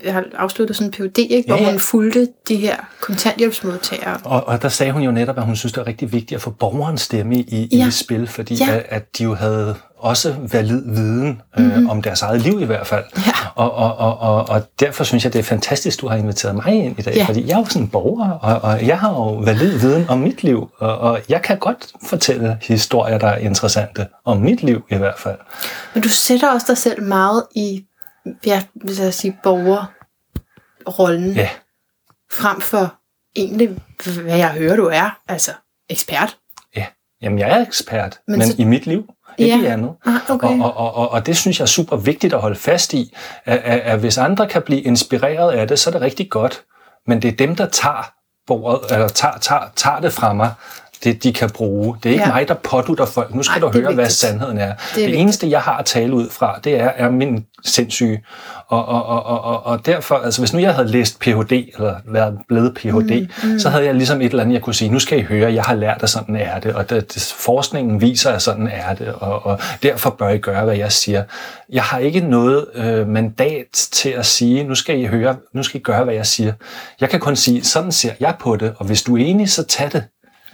be- 0.06 0.12
har 0.12 0.24
afsluttet 0.38 0.76
sådan 0.76 0.86
en 0.88 0.92
PhD, 0.92 1.18
ikke, 1.18 1.44
hvor 1.48 1.56
Ja, 1.56 1.62
ja. 1.62 1.70
hun 1.70 1.80
fulgte 1.80 2.28
de 2.48 2.56
her 2.56 2.76
kontanthjælpsmodtagere. 3.00 4.18
Og, 4.24 4.48
og 4.48 4.62
der 4.62 4.68
sagde 4.68 4.92
hun 4.92 5.02
jo 5.02 5.10
netop, 5.10 5.38
at 5.38 5.44
hun 5.44 5.56
synes, 5.56 5.72
det 5.72 5.80
er 5.80 5.86
rigtig 5.86 6.12
vigtigt 6.12 6.36
at 6.36 6.42
få 6.42 6.50
borgerens 6.50 7.00
stemme 7.00 7.36
i, 7.36 7.68
i 7.70 7.76
Ja. 7.78 7.84
det 7.84 7.94
spil, 7.94 8.26
fordi 8.28 8.54
Ja. 8.54 8.74
at, 8.74 8.86
at 8.88 9.18
de 9.18 9.24
jo 9.24 9.34
havde 9.34 9.74
også 9.98 10.34
valid 10.52 10.82
viden 10.94 11.42
øh, 11.58 11.64
mm-hmm. 11.64 11.88
om 11.90 12.02
deres 12.02 12.22
eget 12.22 12.40
liv 12.40 12.60
i 12.60 12.64
hvert 12.64 12.86
fald. 12.86 13.04
Ja. 13.16 13.32
Og, 13.54 13.74
og, 13.74 13.96
og, 13.98 14.18
og, 14.18 14.48
og 14.48 14.62
derfor 14.80 15.04
synes 15.04 15.24
jeg, 15.24 15.32
det 15.32 15.38
er 15.38 15.42
fantastisk, 15.42 16.00
du 16.00 16.08
har 16.08 16.16
inviteret 16.16 16.54
mig 16.54 16.74
ind 16.74 16.98
i 16.98 17.02
dag, 17.02 17.14
Ja. 17.14 17.24
fordi 17.24 17.46
jeg 17.48 17.54
er 17.54 17.58
jo 17.58 17.64
sådan 17.64 17.82
en 17.82 17.88
borger, 17.88 18.30
og, 18.30 18.70
og 18.70 18.86
jeg 18.86 18.98
har 18.98 19.08
jo 19.10 19.34
valid 19.34 19.78
viden 19.78 20.04
om 20.08 20.18
mit 20.18 20.42
liv, 20.42 20.70
og, 20.78 20.98
og 20.98 21.20
jeg 21.28 21.42
kan 21.42 21.58
godt 21.58 21.86
fortælle 22.06 22.58
historier, 22.62 23.18
der 23.18 23.26
er 23.28 23.36
interessante 23.38 24.06
om 24.24 24.36
mit 24.36 24.62
liv 24.62 24.82
i 24.90 24.94
hvert 24.96 25.18
fald. 25.18 25.36
Men 25.94 26.02
du 26.02 26.08
sætter 26.08 26.50
også 26.52 26.64
dig 26.68 26.78
selv 26.78 27.02
meget 27.02 27.42
i, 27.54 27.84
ja, 28.46 28.62
hvis 28.74 29.00
jeg 29.00 29.14
sige, 29.14 29.36
borgerrollen, 30.86 31.32
Ja, 31.32 31.48
frem 32.32 32.60
for 32.60 32.94
egentlig, 33.36 33.68
hvad 34.22 34.36
jeg 34.38 34.50
hører, 34.50 34.76
du 34.76 34.86
er, 34.86 35.18
altså 35.28 35.50
ekspert. 35.90 36.36
ja. 36.76 36.86
Jamen, 37.22 37.38
jeg 37.38 37.50
er 37.50 37.62
ekspert, 37.66 38.18
men, 38.28 38.38
Men 38.38 38.48
så- 38.48 38.54
i 38.58 38.64
mit 38.64 38.86
liv, 38.86 39.10
ikke 39.38 39.56
Ja. 39.56 39.62
i 39.62 39.66
andet. 39.66 39.90
Ah, 40.06 40.30
okay. 40.30 40.46
Og, 40.48 40.60
og, 40.60 40.76
og, 40.76 40.94
og, 40.94 41.10
og 41.10 41.26
det 41.26 41.36
synes 41.36 41.58
jeg 41.58 41.64
er 41.64 41.68
super 41.68 41.96
vigtigt 41.96 42.34
at 42.34 42.40
holde 42.40 42.56
fast 42.56 42.92
i, 42.94 43.14
at, 43.44 43.58
at, 43.58 43.78
at 43.80 43.98
hvis 43.98 44.18
andre 44.18 44.46
kan 44.48 44.62
blive 44.62 44.80
inspireret 44.80 45.52
af 45.52 45.68
det, 45.68 45.78
så 45.78 45.90
er 45.90 45.92
det 45.92 46.00
rigtig 46.00 46.30
godt. 46.30 46.62
Men 47.06 47.22
det 47.22 47.28
er 47.32 47.36
dem, 47.36 47.56
der 47.56 47.66
tager, 47.66 48.12
bordet, 48.46 48.92
eller 48.92 49.08
tager, 49.08 49.38
tager, 49.38 49.68
tager 49.76 50.00
det 50.00 50.12
fra 50.12 50.32
mig, 50.32 50.54
det 51.04 51.22
de 51.22 51.32
kan 51.32 51.50
bruge. 51.50 51.96
Det 52.02 52.08
er 52.08 52.12
ikke 52.12 52.24
Ja. 52.26 52.32
mig, 52.32 52.48
der 52.48 52.54
pådutter 52.54 53.06
folk. 53.06 53.34
Nu 53.34 53.42
skal 53.42 53.62
Ej, 53.62 53.68
du 53.68 53.72
det 53.72 53.76
er 53.76 53.86
høre, 53.86 53.94
hvad 53.94 54.10
sandheden 54.10 54.58
er. 54.58 54.66
Det, 54.66 54.76
det 54.94 55.02
vigtigt. 55.02 55.20
eneste, 55.20 55.50
jeg 55.50 55.60
har 55.60 55.76
at 55.76 55.84
tale 55.84 56.14
ud 56.14 56.30
fra, 56.30 56.58
det 56.64 56.80
er, 56.80 56.90
er 56.96 57.10
min 57.10 57.44
sindssyge. 57.64 58.22
Og, 58.68 58.86
og, 58.88 59.06
og, 59.06 59.26
og, 59.26 59.44
og, 59.44 59.66
og 59.66 59.86
derfor, 59.86 60.14
altså 60.14 60.40
hvis 60.40 60.52
nu 60.52 60.58
jeg 60.58 60.74
havde 60.74 60.88
læst 60.88 61.20
Ph.D., 61.20 61.52
eller 61.52 61.94
været 62.04 62.38
blevet 62.48 62.74
Ph.D., 62.74 63.28
mm, 63.42 63.50
mm. 63.50 63.58
så 63.58 63.68
havde 63.68 63.84
jeg 63.84 63.94
ligesom 63.94 64.20
et 64.20 64.30
eller 64.30 64.42
andet, 64.42 64.54
jeg 64.54 64.62
kunne 64.62 64.74
sige, 64.74 64.90
nu 64.90 64.98
skal 64.98 65.18
I 65.18 65.22
høre, 65.22 65.52
jeg 65.54 65.62
har 65.62 65.74
lært, 65.74 66.02
at 66.02 66.10
sådan 66.10 66.36
er 66.36 66.60
det, 66.60 66.74
og 66.74 66.90
det, 66.90 67.14
det, 67.14 67.34
forskningen 67.38 68.00
viser, 68.00 68.30
at 68.30 68.42
sådan 68.42 68.68
er 68.68 68.94
det, 68.94 69.08
og, 69.08 69.46
og 69.46 69.60
derfor 69.82 70.10
bør 70.10 70.28
I 70.28 70.38
gøre, 70.38 70.64
hvad 70.64 70.76
jeg 70.76 70.92
siger. 70.92 71.24
Jeg 71.72 71.82
har 71.82 71.98
ikke 71.98 72.20
noget 72.20 72.66
øh, 72.74 73.08
mandat 73.08 73.66
til 73.72 74.08
at 74.08 74.26
sige, 74.26 74.64
nu 74.64 74.74
skal 74.74 75.00
I 75.00 75.04
høre, 75.06 75.36
nu 75.52 75.62
skal 75.62 75.80
I 75.80 75.82
gøre, 75.82 76.04
hvad 76.04 76.14
jeg 76.14 76.26
siger. 76.26 76.52
Jeg 77.00 77.10
kan 77.10 77.20
kun 77.20 77.36
sige, 77.36 77.64
sådan 77.64 77.92
ser 77.92 78.12
jeg 78.20 78.34
på 78.40 78.56
det, 78.56 78.74
og 78.78 78.86
hvis 78.86 79.02
du 79.02 79.16
er 79.16 79.24
enig, 79.24 79.50
så 79.50 79.64
tag 79.64 79.92
det. 79.92 80.04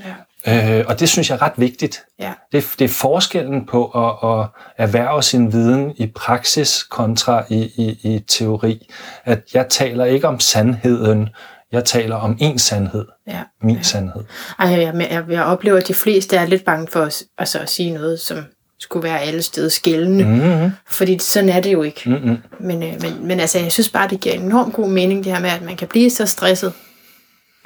Ja. 0.01 0.13
Øh, 0.47 0.85
og 0.89 1.01
det 1.01 1.09
synes 1.09 1.31
jeg 1.31 1.37
er 1.37 1.43
ret 1.43 1.53
vigtigt. 1.57 2.03
Ja. 2.21 2.33
Det, 2.53 2.65
det 2.79 2.85
er 2.85 2.89
forskellen 2.89 3.67
på 3.67 3.85
at, 3.85 4.31
at 4.31 4.47
erhverve 4.77 5.23
sin 5.23 5.53
viden 5.53 5.93
i 5.97 6.07
praksis 6.07 6.83
kontra 6.83 7.45
i, 7.49 7.57
i, 7.77 8.15
i 8.15 8.19
teori. 8.19 8.91
At 9.25 9.41
jeg 9.55 9.67
taler 9.69 10.05
ikke 10.05 10.29
om 10.29 10.41
sandheden, 10.41 11.29
jeg 11.73 11.85
taler 11.85 12.17
om 12.17 12.37
en 12.41 12.59
sandhed. 12.59 13.05
Ja. 13.27 13.41
Min 13.63 13.77
ja. 13.77 13.83
sandhed. 13.83 14.23
Ej, 14.59 14.69
jeg, 14.69 14.95
jeg, 15.11 15.25
jeg 15.29 15.45
oplever, 15.45 15.79
at 15.79 15.89
de 15.89 15.95
fleste 15.95 16.37
er 16.37 16.47
lidt 16.47 16.65
bange 16.65 16.89
for 16.89 17.03
at, 17.03 17.23
altså, 17.39 17.59
at 17.59 17.71
sige 17.71 17.91
noget, 17.91 18.21
som 18.21 18.39
skulle 18.79 19.09
være 19.09 19.21
alle 19.21 19.43
steder 19.43 19.69
skældende. 19.69 20.25
Mm-hmm. 20.25 20.71
Fordi 20.89 21.19
sådan 21.19 21.49
er 21.49 21.61
det 21.61 21.73
jo 21.73 21.83
ikke. 21.83 22.11
Mm-hmm. 22.11 22.37
Men, 22.61 22.83
øh, 22.83 23.03
men, 23.03 23.27
men 23.27 23.41
altså, 23.41 23.59
jeg 23.59 23.73
synes 23.73 23.89
bare, 23.89 24.09
det 24.09 24.21
giver 24.21 24.35
enormt 24.35 24.75
god 24.75 24.89
mening, 24.89 25.25
det 25.25 25.33
her 25.33 25.41
med, 25.41 25.51
at 25.51 25.63
man 25.63 25.77
kan 25.77 25.89
blive 25.89 26.11
så 26.11 26.27
stresset, 26.27 26.73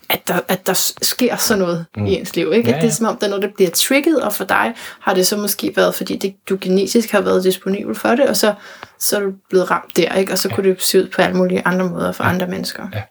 at 0.09 0.29
der, 0.29 0.41
at 0.49 0.67
der 0.67 0.73
sker 1.03 1.37
sådan 1.37 1.63
noget 1.63 1.87
mm. 1.97 2.07
i 2.07 2.15
ens 2.15 2.37
liv. 2.37 2.53
Ikke? 2.55 2.71
Ja, 2.71 2.77
At 2.77 2.83
det 2.83 2.89
er 2.89 2.93
ja. 2.93 2.95
som 2.95 3.07
om, 3.07 3.17
der 3.17 3.27
er 3.27 3.31
noget, 3.31 3.43
der 3.43 3.49
bliver 3.57 3.71
trigget, 3.71 4.23
og 4.23 4.33
for 4.33 4.45
dig 4.45 4.75
har 5.01 5.15
det 5.15 5.27
så 5.27 5.37
måske 5.37 5.73
været, 5.77 5.95
fordi 5.95 6.17
det, 6.17 6.35
du 6.49 6.59
genetisk 6.61 7.11
har 7.11 7.21
været 7.21 7.45
disponibel 7.45 7.95
for 7.95 8.09
det, 8.09 8.29
og 8.29 8.37
så, 8.37 8.55
så 8.99 9.17
er 9.17 9.21
du 9.21 9.33
blevet 9.51 9.71
ramt 9.71 9.97
der, 9.97 10.15
ikke? 10.15 10.33
og 10.33 10.39
så 10.39 10.49
ja. 10.49 10.55
kunne 10.55 10.71
det 10.71 10.83
se 10.83 11.03
ud 11.03 11.09
på 11.09 11.23
alle 11.23 11.37
mulige 11.37 11.63
andre 11.65 11.89
måder 11.89 12.13
for 12.13 12.25
ja. 12.25 12.31
andre 12.31 12.47
mennesker. 12.47 12.89
Ja. 12.95 13.03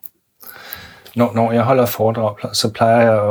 Når, 1.16 1.32
når 1.36 1.52
jeg 1.52 1.62
holder 1.64 1.86
foredrag, 1.86 2.56
så 2.56 2.70
plejer 2.70 3.02
jeg 3.02 3.22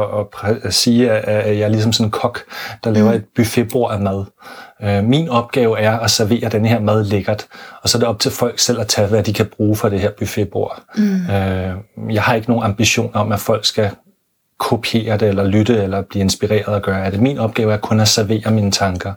at, 0.50 0.56
at, 0.64 0.74
sige, 0.74 1.10
at 1.10 1.58
jeg 1.58 1.64
er 1.64 1.68
ligesom 1.68 1.92
sådan 1.92 2.06
en 2.06 2.10
kok, 2.10 2.40
der 2.84 2.90
laver 2.90 3.12
et 3.12 3.24
buffetbord 3.36 3.92
af 3.92 4.00
mad. 4.00 4.24
Øh, 4.82 5.04
Min 5.04 5.28
opgave 5.28 5.78
er 5.78 5.98
at 5.98 6.10
servere 6.10 6.48
den 6.48 6.64
her 6.64 6.80
mad 6.80 7.04
lækkert, 7.04 7.46
og 7.82 7.88
så 7.88 7.98
er 7.98 8.00
det 8.00 8.08
op 8.08 8.18
til 8.18 8.30
folk 8.30 8.58
selv 8.58 8.80
at 8.80 8.86
tage, 8.86 9.08
hvad 9.08 9.22
de 9.22 9.32
kan 9.32 9.46
bruge 9.56 9.76
for 9.76 9.88
det 9.88 10.00
her 10.00 10.10
buffetbord. 10.18 10.82
Mm. 10.96 12.10
Jeg 12.10 12.22
har 12.22 12.34
ikke 12.34 12.48
nogen 12.50 12.64
ambition 12.64 13.10
om, 13.14 13.32
at 13.32 13.40
folk 13.40 13.64
skal 13.64 13.90
kopiere 14.58 15.16
det, 15.16 15.28
eller 15.28 15.44
lytte, 15.44 15.82
eller 15.82 16.02
blive 16.02 16.20
inspireret 16.22 16.66
og 16.74 16.82
gøre 16.82 17.04
af 17.04 17.10
det. 17.10 17.20
Min 17.20 17.38
opgave 17.38 17.72
er 17.72 17.76
kun 17.76 18.00
at 18.00 18.08
servere 18.08 18.50
mine 18.50 18.70
tanker, 18.70 19.12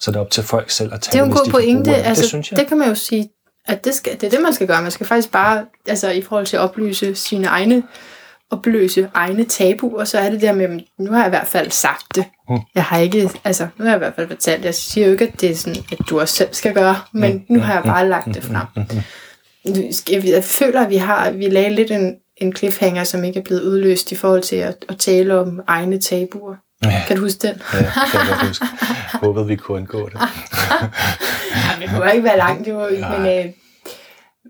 så 0.00 0.10
det 0.10 0.16
er 0.16 0.20
op 0.20 0.30
til 0.30 0.42
folk 0.42 0.70
selv 0.70 0.94
at 0.94 1.00
tage 1.00 1.12
Det 1.12 1.18
er 1.18 1.26
jo 1.26 1.32
en 1.32 1.36
god 1.44 1.50
pointe. 1.50 1.90
det. 1.90 1.96
Altså, 1.96 2.22
det 2.22 2.28
synes 2.28 2.50
jeg. 2.52 2.58
det 2.60 2.66
kan 2.68 2.78
man 2.78 2.88
jo 2.88 2.94
sige, 2.94 3.28
at 3.70 3.84
det, 3.84 3.94
skal, 3.94 4.12
det 4.20 4.22
er 4.26 4.30
det, 4.30 4.40
man 4.42 4.52
skal 4.54 4.66
gøre. 4.66 4.82
Man 4.82 4.90
skal 4.90 5.06
faktisk 5.06 5.32
bare, 5.32 5.64
altså 5.88 6.10
i 6.10 6.22
forhold 6.22 6.46
til 6.46 6.56
at 6.56 6.60
oplyse 6.60 7.14
sine 7.14 7.46
egne, 7.46 7.82
opløse 8.50 9.10
egne 9.14 9.44
tabuer, 9.44 10.04
så 10.04 10.18
er 10.18 10.30
det 10.30 10.40
der 10.40 10.52
med, 10.52 10.80
nu 10.98 11.10
har 11.12 11.18
jeg 11.18 11.26
i 11.26 11.30
hvert 11.30 11.46
fald 11.46 11.70
sagt 11.70 12.06
det. 12.14 12.24
Mm. 12.48 12.58
Jeg 12.74 12.84
har 12.84 12.98
ikke, 12.98 13.30
altså 13.44 13.66
nu 13.78 13.84
har 13.84 13.90
jeg 13.92 13.96
i 13.96 13.98
hvert 13.98 14.14
fald 14.16 14.28
fortalt, 14.28 14.64
jeg 14.64 14.74
siger 14.74 15.06
jo 15.06 15.12
ikke, 15.12 15.24
at 15.28 15.40
det 15.40 15.50
er 15.50 15.54
sådan, 15.54 15.82
at 15.92 15.98
du 16.10 16.20
også 16.20 16.34
selv 16.36 16.48
skal 16.52 16.74
gøre, 16.74 16.96
men 17.12 17.44
nu 17.48 17.60
har 17.60 17.74
jeg 17.74 17.82
bare 17.84 18.08
lagt 18.08 18.26
det 18.26 18.42
frem. 18.44 18.66
Skal 19.92 20.22
vi- 20.22 20.30
Jeg 20.32 20.44
føler, 20.44 20.80
at 20.80 20.90
vi 20.90 20.96
har, 20.96 21.30
vi 21.30 21.48
lagde 21.48 21.74
lidt 21.74 21.90
en, 21.90 22.16
en 22.36 22.56
cliffhanger, 22.56 23.04
som 23.04 23.24
ikke 23.24 23.38
er 23.38 23.44
blevet 23.44 23.62
udløst 23.62 24.12
i 24.12 24.16
forhold 24.16 24.42
til 24.42 24.56
at, 24.56 24.84
at 24.88 24.98
tale 24.98 25.38
om 25.40 25.60
egne 25.66 25.98
tabuer. 25.98 26.54
Ja. 26.84 27.02
Kan 27.06 27.16
du 27.16 27.22
huske 27.22 27.46
den? 27.46 27.62
Ja, 27.72 27.78
det 27.78 27.86
kan 28.12 28.20
jeg 28.20 28.48
huske. 28.48 28.66
Håbede, 29.12 29.46
vi 29.46 29.56
kunne 29.56 29.76
undgå 29.78 30.08
det. 30.08 30.18
Ja, 31.54 31.86
det 31.86 31.90
kunne 31.90 32.12
ikke 32.12 32.24
være 32.24 32.36
langt, 32.36 32.68
jo, 32.68 32.88
men 32.90 33.38
øh, 33.38 33.52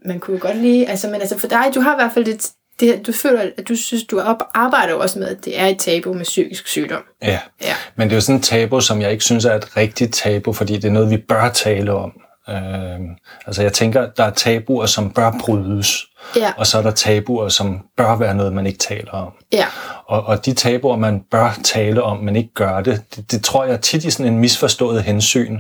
man 0.07 0.20
kunne 0.20 0.39
godt 0.39 0.57
lige, 0.57 0.89
altså, 0.89 1.07
men 1.09 1.20
altså 1.20 1.39
for 1.39 1.49
dig, 1.49 1.64
du 1.74 1.81
har 1.81 1.93
i 1.93 1.97
hvert 1.97 2.11
fald 2.14 2.24
det, 2.24 2.51
det 2.81 3.07
du 3.07 3.12
føler, 3.12 3.41
at 3.59 3.68
du 3.68 3.76
synes, 3.76 4.05
du 4.05 4.20
op, 4.20 4.43
arbejder 4.55 4.95
også 4.95 5.18
med, 5.18 5.28
at 5.28 5.45
det 5.45 5.61
er 5.61 5.66
et 5.66 5.78
tabu 5.78 6.12
med 6.12 6.24
psykisk 6.24 6.68
sygdom. 6.68 7.03
Ja. 7.22 7.39
Ja. 7.62 7.74
Men 7.97 8.09
det 8.09 8.12
er 8.12 8.16
jo 8.16 8.20
sådan 8.20 8.39
et 8.39 8.43
tabu, 8.45 8.81
som 8.81 9.01
jeg 9.01 9.12
ikke 9.12 9.24
synes 9.24 9.45
er 9.45 9.55
et 9.55 9.76
rigtigt 9.76 10.14
tabu, 10.14 10.53
fordi 10.53 10.74
det 10.74 10.85
er 10.85 10.93
noget, 10.93 11.11
vi 11.11 11.16
bør 11.16 11.49
tale 11.49 11.93
om. 11.93 12.12
Øh, 12.49 13.01
altså 13.47 13.62
jeg 13.62 13.72
tænker, 13.72 14.07
der 14.16 14.24
er 14.24 14.31
tabuer, 14.31 14.87
som 14.87 15.11
bør 15.11 15.33
brydes, 15.41 16.07
Ja, 16.37 16.53
og 16.57 16.66
så 16.66 16.79
er 16.79 16.83
der 16.83 16.91
tabuer, 16.91 17.49
som 17.49 17.81
bør 17.97 18.16
være 18.16 18.35
noget, 18.35 18.53
man 18.53 18.66
ikke 18.66 18.79
taler 18.79 19.11
om. 19.11 19.33
ja, 19.53 19.66
Og, 20.07 20.27
og 20.27 20.47
de 20.47 20.55
tabuer, 20.55 20.97
man 20.97 21.21
bør 21.31 21.59
tale 21.64 22.03
om, 22.03 22.18
men 22.18 22.37
ikke 22.37 22.55
gør 22.55 22.81
det, 22.81 23.03
det, 23.16 23.33
det 23.33 23.45
tror 23.45 23.64
jeg 23.64 23.73
er 23.73 23.79
tit 23.79 24.05
i 24.05 24.11
sådan 24.11 24.33
en 24.33 24.39
misforstået 24.39 25.03
hensyn, 25.03 25.59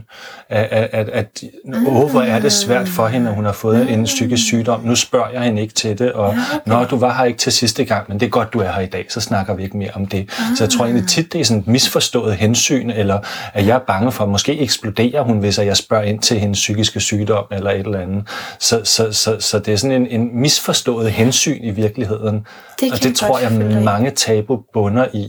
at, 0.48 0.88
at, 0.92 1.08
at, 1.08 1.42
åh, 1.86 2.10
hvor 2.10 2.20
er 2.22 2.38
det 2.38 2.52
svært 2.52 2.88
for 2.88 3.06
hende, 3.06 3.28
at 3.28 3.34
hun 3.34 3.44
har 3.44 3.52
fået 3.52 3.90
en 3.90 4.04
psykisk 4.04 4.44
sygdom. 4.44 4.80
Nu 4.84 4.94
spørger 4.94 5.28
jeg 5.32 5.42
hende 5.42 5.62
ikke 5.62 5.74
til 5.74 5.98
det, 5.98 6.12
og 6.12 6.34
nå, 6.66 6.84
du 6.84 6.96
var 6.96 7.14
her 7.14 7.24
ikke 7.24 7.38
til 7.38 7.52
sidste 7.52 7.84
gang, 7.84 8.04
men 8.08 8.20
det 8.20 8.26
er 8.26 8.30
godt, 8.30 8.52
du 8.52 8.58
er 8.58 8.72
her 8.72 8.80
i 8.80 8.86
dag, 8.86 9.06
så 9.08 9.20
snakker 9.20 9.54
vi 9.54 9.62
ikke 9.62 9.76
mere 9.76 9.90
om 9.94 10.06
det. 10.06 10.30
Så 10.56 10.64
jeg 10.64 10.70
tror 10.70 10.84
egentlig 10.84 11.08
tit, 11.08 11.32
det 11.32 11.40
er 11.40 11.44
sådan 11.44 11.60
et 11.60 11.66
misforstået 11.66 12.36
hensyn, 12.36 12.90
eller 12.90 13.18
at 13.54 13.66
jeg 13.66 13.74
er 13.74 13.80
bange 13.86 14.12
for, 14.12 14.24
at 14.24 14.30
måske 14.30 14.58
eksploderer 14.60 15.22
hun, 15.22 15.38
hvis 15.38 15.58
jeg 15.58 15.76
spørger 15.76 16.04
ind 16.04 16.20
til 16.20 16.38
hendes 16.38 16.58
psykiske 16.58 17.00
sygdom, 17.00 17.44
eller 17.52 17.70
et 17.70 17.78
eller 17.78 18.00
andet. 18.00 18.28
Så, 18.58 18.80
så, 18.84 19.12
så, 19.12 19.36
så 19.40 19.58
det 19.58 19.72
er 19.72 19.76
sådan 19.76 20.02
en, 20.02 20.20
en 20.20 20.40
misforstået 20.50 21.10
hensyn 21.12 21.64
i 21.64 21.70
virkeligheden. 21.70 22.46
Det 22.80 22.92
og 22.92 23.02
det 23.02 23.16
tror 23.16 23.38
jeg, 23.38 23.52
mange 23.84 24.10
tabu 24.10 24.58
bunder 24.72 25.06
i, 25.14 25.28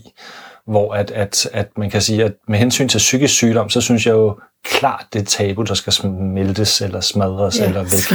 hvor 0.67 0.93
at, 0.93 1.11
at, 1.11 1.49
at 1.53 1.67
man 1.77 1.89
kan 1.89 2.01
sige, 2.01 2.23
at 2.23 2.33
med 2.47 2.59
hensyn 2.59 2.87
til 2.87 2.97
psykisk 2.97 3.33
sygdom, 3.33 3.69
så 3.69 3.81
synes 3.81 4.05
jeg 4.05 4.13
jo 4.13 4.37
klart, 4.65 5.05
det 5.13 5.21
er 5.21 5.25
tabu, 5.25 5.61
der 5.61 5.73
skal 5.73 5.93
smeltes 5.93 6.81
eller 6.81 6.99
smadres 7.01 7.59
Ja, 7.59 7.65
eller 7.65 7.83
væk. 7.83 8.11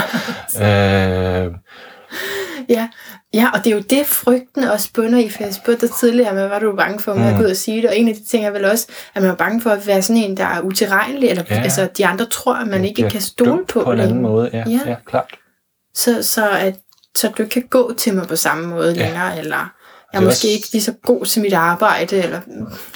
øh, 0.66 1.54
ja. 2.68 2.88
Ja, 3.34 3.50
og 3.54 3.64
det 3.64 3.70
er 3.70 3.74
jo 3.74 3.82
det, 3.90 4.06
frygten 4.06 4.64
også 4.64 4.88
bunder 4.94 5.18
i, 5.18 5.28
for 5.28 5.42
jeg 5.44 5.54
spurgte 5.54 5.86
dig 5.86 5.94
tidligere, 5.94 6.34
med, 6.34 6.48
hvad 6.48 6.60
du 6.60 6.66
var 6.70 6.76
bange 6.76 6.98
for, 7.00 7.14
med 7.14 7.22
Mm. 7.22 7.28
at 7.28 7.36
gå 7.36 7.44
ud 7.44 7.50
og 7.50 7.56
sige 7.56 7.82
det, 7.82 7.90
og 7.90 7.98
en 7.98 8.08
af 8.08 8.14
de 8.14 8.24
ting 8.24 8.44
er 8.46 8.50
vel 8.50 8.64
også, 8.64 8.86
at 9.14 9.22
man 9.22 9.30
er 9.30 9.34
bange 9.34 9.60
for 9.60 9.70
at 9.70 9.86
være 9.86 10.02
sådan 10.02 10.22
en, 10.22 10.36
der 10.36 10.44
er 10.44 10.60
utilregnelig, 10.60 11.28
eller 11.28 11.42
Ja. 11.50 11.60
altså, 11.62 11.88
de 11.98 12.06
andre 12.06 12.26
tror, 12.26 12.54
at 12.54 12.66
man 12.66 12.84
ikke 12.84 13.10
kan 13.10 13.20
stole 13.20 13.64
på 13.68 13.82
på 13.84 13.92
en 13.92 14.00
anden 14.00 14.22
måde. 14.22 14.50
Ja. 14.52 14.64
ja. 14.66 14.80
ja 14.86 14.94
klart. 15.06 15.34
Så, 15.94 16.22
så, 16.22 16.50
at, 16.50 16.74
så 17.16 17.28
du 17.38 17.44
kan 17.50 17.62
gå 17.70 17.92
til 17.98 18.14
mig 18.14 18.26
på 18.26 18.36
samme 18.36 18.66
måde 18.66 18.92
Ja. 18.92 19.04
længere, 19.06 19.38
eller 19.38 19.56
Jeg 20.12 20.18
er, 20.20 20.24
måske 20.24 20.30
også- 20.30 20.48
ikke 20.48 20.68
lige 20.72 20.82
så 20.82 20.92
god 21.04 21.24
til 21.26 21.42
mit 21.42 21.52
arbejde, 21.52 22.16
eller 22.22 22.40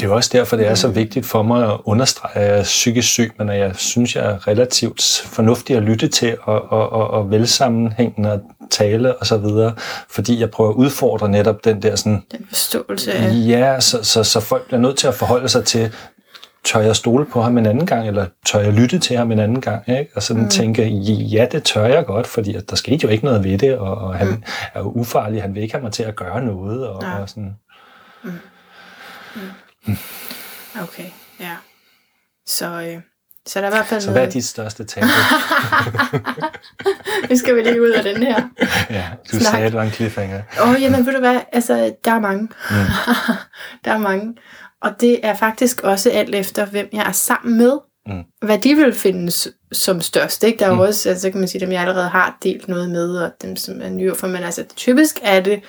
Det 0.01 0.07
er 0.07 0.11
også 0.11 0.31
derfor, 0.33 0.57
det 0.57 0.67
er 0.67 0.75
så 0.75 0.89
vigtigt 0.89 1.27
for 1.27 1.43
mig 1.43 1.65
at 1.73 1.77
understrege, 1.85 2.37
at 2.37 2.51
jeg 2.51 2.59
er 2.59 2.63
psykisk 2.63 3.09
syg, 3.09 3.33
men 3.39 3.49
at 3.49 3.59
jeg 3.59 3.73
synes, 3.77 4.17
jeg 4.17 4.25
er 4.25 4.49
relativt 4.49 5.23
fornuftig 5.27 5.77
at 5.77 5.83
lytte 5.83 6.09
til 6.09 6.37
og, 6.43 6.73
og, 6.73 6.93
og, 6.93 7.11
og 7.11 7.31
velsammenhængende 7.31 8.31
at 8.33 8.41
tale 8.71 9.17
og 9.17 9.27
så 9.27 9.37
videre, 9.37 9.73
fordi 10.11 10.41
jeg 10.41 10.51
prøver 10.51 10.71
at 10.71 10.75
udfordre 10.75 11.29
netop 11.29 11.65
den 11.65 11.83
der 11.83 11.97
sådan, 11.97 12.23
den 12.33 12.47
forståelse 12.49 13.13
af... 13.13 13.33
ja, 13.35 13.81
så, 13.81 14.03
så, 14.03 14.25
så 14.25 14.41
folk 14.41 14.67
bliver 14.67 14.81
nødt 14.81 14.97
til 14.99 15.07
at 15.07 15.15
forholde 15.15 15.49
sig 15.49 15.65
til, 15.65 15.93
tør 16.65 16.81
jeg 16.81 16.97
stole 16.97 17.27
på 17.27 17.43
ham 17.43 17.59
en 17.59 17.67
anden 17.67 17.87
gang, 17.87 18.09
eller 18.09 18.27
tør 18.47 18.61
jeg 18.61 18.73
lytte 18.73 18.99
til 18.99 19.17
ham 19.17 19.33
en 19.33 19.39
anden 19.39 19.61
gang, 19.61 19.89
ikke? 19.89 20.11
og 20.17 20.23
sådan 20.23 20.43
mm. 20.43 20.49
tænke, 20.49 20.89
ja, 21.09 21.47
det 21.53 21.63
tør 21.63 21.87
jeg 21.87 22.07
godt, 22.07 22.27
fordi 22.27 22.55
at 22.55 22.71
der 22.71 22.77
skete 22.77 22.99
jo 23.03 23.09
ikke 23.09 23.25
noget 23.25 23.45
ved 23.45 23.59
det, 23.59 23.79
og, 23.79 23.95
og 23.95 24.15
han 24.15 24.29
mm. 24.29 24.43
er 24.75 24.81
jo 24.81 24.91
ufarlig, 24.91 25.43
han 25.43 25.55
vil 25.55 25.63
ikke 25.63 25.75
have 25.75 25.83
mig 25.83 25.93
til 25.93 26.03
at 26.03 26.17
gøre 26.17 26.45
noget, 26.45 26.87
og, 26.87 27.03
Ja. 27.03 27.21
og 27.23 27.29
sådan, 27.29 27.57
Okay, 30.83 31.07
ja. 31.41 31.57
Så, 32.47 32.67
øh, 32.67 33.01
så 33.47 33.59
der 33.61 33.67
er 33.67 33.71
i 33.71 33.75
hvert 33.75 33.87
fald 33.87 34.01
så 34.01 34.11
hvad 34.13 34.27
er 34.27 34.31
dit 34.31 34.45
største 34.45 34.85
tabu? 34.85 35.07
Nu 37.31 37.37
skal 37.37 37.57
vi 37.57 37.61
lige 37.61 37.83
ud 37.83 37.91
af 37.91 38.03
den 38.03 38.23
her. 38.23 38.43
ja, 38.91 39.05
du 39.33 39.39
Snak. 39.39 39.43
sagde, 39.43 39.65
at 39.67 39.73
det 39.73 39.79
var 39.79 39.85
en 39.85 39.91
cliffhanger. 39.91 40.43
Åh, 40.63 40.71
oh, 40.71 40.83
jamen 40.83 41.07
ved 41.07 41.13
du 41.13 41.19
hvad, 41.19 41.41
altså, 41.53 41.95
der 42.05 42.13
er 42.13 42.21
mange. 42.21 42.43
Mm. 42.43 42.77
der 43.85 43.93
er 43.93 43.99
mange. 43.99 44.35
Og 44.83 44.91
det 45.01 45.21
er 45.23 45.37
faktisk 45.37 45.81
også 45.81 46.11
alt 46.11 46.35
efter, 46.35 46.67
hvem 46.67 46.89
jeg 46.93 47.05
er 47.09 47.13
sammen 47.13 47.59
med. 47.59 47.73
Mm. 48.07 48.23
Hvad 48.47 48.59
de 48.59 48.75
vil 48.75 48.95
finde 48.95 49.31
s- 49.31 49.49
som 49.73 50.01
størst. 50.01 50.45
Ikke? 50.45 50.59
Der 50.59 50.67
er 50.67 50.73
Mm. 50.75 50.79
også, 50.81 51.09
altså 51.09 51.31
kan 51.31 51.39
man 51.41 51.49
sige, 51.49 51.61
dem 51.61 51.73
jeg 51.73 51.81
allerede 51.81 52.09
har 52.09 52.39
delt 52.43 52.69
noget 52.69 52.91
med, 52.91 53.17
og 53.17 53.31
dem 53.43 53.57
som 53.57 53.81
er 53.83 53.89
nye 53.89 54.15
for, 54.15 54.27
men 54.27 54.43
altså 54.43 54.65
typisk 54.77 55.19
er 55.23 55.41
det 55.41 55.61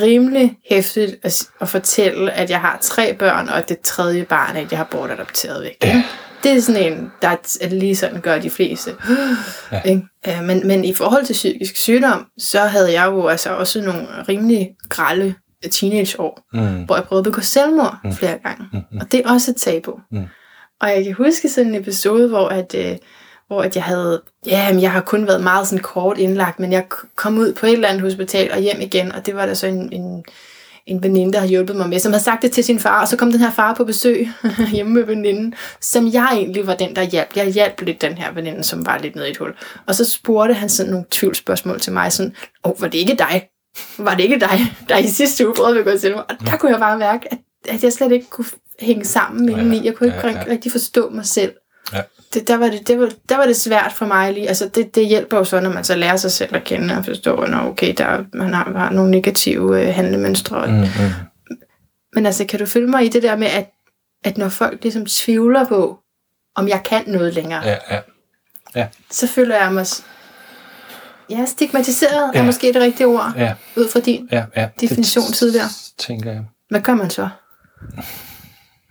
rimelig 0.00 0.56
hæftigt 0.70 1.16
at, 1.22 1.48
at 1.60 1.68
fortælle, 1.68 2.32
at 2.32 2.50
jeg 2.50 2.60
har 2.60 2.78
tre 2.82 3.14
børn, 3.14 3.48
og 3.48 3.68
det 3.68 3.80
tredje 3.80 4.24
barn, 4.24 4.56
at 4.56 4.70
jeg 4.70 4.78
har 4.78 4.88
bortadopteret 4.90 5.62
væk. 5.62 5.76
Ja. 5.82 6.02
Det 6.42 6.52
er 6.52 6.60
sådan 6.60 6.92
en, 6.92 7.12
der 7.22 7.28
er 7.60 7.68
lige 7.68 7.96
sådan 7.96 8.20
gør 8.20 8.38
de 8.38 8.50
fleste. 8.50 8.90
Ja. 9.72 9.82
Ikke? 9.82 10.02
Men, 10.42 10.66
men 10.66 10.84
i 10.84 10.94
forhold 10.94 11.24
til 11.24 11.32
psykisk 11.32 11.76
sygdom, 11.76 12.26
så 12.38 12.60
havde 12.60 12.92
jeg 12.92 13.06
jo 13.06 13.26
altså 13.28 13.50
også 13.50 13.80
nogle 13.80 14.06
rimelig 14.28 14.70
grælde 14.88 15.34
teenageår, 15.70 16.40
Mm. 16.52 16.84
hvor 16.84 16.94
jeg 16.96 17.04
prøvede 17.04 17.20
at 17.20 17.32
begå 17.32 17.40
selvmord 17.40 17.98
mm. 18.04 18.12
flere 18.12 18.38
gange. 18.44 18.64
Mm. 18.72 18.98
Og 19.00 19.12
det 19.12 19.20
er 19.24 19.30
også 19.32 19.50
et 19.50 19.56
tabu. 19.56 19.92
Mm. 20.10 20.24
Og 20.80 20.88
jeg 20.88 21.04
kan 21.04 21.14
huske 21.14 21.48
sådan 21.48 21.74
en 21.74 21.80
episode, 21.80 22.28
hvor 22.28 22.48
at, 22.48 22.74
øh, 22.78 22.96
hvor 23.46 23.62
at 23.62 23.76
jeg 23.76 23.84
havde, 23.84 24.22
ja, 24.46 24.72
men 24.72 24.82
jeg 24.82 24.92
har 24.92 25.00
kun 25.00 25.26
været 25.26 25.42
meget 25.42 25.66
sådan 25.68 25.82
kort 25.82 26.18
indlagt, 26.18 26.60
men 26.60 26.72
jeg 26.72 26.84
kom 27.16 27.38
ud 27.38 27.52
på 27.54 27.66
et 27.66 27.72
eller 27.72 27.88
andet 27.88 28.02
hospital 28.02 28.52
og 28.52 28.58
hjem 28.60 28.80
igen, 28.80 29.12
og 29.12 29.26
det 29.26 29.34
var 29.36 29.46
der 29.46 29.54
så 29.54 29.66
en, 29.66 29.92
en, 29.92 30.24
en 30.86 31.02
veninde, 31.02 31.32
der 31.32 31.38
har 31.40 31.46
hjulpet 31.46 31.76
mig 31.76 31.88
med, 31.88 31.98
som 31.98 32.12
havde 32.12 32.24
sagt 32.24 32.42
det 32.42 32.52
til 32.52 32.64
sin 32.64 32.80
far, 32.80 33.00
og 33.00 33.08
så 33.08 33.16
kom 33.16 33.30
den 33.30 33.40
her 33.40 33.50
far 33.50 33.74
på 33.74 33.84
besøg 33.84 34.28
hjemme 34.72 34.92
med 34.92 35.02
veninden, 35.02 35.54
som 35.80 36.06
jeg 36.12 36.28
egentlig 36.32 36.66
var 36.66 36.74
den, 36.74 36.96
der 36.96 37.02
hjalp. 37.02 37.36
Jeg 37.36 37.46
hjalp 37.46 37.80
lidt 37.80 38.02
den 38.02 38.12
her 38.18 38.32
veninde, 38.32 38.64
som 38.64 38.86
var 38.86 38.98
lidt 38.98 39.16
nede 39.16 39.28
i 39.28 39.30
et 39.30 39.36
hul. 39.36 39.54
Og 39.86 39.94
så 39.94 40.10
spurgte 40.10 40.54
han 40.54 40.68
sådan 40.68 40.90
nogle 40.92 41.06
tvivlsspørgsmål 41.10 41.80
til 41.80 41.92
mig, 41.92 42.12
sådan, 42.12 42.34
åh, 42.64 42.70
oh, 42.70 42.80
var 42.82 42.88
det 42.88 42.98
ikke 42.98 43.14
dig? 43.14 43.48
Var 43.98 44.14
det 44.14 44.22
ikke 44.22 44.40
dig, 44.40 44.76
der 44.88 44.98
i 44.98 45.06
sidste 45.06 45.46
uge 45.46 45.54
prøvede 45.54 45.78
at 45.78 45.84
begå 45.84 45.98
selvmord? 45.98 46.26
Og 46.28 46.46
der 46.46 46.56
kunne 46.56 46.72
jeg 46.72 46.80
bare 46.80 46.98
mærke, 46.98 47.32
at, 47.32 47.38
at 47.68 47.84
jeg 47.84 47.92
slet 47.92 48.12
ikke 48.12 48.30
kunne 48.30 48.46
hænge 48.80 49.04
sammen 49.04 49.46
med 49.46 49.54
Ja, 49.54 49.82
i. 49.82 49.84
Jeg 49.84 49.94
kunne 49.94 50.06
ikke 50.06 50.28
ja, 50.28 50.28
ja, 50.28 50.44
rigtig 50.50 50.72
forstå 50.72 51.10
mig 51.10 51.26
selv. 51.26 51.52
Ja. 51.92 52.00
Det, 52.34 52.48
der, 52.48 52.56
var 52.56 52.66
det, 52.66 52.88
det 52.88 53.00
var, 53.00 53.10
der 53.28 53.36
var 53.36 53.46
det 53.46 53.56
svært 53.56 53.92
for 53.92 54.06
mig 54.06 54.32
lige. 54.32 54.48
Altså 54.48 54.68
det, 54.68 54.94
det 54.94 55.06
hjælper 55.06 55.38
jo 55.38 55.44
så, 55.44 55.60
når 55.60 55.70
man 55.70 55.84
så 55.84 55.96
lærer 55.96 56.16
sig 56.16 56.32
selv 56.32 56.56
at 56.56 56.64
kende 56.64 56.96
og 56.96 57.04
forstå, 57.04 57.36
at 57.36 57.54
okay, 57.54 57.94
der, 57.98 58.24
man 58.34 58.54
har, 58.54 58.72
har 58.76 58.90
nogle 58.90 59.10
negative 59.10 59.82
øh, 59.82 59.94
handlemønstre. 59.94 60.66
Mm, 60.66 60.72
mm. 60.72 61.10
Men 62.14 62.26
altså, 62.26 62.44
kan 62.44 62.58
du 62.58 62.66
følge 62.66 62.86
mig 62.86 63.04
i 63.04 63.08
det 63.08 63.22
der 63.22 63.36
med, 63.36 63.46
at, 63.46 63.70
at 64.24 64.38
når 64.38 64.48
folk 64.48 64.82
ligesom 64.82 65.06
tvivler 65.06 65.64
på, 65.64 65.98
om 66.56 66.68
jeg 66.68 66.82
kan 66.84 67.04
noget 67.06 67.34
længere, 67.34 67.62
ja. 67.64 67.76
Ja, 67.90 68.00
ja, 68.74 68.88
så 69.10 69.26
føler 69.26 69.56
jeg 69.56 69.72
mig... 69.72 69.86
Ja, 71.30 71.44
stigmatiseret 71.44 72.30
ja. 72.34 72.38
er 72.38 72.42
måske 72.44 72.66
det 72.72 72.82
rigtige 72.82 73.06
ord, 73.06 73.32
ja, 73.36 73.54
ud 73.76 73.88
fra 73.88 74.00
din. 74.00 74.28
ja, 74.32 74.44
ja. 74.56 74.68
Definition 74.80 75.24
Det 75.24 75.34
tidligere. 75.34 75.68
Tænker 75.98 76.32
jeg. 76.32 76.44
Hvad 76.70 76.80
gør 76.80 76.94
man 76.94 77.10
så? 77.10 77.28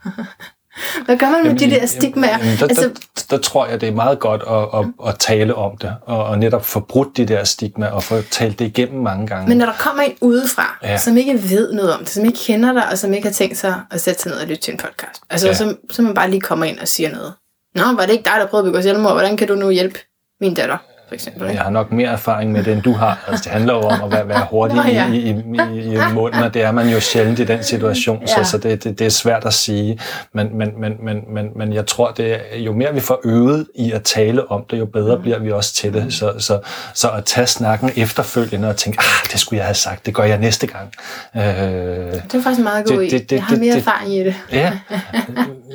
Hvad 1.06 1.18
gør 1.18 1.30
man 1.30 1.44
med 1.44 1.60
de 1.60 1.70
der 1.70 1.86
stigmaer? 1.86 2.38
Jamen, 2.38 2.58
der, 2.60 2.68
altså, 2.68 2.84
der, 2.84 3.26
der 3.30 3.38
tror 3.38 3.66
jeg, 3.66 3.82
det 3.82 3.90
er 3.90 3.94
meget 3.94 4.20
godt 4.20 4.42
at, 4.50 4.80
at, 4.80 5.10
at 5.10 5.20
tale 5.20 5.56
om 5.56 5.78
det, 5.78 5.96
og, 6.02 6.26
og 6.26 6.40
netop 6.40 6.66
få 6.66 6.80
brudt 6.80 7.18
de 7.18 7.26
der 7.26 7.44
stigmaer, 7.44 7.90
og 7.90 8.04
få 8.04 8.22
talt 8.22 8.60
det 8.60 8.66
igennem 8.66 9.04
mange 9.04 9.28
gange. 9.28 9.48
Men 9.50 9.58
når 9.58 9.66
der 9.66 9.74
kommer 9.74 10.04
en 10.04 10.14
udefra, 10.22 10.78
ja. 10.84 10.98
Som 10.98 11.18
ikke 11.18 11.34
ved 11.50 11.74
noget 11.74 11.94
om 11.94 12.00
det, 12.00 12.10
som 12.10 12.26
ikke 12.26 12.38
kender 12.38 12.74
dig, 12.74 12.90
og 12.92 12.98
som 12.98 13.14
ikke 13.14 13.28
har 13.28 13.34
tænkt 13.34 13.58
sig 13.58 13.82
at 13.92 14.02
sætte 14.02 14.22
sig 14.22 14.32
ned 14.32 14.40
og 14.40 14.48
lytte 14.48 14.62
til 14.62 14.72
en 14.72 14.78
podcast, 14.78 15.22
altså 15.30 15.48
ja. 15.48 15.54
Som, 15.54 15.78
som 15.90 16.06
man 16.06 16.14
bare 16.14 16.30
lige 16.30 16.42
kommer 16.42 16.66
ind 16.66 16.80
og 16.80 16.88
siger 16.88 17.12
noget. 17.12 17.34
Nå, 17.76 17.84
var 17.84 18.06
det 18.06 18.12
ikke 18.12 18.24
dig, 18.24 18.34
der 18.40 18.46
prøvede 18.46 18.68
at 18.68 18.72
begå 18.74 18.82
selvmord? 18.82 19.14
Hvordan 19.14 19.38
kan 19.38 19.48
du 19.48 19.56
nu 19.56 19.70
hjælpe 19.70 20.00
min 20.42 20.54
datter, 20.54 20.78
for 21.08 21.14
eksempel? 21.16 21.48
Jeg 21.50 21.62
har 21.62 21.70
nok 21.70 21.92
mere 21.92 22.10
erfaring 22.10 22.52
med 22.52 22.64
det, 22.64 22.74
end 22.74 22.82
du 22.82 22.94
har. 22.94 23.24
Altså, 23.28 23.44
det 23.44 23.52
handler 23.52 23.74
jo 23.74 23.80
om 23.82 24.04
at 24.04 24.12
være, 24.12 24.28
være 24.28 24.46
hurtig 24.52 24.76
Nå, 24.78 24.84
ja. 24.84 25.08
i, 25.08 25.16
i, 25.18 25.30
i, 25.30 25.94
i 25.94 25.98
munden, 26.14 26.44
og 26.44 26.54
det 26.54 26.62
er 26.64 26.72
man 26.72 26.90
jo 26.90 27.00
sjældent 27.00 27.40
i 27.40 27.44
den 27.46 27.64
situation, 27.64 28.22
Ja. 28.22 28.44
så, 28.44 28.52
så 28.52 28.58
det, 28.58 28.84
det, 28.84 29.00
det 29.00 29.06
er 29.08 29.12
svært 29.12 29.46
at 29.46 29.54
sige. 29.54 30.00
Men, 30.34 30.58
men, 30.58 30.70
men, 30.82 30.94
men, 31.06 31.18
men, 31.34 31.50
men 31.56 31.74
jeg 31.74 31.86
tror, 31.86 32.12
det 32.12 32.32
er, 32.34 32.58
jo 32.58 32.74
mere 32.74 32.94
vi 32.94 33.00
får 33.00 33.22
øvet 33.26 33.68
i 33.76 33.92
at 33.92 34.04
tale 34.04 34.52
om 34.52 34.64
det, 34.72 34.80
jo 34.80 34.86
bedre 34.86 35.20
bliver 35.20 35.40
vi 35.40 35.52
også 35.52 35.74
til 35.74 35.94
det. 35.94 36.14
Så, 36.14 36.34
så, 36.40 36.60
så 36.94 37.08
at 37.10 37.26
tage 37.26 37.48
snakken 37.48 37.92
efterfølgende 37.96 38.70
og 38.70 38.76
tænke, 38.78 39.00
ah, 39.00 39.32
det 39.32 39.40
skulle 39.40 39.58
jeg 39.58 39.66
have 39.66 39.76
sagt, 39.76 40.06
det 40.06 40.14
gør 40.16 40.24
jeg 40.24 40.38
næste 40.38 40.68
gang. 40.68 40.92
Øh, 41.36 41.42
Det 41.44 42.34
er 42.34 42.42
faktisk 42.44 42.64
meget 42.64 42.86
god 42.86 42.98
Det- 43.02 43.12
det- 43.12 43.30
det- 43.30 43.36
Jeg 43.36 43.44
har 43.44 43.56
mere 43.56 43.72
det- 43.76 43.78
erfaring 43.80 44.14
i 44.16 44.24
det. 44.24 44.36
Ja. 44.52 44.72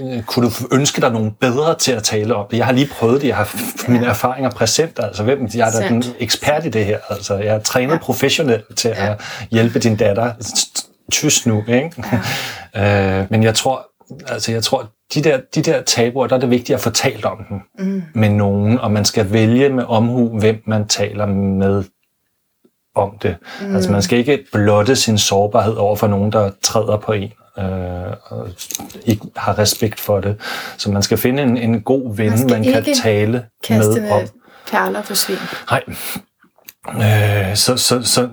Øh, 0.03 0.23
Kunne 0.23 0.47
du 0.47 0.53
ønske 0.73 1.01
dig 1.01 1.13
nogen 1.13 1.31
bedre 1.41 1.75
til 1.79 1.93
at 1.93 2.03
tale 2.03 2.35
om 2.35 2.47
det? 2.51 2.57
Jeg 2.59 2.67
har 2.67 2.73
lige 2.73 2.89
prøvet 2.99 3.23
det. 3.23 3.29
Jeg 3.29 3.37
har 3.37 3.55
mine 3.91 4.07
erfaringer 4.07 4.51
præsent. 4.51 4.99
Altså, 5.03 5.18
hvem, 5.25 5.49
jeg 5.55 5.69
er 5.69 5.81
da 5.81 5.89
den 5.89 6.05
ekspert 6.19 6.65
i 6.67 6.69
det 6.69 6.85
her. 6.85 6.99
Altså, 7.11 7.35
jeg 7.35 7.55
er 7.55 7.59
trænet 7.61 7.93
Ja. 7.93 7.99
professionelt 7.99 8.77
til 8.77 8.89
Ja. 8.89 9.11
at 9.13 9.21
hjælpe 9.51 9.79
din 9.79 9.97
datter. 9.97 10.33
Tys 11.13 11.47
nu, 11.47 11.65
ikke? 11.69 11.93
øh, 13.21 13.27
men 13.31 13.43
jeg 13.43 13.55
tror, 13.55 13.87
altså, 14.29 14.53
jeg 14.53 14.63
tror, 14.63 14.91
de 15.15 15.25
der, 15.25 15.41
de 15.55 15.63
der 15.63 15.83
tabuer, 15.83 16.27
der 16.27 16.37
er 16.37 16.41
det 16.41 16.51
vigtigt 16.51 16.75
at 16.77 16.81
få 16.81 16.91
talt 16.91 17.25
om 17.25 17.39
dem 17.49 17.61
Mm. 17.79 18.03
med 18.15 18.29
nogen, 18.29 18.79
og 18.79 18.93
man 18.93 19.05
skal 19.05 19.33
vælge 19.33 19.69
med 19.69 19.85
omhu, 19.89 20.39
hvem 20.39 20.63
man 20.67 20.89
taler 20.89 21.27
med 21.27 21.85
om 22.95 23.19
det. 23.23 23.37
Mm. 23.63 23.75
Altså 23.75 23.93
man 23.93 24.03
skal 24.03 24.19
ikke 24.19 24.45
blotte 24.53 24.97
sin 24.97 25.19
sårbarhed 25.19 25.75
over 25.75 25.97
for 25.97 26.07
nogen, 26.07 26.33
der 26.33 26.51
træder 26.63 26.97
på 26.97 27.13
en 27.13 27.33
øh, 27.59 27.65
og 28.25 28.49
ikke 29.07 29.23
har 29.37 29.59
respekt 29.59 30.01
for 30.01 30.21
det. 30.21 30.37
Så 30.79 30.91
man 30.91 31.03
skal 31.03 31.19
finde 31.19 31.43
en, 31.43 31.57
en 31.57 31.81
god 31.81 32.17
ven, 32.17 32.31
Man 32.31 32.47
man, 32.51 32.65
kan 32.65 32.85
tale 33.03 33.45
med 33.71 34.11
om. 34.11 34.23
Perler 34.71 35.03
på 35.03 35.15
svin. 35.15 35.37
Nej. 35.71 35.83
Øh, 36.89 37.57
så, 37.57 37.77
så, 37.77 38.03
så 38.03 38.29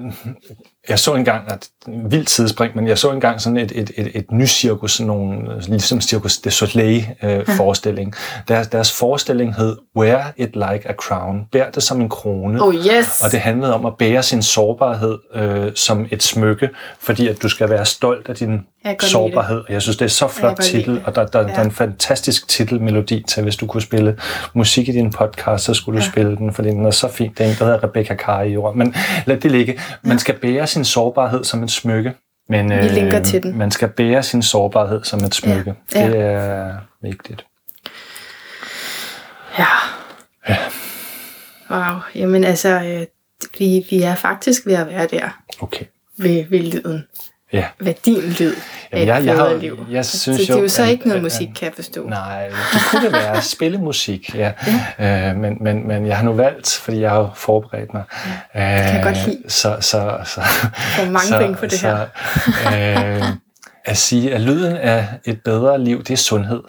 jeg 0.89 0.99
så 0.99 1.13
engang, 1.13 1.51
at 1.51 1.67
en 1.88 2.11
vild 2.11 2.25
tidsspring, 2.25 2.75
men 2.75 2.88
jeg 2.88 2.97
så 2.97 3.11
engang 3.11 3.41
sådan 3.41 3.57
et, 3.57 3.71
et, 3.75 3.91
et, 3.97 4.11
et 4.13 4.31
nycirkus, 4.31 4.91
sådan 4.91 5.07
nogle, 5.07 5.61
ligesom 5.67 6.01
Circus 6.01 6.38
de 6.38 6.51
Soleil 6.51 7.07
øh, 7.23 7.47
forestilling. 7.47 8.13
Deres, 8.47 8.67
deres 8.67 8.99
forestilling 8.99 9.55
hed 9.55 9.77
Wear 9.97 10.33
it 10.38 10.55
like 10.55 10.89
a 10.89 10.93
crown. 10.93 11.45
Bær 11.51 11.69
det 11.69 11.83
som 11.83 12.01
en 12.01 12.09
krone. 12.09 12.61
Oh 12.63 12.75
yes! 12.75 13.21
Og 13.23 13.31
det 13.31 13.39
handlede 13.39 13.73
om 13.73 13.86
at 13.86 13.97
bære 13.97 14.23
sin 14.23 14.43
sårbarhed 14.43 15.17
øh, 15.33 15.71
som 15.75 16.07
et 16.11 16.23
smykke, 16.23 16.69
fordi 16.99 17.27
at 17.27 17.41
du 17.41 17.49
skal 17.49 17.69
være 17.69 17.86
stolt 17.86 18.29
af 18.29 18.36
din 18.36 18.59
Jeg 18.86 18.95
sårbarhed. 19.01 19.63
Jeg 19.69 19.81
synes, 19.81 19.97
det 19.97 20.05
er 20.05 20.09
så 20.09 20.27
flot 20.27 20.57
titel, 20.61 21.01
og 21.05 21.15
der, 21.15 21.25
der, 21.25 21.39
ja. 21.39 21.45
der 21.45 21.51
Ja. 21.53 21.59
er 21.59 21.63
en 21.65 21.71
fantastisk 21.71 22.47
titelmelodi 22.47 23.23
til, 23.27 23.43
hvis 23.43 23.55
du 23.55 23.67
kunne 23.67 23.81
spille 23.81 24.17
musik 24.53 24.89
i 24.89 24.91
din 24.91 25.11
podcast, 25.11 25.63
så 25.63 25.73
skulle 25.73 25.99
du 25.99 26.03
Ja. 26.03 26.09
spille 26.11 26.36
den, 26.38 26.53
fordi 26.53 26.69
den 26.69 26.86
er 26.86 26.91
så 26.91 27.07
fin. 27.11 27.31
Det 27.38 27.45
er 27.45 27.49
en, 27.49 27.55
der 27.59 27.65
hedder 27.65 27.83
Rebecca 27.83 28.15
Kari 28.15 28.51
i. 28.53 28.57
Men 28.75 28.95
lad 29.25 29.38
det 29.38 29.51
ligge. 29.51 29.79
Man 30.01 30.19
skal 30.19 30.36
bære 30.39 30.67
sin 30.67 30.86
sårbarhed 30.86 31.43
som 31.43 31.63
et 31.63 31.71
smykke. 31.71 32.13
Men, 32.49 32.71
øh, 32.71 33.23
til 33.23 33.43
den. 33.43 33.57
Man 33.57 33.71
skal 33.71 33.88
bære 33.88 34.23
sin 34.23 34.41
sårbarhed 34.41 35.03
som 35.03 35.19
et 35.23 35.36
smykke. 35.36 35.73
Ja. 35.95 36.07
Det 36.07 36.17
er 36.19 36.73
vigtigt. 37.01 37.45
Ja. 39.59 39.65
Wow. 41.71 41.99
Jamen 42.15 42.43
altså, 42.43 42.69
øh, 42.69 43.05
vi, 43.59 43.86
vi 43.89 44.01
er 44.01 44.15
faktisk 44.15 44.65
ved 44.65 44.73
at 44.73 44.88
være 44.88 45.07
der 45.07 45.29
Okay. 45.61 45.86
ved, 46.17 46.45
ved 46.49 46.59
lyden. 46.59 47.03
Ja. 47.54 47.66
Hvad 47.80 47.93
din 48.06 48.22
lyd 48.22 48.54
af 48.91 49.00
Jamen, 49.00 49.08
jeg- 49.08 49.26
jeg 49.26 49.36
har- 49.36 49.54
liv. 49.54 49.86
jeg 49.91 50.06
synes 50.06 50.22
så 50.22 50.32
det 50.32 50.50
er 50.50 50.62
jo, 50.62 50.68
så 50.68 50.84
at- 50.84 50.89
ikke 50.89 51.08
noget 51.08 51.24
musik, 51.24 51.48
kan 51.56 51.66
jeg 51.66 51.74
forstå. 51.76 52.08
Nej, 52.10 52.48
det 52.48 52.82
kunne 52.91 53.04
det 53.06 53.12
være. 53.14 53.41
Spille 53.56 53.78
musik, 53.78 54.36
ja. 54.36 54.52
ja. 55.00 55.30
Øh, 55.30 55.36
men, 55.36 55.58
men, 55.62 55.88
men 55.88 56.08
jeg 56.08 56.18
har 56.18 56.24
nu 56.24 56.34
valgt, 56.34 56.80
fordi 56.84 57.00
jeg 57.02 57.10
har 57.10 57.18
jo 57.20 57.30
forberedt 57.36 57.93
mig. 57.93 58.04
Ja, 58.56 58.60
kan 58.86 58.96
jeg 58.96 59.04
godt 59.04 59.26
lide. 59.28 59.41
Så, 59.48 59.78
så, 59.82 60.18
så, 60.26 60.41
får 60.41 61.06
mange 61.06 61.20
så, 61.28 61.38
penge 61.39 61.58
for 61.58 61.66
det 61.66 61.80
så, 61.80 61.88
her. 62.68 63.18
Øh, 63.18 63.24
at 63.86 63.98
sige, 63.98 64.34
at 64.34 64.41
lyden 64.41 64.76
af 64.78 65.08
et 65.26 65.41
bedre 65.46 65.84
liv, 65.84 66.00
det 66.04 66.12
er 66.14 66.18
sundhed. 66.18 66.64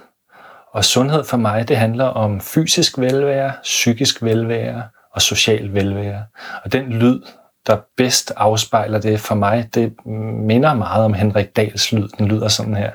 Og 0.74 0.84
sundhed 0.84 1.24
for 1.24 1.36
mig, 1.36 1.68
det 1.68 1.76
handler 1.76 2.04
om 2.04 2.40
fysisk 2.40 2.98
velvære, 2.98 3.52
psykisk 3.62 4.22
velvære 4.22 4.82
og 5.14 5.22
social 5.22 5.74
velvære. 5.74 6.22
Og 6.64 6.72
den 6.72 6.92
lyd, 6.92 7.20
der 7.66 7.78
bedst 7.96 8.32
afspejler 8.36 9.00
det 9.00 9.20
for 9.20 9.34
mig, 9.34 9.68
det 9.74 10.06
minder 10.46 10.74
meget 10.74 11.04
om 11.04 11.14
Henrik 11.14 11.56
Dahls 11.56 11.92
lyd. 11.92 12.08
Den 12.18 12.28
lyder 12.28 12.48
sådan 12.48 12.76
her. 12.76 12.90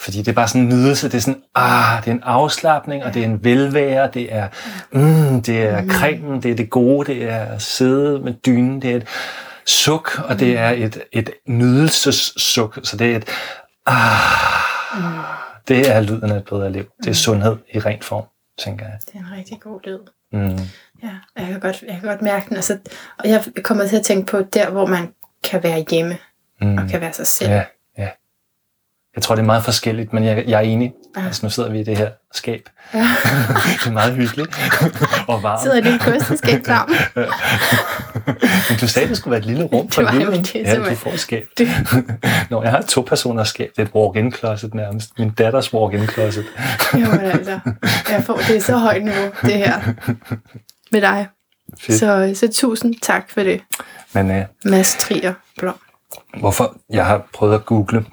Fordi 0.00 0.18
det 0.18 0.28
er 0.28 0.32
bare 0.32 0.48
sådan 0.48 0.62
en 0.62 0.68
nydelse, 0.68 1.08
det 1.08 1.14
er 1.14 1.20
sådan, 1.20 1.42
ah, 1.54 2.04
det 2.04 2.10
er 2.10 2.14
en 2.14 2.22
afslappning, 2.22 3.04
og 3.04 3.14
det 3.14 3.22
er 3.22 3.26
en 3.26 3.44
velvære, 3.44 4.10
det 4.14 4.34
er, 4.34 4.48
mm, 4.92 5.42
det 5.42 5.62
er 5.62 5.88
cremen, 5.88 6.42
det 6.42 6.50
er 6.50 6.54
det 6.54 6.70
gode, 6.70 7.12
det 7.12 7.30
er 7.30 7.44
at 7.44 7.62
sidde 7.62 8.18
med 8.18 8.34
dynen, 8.46 8.82
det 8.82 8.90
er 8.90 8.96
et 8.96 9.06
suk, 9.66 10.20
og 10.28 10.40
det 10.40 10.58
er 10.58 10.70
et, 10.70 11.02
et 11.12 11.30
nydelsessuk, 11.46 12.78
så 12.82 12.96
det 12.96 13.12
er 13.12 13.16
et, 13.16 13.28
ah, 13.86 14.60
det 15.68 15.90
er 15.90 16.00
lyden 16.00 16.32
af 16.32 16.36
et 16.36 16.44
bedre 16.44 16.72
liv. 16.72 16.84
Det 17.04 17.10
er 17.10 17.14
sundhed 17.14 17.56
i 17.74 17.78
ren 17.78 18.02
form, 18.02 18.24
tænker 18.60 18.86
jeg. 18.86 18.98
Det 19.06 19.14
er 19.14 19.18
en 19.18 19.32
rigtig 19.38 19.60
god 19.60 19.80
lyd. 19.84 19.98
Mm. 20.32 20.58
Ja, 21.02 21.10
jeg 21.38 21.46
kan 21.46 21.60
godt, 21.60 21.82
jeg 21.88 21.98
kan 22.00 22.08
godt 22.08 22.22
mærke 22.22 22.46
den. 22.48 22.56
Altså, 22.56 22.78
og 23.18 23.28
jeg 23.28 23.44
kommer 23.64 23.86
til 23.86 23.96
at 23.96 24.02
tænke 24.04 24.26
på 24.30 24.42
der, 24.42 24.70
hvor 24.70 24.86
man 24.86 25.12
kan 25.44 25.62
være 25.62 25.84
hjemme 25.90 26.18
Mm. 26.62 26.78
og 26.78 26.88
kan 26.90 27.00
være 27.00 27.12
sig 27.12 27.26
selv. 27.26 27.50
Ja, 27.50 27.64
ja. 27.98 28.08
Jeg 29.14 29.22
tror, 29.22 29.34
det 29.34 29.42
er 29.42 29.46
meget 29.46 29.64
forskelligt, 29.64 30.12
men 30.12 30.24
jeg, 30.24 30.44
jeg 30.48 30.56
er 30.56 30.60
enig. 30.60 30.92
Ja. 31.16 31.24
Altså, 31.26 31.46
nu 31.46 31.50
sidder 31.50 31.70
vi 31.70 31.80
i 31.80 31.84
det 31.84 31.96
her 31.98 32.10
skab. 32.32 32.68
Ja. 32.94 32.98
det 33.80 33.86
er 33.86 33.90
meget 33.90 34.14
hyggeligt 34.14 34.50
og 35.32 35.42
varmt. 35.42 35.62
Sidder 35.62 35.76
i 35.76 35.80
det 35.80 36.00
kosteskab 36.00 36.62
sammen. 36.66 36.96
Men 38.68 38.78
du 38.80 38.88
sagde, 38.88 39.08
det 39.08 39.16
skulle 39.16 39.30
være 39.32 39.40
et 39.40 39.46
lille 39.46 39.64
rum 39.64 39.90
for 39.90 40.02
Det 40.02 40.24
jo 40.24 40.30
det, 40.30 40.54
ja, 40.54 40.76
du 40.76 40.94
får 40.94 41.16
skab. 41.16 41.44
Nå, 42.50 42.62
jeg 42.62 42.70
har 42.70 42.78
et 42.78 42.86
to-personers 42.86 43.48
skab. 43.48 43.70
Det 43.76 43.82
er 43.82 43.86
et 43.86 43.94
walk-in 43.94 44.32
closet 44.32 44.74
nærmest. 44.74 45.18
Min 45.18 45.30
datters 45.30 45.74
walk-in 45.74 46.08
closet. 46.08 46.44
Jo, 46.94 46.98
men 46.98 47.20
altså, 47.20 47.58
jeg 48.10 48.22
får, 48.26 48.36
det 48.48 48.56
er 48.56 48.60
så 48.60 48.76
højt 48.76 49.04
niveau, 49.04 49.30
det 49.42 49.52
her 49.52 49.80
med 50.92 51.00
dig. 51.00 51.26
Fedt. 51.80 51.98
Så, 51.98 52.32
så 52.34 52.48
tusind 52.52 52.94
tak 53.02 53.30
for 53.30 53.42
det, 53.42 53.60
Men 54.12 54.30
øh, 54.30 54.44
Mads 54.64 54.96
Trier 54.96 55.34
Blom. 55.58 55.74
hvorfor? 56.40 56.76
Jeg 56.90 57.06
har 57.06 57.28
prøvet 57.34 57.54
at 57.54 57.66
google. 57.66 58.04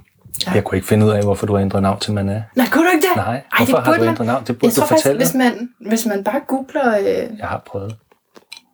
Ja. 0.45 0.51
Jeg 0.51 0.63
kunne 0.63 0.77
ikke 0.77 0.87
finde 0.87 1.05
ud 1.05 1.11
af, 1.11 1.23
hvorfor 1.23 1.45
du 1.47 1.53
har 1.53 1.61
ændret 1.61 1.81
navn 1.81 1.99
til 1.99 2.11
Maná. 2.11 2.55
Nej, 2.55 2.67
kunne 2.71 2.85
du 2.85 2.91
ikke 2.93 3.07
det? 3.07 3.15
Nej, 3.15 3.25
Ej, 3.25 3.41
hvorfor 3.57 3.75
det 3.77 3.85
har 3.85 3.97
du 3.97 4.03
ændret 4.03 4.27
navn? 4.27 4.43
Det 4.47 4.59
burde 4.59 4.65
Jeg 4.65 4.73
tror 4.73 4.81
du 4.83 4.87
faktisk, 4.87 5.03
fortælle 5.05 5.17
hvis 5.17 5.33
man, 5.33 5.69
hvis 5.89 6.05
man 6.05 6.23
bare 6.23 6.41
googler 6.47 6.97
øh, 6.99 7.05
Jeg 7.39 7.47
har 7.47 7.63
prøvet. 7.65 7.95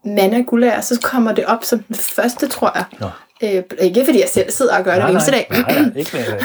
Manna 0.06 0.41
Gulager, 0.41 0.82
så 0.82 0.99
kommer 1.04 1.32
det 1.34 1.45
op 1.45 1.64
som 1.64 1.84
den 1.84 1.95
første, 1.95 2.47
tror 2.47 2.72
jeg. 2.76 2.86
Nå. 2.99 3.10
Øh, 3.43 3.64
ikke 3.82 4.06
fordi 4.06 4.20
jeg 4.20 4.30
selv 4.34 4.51
sidder 4.51 4.78
og 4.78 4.84
gør 4.84 4.93
det 4.93 5.01
hver 5.04 5.12
eneste 5.12 5.32
dag. 5.32 5.47
nej, 5.49 5.62
nej, 5.82 5.91
ikke 5.99 6.10
mere. 6.14 6.39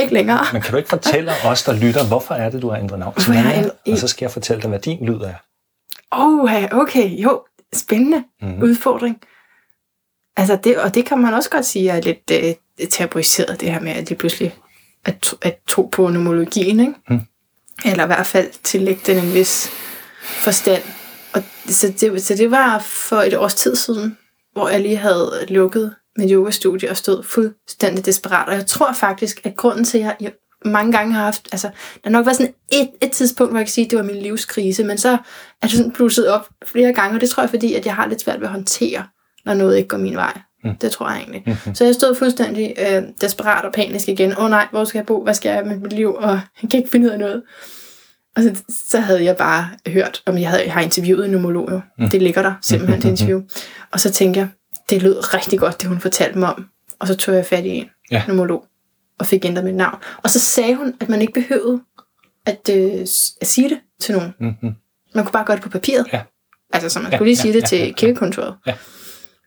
ikke 0.00 0.14
længere. 0.14 0.46
Men 0.52 0.62
kan 0.62 0.70
du 0.70 0.76
ikke 0.76 0.88
fortælle 0.88 1.32
os, 1.44 1.62
der 1.62 1.72
lytter, 1.72 2.06
hvorfor 2.06 2.34
er 2.34 2.50
det, 2.50 2.62
du 2.62 2.70
har 2.70 2.78
ændret 2.78 2.98
navn 2.98 3.14
til 3.14 3.32
ændret- 3.32 3.70
Og 3.92 3.98
så 3.98 4.08
skal 4.08 4.24
jeg 4.24 4.30
fortælle 4.30 4.62
dig, 4.62 4.68
hvad 4.68 4.78
din 4.78 5.06
lyd 5.06 5.20
er. 5.20 5.34
Oh, 6.10 6.50
okay, 6.72 7.08
jo, 7.10 7.42
spændende 7.74 8.24
Mhm. 8.42 8.50
mm. 8.50 8.62
udfordring. 8.62 9.16
Altså 10.36 10.56
det, 10.64 10.78
og 10.78 10.94
det 10.94 11.06
kan 11.06 11.18
man 11.18 11.34
også 11.34 11.50
godt 11.50 11.66
sige 11.66 11.90
er 11.90 12.00
lidt 12.00 12.30
øh, 12.80 12.86
tabuiseret, 12.90 13.60
det 13.60 13.72
her 13.72 13.80
med, 13.80 13.92
at 13.92 14.08
det 14.08 14.18
pludselig 14.18 14.54
at, 15.04 15.18
tro- 15.18 15.36
at 15.42 15.58
tro 15.68 15.82
på 15.82 16.08
nomologien, 16.08 16.80
ikke? 16.80 16.92
Mm. 17.10 17.20
Eller 17.84 18.04
i 18.04 18.06
hvert 18.06 18.26
fald 18.26 18.48
tillægge 18.62 19.00
den 19.06 19.24
en 19.24 19.34
vis 19.34 19.70
forstand. 20.22 20.82
Og 21.34 21.42
så, 21.68 21.94
det, 22.00 22.22
så 22.22 22.34
det 22.34 22.50
var 22.50 22.78
for 22.78 23.16
et 23.16 23.36
års 23.36 23.54
tid 23.54 23.76
siden, 23.76 24.18
hvor 24.52 24.68
jeg 24.68 24.80
lige 24.80 24.96
havde 24.96 25.30
lukket 25.48 25.94
mit 26.18 26.30
yogastudie 26.30 26.90
og 26.90 26.96
stod 26.96 27.22
fuldstændig 27.22 28.06
desperat. 28.06 28.48
Og 28.48 28.54
jeg 28.54 28.66
tror 28.66 28.92
faktisk, 28.92 29.40
at 29.44 29.56
grunden 29.56 29.84
til, 29.84 29.98
at 29.98 30.16
jeg 30.20 30.32
mange 30.64 30.92
gange 30.92 31.14
har 31.14 31.24
haft, 31.24 31.48
altså, 31.52 31.68
der 31.68 32.00
har 32.04 32.10
nok 32.10 32.26
været 32.26 32.36
sådan 32.36 32.54
et, 32.72 32.90
et 33.02 33.12
tidspunkt, 33.12 33.52
hvor 33.52 33.58
jeg 33.58 33.66
kan 33.66 33.72
sige, 33.72 33.84
at 33.84 33.90
det 33.90 33.98
var 33.98 34.04
min 34.04 34.22
livskrise, 34.22 34.84
men 34.84 34.98
så 34.98 35.10
er 35.62 35.66
det 35.66 35.70
sådan 35.70 35.92
blusset 35.92 36.28
op 36.28 36.48
flere 36.64 36.92
gange, 36.92 37.16
og 37.16 37.20
det 37.20 37.30
tror 37.30 37.42
jeg, 37.42 37.50
fordi 37.50 37.74
at 37.74 37.86
jeg 37.86 37.94
har 37.94 38.06
lidt 38.06 38.20
svært 38.20 38.40
ved 38.40 38.46
at 38.46 38.52
håndtere, 38.52 39.04
når 39.44 39.54
noget 39.54 39.76
ikke 39.76 39.88
går 39.88 39.98
min 39.98 40.16
vej. 40.16 40.40
Mm. 40.64 40.76
Det 40.76 40.90
tror 40.90 41.08
jeg 41.08 41.18
egentlig. 41.18 41.42
Mm-hmm. 41.46 41.74
Så 41.74 41.84
jeg 41.84 41.94
stod 41.94 42.14
fuldstændig 42.14 42.74
øh, 42.78 43.02
desperat 43.20 43.64
og 43.64 43.72
panisk 43.72 44.08
igen. 44.08 44.32
Åh 44.32 44.44
oh, 44.44 44.50
nej, 44.50 44.66
hvor 44.70 44.84
skal 44.84 44.98
jeg 44.98 45.06
bo? 45.06 45.22
Hvad 45.22 45.34
skal 45.34 45.50
jeg 45.50 45.66
med 45.66 45.76
mit 45.76 45.92
liv? 45.92 46.14
Og 46.14 46.40
jeg 46.62 46.70
kan 46.70 46.78
ikke 46.78 46.90
finde 46.90 47.06
ud 47.06 47.10
af 47.10 47.18
noget. 47.18 47.42
Og 48.36 48.42
så, 48.42 48.62
så 48.68 49.00
havde 49.00 49.24
jeg 49.24 49.36
bare 49.36 49.68
hørt, 49.86 50.22
om 50.26 50.38
jeg, 50.38 50.48
havde, 50.50 50.64
jeg 50.64 50.72
har 50.72 50.80
interviewet 50.80 51.24
en 51.24 51.30
nomolog 51.30 51.70
jo. 51.70 51.80
Mm. 51.98 52.08
Det 52.10 52.22
ligger 52.22 52.42
der 52.42 52.54
simpelthen 52.62 53.00
til 53.00 53.10
interview. 53.14 53.42
Og 53.92 54.00
så 54.00 54.10
tænkte 54.10 54.40
jeg, 54.40 54.48
det 54.90 55.02
lød 55.02 55.34
rigtig 55.34 55.58
godt, 55.58 55.80
det 55.80 55.88
hun 55.88 56.00
fortalte 56.00 56.38
mig 56.38 56.48
om. 56.48 56.66
Og 56.98 57.06
så 57.08 57.16
tog 57.16 57.34
jeg 57.34 57.46
fat 57.46 57.64
i 57.64 57.68
en 57.68 57.88
Ja. 58.10 58.22
nomolog 58.28 58.64
og 59.18 59.26
fik 59.26 59.44
ændret 59.44 59.64
mit 59.64 59.74
navn. 59.74 59.98
Og 60.22 60.30
så 60.30 60.40
sagde 60.40 60.74
hun, 60.74 60.94
at 61.00 61.08
man 61.08 61.20
ikke 61.20 61.32
behøvede 61.32 61.80
at, 62.46 62.70
øh, 62.72 63.00
at 63.40 63.46
sige 63.46 63.68
det 63.68 63.78
til 64.00 64.14
nogen. 64.14 64.34
Mm-hmm. 64.40 64.74
Man 65.14 65.24
kunne 65.24 65.32
bare 65.32 65.44
gøre 65.44 65.56
det 65.56 65.62
på 65.64 65.68
papiret. 65.70 66.06
Ja. 66.12 66.20
Altså, 66.72 66.88
så 66.88 66.98
man 67.00 67.10
Ja, 67.12 67.16
skulle 67.16 67.28
lige 67.30 67.36
ja, 67.36 67.42
sige 67.42 67.52
det 67.54 67.62
ja, 67.62 67.66
til 67.66 67.94
kirkekontoret. 67.94 68.54
Ja. 68.66 68.74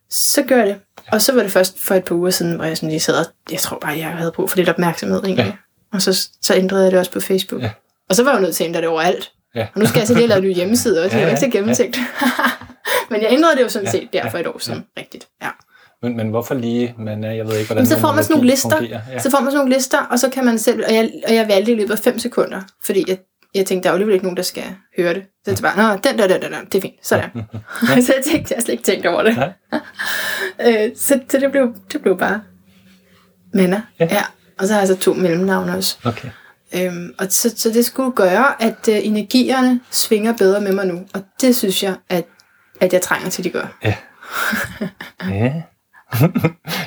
Så 0.10 0.44
gør 0.44 0.58
jeg 0.58 0.68
det. 0.68 0.78
Og 1.12 1.22
så 1.22 1.34
var 1.34 1.42
det 1.42 1.52
først 1.52 1.80
for 1.80 1.96
et 1.96 2.04
par 2.04 2.16
uger 2.16 2.30
siden, 2.30 2.56
hvor 2.56 2.66
jeg 2.66 2.78
sådan 2.78 2.90
lige 2.90 3.00
sad 3.00 3.16
og, 3.20 3.26
jeg 3.52 3.60
tror 3.60 3.80
bare, 3.80 3.98
jeg 3.98 4.08
havde 4.08 4.32
brug 4.32 4.50
for 4.50 4.58
lidt 4.58 4.70
opmærksomhed 4.70 5.24
egentlig. 5.24 5.46
Ja. 5.46 5.52
Og 5.94 6.02
så, 6.02 6.30
så 6.42 6.56
ændrede 6.56 6.84
jeg 6.84 6.92
det 6.92 7.00
også 7.00 7.12
på 7.12 7.20
Facebook. 7.20 7.62
Ja. 7.62 7.72
Og 8.10 8.16
så 8.16 8.24
var 8.24 8.32
jeg 8.32 8.38
jo 8.38 8.42
nødt 8.42 8.56
til 8.56 8.64
at 8.64 8.68
ændre 8.68 8.82
det 8.82 8.90
overalt. 8.90 9.32
Ja. 9.56 9.68
Og 9.74 9.80
nu 9.80 9.86
skal 9.86 10.00
jeg 10.00 10.08
så 10.08 10.14
lige 10.14 10.22
have 10.22 10.30
lavet 10.30 10.44
en 10.44 10.50
ny 10.50 10.56
hjemmeside 10.56 11.04
også, 11.04 11.10
det 11.10 11.14
er 11.16 11.20
Ja, 11.20 11.24
jo 11.24 11.30
ikke 11.30 11.40
så 11.40 11.46
ja, 11.46 11.52
gennemtænkt. 11.52 11.98
Men 13.12 13.22
jeg 13.22 13.30
ændrede 13.32 13.56
det 13.56 13.62
jo 13.64 13.70
sådan 13.70 13.86
Ja, 13.86 13.92
set 13.92 14.10
der 14.14 14.20
ja, 14.24 14.30
for 14.30 14.38
et 14.38 14.48
år 14.48 14.58
siden, 14.60 14.86
rigtigt. 14.98 15.28
Ja. 15.44 15.50
Men, 16.02 16.18
men 16.18 16.30
hvorfor 16.30 16.56
lige? 16.56 16.96
Men 16.98 17.24
øh, 17.26 17.38
jeg 17.38 17.48
ved 17.48 17.56
ikke, 17.56 17.68
hvordan 17.68 17.82
Men 17.82 17.88
så 17.88 18.00
får 18.00 18.14
man 18.14 18.24
sådan 18.24 18.34
nogle 18.36 18.50
lister, 18.50 18.78
fungerer. 18.78 19.02
Ja. 19.12 19.20
så 19.20 19.32
får 19.32 19.40
man 19.40 19.52
sådan 19.52 19.58
nogle 19.58 19.74
lister, 19.74 20.00
og 20.00 20.20
så 20.20 20.30
kan 20.30 20.46
man 20.46 20.60
selv, 20.60 20.84
og 20.88 20.94
jeg, 20.94 21.12
og 21.28 21.36
jeg 21.36 21.48
valgte 21.48 21.72
i 21.72 21.76
løbet 21.76 21.92
af 21.92 22.00
5 22.00 22.20
sekunder, 22.20 22.62
fordi 22.86 23.06
jeg, 23.08 23.18
jeg 23.56 23.66
tænkte, 23.66 23.84
der 23.84 23.90
er 23.90 23.94
jo 23.94 23.96
alligevel 23.96 24.14
ikke 24.14 24.26
nogen, 24.26 24.38
der 24.38 24.44
skal 24.44 24.64
høre 24.98 25.14
det. 25.14 25.24
Så 25.46 25.52
det 25.52 25.64
var 25.64 25.74
bare, 25.76 25.94
nå, 25.96 26.00
den 26.10 26.18
der, 26.20 26.28
den 26.28 26.42
der, 26.42 26.48
den 26.50 26.52
der, 26.52 26.62
det 26.72 26.76
er 26.76 26.82
fint, 26.82 26.96
sådan. 27.08 27.30
så 28.06 28.14
jeg 28.16 28.24
tænkte, 28.26 28.54
jeg 28.54 28.58
har 28.58 28.62
slet 28.62 28.70
ikke 28.74 28.84
tænkt 28.84 29.06
over 29.06 29.24
det. 29.24 29.54
Øh, 30.68 30.92
så, 30.96 31.20
så 31.30 31.40
det 31.40 31.52
blev, 31.52 31.74
det 31.94 32.02
blev 32.02 32.18
bare 32.18 32.42
Manna. 33.54 33.82
Ja. 34.00 34.06
Ja. 34.06 34.16
ja. 34.16 34.24
Og 34.60 34.68
så 34.68 34.74
har 34.74 34.82
jeg 34.82 34.88
så 34.88 34.98
to 34.98 35.14
mellemnavne 35.14 35.76
også. 35.78 35.98
Okay. 36.06 36.30
Øhm, 36.76 37.14
og 37.20 37.28
så, 37.30 37.54
så 37.58 37.70
det 37.70 37.86
skulle 37.86 38.12
gøre, 38.12 38.62
at 38.64 38.90
øh, 38.90 38.96
energierne 39.06 39.80
svinger 39.92 40.34
bedre 40.38 40.62
med 40.62 40.72
mig 40.74 40.86
nu. 40.88 41.00
Og 41.14 41.22
det 41.42 41.56
synes 41.56 41.84
jeg, 41.84 41.96
at, 42.10 42.26
at 42.82 42.94
jeg 42.94 43.02
trænger 43.02 43.30
til, 43.30 43.44
de 43.44 43.50
gør. 43.50 43.78
Ja. 43.84 43.96
ja. 45.30 45.54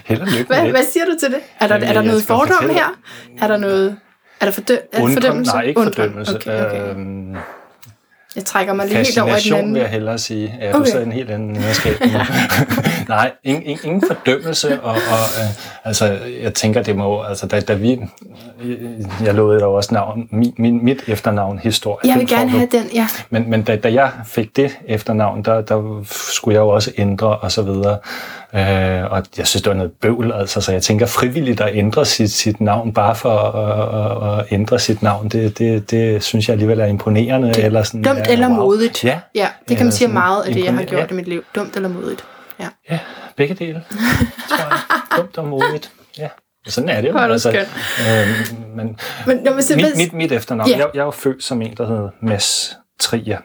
Held 0.06 0.20
og 0.20 0.26
lykke 0.28 0.44
Hvad, 0.46 0.62
det. 0.62 0.70
hvad 0.70 0.84
siger 0.92 1.04
du 1.04 1.16
til 1.20 1.30
det? 1.30 1.40
Er 1.60 1.66
der, 1.66 1.74
Jamen, 1.74 1.88
er 1.88 1.92
der 1.92 2.02
noget 2.02 2.22
fordom 2.22 2.48
fortælle- 2.48 2.74
her? 2.74 2.98
Er 3.40 3.46
der 3.48 3.56
noget... 3.56 3.96
Er 4.40 4.44
der 4.44 4.52
fordø, 4.52 4.76
Undren, 4.98 5.12
fordømmelse? 5.14 5.52
nej, 5.52 5.62
ikke 5.62 5.80
Undren. 5.80 5.94
fordømmelse. 5.94 6.36
Okay, 6.36 6.66
okay. 6.66 6.90
Øhm, 6.90 7.36
Jeg 8.36 8.44
trækker 8.44 8.72
mig 8.72 8.86
lige 8.86 8.96
helt 8.96 9.18
over 9.18 9.36
i 9.36 9.40
den 9.40 9.54
anden. 9.54 9.74
vil 9.74 9.80
jeg 9.80 9.90
hellere 9.90 10.18
sige. 10.18 10.54
Ja, 10.60 10.70
du 10.72 10.76
Okay. 10.76 10.86
sidder 10.86 11.00
i 11.00 11.06
en 11.06 11.12
helt 11.12 11.30
anden 11.30 11.48
nederskab. 11.52 11.94
Nej, 13.08 13.30
ingen, 13.44 13.62
ingen, 13.62 13.78
ingen 13.84 14.02
fordømmelse. 14.06 14.80
Og, 14.80 14.90
og 14.90 14.96
øh, 15.40 15.84
altså, 15.84 16.18
jeg 16.42 16.54
tænker, 16.54 16.82
det 16.82 16.96
må... 16.96 17.22
Altså, 17.22 17.46
da, 17.46 17.60
da 17.60 17.74
vi... 17.74 18.00
Jeg 19.24 19.34
lovede 19.34 19.58
dig 19.58 19.66
også 19.66 19.94
navn. 19.94 20.28
Min, 20.30 20.54
min, 20.58 20.84
mit 20.84 21.02
efternavn, 21.06 21.58
historie. 21.58 22.10
Jeg 22.10 22.18
vil 22.18 22.28
gerne 22.28 22.52
du. 22.52 22.56
have 22.56 22.68
den, 22.72 22.84
ja. 22.94 23.08
Men, 23.30 23.50
men 23.50 23.62
da, 23.62 23.76
da 23.76 23.92
jeg 23.92 24.10
fik 24.26 24.56
det 24.56 24.70
efternavn, 24.88 25.42
der, 25.42 25.60
der 25.60 26.04
skulle 26.10 26.54
jeg 26.54 26.60
jo 26.60 26.68
også 26.68 26.92
ændre 26.98 27.36
og 27.36 27.52
så 27.52 27.62
videre. 27.62 27.98
Øh, 28.54 29.10
og 29.12 29.22
jeg 29.38 29.46
synes, 29.46 29.62
det 29.62 29.70
var 29.70 29.76
noget 29.76 29.92
bøvl, 30.00 30.32
altså, 30.32 30.60
så 30.60 30.72
jeg 30.72 30.82
tænker 30.82 31.06
frivilligt 31.06 31.60
at 31.60 31.70
ændre 31.76 32.04
sit, 32.06 32.30
sit 32.32 32.60
navn, 32.60 32.92
bare 32.92 33.14
for 33.14 33.30
at, 33.38 34.32
at, 34.32 34.38
at 34.40 34.46
ændre 34.52 34.78
sit 34.78 35.02
navn, 35.02 35.28
det, 35.28 35.58
det, 35.58 35.90
det 35.90 36.22
synes 36.22 36.48
jeg 36.48 36.52
alligevel 36.54 36.80
er 36.80 36.86
imponerende. 36.86 37.48
Det 37.48 37.58
er 37.58 37.66
eller 37.66 37.82
sådan, 37.82 38.02
Dumt 38.24 38.32
eller 38.32 38.48
wow. 38.48 38.56
modigt. 38.56 39.04
Ja, 39.04 39.20
ja 39.34 39.48
det 39.68 39.76
kan 39.76 39.86
man 39.86 39.92
Ja, 39.92 39.96
sige 39.96 40.08
meget 40.08 40.42
af 40.42 40.54
det, 40.54 40.64
jeg 40.64 40.74
har 40.74 40.84
gjort 40.84 41.10
i 41.10 41.14
mit 41.14 41.28
liv. 41.28 41.44
Dumt 41.54 41.76
eller 41.76 41.88
modigt. 41.88 42.24
Ja. 42.60 42.68
ja, 42.90 42.98
begge 43.36 43.54
dele, 43.54 43.72
jeg. 44.50 44.68
Dumt 45.16 45.38
og 45.38 45.46
modigt. 45.48 45.92
Ja. 46.18 46.28
Sådan 46.66 46.88
er 46.88 47.00
det 47.00 47.08
jo. 47.08 47.18
Det 47.18 47.46
øh, 47.56 48.58
men 48.76 48.98
Men, 49.26 49.36
når 49.36 49.52
man 49.52 49.62
mit, 49.76 49.96
mit, 49.96 50.12
mit 50.12 50.32
efternavn, 50.32 50.70
Ja. 50.70 50.76
jeg, 50.78 50.86
jeg 50.94 51.02
jo 51.02 51.10
født 51.10 51.44
som 51.44 51.62
en, 51.62 51.76
der 51.76 51.86
hedder 51.86 52.08
Mads 52.22 52.76
Trier. 53.00 53.38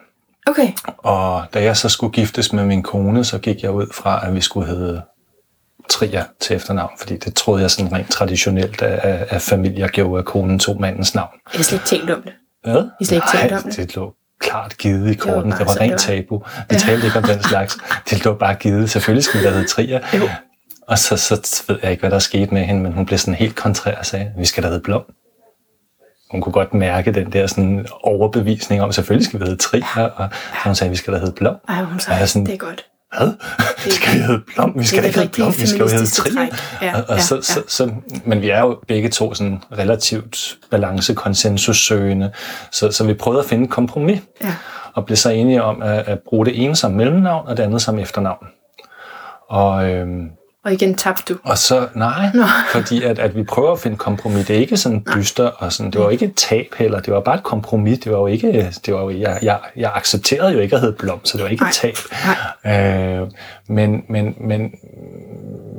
Okay, 0.47 0.71
Og 0.97 1.43
da 1.53 1.63
jeg 1.63 1.77
så 1.77 1.89
skulle 1.89 2.13
giftes 2.13 2.53
med 2.53 2.65
min 2.65 2.83
kone, 2.83 3.23
så 3.23 3.37
gik 3.37 3.63
jeg 3.63 3.71
ud 3.71 3.87
fra, 3.93 4.27
at 4.27 4.35
vi 4.35 4.41
skulle 4.41 4.67
hedde 4.67 5.01
Trier 5.89 6.23
til 6.39 6.55
efternavn, 6.55 6.91
fordi 6.99 7.17
det 7.17 7.35
troede 7.35 7.61
jeg 7.61 7.71
sådan 7.71 7.91
rent 7.93 8.11
traditionelt, 8.11 8.81
at, 8.81 9.27
at 9.29 9.41
familier 9.41 9.87
gjorde, 9.87 10.19
at 10.19 10.25
konen 10.25 10.59
tog 10.59 10.81
mandens 10.81 11.15
navn. 11.15 11.29
jeg 11.53 11.59
har 11.59 11.63
slet 11.63 11.77
ikke 11.77 11.85
tænkt 11.87 12.09
om 12.09 12.21
det. 12.21 12.33
Hvad? 12.63 12.89
I 13.01 13.05
slet 13.05 13.17
ikke 13.17 13.27
tænkt 13.37 13.53
om 13.53 13.63
det? 13.63 13.77
det 13.77 13.95
lå 13.95 14.13
klart 14.49 14.77
givet 14.77 15.11
i 15.11 15.13
korten. 15.13 15.51
Det 15.51 15.59
var 15.59 15.65
sådan, 15.65 15.81
rent 15.81 16.01
det 16.01 16.09
var. 16.09 16.15
tabu. 16.15 16.43
Vi 16.69 16.75
talte 16.75 17.05
ikke 17.05 17.17
om 17.17 17.23
den 17.23 17.43
slags. 17.43 17.77
Det 18.09 18.25
lå 18.25 18.33
bare 18.33 18.55
givet. 18.55 18.89
Selvfølgelig 18.89 19.23
skulle 19.23 19.45
der 19.45 19.51
hedde 19.51 19.67
Trier. 19.67 19.99
Jo. 20.13 20.29
Og 20.87 20.99
så, 20.99 21.17
så 21.17 21.63
ved 21.67 21.79
jeg 21.83 21.91
ikke, 21.91 22.01
hvad 22.01 22.11
der 22.11 22.19
skete 22.19 22.53
med 22.53 22.61
hende, 22.63 22.81
men 22.81 22.93
hun 22.93 23.05
blev 23.05 23.19
sådan 23.19 23.33
helt 23.33 23.55
kontrær 23.55 23.95
og 23.95 24.05
sagde, 24.05 24.31
vi 24.37 24.45
skal 24.45 24.63
da 24.63 24.67
hedde 24.67 24.81
Blom. 24.81 25.03
Hun 26.31 26.41
kunne 26.41 26.53
godt 26.53 26.73
mærke 26.73 27.11
den 27.11 27.33
der 27.33 27.47
sådan 27.47 27.87
overbevisning 28.03 28.81
om, 28.81 28.91
selvfølgelig 28.91 29.27
skal 29.27 29.39
vi 29.39 29.45
hedde 29.45 29.61
Trier, 29.61 30.09
og 30.15 30.29
så 30.31 30.59
hun 30.65 30.75
sagde, 30.75 30.91
vi 30.91 30.97
skal 30.97 31.13
da 31.13 31.19
hedde 31.19 31.31
Blom. 31.31 31.55
Ej, 31.69 31.75
hun 31.75 31.85
Og 31.85 31.91
jeg 31.91 32.01
sagde, 32.01 32.27
sådan, 32.27 32.45
det 32.45 32.53
er 32.53 32.57
godt. 32.57 32.85
Hvad? 33.17 33.33
Skal 33.91 34.13
vi 34.13 34.19
hedde 34.19 34.41
Blom? 34.55 34.73
Vi 34.75 34.83
skal 34.85 35.05
ikke 35.05 35.19
hedde 35.19 35.31
Blom, 35.31 35.53
vi 35.57 35.67
skal 35.67 35.79
jo 35.79 35.87
hedde 35.87 36.05
træk. 36.05 36.31
Ja, 36.81 36.97
og, 36.97 37.03
og 37.07 37.15
ja, 37.15 37.21
så, 37.21 37.35
ja. 37.35 37.41
Så, 37.41 37.63
så, 37.67 37.91
men 38.25 38.41
vi 38.41 38.49
er 38.49 38.59
jo 38.59 38.79
begge 38.87 39.09
to 39.09 39.33
sådan 39.33 39.63
relativt 39.77 40.57
balance 40.71 41.13
konsensussøgende, 41.13 42.31
så, 42.71 42.91
så 42.91 43.03
vi 43.03 43.13
prøvede 43.13 43.39
at 43.39 43.45
finde 43.49 43.63
et 43.63 43.69
kompromis. 43.69 44.21
Ja. 44.43 44.55
og 44.93 45.05
blev 45.05 45.15
så 45.15 45.29
enige 45.29 45.63
om 45.63 45.81
at, 45.81 46.07
at 46.07 46.19
bruge 46.29 46.45
det 46.45 46.63
ene 46.63 46.75
som 46.75 46.91
mellemnavn, 46.91 47.47
og 47.47 47.57
det 47.57 47.63
andet 47.63 47.81
som 47.81 47.99
efternavn. 47.99 48.47
Og, 49.49 49.89
øhm, 49.91 50.29
Og 50.65 50.73
igen 50.73 50.95
tabte 50.95 51.33
du. 51.33 51.39
og 51.43 51.57
så, 51.57 51.87
nej, 51.95 52.29
Nå. 52.33 52.43
fordi 52.71 53.03
at, 53.03 53.19
at 53.19 53.35
vi 53.35 53.43
prøver 53.43 53.71
at 53.71 53.79
finde 53.79 53.97
kompromis. 53.97 54.45
Det 54.45 54.55
er 54.55 54.59
ikke 54.59 54.77
sådan 54.77 55.05
dyster, 55.15 55.47
og 55.47 55.73
sådan, 55.73 55.91
det 55.91 56.01
var 56.01 56.09
ikke 56.09 56.25
et 56.25 56.35
tab 56.35 56.65
heller, 56.77 56.99
det 56.99 57.13
var 57.13 57.19
bare 57.19 57.35
et 57.35 57.43
kompromis. 57.43 57.99
Det 57.99 58.11
var 58.11 58.17
jo 58.17 58.27
ikke, 58.27 58.71
det 58.85 58.93
var 58.93 59.01
jo, 59.01 59.09
jeg, 59.09 59.39
jeg, 59.41 59.59
jeg 59.75 59.91
accepterede 59.95 60.53
jo 60.53 60.59
ikke 60.59 60.75
at 60.75 60.81
hedde 60.81 60.95
Blom, 60.99 61.19
så 61.25 61.37
det 61.37 61.43
var 61.43 61.49
ikke 61.49 61.63
Nej. 61.63 61.69
et 61.69 61.75
tab. 61.75 61.95
Nej. 62.65 63.19
Øh, 63.21 63.27
men 63.67 64.03
men, 64.09 64.35
men 64.39 64.71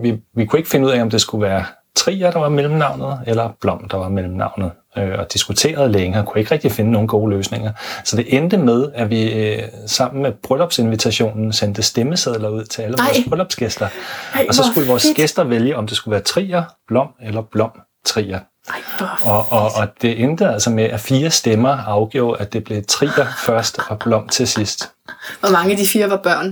vi, 0.02 0.20
vi 0.34 0.44
kunne 0.44 0.58
ikke 0.58 0.70
finde 0.70 0.86
ud 0.86 0.92
af, 0.92 1.02
om 1.02 1.10
det 1.10 1.20
skulle 1.20 1.46
være 1.48 1.64
Trier, 1.96 2.30
der 2.30 2.38
var 2.38 2.48
mellemnavnet, 2.48 3.20
eller 3.26 3.50
Blom, 3.60 3.88
der 3.90 3.96
var 3.96 4.08
mellemnavnet. 4.08 4.70
Øh, 4.98 5.18
og 5.18 5.32
diskuterede 5.32 5.92
længe, 5.92 6.18
og 6.18 6.26
kunne 6.26 6.40
ikke 6.40 6.50
rigtig 6.52 6.72
finde 6.72 6.90
nogle 6.92 7.08
gode 7.08 7.30
løsninger. 7.30 7.72
Så 8.04 8.16
det 8.16 8.36
endte 8.36 8.56
med, 8.56 8.88
at 8.94 9.10
vi 9.10 9.32
øh, 9.32 9.62
sammen 9.86 10.22
med 10.22 10.32
bryllupsinvitationen 10.42 11.52
sendte 11.52 11.82
stemmesedler 11.82 12.48
ud 12.48 12.64
til 12.64 12.82
alle 12.82 12.96
Ej. 12.98 13.04
vores 13.04 13.28
bryllupsgæster. 13.28 13.88
Ej, 14.34 14.44
Og 14.48 14.54
så 14.54 14.62
skulle 14.72 14.88
vores 14.88 15.02
fedt. 15.02 15.16
gæster 15.16 15.44
vælge, 15.44 15.76
om 15.76 15.86
det 15.86 15.96
skulle 15.96 16.12
være 16.12 16.22
Trier, 16.22 16.62
Blom 16.88 17.08
eller 17.22 17.42
Blom 17.52 17.70
Trier. 18.06 18.40
Ej, 18.68 18.74
Og, 19.22 19.52
og, 19.52 19.70
og 19.76 19.88
det 20.02 20.20
endte 20.22 20.48
altså 20.48 20.70
med, 20.70 20.84
at 20.84 21.00
fire 21.00 21.30
stemmer 21.30 21.68
afgjorde, 21.86 22.40
at 22.40 22.52
det 22.52 22.64
blev 22.64 22.82
Trier 22.88 23.26
først 23.46 23.78
og 23.88 23.98
Blom 23.98 24.28
til 24.28 24.46
sidst. 24.48 24.90
Hvor 25.40 25.50
mange 25.50 25.70
af 25.70 25.76
de 25.76 25.86
fire 25.86 26.10
var 26.10 26.16
børn? 26.16 26.46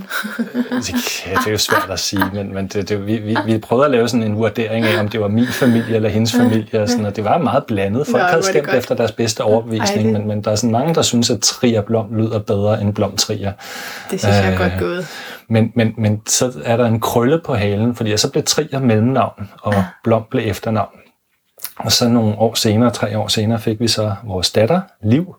Det, 0.71 1.27
ja, 1.27 1.31
det 1.35 1.47
er 1.47 1.51
jo 1.51 1.59
svært 1.59 1.87
at 1.91 1.99
sige, 2.01 2.23
men, 2.33 2.55
men 2.55 2.67
det, 2.69 2.89
det, 2.89 3.07
vi, 3.07 3.17
vi, 3.17 3.37
vi 3.47 3.59
prøvede 3.59 3.85
at 3.85 3.91
lave 3.91 4.09
sådan 4.09 4.23
en 4.23 4.37
vurdering 4.37 4.85
af, 4.87 5.01
om 5.01 5.09
det 5.09 5.21
var 5.21 5.29
min 5.29 5.47
familie 5.47 5.97
eller 5.97 6.09
hendes 6.09 6.33
familie, 6.33 6.83
og, 6.83 6.89
sådan, 6.89 7.07
og 7.07 7.17
det 7.17 7.25
var 7.25 7.39
meget 7.39 7.65
blandet. 7.65 8.07
Folk 8.07 8.23
Nå, 8.23 8.29
havde 8.29 8.43
stemt 8.43 8.65
godt. 8.67 8.77
efter 8.77 8.95
deres 8.95 9.13
bedste 9.13 9.41
overbevisning, 9.45 9.91
Ej, 9.99 10.03
det- 10.03 10.13
men, 10.13 10.29
men 10.29 10.45
der 10.45 10.51
er 10.51 10.57
sådan 10.57 10.71
mange, 10.73 10.95
der 10.95 11.03
synes, 11.03 11.31
at 11.31 11.41
Trier 11.41 11.83
Blom 11.83 12.15
lyder 12.17 12.39
bedre 12.39 12.81
end 12.81 12.95
Blom 12.95 13.17
Trier. 13.17 13.53
Det 14.11 14.21
synes 14.21 14.35
jeg 14.37 14.47
er 14.47 14.53
Øh, 14.53 14.59
godt 14.59 14.73
gået. 14.79 15.07
Men, 15.49 15.73
men, 15.75 15.95
men 15.99 16.23
så 16.27 16.53
er 16.65 16.77
der 16.77 16.87
en 16.87 17.01
krølle 17.01 17.41
på 17.45 17.55
halen, 17.55 17.95
fordi 17.95 18.17
så 18.17 18.31
blev 18.31 18.45
Trier 18.45 18.79
mellemnavn, 18.79 19.51
og 19.63 19.75
Blom 20.05 20.23
blev 20.31 20.43
efternavn. 20.51 20.89
Og 21.79 21.93
så 21.93 22.09
nogle 22.09 22.39
år 22.39 22.55
senere, 22.55 22.91
tre 22.91 23.19
år 23.19 23.29
senere, 23.29 23.59
fik 23.61 23.81
vi 23.81 23.89
så 23.89 24.15
vores 24.25 24.51
datter, 24.51 24.81
Liv. 25.03 25.37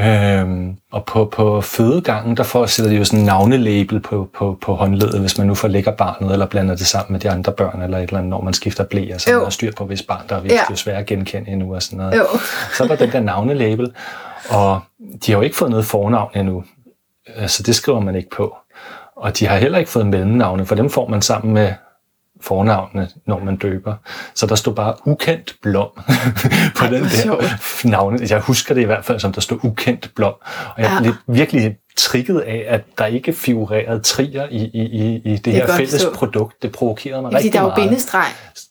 Øhm, 0.00 0.76
og 0.92 1.04
på, 1.04 1.24
på 1.24 1.60
fødegangen, 1.60 2.36
der 2.36 2.42
får 2.42 2.66
sætter 2.66 2.90
de 2.92 2.96
jo 2.98 3.04
sådan 3.04 3.18
en 3.18 3.24
navnelabel 3.26 4.00
på, 4.00 4.28
på, 4.38 4.58
på 4.62 4.74
håndledet, 4.74 5.20
hvis 5.20 5.38
man 5.38 5.46
nu 5.46 5.54
forlægger 5.54 5.92
barnet, 5.92 6.32
eller 6.32 6.46
blander 6.46 6.76
det 6.76 6.86
sammen 6.86 7.12
med 7.12 7.20
de 7.20 7.30
andre 7.30 7.52
børn, 7.52 7.82
eller 7.82 7.98
et 7.98 8.02
eller 8.02 8.18
andet, 8.18 8.30
når 8.30 8.40
man 8.40 8.54
skifter 8.54 8.84
blæer, 8.84 9.18
så 9.18 9.30
man 9.32 9.42
har 9.42 9.50
styr 9.50 9.72
på, 9.76 9.84
hvis 9.84 10.02
barn, 10.02 10.22
der 10.28 10.36
er 10.36 10.40
vist 10.40 10.54
Ja. 10.54 10.60
jo 10.70 10.76
svært 10.76 10.96
at 10.96 11.06
genkende 11.06 11.50
endnu, 11.50 11.74
og 11.74 11.82
sådan 11.82 11.96
noget. 11.96 12.14
Jo. 12.18 12.24
Så 12.76 12.84
er 12.84 12.88
der 12.88 12.96
den 12.96 13.12
der 13.12 13.20
navnelabel, 13.20 13.92
og 14.50 14.80
de 15.26 15.32
har 15.32 15.38
jo 15.38 15.42
ikke 15.42 15.56
fået 15.56 15.70
noget 15.70 15.86
fornavn 15.86 16.30
endnu, 16.36 16.64
så 17.46 17.62
det 17.62 17.74
skriver 17.74 18.00
man 18.00 18.14
ikke 18.14 18.30
på. 18.30 18.56
Og 19.16 19.38
de 19.38 19.46
har 19.46 19.56
heller 19.56 19.78
ikke 19.78 19.90
fået 19.90 20.06
mellemnavne, 20.06 20.66
for 20.66 20.74
dem 20.74 20.90
får 20.90 21.08
man 21.08 21.22
sammen 21.22 21.54
med 21.54 21.72
fornavnene, 22.44 23.08
når 23.26 23.38
man 23.38 23.56
døber. 23.56 23.94
Så 24.34 24.46
der 24.46 24.54
stod 24.54 24.74
bare 24.74 24.94
ukendt 25.04 25.54
blom 25.62 25.88
på 26.76 26.84
Ej, 26.84 26.90
den 26.90 27.04
der 27.04 27.88
navne. 27.88 28.18
Jeg 28.30 28.40
husker 28.40 28.74
det 28.74 28.80
i 28.80 28.84
hvert 28.84 29.04
fald, 29.04 29.20
som 29.20 29.32
der 29.32 29.40
stod 29.40 29.58
ukendt 29.62 30.10
blom. 30.16 30.32
Og 30.76 30.82
jeg 30.82 30.90
Ja. 30.94 31.00
blev 31.00 31.14
virkelig 31.36 31.76
trigget 31.96 32.40
af, 32.40 32.64
at 32.68 32.80
der 32.98 33.06
ikke 33.06 33.32
figurerede 33.32 34.00
trier 34.00 34.46
i, 34.50 34.56
i, 34.56 34.80
i, 34.82 35.14
i 35.24 35.36
det, 35.36 35.42
kan 35.44 35.54
her 35.54 35.66
fælles 35.76 35.92
forstå. 35.92 36.12
produkt. 36.14 36.62
Det 36.62 36.72
provokerede 36.72 37.22
mig 37.22 37.28
Fordi 37.28 37.36
rigtig 37.36 37.52
der 37.52 37.58
er 37.58 37.62
jo 37.62 37.68
meget. 37.68 37.88
bindestreg. 37.88 38.24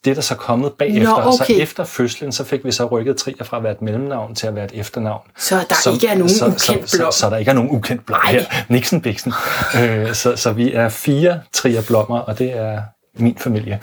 Det 0.06 0.12
er 0.12 0.16
der 0.16 0.22
så 0.22 0.36
kommet 0.36 0.72
bagefter. 0.80 1.24
Nå, 1.26 1.32
Så 1.32 1.44
okay. 1.44 1.62
efter 1.62 1.84
fødslen, 1.84 2.32
så 2.32 2.44
fik 2.44 2.66
vi 2.66 2.72
så 2.72 2.86
rykket 2.86 3.18
trier 3.18 3.44
fra 3.44 3.58
at 3.58 3.64
være 3.64 3.72
et 3.72 3.82
mellemnavn 3.82 4.36
til 4.36 4.48
at 4.48 4.56
være 4.56 4.66
et 4.66 4.72
efternavn. 4.74 5.22
Så 5.38 5.56
der 5.56 5.92
ikke 5.94 6.08
er 6.08 6.16
nogen 6.16 6.30
så, 6.30 6.46
ukendt 6.46 6.62
så, 6.62 6.74
blom. 6.98 7.12
Så, 7.12 7.18
så 7.20 7.30
der 7.30 7.38
ikke 7.38 7.52
er 7.52 7.56
nogen 7.56 7.72
ukendt 7.72 8.06
blom 8.06 8.20
Ej. 8.26 8.32
her. 8.32 8.44
Nixon 8.70 9.02
Bixen. 9.02 9.34
øh, 9.82 10.14
så, 10.14 10.36
så 10.36 10.52
vi 10.54 10.74
er 10.74 10.90
fire 10.90 11.40
trier 11.54 11.82
blommer, 11.88 12.20
og 12.20 12.40
det 12.40 12.58
er 12.58 12.82
min 13.18 13.38
familie, 13.38 13.80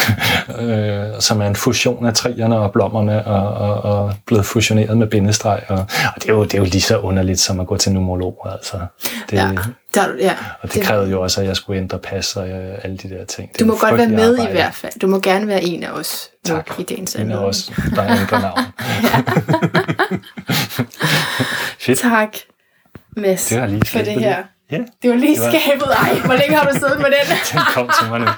øh, 0.60 1.20
som 1.20 1.40
er 1.42 1.46
en 1.46 1.56
fusion 1.56 2.06
af 2.06 2.14
trierne 2.14 2.58
og 2.58 2.72
blommerne, 2.72 3.26
og, 3.26 3.54
og, 3.54 3.82
og 4.02 4.14
blevet 4.26 4.46
fusioneret 4.46 4.98
med 4.98 5.06
bindestreg. 5.06 5.62
Og, 5.68 5.76
og 5.78 6.22
det, 6.22 6.28
er 6.28 6.32
jo, 6.32 6.44
det 6.44 6.54
er 6.54 6.58
jo 6.58 6.64
lige 6.64 6.80
så 6.80 6.98
underligt 6.98 7.40
som 7.40 7.60
at 7.60 7.66
gå 7.66 7.76
til 7.76 7.92
numerolog. 7.92 8.46
Altså. 8.52 8.76
Det, 9.30 9.36
Ja, 9.36 9.50
der, 9.94 10.06
ja. 10.20 10.34
Og 10.60 10.74
det 10.74 10.82
krævede 10.82 11.10
jo 11.10 11.22
også, 11.22 11.40
at 11.40 11.46
jeg 11.46 11.56
skulle 11.56 11.80
ændre 11.80 11.98
pas 11.98 12.36
og 12.36 12.48
øh, 12.48 12.78
alle 12.84 12.96
de 12.96 13.08
der 13.10 13.24
ting. 13.24 13.52
Det 13.52 13.60
Du 13.60 13.64
må 13.66 13.76
godt 13.80 13.98
være 13.98 14.08
med 14.08 14.30
arbejde. 14.30 14.50
i 14.50 14.52
hvert 14.52 14.74
fald. 14.74 14.92
Du 15.00 15.06
må 15.06 15.20
gerne 15.20 15.46
være 15.46 15.62
en 15.62 15.82
af 15.82 15.90
os 15.90 16.28
Tak. 16.44 16.70
i 16.78 16.82
dagens 16.82 17.14
Men 17.14 17.20
anledning. 17.22 17.46
også, 17.46 17.72
der 17.94 18.02
er 18.02 18.20
ændret 18.20 18.40
navn. 18.42 18.58
Fedt. 21.80 21.98
Tak, 21.98 22.28
Mads, 23.16 23.46
Det 23.48 23.70
lige 23.70 23.82
for 23.86 23.98
det 23.98 24.12
her. 24.20 24.36
Ja, 24.70 24.78
Det 25.02 25.10
var 25.10 25.16
lige 25.16 25.34
Det 25.34 25.42
var- 25.42 25.50
skabet. 25.50 25.86
Ej, 26.04 26.14
hvor 26.24 26.34
længe 26.34 26.56
har 26.56 26.70
du 26.70 26.78
siddet 26.78 26.98
med 26.98 27.06
den? 27.06 27.36
den 27.52 27.60
kom 27.74 27.90
til 28.00 28.08
mig 28.10 28.20
nu. 28.20 28.26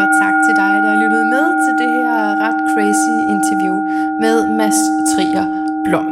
Og 0.00 0.06
tak 0.20 0.34
til 0.44 0.54
dig, 0.62 0.74
der 0.84 0.92
lyttede 1.02 1.26
med 1.34 1.46
til 1.64 1.72
det 1.82 1.90
her 1.98 2.20
ret 2.44 2.60
crazy 2.72 3.14
interview 3.34 3.76
med 4.22 4.36
Mads 4.58 4.78
Trier 5.10 5.46
Blom. 5.86 6.08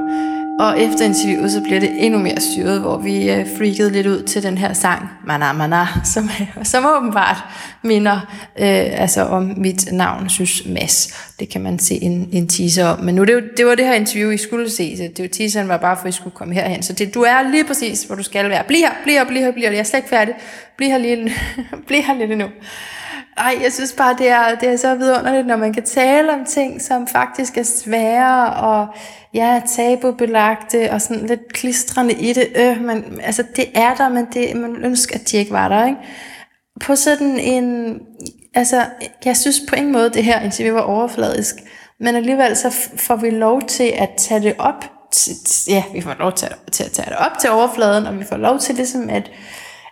Og 0.63 0.81
efter 0.81 1.05
interviewet, 1.05 1.53
så 1.53 1.61
bliver 1.61 1.81
det 1.81 1.91
endnu 2.05 2.19
mere 2.19 2.41
styret, 2.41 2.81
hvor 2.81 2.97
vi 2.99 3.31
øh, 3.31 3.47
freakede 3.59 3.91
lidt 3.91 4.07
ud 4.07 4.23
til 4.23 4.43
den 4.43 4.59
her 4.59 4.73
sang, 4.73 5.09
Mana 5.27 5.53
Mana, 5.53 5.87
som, 6.15 6.25
øh, 6.25 6.65
som 6.65 6.85
åbenbart 6.97 7.37
minder 7.83 8.15
øh, 8.59 9.01
altså 9.03 9.23
om 9.23 9.55
mit 9.57 9.93
navn, 9.93 10.29
synes 10.29 10.63
Mads. 10.67 11.31
Det 11.41 11.49
kan 11.49 11.61
man 11.61 11.79
se 11.79 11.95
en, 11.95 12.29
en 12.33 12.49
teaser 12.49 12.87
om. 12.87 13.01
Men 13.05 13.15
nu, 13.15 13.25
det, 13.25 13.43
det 13.57 13.67
var 13.67 13.75
det 13.75 13.87
her 13.87 13.95
interview, 13.95 14.31
I 14.31 14.37
skulle 14.37 14.71
se. 14.71 14.97
Så 14.97 15.03
det 15.03 15.23
var 15.23 15.29
teaseren 15.29 15.69
var 15.69 15.77
bare 15.77 15.97
for, 15.97 16.05
at 16.05 16.15
I 16.15 16.17
skulle 16.17 16.35
komme 16.35 16.55
herhen. 16.55 16.83
Så 16.83 16.93
det, 16.93 17.15
du 17.15 17.23
er 17.23 17.51
lige 17.51 17.65
præcis, 17.65 18.03
hvor 18.03 18.17
du 18.17 18.23
skal 18.23 18.49
være. 18.49 18.65
Bliv 18.69 18.79
her, 18.79 18.93
bliv 19.03 19.15
her, 19.15 19.25
bliv 19.25 19.41
her, 19.43 19.53
bliv 19.53 19.63
her. 19.63 19.71
Jeg 19.71 19.79
er 19.79 19.85
slet 19.85 19.99
ikke 19.99 20.09
færdig. 20.09 20.35
Bliv 20.77 20.89
her, 20.89 20.99
lige, 20.99 21.33
bliv 21.87 22.03
her 22.03 22.15
lidt 22.15 22.33
endnu. 22.33 22.47
Ej, 23.37 23.59
jeg 23.63 23.73
synes 23.73 23.93
bare, 23.93 24.17
det 24.19 24.29
er, 24.29 24.55
det 24.55 24.69
er 24.69 24.77
så 24.77 24.95
vidunderligt, 24.95 25.47
når 25.47 25.57
man 25.57 25.73
kan 25.73 25.83
tale 25.85 26.33
om 26.33 26.45
ting, 26.45 26.83
som 26.83 27.07
faktisk 27.07 27.59
er 27.59 27.63
svære 27.63 28.55
og 28.55 28.87
ja, 29.35 29.61
tabubelagte 29.77 30.91
og 30.91 31.01
sådan 31.03 31.27
lidt 31.27 31.53
klistrende 31.53 32.15
i 32.15 32.33
det. 32.33 32.49
Øh, 32.57 32.81
man, 32.85 33.21
altså, 33.23 33.45
det 33.57 33.65
er 33.75 33.95
der, 33.95 34.09
men 34.09 34.27
det, 34.33 34.57
man 34.57 34.77
ønsker, 34.85 35.15
at 35.15 35.31
de 35.31 35.37
ikke 35.37 35.53
var 35.53 35.69
der, 35.69 35.87
ikke? 35.87 35.99
På 36.81 36.97
sådan 36.97 37.39
en... 37.39 37.99
Altså, 38.55 38.85
jeg 39.25 39.37
synes 39.37 39.61
på 39.69 39.75
ingen 39.77 39.93
måde, 39.93 40.11
det 40.11 40.25
her 40.25 40.41
interview 40.41 40.75
var 40.75 40.83
overfladisk, 40.83 41.55
men 42.01 42.15
alligevel 42.17 42.57
så 42.57 42.71
får 42.97 43.17
vi 43.17 43.31
lov 43.31 43.63
til 43.63 43.93
at 43.99 44.11
tage 44.19 44.41
det 44.43 44.55
op. 44.59 44.85
Til, 45.13 45.35
ja, 45.69 45.83
vi 45.95 46.01
får 46.01 46.15
lov 46.19 46.33
til, 46.33 46.47
at- 46.47 46.73
til 46.73 46.85
at 46.85 46.91
tage 46.91 47.11
det 47.11 47.17
op 47.19 47.39
til 47.41 47.51
overfladen, 47.51 48.07
og 48.07 48.19
vi 48.19 48.25
får 48.25 48.37
lov 48.37 48.59
til 48.59 48.75
ligesom 48.75 49.09
at 49.11 49.31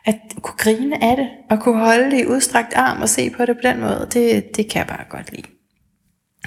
at 0.05 0.17
kunne 0.43 0.57
grine 0.57 1.05
af 1.05 1.17
det, 1.17 1.29
og 1.51 1.61
kunne 1.61 1.79
holde 1.79 2.11
det 2.11 2.21
i 2.21 2.27
udstrakt 2.27 2.75
arm 2.75 3.03
og 3.03 3.09
se 3.09 3.31
på 3.31 3.45
det 3.45 3.57
på 3.57 3.61
den 3.63 3.81
måde, 3.81 4.09
det, 4.13 4.57
det 4.57 4.71
kan 4.71 4.79
jeg 4.79 4.87
bare 4.87 5.05
godt 5.11 5.33
lide. 5.33 5.47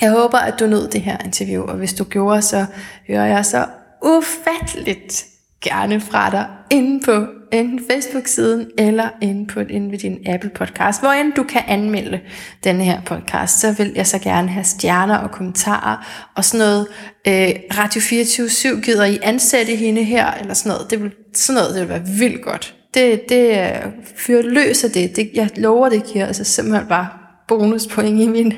Jeg 0.01 0.11
håber, 0.11 0.37
at 0.37 0.59
du 0.59 0.67
nød 0.67 0.87
det 0.87 1.01
her 1.01 1.17
interview, 1.25 1.63
og 1.63 1.75
hvis 1.75 1.93
du 1.93 2.03
gjorde, 2.03 2.41
så 2.41 2.65
hører 3.07 3.25
jeg 3.25 3.45
så 3.45 3.65
ufatteligt 4.05 5.25
gerne 5.61 6.01
fra 6.01 6.29
dig 6.29 6.47
inde 6.71 7.05
på 7.05 7.25
enten 7.51 7.81
Facebook-siden 7.91 8.67
eller 8.77 9.09
inde 9.21 9.47
på 9.47 9.59
inde 9.59 9.91
ved 9.91 9.97
din 9.97 10.27
Apple 10.27 10.49
podcast, 10.49 11.01
hvor 11.01 11.09
end 11.09 11.33
du 11.33 11.43
kan 11.43 11.61
anmelde 11.67 12.19
den 12.63 12.81
her 12.81 13.01
podcast, 13.01 13.59
så 13.59 13.71
vil 13.71 13.91
jeg 13.95 14.07
så 14.07 14.19
gerne 14.19 14.49
have 14.49 14.63
stjerner 14.63 15.17
og 15.17 15.31
kommentarer 15.31 16.27
og 16.35 16.45
sådan 16.45 16.65
noget. 16.65 16.87
Øh, 17.27 17.77
Radio 17.77 18.01
24 18.01 18.81
gider 18.81 19.05
I 19.05 19.19
ansætte 19.23 19.75
hende 19.75 20.03
her, 20.03 20.31
eller 20.31 20.53
sådan 20.53 20.69
noget. 20.69 20.91
Det 20.91 21.03
vil, 21.03 21.11
sådan 21.33 21.61
noget 21.61 21.75
det 21.75 21.81
vil 21.81 21.89
være 21.89 22.07
vildt 22.19 22.41
godt. 22.41 22.75
Det, 22.93 23.29
det 23.29 23.49
øh, 23.49 23.91
fyrer 24.15 24.41
løs 24.41 24.83
af 24.83 24.91
det. 24.91 25.15
det. 25.15 25.31
Jeg 25.33 25.49
lover, 25.55 25.89
det 25.89 26.03
giver 26.05 26.25
altså 26.25 26.43
simpelthen 26.43 26.87
bare 26.87 27.07
bonuspoint 27.47 28.21
i 28.21 28.27
min, 28.27 28.53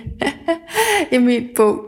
i 1.11 1.17
min 1.17 1.47
bog. 1.55 1.79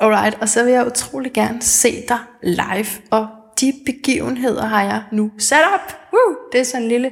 Alright, 0.00 0.38
og 0.40 0.48
så 0.48 0.64
vil 0.64 0.72
jeg 0.72 0.86
utrolig 0.86 1.32
gerne 1.32 1.62
se 1.62 2.04
dig 2.08 2.18
live, 2.42 2.86
og 3.10 3.26
de 3.60 3.72
begivenheder 3.86 4.66
har 4.66 4.82
jeg 4.82 5.02
nu 5.12 5.30
sat 5.38 5.60
op. 5.74 5.96
Woo! 6.12 6.36
Det 6.52 6.60
er 6.60 6.64
sådan 6.64 6.82
en 6.82 6.88
lille 6.88 7.10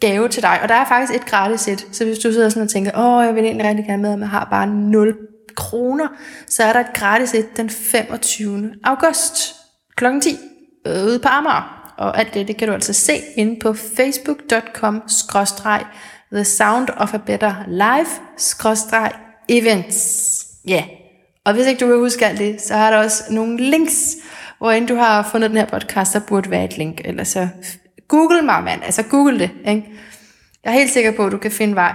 gave 0.00 0.28
til 0.28 0.42
dig, 0.42 0.58
og 0.62 0.68
der 0.68 0.74
er 0.74 0.84
faktisk 0.84 1.14
et 1.14 1.26
gratis 1.26 1.60
sæt, 1.60 1.86
så 1.92 2.04
hvis 2.04 2.18
du 2.18 2.32
sidder 2.32 2.48
sådan 2.48 2.62
og 2.62 2.68
tænker, 2.68 2.90
åh, 2.98 3.26
jeg 3.26 3.34
vil 3.34 3.44
egentlig 3.44 3.68
rigtig 3.68 3.86
gerne 3.86 4.02
med, 4.02 4.10
men 4.10 4.20
jeg 4.20 4.28
har 4.28 4.48
bare 4.50 4.66
0 4.66 5.16
kroner, 5.56 6.08
så 6.46 6.64
er 6.64 6.72
der 6.72 6.80
et 6.80 6.92
gratis 6.94 7.28
sæt 7.28 7.56
den 7.56 7.70
25. 7.70 8.74
august 8.84 9.54
kl. 9.96 10.04
10 10.22 10.36
ude 10.86 11.18
på 11.18 11.28
Amager. 11.28 11.73
Og 11.98 12.18
alt 12.18 12.34
det, 12.34 12.48
det 12.48 12.56
kan 12.56 12.68
du 12.68 12.74
altså 12.74 12.92
se 12.92 13.20
inde 13.36 13.60
på 13.60 13.74
facebook.com 13.96 15.02
The 16.32 16.44
Sound 16.44 16.88
of 16.96 17.14
a 17.14 17.18
Better 17.18 17.54
Life 17.68 18.10
events. 19.48 20.46
Ja, 20.68 20.74
yeah. 20.74 20.84
og 21.44 21.54
hvis 21.54 21.66
ikke 21.66 21.80
du 21.80 21.86
kan 21.86 21.98
huske 21.98 22.26
alt 22.26 22.38
det, 22.38 22.60
så 22.60 22.74
har 22.74 22.90
der 22.90 22.98
også 22.98 23.22
nogle 23.30 23.56
links, 23.70 24.16
hvor 24.58 24.72
end 24.72 24.88
du 24.88 24.94
har 24.94 25.28
fundet 25.32 25.50
den 25.50 25.58
her 25.58 25.66
podcast, 25.66 26.12
der 26.12 26.20
burde 26.20 26.50
være 26.50 26.64
et 26.64 26.78
link. 26.78 27.00
Eller 27.04 27.24
så 27.24 27.48
google 28.08 28.42
mig, 28.42 28.62
mand. 28.62 28.82
Altså 28.84 29.02
google 29.02 29.38
det. 29.38 29.50
Ikke? 29.68 29.84
Jeg 30.64 30.70
er 30.70 30.78
helt 30.78 30.92
sikker 30.92 31.12
på, 31.12 31.26
at 31.26 31.32
du 31.32 31.38
kan 31.38 31.50
finde 31.50 31.74
vej. 31.74 31.94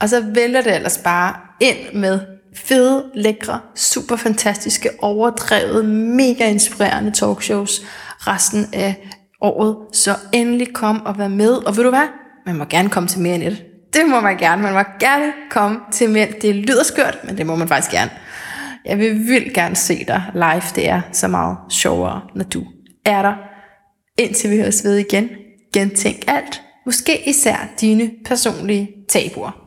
Og 0.00 0.08
så 0.08 0.20
vælger 0.20 0.60
det 0.60 0.74
ellers 0.74 0.98
bare 0.98 1.34
ind 1.60 1.94
med 1.94 2.20
fede, 2.54 3.10
lækre, 3.14 3.60
super 3.74 4.16
fantastiske, 4.16 4.90
overdrevet, 4.98 5.84
mega 5.84 6.48
inspirerende 6.48 7.10
talkshows 7.10 7.82
resten 8.18 8.66
af 8.72 9.08
året. 9.40 9.76
Så 9.92 10.10
endelig 10.32 10.72
kom 10.74 11.06
og 11.06 11.18
vær 11.18 11.28
med. 11.28 11.52
Og 11.52 11.76
ved 11.76 11.84
du 11.84 11.90
hvad? 11.90 12.08
Man 12.46 12.56
må 12.56 12.64
gerne 12.64 12.88
komme 12.88 13.08
til 13.08 13.20
mere 13.20 13.34
end 13.34 13.42
et. 13.42 13.64
Det 13.92 14.06
må 14.06 14.20
man 14.20 14.36
gerne. 14.36 14.62
Man 14.62 14.72
må 14.72 14.80
gerne 15.00 15.32
komme 15.50 15.78
til 15.92 16.10
mere. 16.10 16.28
Det 16.42 16.54
lyder 16.54 16.84
skørt, 16.84 17.18
men 17.24 17.38
det 17.38 17.46
må 17.46 17.56
man 17.56 17.68
faktisk 17.68 17.92
gerne. 17.92 18.10
Jeg 18.84 18.98
vil 18.98 19.26
vildt 19.28 19.54
gerne 19.54 19.76
se 19.76 20.04
dig 20.08 20.22
live. 20.34 20.62
Det 20.74 20.88
er 20.88 21.00
så 21.12 21.28
meget 21.28 21.56
sjovere, 21.70 22.20
når 22.34 22.44
du 22.44 22.64
er 23.04 23.22
der. 23.22 23.34
Indtil 24.18 24.50
vi 24.50 24.56
høres 24.56 24.84
ved 24.84 24.96
igen. 24.96 25.28
Gentænk 25.74 26.24
alt. 26.26 26.62
Måske 26.86 27.28
især 27.28 27.56
dine 27.80 28.10
personlige 28.24 28.88
tabuer. 29.08 29.65